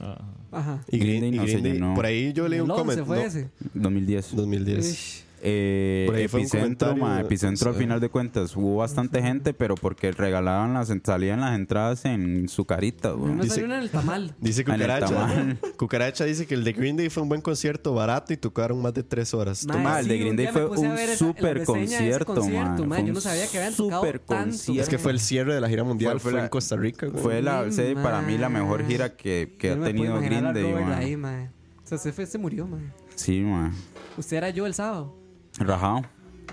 Ajá. 0.00 0.24
Ajá. 0.52 0.84
Y 0.88 1.02
y 1.02 1.30
no 1.30 1.46
se 1.46 1.60
llenó. 1.60 1.94
por 1.94 2.04
ahí 2.04 2.32
yo 2.32 2.46
leí 2.46 2.60
un 2.60 2.66
¿El 2.66 2.72
11 2.72 2.82
comentario. 2.82 3.06
fue 3.06 3.24
ese? 3.24 3.50
2010. 3.74 4.36
2010. 4.36 4.86
Ish. 4.86 5.21
Eh, 5.44 6.08
Epicentro, 6.32 6.94
ma, 6.96 7.20
Epicentro 7.20 7.70
al 7.70 7.76
final 7.76 7.98
de 7.98 8.08
cuentas 8.08 8.56
hubo 8.56 8.76
bastante 8.76 9.20
gente, 9.20 9.52
pero 9.52 9.74
porque 9.74 10.12
regalaban 10.12 10.72
las 10.72 10.92
salían 11.04 11.40
las 11.40 11.56
entradas 11.56 12.04
en 12.04 12.48
su 12.48 12.64
carita, 12.64 13.10
güey. 13.10 13.32
Uno 13.32 13.42
Dice- 13.42 13.64
en 13.64 13.72
el 13.72 13.90
tamal. 13.90 14.36
Dice 14.40 14.64
Cucaracha. 14.64 15.06
tamal. 15.06 15.58
Cucaracha 15.76 16.24
dice 16.26 16.46
que 16.46 16.54
el 16.54 16.62
de 16.62 16.72
Green 16.72 16.96
Day 16.96 17.08
fue 17.10 17.24
un 17.24 17.28
buen 17.28 17.40
concierto 17.40 17.92
barato 17.92 18.32
y 18.32 18.36
tocaron 18.36 18.80
más 18.80 18.94
de 18.94 19.02
tres 19.02 19.34
horas. 19.34 19.66
Mae, 19.66 19.78
Ma, 19.82 19.98
el 19.98 20.06
de 20.06 20.18
Green 20.18 20.36
Day 20.36 20.46
fue 20.46 20.64
un 20.68 20.76
super 21.16 21.64
concierto, 21.64 22.34
concierto, 22.34 22.82
ma. 22.86 22.98
ma. 22.98 23.00
Yo 23.00 23.12
no 23.12 23.20
sabía 23.20 23.48
que 23.48 23.58
habían 23.58 23.74
tocado 23.74 24.02
concierto. 24.24 24.80
Es 24.80 24.88
que 24.88 24.98
fue 24.98 25.10
el 25.10 25.18
cierre 25.18 25.54
de 25.54 25.60
la 25.60 25.68
gira 25.68 25.82
mundial, 25.82 26.12
Fue- 26.20 26.20
fue, 26.20 26.30
fue 26.30 26.38
la- 26.38 26.44
en 26.44 26.50
Costa 26.50 26.76
Rica. 26.76 27.06
güey. 27.08 27.20
Fue 27.20 27.42
la, 27.42 27.68
Sí, 27.72 27.94
para 28.00 28.22
mí 28.22 28.38
la 28.38 28.48
ma. 28.48 28.60
mejor 28.60 28.86
gira 28.86 29.16
que, 29.16 29.56
que 29.58 29.72
ha 29.72 29.74
no 29.76 29.84
tenido 29.86 30.20
Green 30.20 30.52
Day, 30.54 30.72
ma. 30.72 30.96
ahí, 30.98 31.16
ma. 31.16 31.50
O 31.82 31.86
sea, 31.88 31.98
se, 31.98 32.12
fue, 32.12 32.26
se 32.26 32.38
murió, 32.38 32.64
ma. 32.66 32.78
Sí, 33.16 33.40
ma. 33.40 33.72
Usted 34.16 34.36
era 34.36 34.50
yo 34.50 34.66
el 34.66 34.74
sábado. 34.74 35.16
Rajado, 35.58 36.02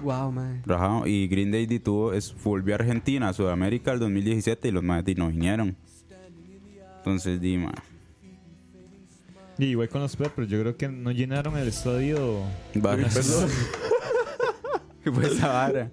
Wow, 0.04 0.32
ma. 0.32 0.62
rajado. 0.66 1.08
Y 1.08 1.28
Green 1.28 1.52
Day 1.52 1.68
tuvo, 1.80 2.14
es, 2.14 2.34
volvió 2.44 2.76
a 2.76 2.78
Argentina, 2.78 3.30
a 3.30 3.34
Sudamérica 3.34 3.92
el 3.92 4.00
2017 4.00 4.68
y 4.68 4.72
los 4.72 4.84
más 4.84 5.04
no 5.16 5.30
vinieron. 5.30 5.76
Entonces, 6.98 7.42
di, 7.42 7.58
ma. 7.58 7.74
Y 9.58 9.66
igual 9.66 9.90
con 9.90 10.02
los 10.02 10.16
Peppers, 10.16 10.50
yo 10.50 10.60
creo 10.62 10.78
que 10.78 10.88
no 10.88 11.12
llenaron 11.12 11.58
el 11.58 11.68
estadio. 11.68 12.44
Vale. 12.76 13.04
¿Qué 15.04 15.12
fue 15.12 15.28
esa 15.28 15.48
vara? 15.48 15.92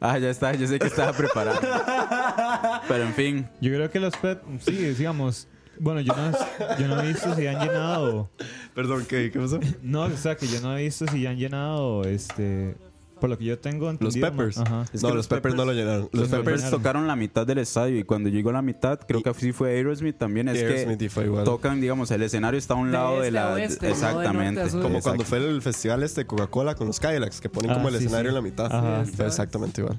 Ah, 0.00 0.18
ya 0.18 0.30
está, 0.30 0.52
yo 0.54 0.66
sé 0.66 0.78
que 0.78 0.88
estaba 0.88 1.12
preparado. 1.12 1.60
Pero 2.88 3.04
en 3.04 3.14
fin, 3.14 3.46
Yo 3.60 3.72
creo 3.72 3.90
que 3.90 4.00
los 4.00 4.16
Peppers, 4.16 4.64
sí, 4.64 4.72
digamos. 4.72 5.46
Bueno, 5.80 6.00
yo 6.00 6.14
no, 6.14 6.76
yo 6.78 6.88
no 6.88 7.00
he 7.02 7.08
visto 7.08 7.34
si 7.34 7.46
han 7.46 7.60
llenado. 7.66 8.30
Perdón, 8.74 9.04
¿qué, 9.08 9.30
¿qué 9.32 9.38
pasó? 9.40 9.60
No, 9.82 10.02
o 10.02 10.10
sea, 10.16 10.36
que 10.36 10.46
yo 10.46 10.60
no 10.60 10.76
he 10.76 10.82
visto 10.84 11.06
si 11.08 11.26
han 11.26 11.36
llenado 11.36 12.04
este. 12.04 12.76
Por 13.20 13.30
lo 13.30 13.38
que 13.38 13.44
yo 13.44 13.58
tengo 13.58 13.86
Los 13.86 13.92
entendido. 14.16 14.30
Peppers. 14.32 14.56
ma- 14.58 14.62
Ajá. 14.64 14.82
Es 14.92 15.02
no, 15.02 15.08
que 15.08 15.14
los 15.14 15.16
los 15.16 15.28
Peppers, 15.28 15.54
no 15.54 15.62
Peppers- 15.62 15.66
lo 15.66 15.72
llenaron. 15.72 16.00
Los 16.12 16.20
los 16.22 16.28
Peppers, 16.28 16.44
Peppers 16.62 16.70
tocaron 16.70 17.06
la 17.06 17.16
mitad 17.16 17.46
del 17.46 17.58
estadio 17.58 17.98
y 17.98 18.04
cuando 18.04 18.28
llegó 18.28 18.50
a 18.50 18.54
la 18.54 18.60
mitad, 18.62 18.98
creo 19.06 19.22
que 19.22 19.32
sí 19.34 19.52
fue 19.52 19.70
Aerosmith 19.70 20.18
también. 20.18 20.48
Es 20.48 20.60
Aerosmith 20.60 21.00
y 21.00 21.04
que 21.06 21.10
fue 21.10 21.24
igual. 21.26 21.44
tocan, 21.44 21.80
digamos, 21.80 22.10
el 22.10 22.22
escenario 22.22 22.58
está 22.58 22.74
a 22.74 22.76
un 22.76 22.88
De 22.88 22.92
lado 22.92 23.20
de 23.20 23.28
este 23.28 23.38
a 23.38 23.44
la. 23.46 23.52
oeste, 23.54 23.86
de 23.86 23.92
exactamente. 23.92 24.68
sur. 24.68 24.82
Como 24.82 24.96
Exacto. 24.98 25.02
cuando 25.02 25.24
fue 25.24 25.38
el 25.38 25.62
festival 25.62 26.02
este 26.02 26.22
de 26.22 26.26
Coca-Cola 26.26 26.74
con 26.74 26.86
los 26.88 27.00
Cadillacs, 27.00 27.40
que 27.40 27.48
ponen 27.48 27.70
Ah, 27.70 27.74
como 27.74 27.88
el 27.88 27.96
sí, 27.96 28.04
escenario 28.04 28.30
sí. 28.32 28.36
en 28.36 28.42
la 28.44 28.50
mitad. 28.50 28.66
Ajá. 28.66 29.04
Fue 29.16 29.26
exactamente 29.26 29.80
igual. 29.80 29.96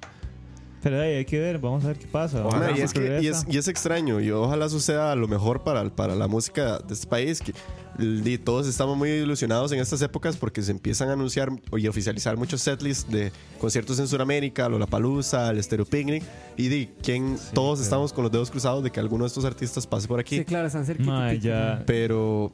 Pero 0.85 1.01
ahí 1.01 1.13
hay 1.15 1.25
que 1.25 1.39
ver, 1.39 1.57
vamos 1.57 1.83
a 1.83 1.87
ver 1.87 1.97
qué 1.97 2.05
pasa. 2.05 2.45
Ojalá, 2.45 2.65
Ojalá 2.67 2.77
y, 2.77 2.81
es 2.83 2.93
que- 2.93 3.19
y, 3.23 3.27
es, 3.27 3.43
y 3.49 3.57
es 3.57 3.67
extraño, 3.67 4.21
y 4.21 4.29
ojalá 4.29 4.69
suceda 4.69 5.15
lo 5.15 5.27
mejor 5.27 5.63
para, 5.63 5.83
para 5.89 6.13
la 6.13 6.27
música 6.27 6.77
de 6.77 6.93
este 6.93 7.07
país. 7.07 7.41
Que, 7.41 7.53
y 7.97 8.37
todos 8.37 8.67
estamos 8.67 8.95
muy 8.95 9.09
ilusionados 9.09 9.71
en 9.71 9.79
estas 9.79 9.99
épocas 10.03 10.37
porque 10.37 10.61
se 10.61 10.69
empiezan 10.69 11.09
a 11.09 11.13
anunciar 11.13 11.49
y 11.75 11.87
oficializar 11.87 12.37
muchos 12.37 12.61
setlists 12.61 13.09
de 13.11 13.31
conciertos 13.59 13.97
en 13.97 14.07
Sudamérica, 14.07 14.69
Lollapalooza, 14.69 15.49
el 15.49 15.63
Stereo 15.63 15.85
Picnic. 15.85 16.23
Y 16.55 16.67
di, 16.67 16.89
¿quién, 17.01 17.35
todos 17.55 17.79
pero- 17.79 17.83
estamos 17.83 18.13
con 18.13 18.21
los 18.23 18.31
dedos 18.31 18.51
cruzados 18.51 18.83
de 18.83 18.91
que 18.91 18.99
alguno 18.99 19.23
de 19.23 19.29
estos 19.29 19.43
artistas 19.43 19.87
pase 19.87 20.07
por 20.07 20.19
aquí. 20.19 20.37
Sí, 20.37 20.45
claro, 20.45 20.67
están 20.67 20.85
cerquita. 20.85 21.33
Ya, 21.33 21.81
Pero 21.87 22.51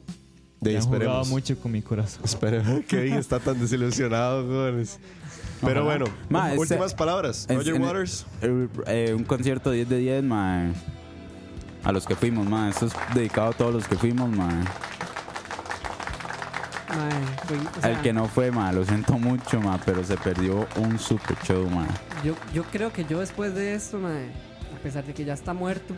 de 0.62 0.72
ya 0.72 0.78
han 0.78 0.84
jugado 0.86 1.02
esperemos. 1.02 1.28
mucho 1.28 1.58
con 1.58 1.70
mi 1.72 1.82
corazón. 1.82 2.22
Esperemos. 2.24 2.82
Kevin 2.88 3.14
está 3.14 3.40
tan 3.40 3.60
desilusionado, 3.60 4.46
jóvenes. 4.46 4.98
Pero 5.64 5.82
Ojalá. 5.84 5.98
bueno, 6.04 6.14
Ma, 6.28 6.48
este- 6.48 6.58
últimas 6.60 6.92
palabras. 6.94 7.46
es- 7.48 7.56
Roger 7.56 7.76
en- 7.76 7.82
Waters. 7.82 8.26
Eh, 8.42 8.68
eh, 8.86 9.14
un 9.16 9.24
concierto 9.24 9.70
10 9.70 9.88
de 9.88 9.98
10, 9.98 10.22
ma. 10.24 10.66
A 11.84 11.92
los 11.92 12.04
que 12.06 12.14
fuimos, 12.16 12.46
ma. 12.46 12.68
Esto 12.68 12.86
es 12.86 12.92
dedicado 13.14 13.50
a 13.50 13.52
todos 13.52 13.72
los 13.74 13.86
que 13.88 13.96
fuimos, 13.96 14.28
ma. 14.30 14.48
Ma, 16.88 17.08
fue- 17.46 17.56
o 17.58 17.80
sea, 17.80 17.90
El 17.90 18.00
que 18.02 18.12
no 18.12 18.26
fue, 18.28 18.50
ma, 18.50 18.70
lo 18.72 18.84
siento 18.84 19.14
mucho, 19.18 19.60
ma, 19.60 19.78
pero 19.84 20.04
se 20.04 20.16
perdió 20.16 20.66
un 20.76 20.98
super 20.98 21.36
show, 21.42 21.68
ma. 21.70 21.86
yo, 22.22 22.34
yo 22.52 22.64
creo 22.64 22.92
que 22.92 23.04
yo 23.04 23.20
después 23.20 23.54
de 23.54 23.74
esto, 23.74 23.98
ma, 23.98 24.10
a 24.10 24.82
pesar 24.82 25.04
de 25.04 25.14
que 25.14 25.24
ya 25.24 25.32
está 25.34 25.54
muerto, 25.54 25.94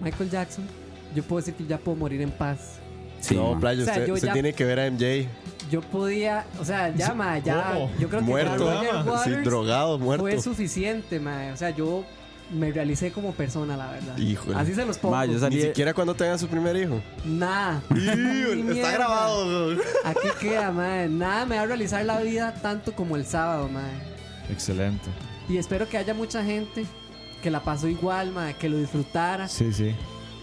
Michael 0.00 0.30
Jackson, 0.30 0.64
yo 1.14 1.22
puedo 1.22 1.40
decir 1.40 1.54
que 1.54 1.66
ya 1.66 1.78
puedo 1.78 1.96
morir 1.96 2.20
en 2.20 2.30
paz. 2.30 2.78
Sí, 3.20 3.34
no, 3.34 3.54
ma. 3.54 3.60
Playa, 3.60 3.82
O 3.82 3.84
sea, 3.86 3.94
usted, 3.94 4.12
usted 4.12 4.26
ya- 4.28 4.32
tiene 4.34 4.52
que 4.52 4.64
ver 4.64 4.78
a 4.80 4.86
MJ 4.86 5.26
Yo 5.70 5.80
podía, 5.80 6.44
o 6.60 6.64
sea, 6.64 6.94
ya, 6.94 7.14
ma, 7.14 7.38
ya, 7.38 7.72
¿Cómo? 7.74 7.90
yo 7.98 8.08
creo 8.08 8.20
que 8.20 8.26
muerto. 8.26 8.56
Roger 8.56 8.90
Sí, 8.90 8.96
Sí, 9.02 9.08
Waters 9.10 9.44
drogado, 9.44 9.98
muerto. 9.98 10.24
fue 10.24 10.40
suficiente, 10.40 11.20
ma. 11.20 11.50
O 11.52 11.56
sea, 11.56 11.70
yo 11.70 12.04
me 12.50 12.70
realicé 12.72 13.12
como 13.12 13.32
persona, 13.32 13.76
la 13.76 13.88
verdad. 13.90 14.16
Híjole. 14.16 14.56
Así 14.58 14.74
se 14.74 14.86
los 14.86 14.96
pongo. 14.98 15.14
Ma, 15.14 15.26
yo 15.26 15.38
salí- 15.38 15.56
Ni 15.56 15.62
siquiera 15.62 15.92
cuando 15.92 16.14
tenga 16.14 16.38
su 16.38 16.48
primer 16.48 16.76
hijo. 16.76 17.00
Nada. 17.24 17.82
Está 17.90 18.14
mierda. 18.72 18.92
grabado. 18.92 19.64
güey. 19.66 19.78
Aquí 20.04 20.28
queda, 20.40 20.70
ma. 20.72 21.06
Nada 21.06 21.44
me 21.46 21.56
va 21.56 21.62
a 21.62 21.66
realizar 21.66 22.04
la 22.04 22.20
vida 22.20 22.54
tanto 22.62 22.92
como 22.94 23.16
el 23.16 23.26
sábado, 23.26 23.68
ma. 23.68 23.82
Excelente. 24.50 25.08
Y 25.48 25.56
espero 25.58 25.88
que 25.88 25.98
haya 25.98 26.14
mucha 26.14 26.42
gente 26.44 26.84
que 27.42 27.50
la 27.50 27.60
pasó 27.60 27.86
igual, 27.88 28.32
ma, 28.32 28.52
que 28.54 28.68
lo 28.68 28.78
disfrutara, 28.78 29.46
Sí, 29.48 29.72
sí. 29.72 29.94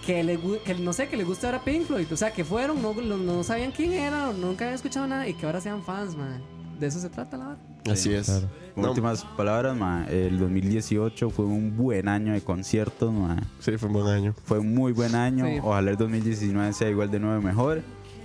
Que 0.05 0.23
le 0.23 0.39
que 0.63 0.75
no 0.75 0.93
sé, 0.93 1.07
que 1.07 1.17
le 1.17 1.23
guste 1.23 1.45
ahora 1.47 1.63
Pink 1.63 1.85
Floyd, 1.85 2.11
o 2.11 2.17
sea, 2.17 2.31
que 2.31 2.43
fueron, 2.45 2.81
no, 2.81 2.93
no, 2.93 3.17
no 3.17 3.43
sabían 3.43 3.71
quién 3.71 3.93
era, 3.93 4.29
o 4.29 4.33
nunca 4.33 4.65
habían 4.65 4.75
escuchado 4.75 5.07
nada 5.07 5.27
y 5.27 5.33
que 5.33 5.45
ahora 5.45 5.59
sean 5.61 5.83
fans, 5.83 6.15
ma. 6.15 6.39
De 6.79 6.87
eso 6.87 6.99
se 6.99 7.09
trata 7.09 7.37
la 7.37 7.47
verdad. 7.47 7.63
Así 7.89 8.13
es. 8.13 8.25
claro. 8.25 8.49
No, 8.75 8.89
Últimas 8.89 9.23
palabras, 9.37 9.75
ma. 9.77 10.05
El 10.09 10.37
2018 10.37 11.29
fue 11.29 11.45
un 11.45 11.75
buen 11.77 12.07
año 12.07 12.33
de 12.33 12.41
conciertos, 12.41 13.11
ma. 13.11 13.37
sí, 13.59 13.77
fue 13.77 13.87
un 13.87 13.93
buen 13.93 14.07
año. 14.07 14.35
Fue 14.43 14.59
un 14.59 14.73
muy 14.73 14.91
buen 14.91 15.15
año. 15.15 15.45
Sí. 15.45 15.59
Ojalá 15.63 15.91
el 15.91 15.97
2019 15.97 16.73
sea 16.73 16.89
igual 16.89 17.09
de 17.09 17.19
nuevo 17.19 17.41
mejor. 17.41 17.81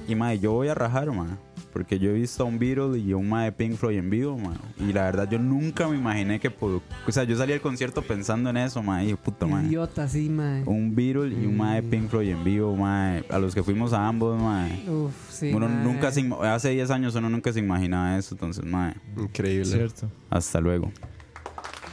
Y, 0.09 0.15
ma, 0.15 0.35
yo 0.35 0.53
voy 0.53 0.69
a 0.69 0.75
rajar, 0.75 1.11
ma. 1.13 1.39
Porque 1.73 1.99
yo 1.99 2.11
he 2.11 2.15
visto 2.15 2.43
a 2.43 2.47
un 2.47 2.59
Beatle 2.59 2.99
y 2.99 3.13
a 3.13 3.17
un 3.17 3.29
ma 3.29 3.45
de 3.45 3.53
Pink 3.53 3.77
Floyd 3.77 3.99
en 3.99 4.11
vivo, 4.11 4.37
ma. 4.37 4.55
Y 4.79 4.93
la 4.93 5.05
verdad, 5.05 5.29
yo 5.31 5.39
nunca 5.39 5.87
me 5.89 5.97
imaginé 5.97 6.41
que... 6.41 6.49
O 6.49 6.83
sea, 7.09 7.25
yo 7.25 7.37
salí 7.37 7.53
del 7.53 7.61
concierto 7.61 8.03
pensando 8.03 8.51
en 8.51 8.57
eso, 8.57 8.83
ma. 8.83 9.05
Y 9.05 9.15
puta, 9.15 9.47
ma. 9.47 9.63
Idiota, 9.63 10.09
sí, 10.09 10.29
ma. 10.29 10.63
Un 10.67 10.95
Beatle 10.95 11.29
y 11.29 11.47
un 11.47 11.57
ma 11.57 11.75
de 11.75 11.83
Pink 11.83 12.09
Floyd 12.09 12.31
en 12.31 12.45
vivo, 12.45 12.75
ma. 12.77 13.19
A 13.29 13.39
los 13.39 13.55
que 13.55 13.63
fuimos 13.63 13.93
a 13.93 14.07
ambos, 14.07 14.41
ma. 14.41 14.69
Uf, 14.89 15.13
sí. 15.31 15.53
Uno 15.53 15.69
ma. 15.69 15.83
nunca 15.83 16.11
se... 16.11 16.29
Hace 16.43 16.71
10 16.71 16.91
años 16.91 17.15
uno 17.15 17.31
nunca 17.31 17.53
se 17.53 17.61
imaginaba 17.61 18.19
eso. 18.19 18.35
Entonces, 18.35 18.65
ma. 18.65 18.95
Increíble. 19.17 19.65
Cierto. 19.65 20.11
Hasta 20.29 20.61
luego. 20.61 20.91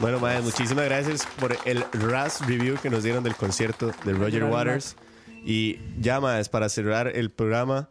Bueno, 0.00 0.20
madre, 0.20 0.42
muchísimas 0.42 0.84
gracias 0.84 1.26
por 1.40 1.56
el 1.64 1.84
RAS 1.92 2.46
review 2.46 2.76
que 2.80 2.88
nos 2.88 3.02
dieron 3.02 3.24
del 3.24 3.34
concierto 3.34 3.90
de 4.04 4.12
Roger 4.12 4.44
Waters. 4.44 4.94
Y 5.44 5.80
ya, 6.00 6.20
más 6.20 6.48
para 6.48 6.68
cerrar 6.68 7.08
el 7.08 7.30
programa, 7.30 7.88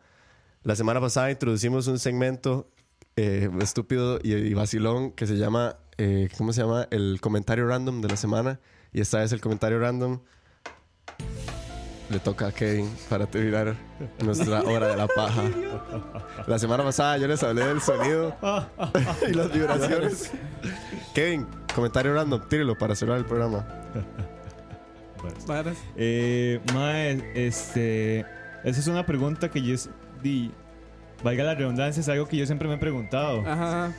la 0.68 0.76
semana 0.76 0.99
pasada 0.99 1.31
introducimos 1.31 1.88
un 1.88 1.98
segmento 1.98 2.69
eh, 3.15 3.49
estúpido 3.61 4.19
y, 4.22 4.34
y 4.34 4.53
vacilón 4.53 5.11
que 5.11 5.26
se 5.26 5.38
llama, 5.38 5.77
eh, 5.98 6.27
¿cómo 6.38 6.52
se 6.52 6.61
llama? 6.61 6.89
El 6.91 7.19
comentario 7.22 7.65
random 7.65 8.02
de 8.02 8.10
la 8.10 8.18
semana. 8.18 8.60
Y 8.91 8.99
esta 8.99 9.19
vez 9.19 9.31
el 9.31 9.39
comentario 9.39 9.80
random 9.80 10.19
le 12.10 12.19
toca 12.19 12.48
a 12.48 12.52
Kevin 12.52 12.94
para 13.10 13.27
terminar 13.27 13.77
nuestra 14.26 14.61
hora 14.64 14.89
de 14.89 14.98
la 14.98 15.07
paja. 15.07 15.44
La 16.48 16.60
semana 16.60 16.84
pasada 16.84 17.18
yo 17.18 17.30
les 17.30 17.41
hablé 17.44 17.65
del 17.65 17.80
sonido 17.80 18.35
y 19.30 19.34
las 19.34 19.53
vibraciones. 19.53 20.31
Kevin, 21.15 21.48
Comentario 21.73 22.14
random, 22.14 22.41
tírelo 22.49 22.77
para 22.77 22.94
cerrar 22.94 23.18
el 23.18 23.26
programa. 23.26 23.65
Eh, 25.95 26.60
mae, 26.73 27.31
este. 27.35 28.26
Esa 28.65 28.80
es 28.81 28.88
una 28.88 29.06
pregunta 29.06 29.49
que 29.49 29.61
yo. 29.61 29.76
Di, 30.22 30.52
valga 31.23 31.44
la 31.44 31.56
redundancia, 31.56 32.02
es 32.02 32.10
algo 32.10 32.27
que 32.27 32.38
yo 32.38 32.45
siempre 32.45 32.68
me 32.68 32.76
he 32.76 32.77
preguntado. 32.77 33.41
Ajá. 33.41 33.91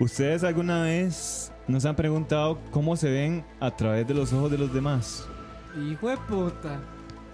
¿Ustedes 0.00 0.42
alguna 0.44 0.82
vez 0.82 1.52
nos 1.68 1.84
han 1.84 1.94
preguntado 1.96 2.58
cómo 2.70 2.96
se 2.96 3.10
ven 3.10 3.44
a 3.60 3.70
través 3.70 4.06
de 4.08 4.14
los 4.14 4.32
ojos 4.32 4.50
de 4.50 4.58
los 4.58 4.72
demás? 4.74 5.26
Hijo 5.90 6.08
de 6.08 6.16
puta. 6.16 6.80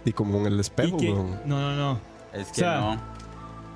Y 0.05 0.13
como 0.13 0.39
en 0.39 0.47
el 0.47 0.61
espejo, 0.61 0.97
que- 0.97 1.11
no, 1.13 1.37
no, 1.47 1.77
no. 1.77 2.01
Es 2.33 2.47
que 2.49 2.53
O 2.53 2.55
sea, 2.55 2.81
no. 2.81 2.95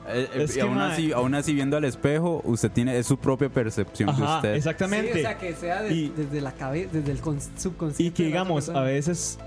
Eh, 0.06 0.28
eh, 0.34 0.42
es 0.44 0.50
y 0.52 0.54
que, 0.56 0.60
aún, 0.60 0.78
así, 0.78 1.12
aún 1.12 1.34
así, 1.34 1.54
viendo 1.54 1.78
al 1.78 1.84
espejo, 1.84 2.42
usted 2.44 2.70
tiene 2.70 2.98
es 2.98 3.06
su 3.06 3.16
propia 3.16 3.48
percepción 3.48 4.14
de 4.14 4.22
usted. 4.22 4.54
exactamente. 4.54 5.12
Sí, 5.14 5.18
o 5.20 5.22
sea, 5.22 5.38
que 5.38 5.54
sea 5.54 5.82
de- 5.82 5.94
Y- 5.94 6.08
desde 6.10 6.40
la 6.42 6.52
cabeza, 6.52 6.90
desde 6.92 7.10
el 7.12 7.20
con- 7.20 7.40
subconsciente. 7.40 8.02
Y 8.02 8.10
que 8.10 8.24
digamos, 8.24 8.68
a 8.68 8.82
veces, 8.82 9.38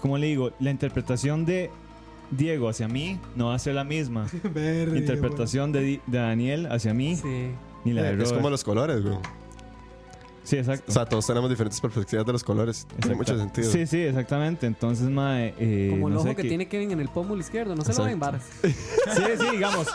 como 0.00 0.18
le 0.18 0.26
digo, 0.26 0.50
la 0.60 0.70
interpretación 0.70 1.46
de 1.46 1.70
Diego 2.30 2.68
hacia 2.68 2.88
mí 2.88 3.18
no 3.36 3.46
va 3.48 3.54
a 3.54 3.58
ser 3.58 3.74
la 3.74 3.84
misma. 3.84 4.26
Verga, 4.54 4.96
interpretación 4.98 5.72
de, 5.72 5.80
Di- 5.80 6.00
de 6.06 6.18
Daniel 6.18 6.66
hacia 6.70 6.92
mí, 6.94 7.16
Sí. 7.16 7.50
ni 7.84 7.92
la 7.92 8.02
de 8.02 8.08
Eh, 8.08 8.12
es 8.12 8.18
Robert. 8.18 8.34
como 8.36 8.50
los 8.50 8.64
colores, 8.64 9.04
weón. 9.04 9.20
Sí, 10.44 10.56
exacto. 10.56 10.84
O 10.88 10.92
sea, 10.92 11.04
todos 11.04 11.26
tenemos 11.26 11.50
diferentes 11.50 11.78
perspectivas 11.78 12.24
de 12.24 12.32
los 12.32 12.42
colores. 12.42 12.86
Tiene 13.00 13.16
mucho 13.16 13.36
sentido. 13.36 13.70
Sí, 13.70 13.86
sí, 13.86 13.98
exactamente. 14.00 14.66
Entonces, 14.66 15.08
mae, 15.10 15.54
eh, 15.58 15.88
Como 15.90 16.08
el 16.08 16.14
no 16.14 16.20
ojo 16.20 16.28
sé 16.30 16.36
que 16.36 16.42
qué- 16.42 16.48
tiene 16.48 16.68
Kevin 16.68 16.92
en 16.92 17.00
el 17.00 17.08
pómulo 17.08 17.40
izquierdo. 17.40 17.74
No 17.76 17.84
se 17.84 17.92
lo 17.92 18.04
ven, 18.04 18.14
Exacto. 18.14 18.38
varas. 18.38 18.46
Sí, 18.62 19.22
sí, 19.38 19.46
digamos. 19.52 19.86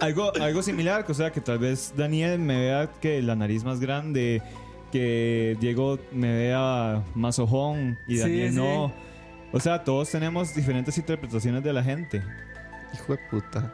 Algo, 0.00 0.32
algo 0.40 0.62
similar, 0.62 1.04
o 1.08 1.14
sea, 1.14 1.30
que 1.32 1.40
tal 1.40 1.58
vez 1.58 1.94
Daniel 1.96 2.38
me 2.40 2.58
vea 2.58 2.90
que 3.00 3.22
la 3.22 3.36
nariz 3.36 3.64
más 3.64 3.80
grande, 3.80 4.42
que 4.92 5.56
Diego 5.60 5.98
me 6.12 6.30
vea 6.34 7.02
más 7.14 7.38
ojón 7.38 7.98
y 8.06 8.14
Sí, 8.16 8.20
Daniel 8.20 8.50
sí. 8.50 8.56
no. 8.56 8.92
O 9.52 9.60
sea, 9.60 9.82
todos 9.84 10.10
tenemos 10.10 10.54
diferentes 10.54 10.96
interpretaciones 10.98 11.62
de 11.62 11.72
la 11.72 11.82
gente. 11.82 12.22
Hijo 12.94 13.12
de 13.12 13.18
puta. 13.30 13.72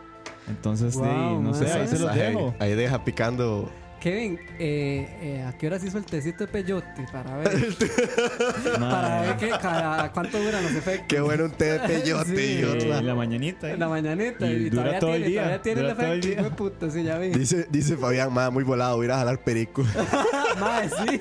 Entonces, 0.48 0.94
sí, 0.94 1.00
Wow, 1.00 1.42
no 1.42 1.54
sé, 1.54 1.70
ahí 1.70 1.88
se 1.88 1.98
los 1.98 2.10
Ahí- 2.10 2.18
dejo. 2.20 2.54
Ahí 2.58 2.74
deja 2.74 3.04
picando. 3.04 3.70
Kevin, 4.00 4.38
eh, 4.58 5.08
eh, 5.20 5.42
¿a 5.42 5.56
qué 5.56 5.66
horas 5.66 5.82
hizo 5.82 5.98
el 5.98 6.04
tecito 6.04 6.44
de 6.46 6.52
peyote? 6.52 7.06
Para 7.10 7.38
ver. 7.38 7.50
para 8.78 9.20
ver 9.22 9.36
qué, 9.36 9.48
cada- 9.50 10.12
cuánto 10.12 10.38
duran 10.38 10.62
los 10.62 10.72
efectos. 10.72 11.06
Qué 11.08 11.20
bueno 11.20 11.44
un 11.46 11.50
té 11.50 11.72
de 11.72 11.78
peyote, 11.80 12.36
Sí. 12.36 12.62
eh, 12.86 13.02
la 13.02 13.14
mañanita. 13.14 13.70
En 13.70 13.80
la 13.80 13.88
mañanita. 13.88 14.46
Y 14.46 14.52
Y, 14.66 14.70
dura 14.70 14.82
todavía 14.82 15.00
todo 15.00 15.10
el 15.14 15.16
tiene, 15.22 15.28
día, 15.30 15.40
todavía 15.42 15.62
tiene 15.62 15.80
el 15.80 15.86
dura 15.86 15.96
todo 15.96 16.06
el 16.12 16.18
efecto. 16.18 16.26
día. 16.28 16.40
hijo 16.40 16.50
de 16.50 16.56
puta, 16.56 16.90
sí, 16.90 17.02
ya 17.02 17.18
vi. 17.18 17.28
Dice, 17.30 17.66
dice 17.70 17.96
Fabián, 17.96 18.32
ma, 18.32 18.50
muy 18.50 18.64
volado, 18.64 18.96
voy 18.96 19.04
a 19.04 19.06
ir 19.06 19.12
a 19.12 19.18
jalar 19.18 19.42
perico. 19.42 19.82
Mae, 20.60 20.88
sí. 20.88 21.20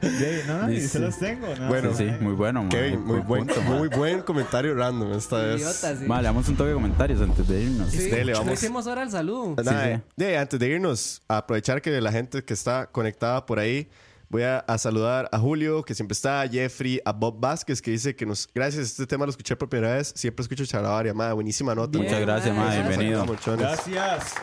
Sí, 0.00 0.08
no, 0.46 0.70
y 0.72 0.80
Sí, 0.80 0.88
se 0.88 0.98
los 0.98 1.18
tengo. 1.18 1.46
no, 1.58 1.68
Bueno, 1.68 1.94
Sí, 1.94 2.04
muy 2.20 2.32
bueno. 2.34 2.66
Kevin, 2.70 3.04
muy 3.04 3.20
buen, 3.20 3.46
punto, 3.46 3.60
mae. 3.62 3.78
muy 3.78 3.88
buen 3.88 4.22
comentario 4.22 4.74
random 4.74 5.12
esta 5.12 5.38
vez. 5.38 5.60
Idiota, 5.60 5.96
sí. 5.96 6.06
Damos 6.22 6.48
un 6.48 6.56
toque 6.56 6.68
de 6.68 6.74
comentarios 6.74 7.20
antes 7.20 7.46
de 7.46 7.62
irnos. 7.62 7.90
Sí, 7.90 8.10
Dele, 8.10 8.32
vamos. 8.32 8.54
hicimos 8.54 8.86
ahora 8.86 9.02
el 9.02 9.10
saludo. 9.10 9.56
Nada, 9.62 10.02
eh, 10.18 10.38
antes 10.38 10.58
de 10.58 10.68
irnos, 10.68 11.22
aprovechar 11.28 11.82
que 11.82 12.00
la 12.00 12.12
gente 12.12 12.42
que 12.42 12.54
está 12.54 12.86
conectada 12.86 13.44
por 13.44 13.58
ahí, 13.58 13.88
voy 14.30 14.44
a, 14.44 14.60
a 14.60 14.78
saludar 14.78 15.28
a 15.32 15.38
Julio, 15.38 15.82
que 15.82 15.94
siempre 15.94 16.12
está, 16.12 16.40
a 16.40 16.48
Jeffrey, 16.48 17.00
a 17.04 17.12
Bob 17.12 17.40
Vázquez, 17.40 17.82
que 17.82 17.90
dice 17.90 18.14
que 18.14 18.24
nos, 18.24 18.48
gracias, 18.54 18.86
este 18.86 19.06
tema 19.06 19.26
lo 19.26 19.30
escuché 19.30 19.56
por 19.56 19.68
primera 19.68 19.96
vez, 19.96 20.12
siempre 20.16 20.42
escucho 20.42 20.64
Charabaria, 20.64 21.12
madre, 21.12 21.34
buenísima 21.34 21.74
nota. 21.74 21.98
Bien, 21.98 22.04
Muchas 22.04 22.20
gracias, 22.20 22.54
gracias. 22.54 22.88
Bienvenido. 22.88 23.26
Gracias. 23.58 24.34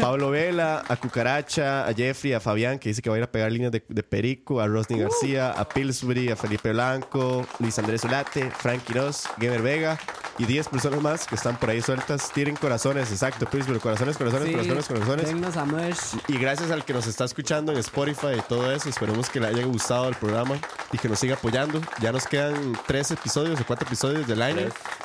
Pablo 0.00 0.30
Vela, 0.30 0.82
a 0.88 0.96
Cucaracha, 0.96 1.86
a 1.86 1.94
Jeffrey, 1.94 2.32
a 2.32 2.40
Fabián, 2.40 2.78
que 2.80 2.88
dice 2.88 3.00
que 3.00 3.08
va 3.08 3.16
a 3.16 3.18
ir 3.18 3.24
a 3.24 3.30
pegar 3.30 3.52
líneas 3.52 3.70
de, 3.70 3.84
de 3.88 4.02
Perico, 4.02 4.60
a 4.60 4.66
Rosny 4.66 4.98
García, 4.98 5.50
a 5.52 5.68
Pillsbury, 5.68 6.30
a 6.30 6.36
Felipe 6.36 6.72
Blanco, 6.72 7.46
Luis 7.60 7.78
Andrés 7.78 8.02
Ulate, 8.02 8.50
Frank 8.50 8.82
Quiroz, 8.82 9.24
Gamer 9.38 9.62
Vega 9.62 9.98
y 10.38 10.44
10 10.46 10.68
personas 10.68 11.00
más 11.00 11.26
que 11.26 11.36
están 11.36 11.56
por 11.58 11.70
ahí 11.70 11.80
sueltas. 11.80 12.32
Tiren 12.32 12.56
corazones, 12.56 13.12
exacto, 13.12 13.46
Pillsbury, 13.46 13.78
corazones, 13.78 14.16
corazones, 14.16 14.48
Sí, 14.48 14.52
corazones, 14.54 14.86
corazones. 14.88 15.56
a. 15.56 15.64
Y 16.26 16.38
gracias 16.38 16.70
al 16.72 16.84
que 16.84 16.92
nos 16.92 17.06
está 17.06 17.24
escuchando 17.26 17.70
en 17.72 17.78
Spotify 17.78 18.38
y 18.38 18.42
todo 18.48 18.72
eso, 18.72 18.88
esperemos 18.88 19.19
que 19.28 19.40
le 19.40 19.48
haya 19.48 19.64
gustado 19.64 20.08
el 20.08 20.14
programa 20.14 20.56
y 20.92 20.98
que 20.98 21.08
nos 21.08 21.18
siga 21.18 21.34
apoyando. 21.34 21.80
Ya 22.00 22.12
nos 22.12 22.26
quedan 22.26 22.54
tres 22.86 23.10
episodios 23.10 23.60
o 23.60 23.64
cuatro 23.66 23.86
episodios 23.86 24.26
del 24.26 24.40
año. 24.42 24.56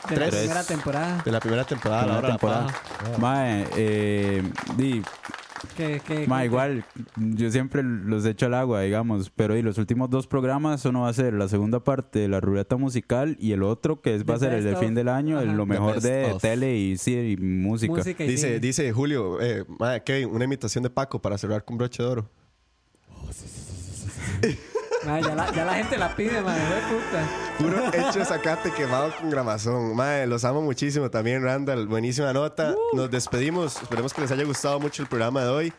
De 0.10 0.16
la 0.18 0.26
Tres. 0.28 0.36
primera 0.36 0.64
temporada. 0.64 1.22
De 1.26 1.32
la 1.32 1.40
primera 1.40 1.64
temporada, 1.64 2.02
la 2.06 2.08
Primera 2.20 2.28
la 2.28 2.38
temporada. 2.38 3.18
Mae, 3.20 3.68
eh, 3.76 4.44
Ma, 6.28 6.46
igual, 6.46 6.86
yo 7.16 7.50
siempre 7.52 7.82
los 7.84 8.26
echo 8.26 8.46
al 8.46 8.54
agua, 8.54 8.82
digamos, 8.82 9.32
pero 9.36 9.58
y 9.58 9.62
los 9.62 9.78
últimos 9.78 10.10
dos 10.10 10.28
programas, 10.28 10.86
uno 10.86 11.02
va 11.02 11.10
a 11.10 11.14
ser 11.14 11.34
la 11.34 11.48
segunda 11.48 11.84
parte 11.84 12.20
de 12.20 12.28
la 12.28 12.40
ruleta 12.40 12.78
musical 12.78 13.36
y 13.40 13.52
el 13.52 13.64
otro 13.64 14.02
que 14.02 14.16
es, 14.16 14.24
va 14.26 14.36
a 14.36 14.40
ser 14.40 14.54
el 14.54 14.64
de 14.64 14.72
best 14.72 14.84
fin 14.84 14.94
del 14.94 15.10
año, 15.10 15.40
el 15.40 15.52
lo 15.56 15.66
mejor 15.66 16.02
de 16.02 16.32
of. 16.34 16.42
tele 16.42 16.78
y, 16.78 16.98
sí, 16.98 17.16
y 17.18 17.38
música. 17.38 17.94
Música 17.94 18.24
y 18.24 18.28
Dice, 18.28 18.48
cine. 18.48 18.60
dice 18.60 18.92
Julio, 18.94 19.42
eh, 19.42 19.66
Kevin, 20.06 20.30
una 20.32 20.46
imitación 20.46 20.84
de 20.84 20.90
Paco 20.90 21.22
para 21.22 21.38
cerrar 21.38 21.64
con 21.66 21.78
broche 21.78 22.04
de 22.04 22.10
oro. 22.10 22.30
Ya, 25.06 25.36
la, 25.36 25.54
ya 25.54 25.66
la 25.66 25.76
gente 25.76 25.98
la 25.98 26.16
pide, 26.16 26.42
madre, 26.42 26.62
de 26.64 26.82
puta. 26.82 27.30
Puro 27.60 28.10
hecho 28.10 28.26
zacate 28.26 28.72
quemado 28.72 29.14
con 29.20 29.30
gramazón. 29.30 29.96
Madre, 29.96 30.26
los 30.26 30.44
amo 30.46 30.64
muchísimo 30.64 31.12
también, 31.12 31.44
Randall. 31.44 31.88
Buenísima 31.88 32.34
nota. 32.34 32.74
Nos 32.94 33.12
despedimos. 33.12 33.80
Esperemos 33.84 34.14
que 34.14 34.22
les 34.22 34.32
haya 34.32 34.44
gustado 34.46 34.80
mucho 34.80 35.04
el 35.04 35.08
programa 35.08 35.44
de 35.44 35.50
hoy. 35.50 35.74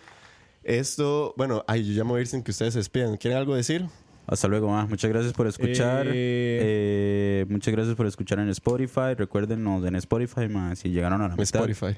Esto, 0.62 1.34
bueno, 1.36 1.64
ay, 1.66 1.84
yo 1.84 1.92
ya 1.92 2.04
me 2.04 2.10
voy 2.10 2.18
a 2.18 2.20
ir 2.22 2.28
sin 2.28 2.42
que 2.42 2.52
ustedes 2.52 2.74
se 2.74 2.78
despidan. 2.78 3.16
¿Quieren 3.16 3.38
algo 3.38 3.56
decir? 3.56 3.86
Hasta 4.26 4.48
luego, 4.48 4.68
ma. 4.68 4.86
Muchas 4.86 5.10
gracias 5.10 5.32
por 5.32 5.46
escuchar. 5.46 6.06
Eh. 6.08 6.12
Eh, 6.12 7.46
muchas 7.48 7.72
gracias 7.72 7.96
por 7.96 8.06
escuchar 8.06 8.38
en 8.38 8.48
Spotify. 8.50 9.14
Recuérdenos 9.16 9.84
en 9.84 9.96
Spotify, 9.96 10.48
ma, 10.48 10.76
si 10.76 10.90
llegaron 10.90 11.20
a 11.22 11.28
la 11.28 11.36
mitad. 11.36 11.68
Spotify. 11.68 11.96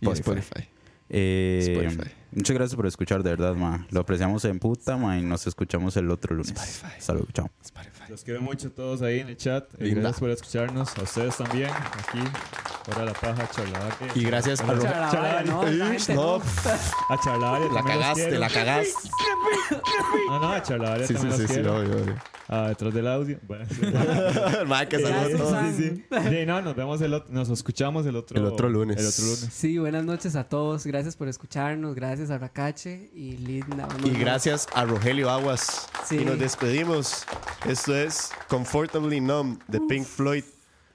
Y 0.00 0.10
Spotify. 0.12 0.68
Eh. 1.10 1.96
Muchas 2.30 2.54
gracias 2.54 2.76
por 2.76 2.86
escuchar, 2.86 3.22
de 3.22 3.30
verdad, 3.30 3.54
ma. 3.54 3.86
Lo 3.90 4.00
apreciamos 4.00 4.44
en 4.44 4.58
puta, 4.58 4.98
ma, 4.98 5.16
y 5.18 5.22
nos 5.22 5.46
escuchamos 5.46 5.96
el 5.96 6.10
otro 6.10 6.34
lunes. 6.36 6.50
Spotify. 6.50 7.12
Luego, 7.12 7.26
chao. 7.32 7.50
Spotify. 7.64 8.02
Los 8.10 8.22
quiero 8.22 8.42
mucho 8.42 8.68
a 8.68 8.70
todos 8.70 9.00
ahí 9.00 9.20
en 9.20 9.28
el 9.28 9.36
chat. 9.38 9.64
Eh, 9.78 9.84
Linda. 9.84 10.00
gracias 10.02 10.20
por 10.20 10.30
escucharnos. 10.30 10.98
A 10.98 11.02
ustedes 11.02 11.36
también. 11.38 11.70
Aquí, 11.70 12.20
fuera 12.84 13.06
la 13.06 13.12
paja, 13.14 13.48
charlar. 13.50 13.94
Y 14.14 14.24
gracias 14.24 14.60
a 14.60 14.64
Bueno, 14.66 14.82
Ro- 14.82 14.88
Charavaria, 14.90 15.42
no, 15.50 15.62
no. 16.14 16.42
A 17.08 17.20
charlar. 17.24 17.60
La 17.72 17.82
cagaste, 17.82 18.38
la 18.38 18.48
cagaste. 18.50 19.08
No, 20.28 20.38
no, 20.40 20.48
a 20.52 20.62
charlar. 20.62 21.00
Sí, 21.00 21.06
sí, 21.08 21.14
también 21.14 21.32
sí, 21.36 21.40
los 21.42 21.48
sí, 21.50 21.54
quiero. 21.54 21.76
obvio, 21.78 21.96
obvio. 21.96 22.14
Ah, 22.50 22.68
detrás 22.68 22.94
del 22.94 23.06
audio. 23.06 23.38
Bueno, 23.46 23.66
sí. 23.68 23.82
Madre, 24.66 24.88
que 24.88 24.98
saludos 25.00 25.02
a 25.02 25.20
Gracias, 25.20 25.38
todos. 25.38 25.50
Sam. 25.50 25.76
sí, 25.76 26.04
sí. 26.10 26.28
Sí, 26.30 26.46
no, 26.46 26.62
nos 26.62 26.74
vemos 26.74 27.00
el 27.02 27.12
otro, 27.12 27.32
nos 27.32 27.50
escuchamos 27.50 28.06
el 28.06 28.16
otro, 28.16 28.38
El 28.38 28.46
otro 28.46 28.70
lunes. 28.70 28.96
El 28.96 29.06
otro 29.06 29.24
lunes. 29.24 29.48
Sí, 29.52 29.76
buenas 29.76 30.04
noches 30.06 30.34
a 30.34 30.44
todos. 30.44 30.86
Gracias 30.86 31.14
por 31.14 31.28
escucharnos. 31.28 31.94
Gracias 31.94 32.30
a 32.30 32.38
Racache 32.38 33.10
y 33.14 33.36
Linda. 33.36 33.86
Y 34.02 34.10
gracias 34.10 34.66
a 34.74 34.86
Rogelio 34.86 35.28
Aguas. 35.28 35.88
Sí. 36.06 36.16
Y 36.16 36.24
nos 36.24 36.38
despedimos. 36.38 37.26
Esto 37.66 37.94
es 37.94 38.30
Comfortably 38.48 39.20
Numb 39.20 39.60
de 39.68 39.80
Pink 39.82 40.06
Floyd. 40.06 40.44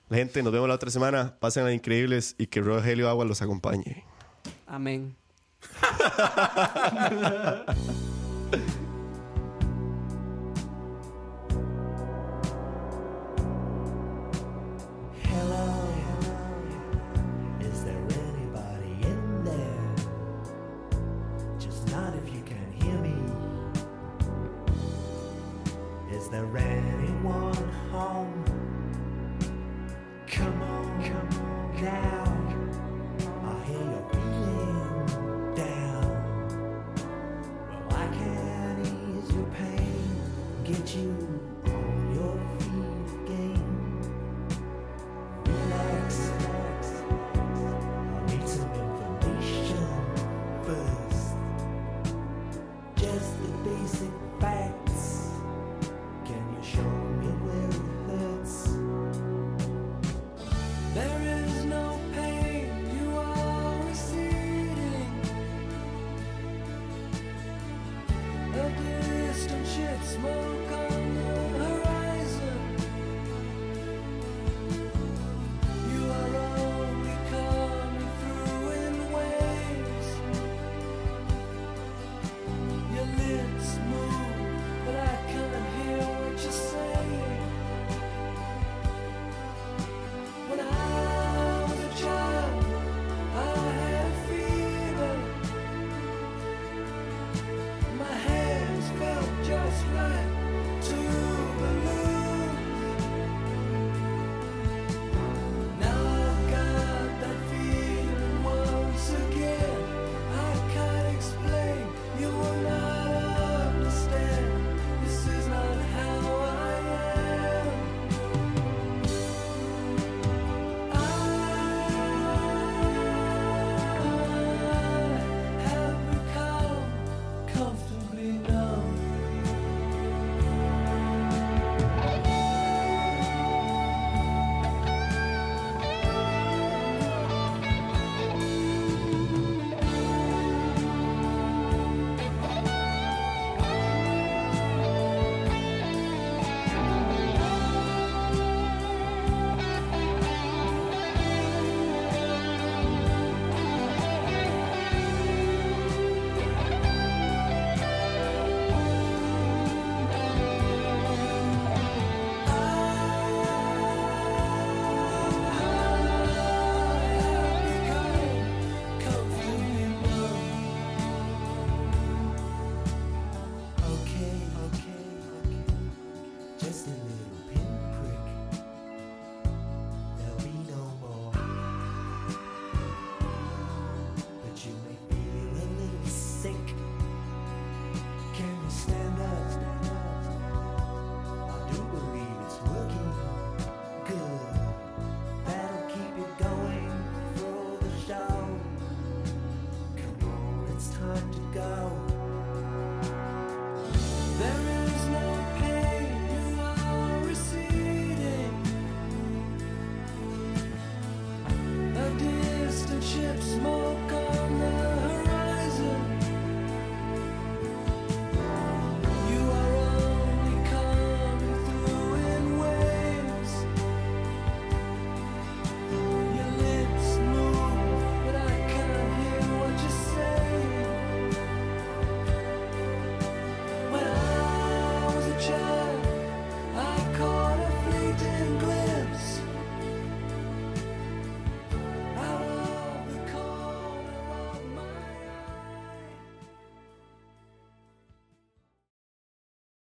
La 0.09 0.17
gente, 0.17 0.41
nos 0.41 0.51
vemos 0.51 0.67
la 0.67 0.75
otra 0.75 0.89
semana. 0.89 1.35
Pasen 1.39 1.71
increíbles 1.71 2.33
y 2.39 2.47
que 2.47 2.61
Rogelio 2.61 3.07
Aguas 3.09 3.27
los 3.27 3.43
acompañe. 3.43 4.03
Amén. 4.65 5.15